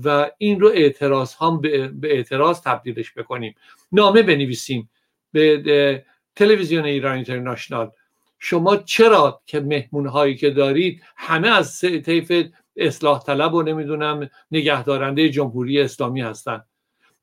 و 0.05 0.31
این 0.39 0.61
رو 0.61 0.69
اعتراض 0.69 1.35
هم 1.35 1.61
به 1.61 1.91
اعتراض 2.03 2.61
تبدیلش 2.61 3.13
بکنیم. 3.15 3.55
نامه 3.93 4.23
بنویسیم 4.23 4.91
به 5.33 6.05
تلویزیون 6.37 6.85
ایران 6.85 7.15
اینترنشنال. 7.15 7.91
شما 8.39 8.77
چرا 8.77 9.43
که 9.47 9.61
مهمون 9.61 10.07
هایی 10.07 10.35
که 10.35 10.51
دارید 10.51 11.03
همه 11.17 11.49
از 11.49 11.81
طیف 11.81 12.47
اصلاح 12.77 13.23
طلب 13.23 13.55
و 13.55 13.63
نمی‌دونم 13.63 14.31
نگهدارنده 14.51 15.29
جمهوری 15.29 15.81
اسلامی 15.81 16.21
هستند 16.21 16.67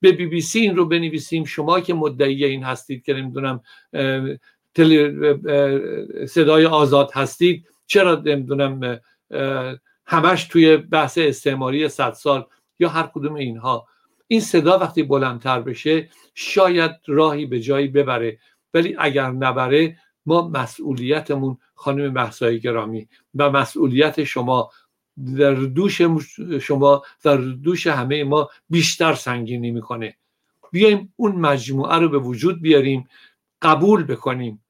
به 0.01 0.11
بی 0.11 0.25
بی 0.25 0.41
سی 0.41 0.59
این 0.59 0.75
رو 0.75 0.85
بنویسیم. 0.85 1.43
شما 1.43 1.79
که 1.79 1.93
مدعی 1.93 2.45
این 2.45 2.63
هستید 2.63 3.03
که 3.03 3.13
نمی‌دونم 3.13 3.61
صدای 6.27 6.65
آزاد 6.65 7.11
هستید 7.13 7.67
چرا 7.87 8.15
نمی‌دونم 8.15 8.99
همش 10.05 10.43
توی 10.43 10.77
بحث 10.77 11.17
استعماری 11.17 11.89
صد 11.89 12.13
سال 12.13 12.45
یا 12.79 12.89
هر 12.89 13.09
کدوم 13.13 13.33
اینها. 13.33 13.87
این 14.27 14.39
صدا 14.39 14.77
وقتی 14.77 15.03
بلندتر 15.03 15.61
بشه 15.61 16.09
شاید 16.35 16.91
راهی 17.07 17.45
به 17.45 17.59
جایی 17.59 17.87
ببره. 17.87 18.39
ولی 18.73 18.95
اگر 18.99 19.31
نبره 19.31 19.97
ما 20.25 20.47
مسئولیتمون 20.47 21.57
خانم 21.75 22.13
محسای 22.13 22.59
گرامی 22.59 23.07
و 23.35 23.49
مسئولیت 23.49 24.23
شما 24.23 24.69
در 25.38 25.53
دوش 25.53 26.02
شما 26.61 27.03
در 27.23 27.38
دوش 27.38 27.88
همه 27.88 28.23
ما 28.23 28.49
بیشتر 28.69 29.14
سنگینی 29.14 29.72
می‌کنه. 29.72 30.18
بیایم 30.72 31.14
اون 31.15 31.35
مجموعه 31.35 31.95
رو 31.95 32.10
به 32.10 32.18
وجود 32.18 32.61
بیاریم 32.61 33.07
قبول 33.61 34.03
بکنیم 34.03 34.65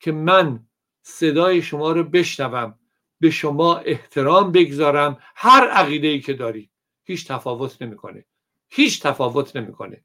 که 0.00 0.12
من 0.12 0.66
صدای 1.02 1.62
شما 1.62 1.92
رو 1.92 2.04
بشنوم 2.04 2.74
به 3.20 3.30
شما 3.30 3.76
احترام 3.76 4.52
بگذارم 4.52 5.18
هر 5.34 5.68
عقیده 5.68 6.08
ای 6.08 6.20
که 6.20 6.32
دارید 6.32 6.70
هیچ 7.04 7.28
تفاوت 7.28 7.82
نمی‌کنه. 7.82 8.24
هیچ 8.68 9.02
تفاوت 9.02 9.56
نمی‌کنه. 9.56 10.04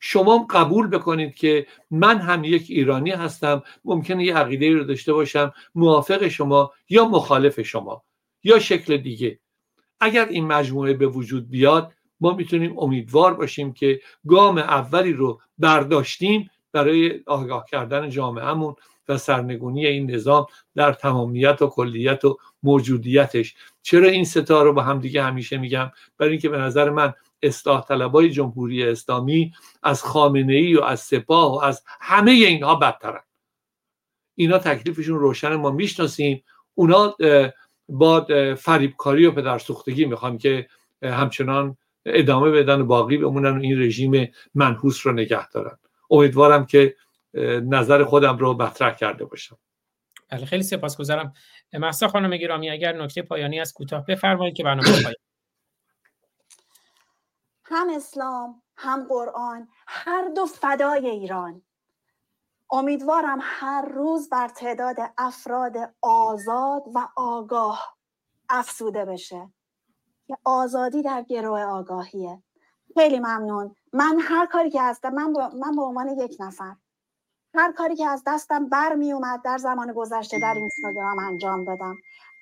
شما 0.00 0.46
قبول 0.50 0.86
بکنید 0.86 1.34
که 1.34 1.66
من 1.90 2.18
هم 2.18 2.44
یک 2.44 2.66
ایرانی 2.68 3.10
هستم 3.10 3.62
ممکنه 3.84 4.24
یه 4.24 4.36
عقیده 4.36 4.70
رو 4.70 4.84
داشته 4.84 5.12
باشم 5.12 5.52
موافق 5.74 6.28
شما 6.28 6.72
یا 6.88 7.04
مخالف 7.04 7.60
شما. 7.60 8.04
یا 8.46 8.58
شکل 8.58 8.96
دیگه. 8.96 9.38
اگر 10.00 10.28
این 10.28 10.46
مجموعه 10.46 10.94
به 10.94 11.06
وجود 11.06 11.50
بیاد 11.50 11.92
ما 12.20 12.34
می‌تونیم 12.34 12.78
امیدوار 12.78 13.34
باشیم 13.34 13.72
که 13.72 14.00
گام 14.28 14.58
اولی 14.58 15.12
رو 15.12 15.40
برداشتیم 15.58 16.50
برای 16.72 17.20
آگاه 17.26 17.64
کردن 17.70 18.10
جامعهمون 18.10 18.74
و 19.08 19.18
سرنگونی 19.18 19.86
این 19.86 20.10
نظام 20.10 20.46
در 20.74 20.92
تمامیت 20.92 21.62
و 21.62 21.66
کلیت 21.66 22.24
و 22.24 22.38
موجودیتش. 22.62 23.54
چرا 23.82 24.08
این 24.08 24.24
ستا 24.24 24.62
رو 24.62 24.72
با 24.72 24.82
هم 24.82 24.98
دیگه 24.98 25.22
همیشه 25.22 25.58
میگم؟ 25.58 25.90
برای 26.18 26.32
اینکه 26.32 26.48
به 26.48 26.58
نظر 26.58 26.90
من 26.90 27.14
اصلاح 27.42 27.84
طلبای 27.86 28.30
جمهوری 28.30 28.84
اسلامی 28.84 29.52
از 29.82 30.02
خامنه 30.02 30.54
ای 30.54 30.74
و 30.74 30.82
از 30.82 31.00
سپاه 31.00 31.52
و 31.52 31.58
از 31.64 31.82
همه 32.00 32.30
اینها 32.30 32.74
بدترن. 32.74 33.22
اینا 34.34 34.58
تکلیفشون 34.58 35.18
روشن 35.18 35.54
ما 35.54 35.70
می‌شناسیم. 35.70 36.44
اونا 36.74 37.16
با 37.88 38.26
فریبکاری 38.58 39.26
و 39.26 39.32
پدرسوختگی 39.32 40.04
می‌خوان 40.04 40.38
که 40.38 40.68
همچنان 41.02 41.76
ادامه 42.04 42.50
بدن 42.50 42.80
و 42.80 42.84
باقی 42.84 43.16
بمونن 43.16 43.58
و 43.58 43.60
این 43.60 43.80
رژیم 43.82 44.32
منحوس 44.54 45.06
رو 45.06 45.12
نگه 45.12 45.48
دارن. 45.48 45.78
امیدوارم 46.10 46.66
که 46.66 46.96
نظر 47.62 48.04
خودم 48.04 48.38
رو 48.38 48.62
مطرح 48.62 48.94
کرده 48.94 49.24
باشم. 49.24 49.58
بله 50.28 50.46
خیلی 50.46 50.62
سپاسگزارم. 50.62 51.32
محسا 51.72 52.08
خانم 52.08 52.36
گرامی 52.36 52.70
اگر 52.70 52.92
نکته 52.92 53.22
پایانی 53.22 53.60
از 53.60 53.72
کوتاه 53.72 54.06
بفرمایید 54.06 54.56
که 54.56 54.64
برنامه 54.64 55.02
پایان 55.02 55.14
هم 57.64 57.88
اسلام 57.96 58.62
هم 58.76 59.06
قرآن 59.08 59.68
هر 59.86 60.28
دو 60.36 60.46
فدای 60.46 61.06
ایران. 61.06 61.62
امیدوارم 62.70 63.38
هر 63.42 63.82
روز 63.82 64.28
بر 64.28 64.48
تعداد 64.48 64.96
افراد 65.18 65.94
آزاد 66.02 66.82
و 66.94 67.08
آگاه 67.16 67.96
افسوده 68.48 69.04
بشه. 69.04 69.50
که 70.26 70.36
آزادی 70.44 71.02
در 71.02 71.22
گروه 71.22 71.60
آگاهیه. 71.60 72.42
خیلی 72.94 73.18
ممنون. 73.18 73.74
من 73.92 74.18
هر 74.20 74.46
کاری 74.46 74.70
که 74.70 74.82
هستم 74.82 75.14
من, 75.14 75.32
من 75.54 75.76
به 75.76 75.82
عنوان 75.82 76.08
یک 76.08 76.36
نفر 76.40 76.76
هر 77.54 77.72
کاری 77.72 77.96
که 77.96 78.06
از 78.06 78.22
دستم 78.26 78.68
بر 78.68 78.94
می 78.94 79.12
اومد 79.12 79.42
در 79.42 79.58
زمان 79.58 79.92
گذشته 79.92 80.38
در 80.38 80.54
اینستاگرام 80.54 81.18
انجام 81.18 81.64
دادم. 81.64 81.94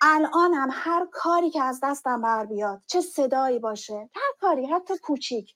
الان 0.02 0.54
هم 0.54 0.68
هر 0.72 1.06
کاری 1.12 1.50
که 1.50 1.62
از 1.62 1.80
دستم 1.82 2.20
بر 2.20 2.46
بیاد 2.46 2.82
چه 2.86 3.00
صدایی 3.00 3.58
باشه 3.58 4.10
هر 4.14 4.32
کاری 4.40 4.66
حتی 4.66 4.98
کوچیک. 4.98 5.54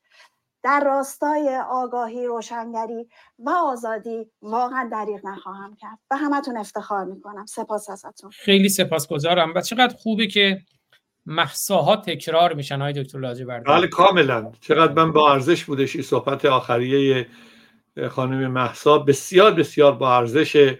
در 0.62 0.82
راستای 0.86 1.60
آگاهی 1.70 2.26
روشنگری 2.26 3.08
و 3.38 3.50
آزادی 3.50 4.30
واقعا 4.42 4.88
دریغ 4.92 5.26
نخواهم 5.26 5.76
کرد 5.76 5.98
و 6.10 6.16
همتون 6.16 6.56
افتخار 6.56 7.04
می‌کنم. 7.04 7.46
سپاس 7.46 7.90
ازتون. 7.90 8.30
خیلی 8.30 8.68
سپاسگزارم 8.68 9.52
و 9.54 9.60
چقدر 9.60 9.96
خوبه 9.96 10.26
که 10.26 10.60
محساها 11.26 11.96
تکرار 11.96 12.54
میشن 12.54 12.80
های 12.80 12.92
دکتر 12.92 13.18
لاجوردی. 13.18 13.64
بله 13.64 13.86
کاملا. 13.86 14.52
چقدر 14.60 14.92
من 14.92 15.12
با 15.12 15.32
ارزش 15.32 15.64
بودش 15.64 15.94
این 15.94 16.04
صحبت 16.04 16.44
آخریه 16.44 17.26
خانم 18.08 18.50
محسا. 18.50 18.98
بسیار 18.98 19.54
بسیار 19.54 19.92
با 19.92 20.16
ارزش 20.16 20.74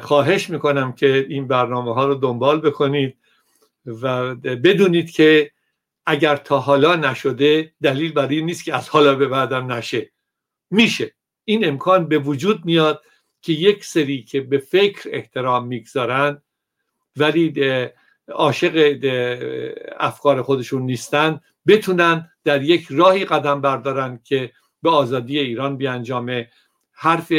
خواهش 0.00 0.50
می‌کنم 0.50 0.92
که 0.92 1.26
این 1.28 1.48
برنامه 1.48 1.94
ها 1.94 2.06
رو 2.06 2.14
دنبال 2.14 2.60
بکنید 2.60 3.16
و 3.86 4.34
بدونید 4.34 5.10
که 5.10 5.50
اگر 6.06 6.36
تا 6.36 6.58
حالا 6.58 6.96
نشده 6.96 7.74
دلیل 7.82 8.12
بر 8.12 8.28
این 8.28 8.46
نیست 8.46 8.64
که 8.64 8.74
از 8.74 8.88
حالا 8.88 9.14
به 9.14 9.28
بعدم 9.28 9.72
نشه. 9.72 10.10
میشه. 10.70 11.14
این 11.44 11.68
امکان 11.68 12.08
به 12.08 12.18
وجود 12.18 12.64
میاد 12.64 13.02
که 13.42 13.52
یک 13.52 13.84
سری 13.84 14.22
که 14.22 14.40
به 14.40 14.58
فکر 14.58 15.08
احترام 15.12 15.66
می‌گذارن 15.66 16.42
ولی 17.16 17.52
عاشق 18.28 18.98
افکار 19.98 20.42
خودشون 20.42 20.82
نیستن 20.82 21.40
بتونن 21.66 22.30
در 22.44 22.62
یک 22.62 22.86
راهی 22.90 23.24
قدم 23.24 23.60
بردارن 23.60 24.20
که 24.24 24.52
به 24.82 24.90
آزادی 24.90 25.38
ایران 25.38 25.76
بیانجامه. 25.76 26.50
حرف 26.92 27.32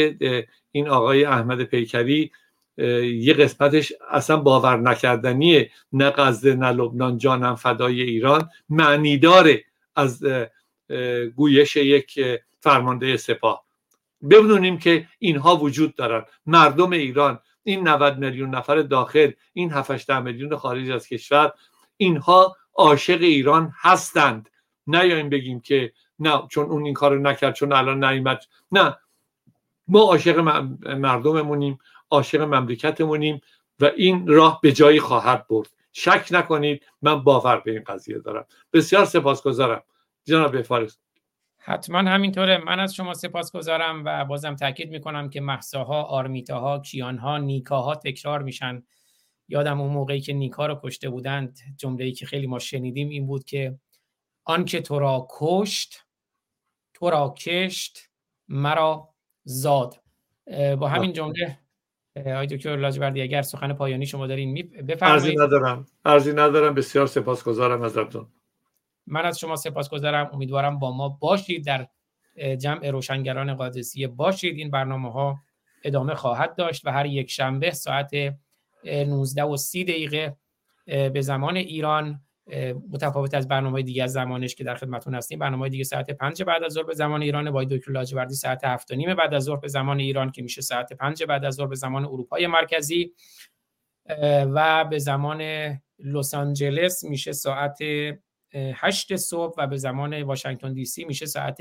این 0.72 0.88
آقای 0.88 1.24
احمد 1.24 1.62
پیکری 1.62 2.32
یه 2.78 3.34
قسمتش 3.34 3.92
اصلا 4.10 4.36
باور 4.36 4.76
نکردنیه. 4.76 5.70
نه 5.92 6.10
غزه 6.10 6.54
نه 6.54 6.70
لبنان 6.70 7.18
جانم 7.18 7.54
فدای 7.54 8.02
ایران. 8.02 8.48
معنی 8.68 9.18
داره 9.18 9.64
از 9.96 10.24
گویش 11.36 11.76
یک 11.76 12.20
فرمانده 12.60 13.16
سپاه. 13.16 13.64
بدونیم 14.30 14.78
که 14.78 15.08
اینها 15.18 15.56
وجود 15.56 15.94
دارن. 15.94 16.24
مردم 16.46 16.90
ایران 16.90 17.38
این 17.62 17.88
90 17.88 18.18
میلیون 18.18 18.54
نفر 18.54 18.82
داخل 18.82 19.30
این 19.52 19.72
7 19.72 20.10
میلیون 20.10 20.56
خارج 20.56 20.90
از 20.90 21.08
کشور 21.08 21.52
اینها 21.96 22.56
عاشق 22.74 23.22
ایران 23.22 23.72
هستند. 23.80 24.50
نیایم 24.86 25.28
بگیم 25.28 25.60
که 25.60 25.92
نه 26.18 26.42
چون 26.50 26.66
اون 26.66 26.84
این 26.84 26.94
کارو 26.94 27.18
نکرد 27.18 27.54
چون 27.54 27.72
الان 27.72 28.04
نیومد. 28.04 28.42
نه. 28.72 28.96
ما 29.88 30.00
عاشق 30.00 30.38
مردممونیم. 30.86 31.78
عاشق 32.16 32.40
مملکتمونیم 32.40 33.40
و 33.80 33.84
این 33.96 34.26
راه 34.26 34.60
به 34.62 34.72
جایی 34.72 35.00
خواهد 35.00 35.48
برد. 35.48 35.68
شک 35.92 36.28
نکنید 36.30 36.86
من 37.02 37.22
باور 37.24 37.60
به 37.60 37.70
این 37.70 37.84
قضیه 37.86 38.18
دارم. 38.18 38.46
بسیار 38.72 39.04
سپاسگزارم. 39.04 39.82
جناب 40.24 40.62
فارس 40.62 40.98
حتما 41.58 41.98
همینطوره. 41.98 42.58
من 42.58 42.80
از 42.80 42.94
شما 42.94 43.14
سپاس 43.14 43.52
گذارم 43.52 44.02
و 44.04 44.24
بازم 44.24 44.56
تاکید 44.56 44.90
می‌کنم 44.90 45.30
که 45.30 45.40
محساها 45.40 46.02
آرمیتاها 46.02 46.78
کیانها 46.78 47.38
نیکاها 47.38 47.94
تکرار 47.94 48.42
میشن. 48.42 48.82
یادم 49.48 49.80
اون 49.80 49.92
موقعی 49.92 50.20
که 50.20 50.32
نیکا 50.32 50.66
رو 50.66 50.80
کشته 50.82 51.10
بودند 51.10 51.58
جمله‌ای 51.76 52.12
که 52.12 52.26
خیلی 52.26 52.46
ما 52.46 52.58
شنیدیم 52.58 53.08
این 53.08 53.26
بود 53.26 53.44
که 53.44 53.78
آنکه 54.44 54.80
تو 54.80 54.98
را 54.98 55.28
کشت 55.30 56.04
تو 56.94 57.10
را 57.10 57.34
کشت 57.38 57.98
مرا 58.48 59.14
زاد. 59.44 60.00
با 60.78 60.88
همین 60.88 61.12
جمله 61.12 61.58
آقای 62.16 62.46
دکتر 62.46 62.76
لاجوردی 62.76 63.22
اگر 63.22 63.42
سخن 63.42 63.72
پایانی 63.72 64.06
شما 64.06 64.26
دارین 64.26 64.54
بفرمایید 64.88 65.02
ارزی 65.02 65.36
ندارم. 65.36 65.86
ارزی 66.04 66.32
ندارم. 66.32 66.74
بسیار 66.74 67.06
سپاسگزارم 67.06 67.82
ازتون. 67.82 68.26
من 69.06 69.24
از 69.24 69.38
شما 69.38 69.56
سپاسگزارم. 69.56 70.30
امیدوارم 70.32 70.78
با 70.78 70.96
ما 70.96 71.08
باشید 71.08 71.66
در 71.66 71.88
جمع 72.58 72.90
روشنگران 72.90 73.54
قادسیه 73.54 74.08
باشید. 74.08 74.58
این 74.58 74.70
برنامه 74.70 75.12
ها 75.12 75.38
ادامه 75.84 76.14
خواهد 76.14 76.56
داشت 76.56 76.86
و 76.86 76.90
هر 76.90 77.06
یک 77.06 77.30
شنبه 77.30 77.70
ساعت 77.70 78.10
19 78.84 79.42
و 79.42 79.56
30 79.56 79.84
دقیقه 79.84 80.36
به 80.86 81.20
زمان 81.20 81.56
ایران 81.56 82.20
متفاوت 82.92 83.34
از 83.34 83.48
برنامه 83.48 83.82
دیگه 83.82 84.04
از 84.04 84.12
زمانش 84.12 84.54
که 84.54 84.64
در 84.64 84.74
خدمتتون 84.74 85.14
هستیم. 85.14 85.38
برنامه 85.38 85.68
دیگه 85.68 85.84
ساعت 85.84 86.10
5 86.10 86.42
بعد 86.42 86.64
از 86.64 86.72
ظهر 86.72 86.84
به 86.84 86.94
زمان 86.94 87.22
ایران 87.22 87.50
با 87.50 87.64
دکتر 87.64 87.92
لاجوردی 87.92 88.34
ساعت 88.34 88.64
7 88.64 88.92
نیم 88.92 89.14
بعد 89.14 89.34
از 89.34 89.44
ظهر 89.44 89.56
به 89.56 89.68
زمان 89.68 90.00
ایران 90.00 90.30
که 90.30 90.42
میشه 90.42 90.60
ساعت 90.60 90.92
5 90.92 91.24
بعد 91.24 91.44
از 91.44 91.54
ظهر 91.54 91.66
به 91.66 91.76
زمان 91.76 92.04
اروپای 92.04 92.46
مرکزی 92.46 93.12
و 94.54 94.84
به 94.84 94.98
زمان 94.98 95.42
لس 95.98 96.34
آنجلس 96.34 97.04
میشه 97.04 97.32
ساعت 97.32 97.78
8 98.54 99.16
صبح 99.16 99.54
و 99.58 99.66
به 99.66 99.76
زمان 99.76 100.22
واشنگتن 100.22 100.72
دی 100.72 100.84
سی 100.84 101.04
میشه 101.04 101.26
ساعت 101.26 101.58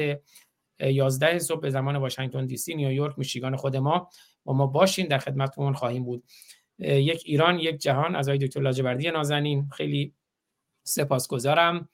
11 0.80 1.40
صبح 1.40 1.62
به 1.62 1.70
زمان 1.70 1.96
واشنگتن 1.96 2.46
دی 2.46 2.58
سی. 2.58 2.76
نیویورک 2.76 3.20
میشیگان 3.20 3.56
خود 3.56 3.76
ما 3.76 4.10
با 4.44 4.54
ما 4.54 4.68
باشین 4.68 5.08
در 5.08 5.18
خدمتتون 5.18 5.74
خواهیم 5.74 6.04
بود. 6.04 6.24
یک 6.80 7.24
ایران 7.26 7.60
یک 7.60 7.78
جهان 7.78 8.16
از 8.16 8.30
آقای 8.30 8.48
دکتر 8.48 8.62
لاجوردی 8.62 9.12
نازنین. 9.12 9.70
خیلی 9.70 10.14
سپاسگزارم. 10.86 11.90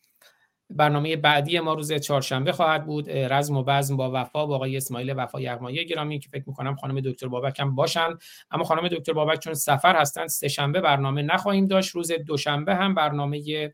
برنامه 0.69 1.15
بعدی 1.15 1.59
ما 1.59 1.73
روز 1.73 1.93
چهارشنبه 1.93 2.51
خواهد 2.51 2.85
بود. 2.85 3.09
رزم 3.09 3.57
و 3.57 3.63
بزم 3.63 3.97
با 3.97 4.11
وفا 4.13 4.45
با 4.45 4.55
آقای 4.55 4.77
اسماعیل 4.77 5.13
وفا 5.18 5.41
یغمایی 5.41 5.85
گرامی 5.85 6.19
که 6.19 6.30
فکر 6.30 6.43
می‌کنم 6.47 6.76
خانم 6.76 6.99
دکتر 6.99 7.27
بابک 7.27 7.59
هم 7.59 7.76
باشن. 7.76 8.18
اما 8.51 8.63
خانم 8.63 8.88
دکتر 8.88 9.13
بابک 9.13 9.39
چون 9.39 9.53
سفر 9.53 9.95
هستن 9.95 10.27
سه 10.27 10.47
شنبه 10.47 10.81
برنامه 10.81 11.22
نخواهیم 11.22 11.68
داشت. 11.68 11.95
روز 11.95 12.11
دوشنبه 12.11 12.76
هم 12.76 12.95
برنامه 12.95 13.73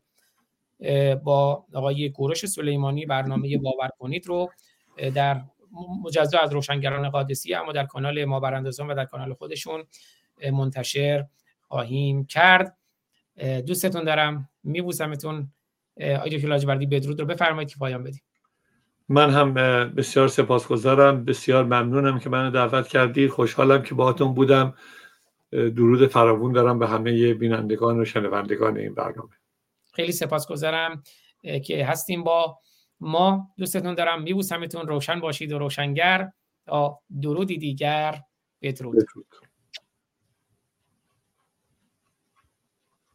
با 1.22 1.64
آقای 1.74 2.08
گورش 2.10 2.46
سلیمانی 2.46 3.06
برنامه 3.06 3.58
باور 3.58 3.90
کنید 3.98 4.26
رو 4.26 4.50
در 5.14 5.42
مجزا 6.04 6.38
از 6.38 6.52
روشنگران 6.52 7.10
قادسی 7.10 7.54
اما 7.54 7.72
در 7.72 7.86
کانال 7.86 8.24
ما 8.24 8.40
براندازان 8.40 8.90
و 8.90 8.94
در 8.94 9.04
کانال 9.04 9.34
خودشون 9.34 9.84
منتشر 10.52 11.26
خواهیم 11.60 12.26
کرد. 12.26 12.77
دوستتون 13.66 14.04
دارم. 14.04 14.48
میبوسمتون 14.62 15.52
آقای 16.00 16.30
دکتر 16.30 16.48
لاجوردی 16.48 16.86
بدرود 16.86 17.20
رو 17.20 17.26
بفرمایید 17.26 17.70
که 17.70 17.76
پایان 17.78 18.02
بدیم. 18.02 18.22
من 19.08 19.30
هم 19.30 19.54
بسیار 19.94 20.28
سپاسگزارم. 20.28 21.24
بسیار 21.24 21.64
ممنونم 21.64 22.18
که 22.18 22.30
منو 22.30 22.50
دعوت 22.50 22.88
کردید 22.88 23.30
خوشحالم 23.30 23.82
که 23.82 23.94
باهاتون 23.94 24.34
بودم. 24.34 24.74
درود 25.50 26.06
فراوون 26.06 26.52
دارم 26.52 26.78
به 26.78 26.88
همه 26.88 27.34
بینندگان 27.34 28.00
و 28.00 28.04
شنوندگان 28.04 28.76
این 28.76 28.94
برنامه. 28.94 29.32
خیلی 29.92 30.12
سپاسگزارم 30.12 31.02
که 31.64 31.86
هستیم 31.86 32.24
با 32.24 32.58
ما. 33.00 33.54
دوستتون 33.58 33.94
دارم. 33.94 34.22
میبوسمتون. 34.22 34.86
روشن 34.86 35.20
باشید 35.20 35.52
و 35.52 35.58
روشنگر. 35.58 36.30
تا 36.66 37.00
درودی 37.22 37.58
دیگر. 37.58 38.20
بدرود, 38.62 38.96
بدرود. 38.96 39.26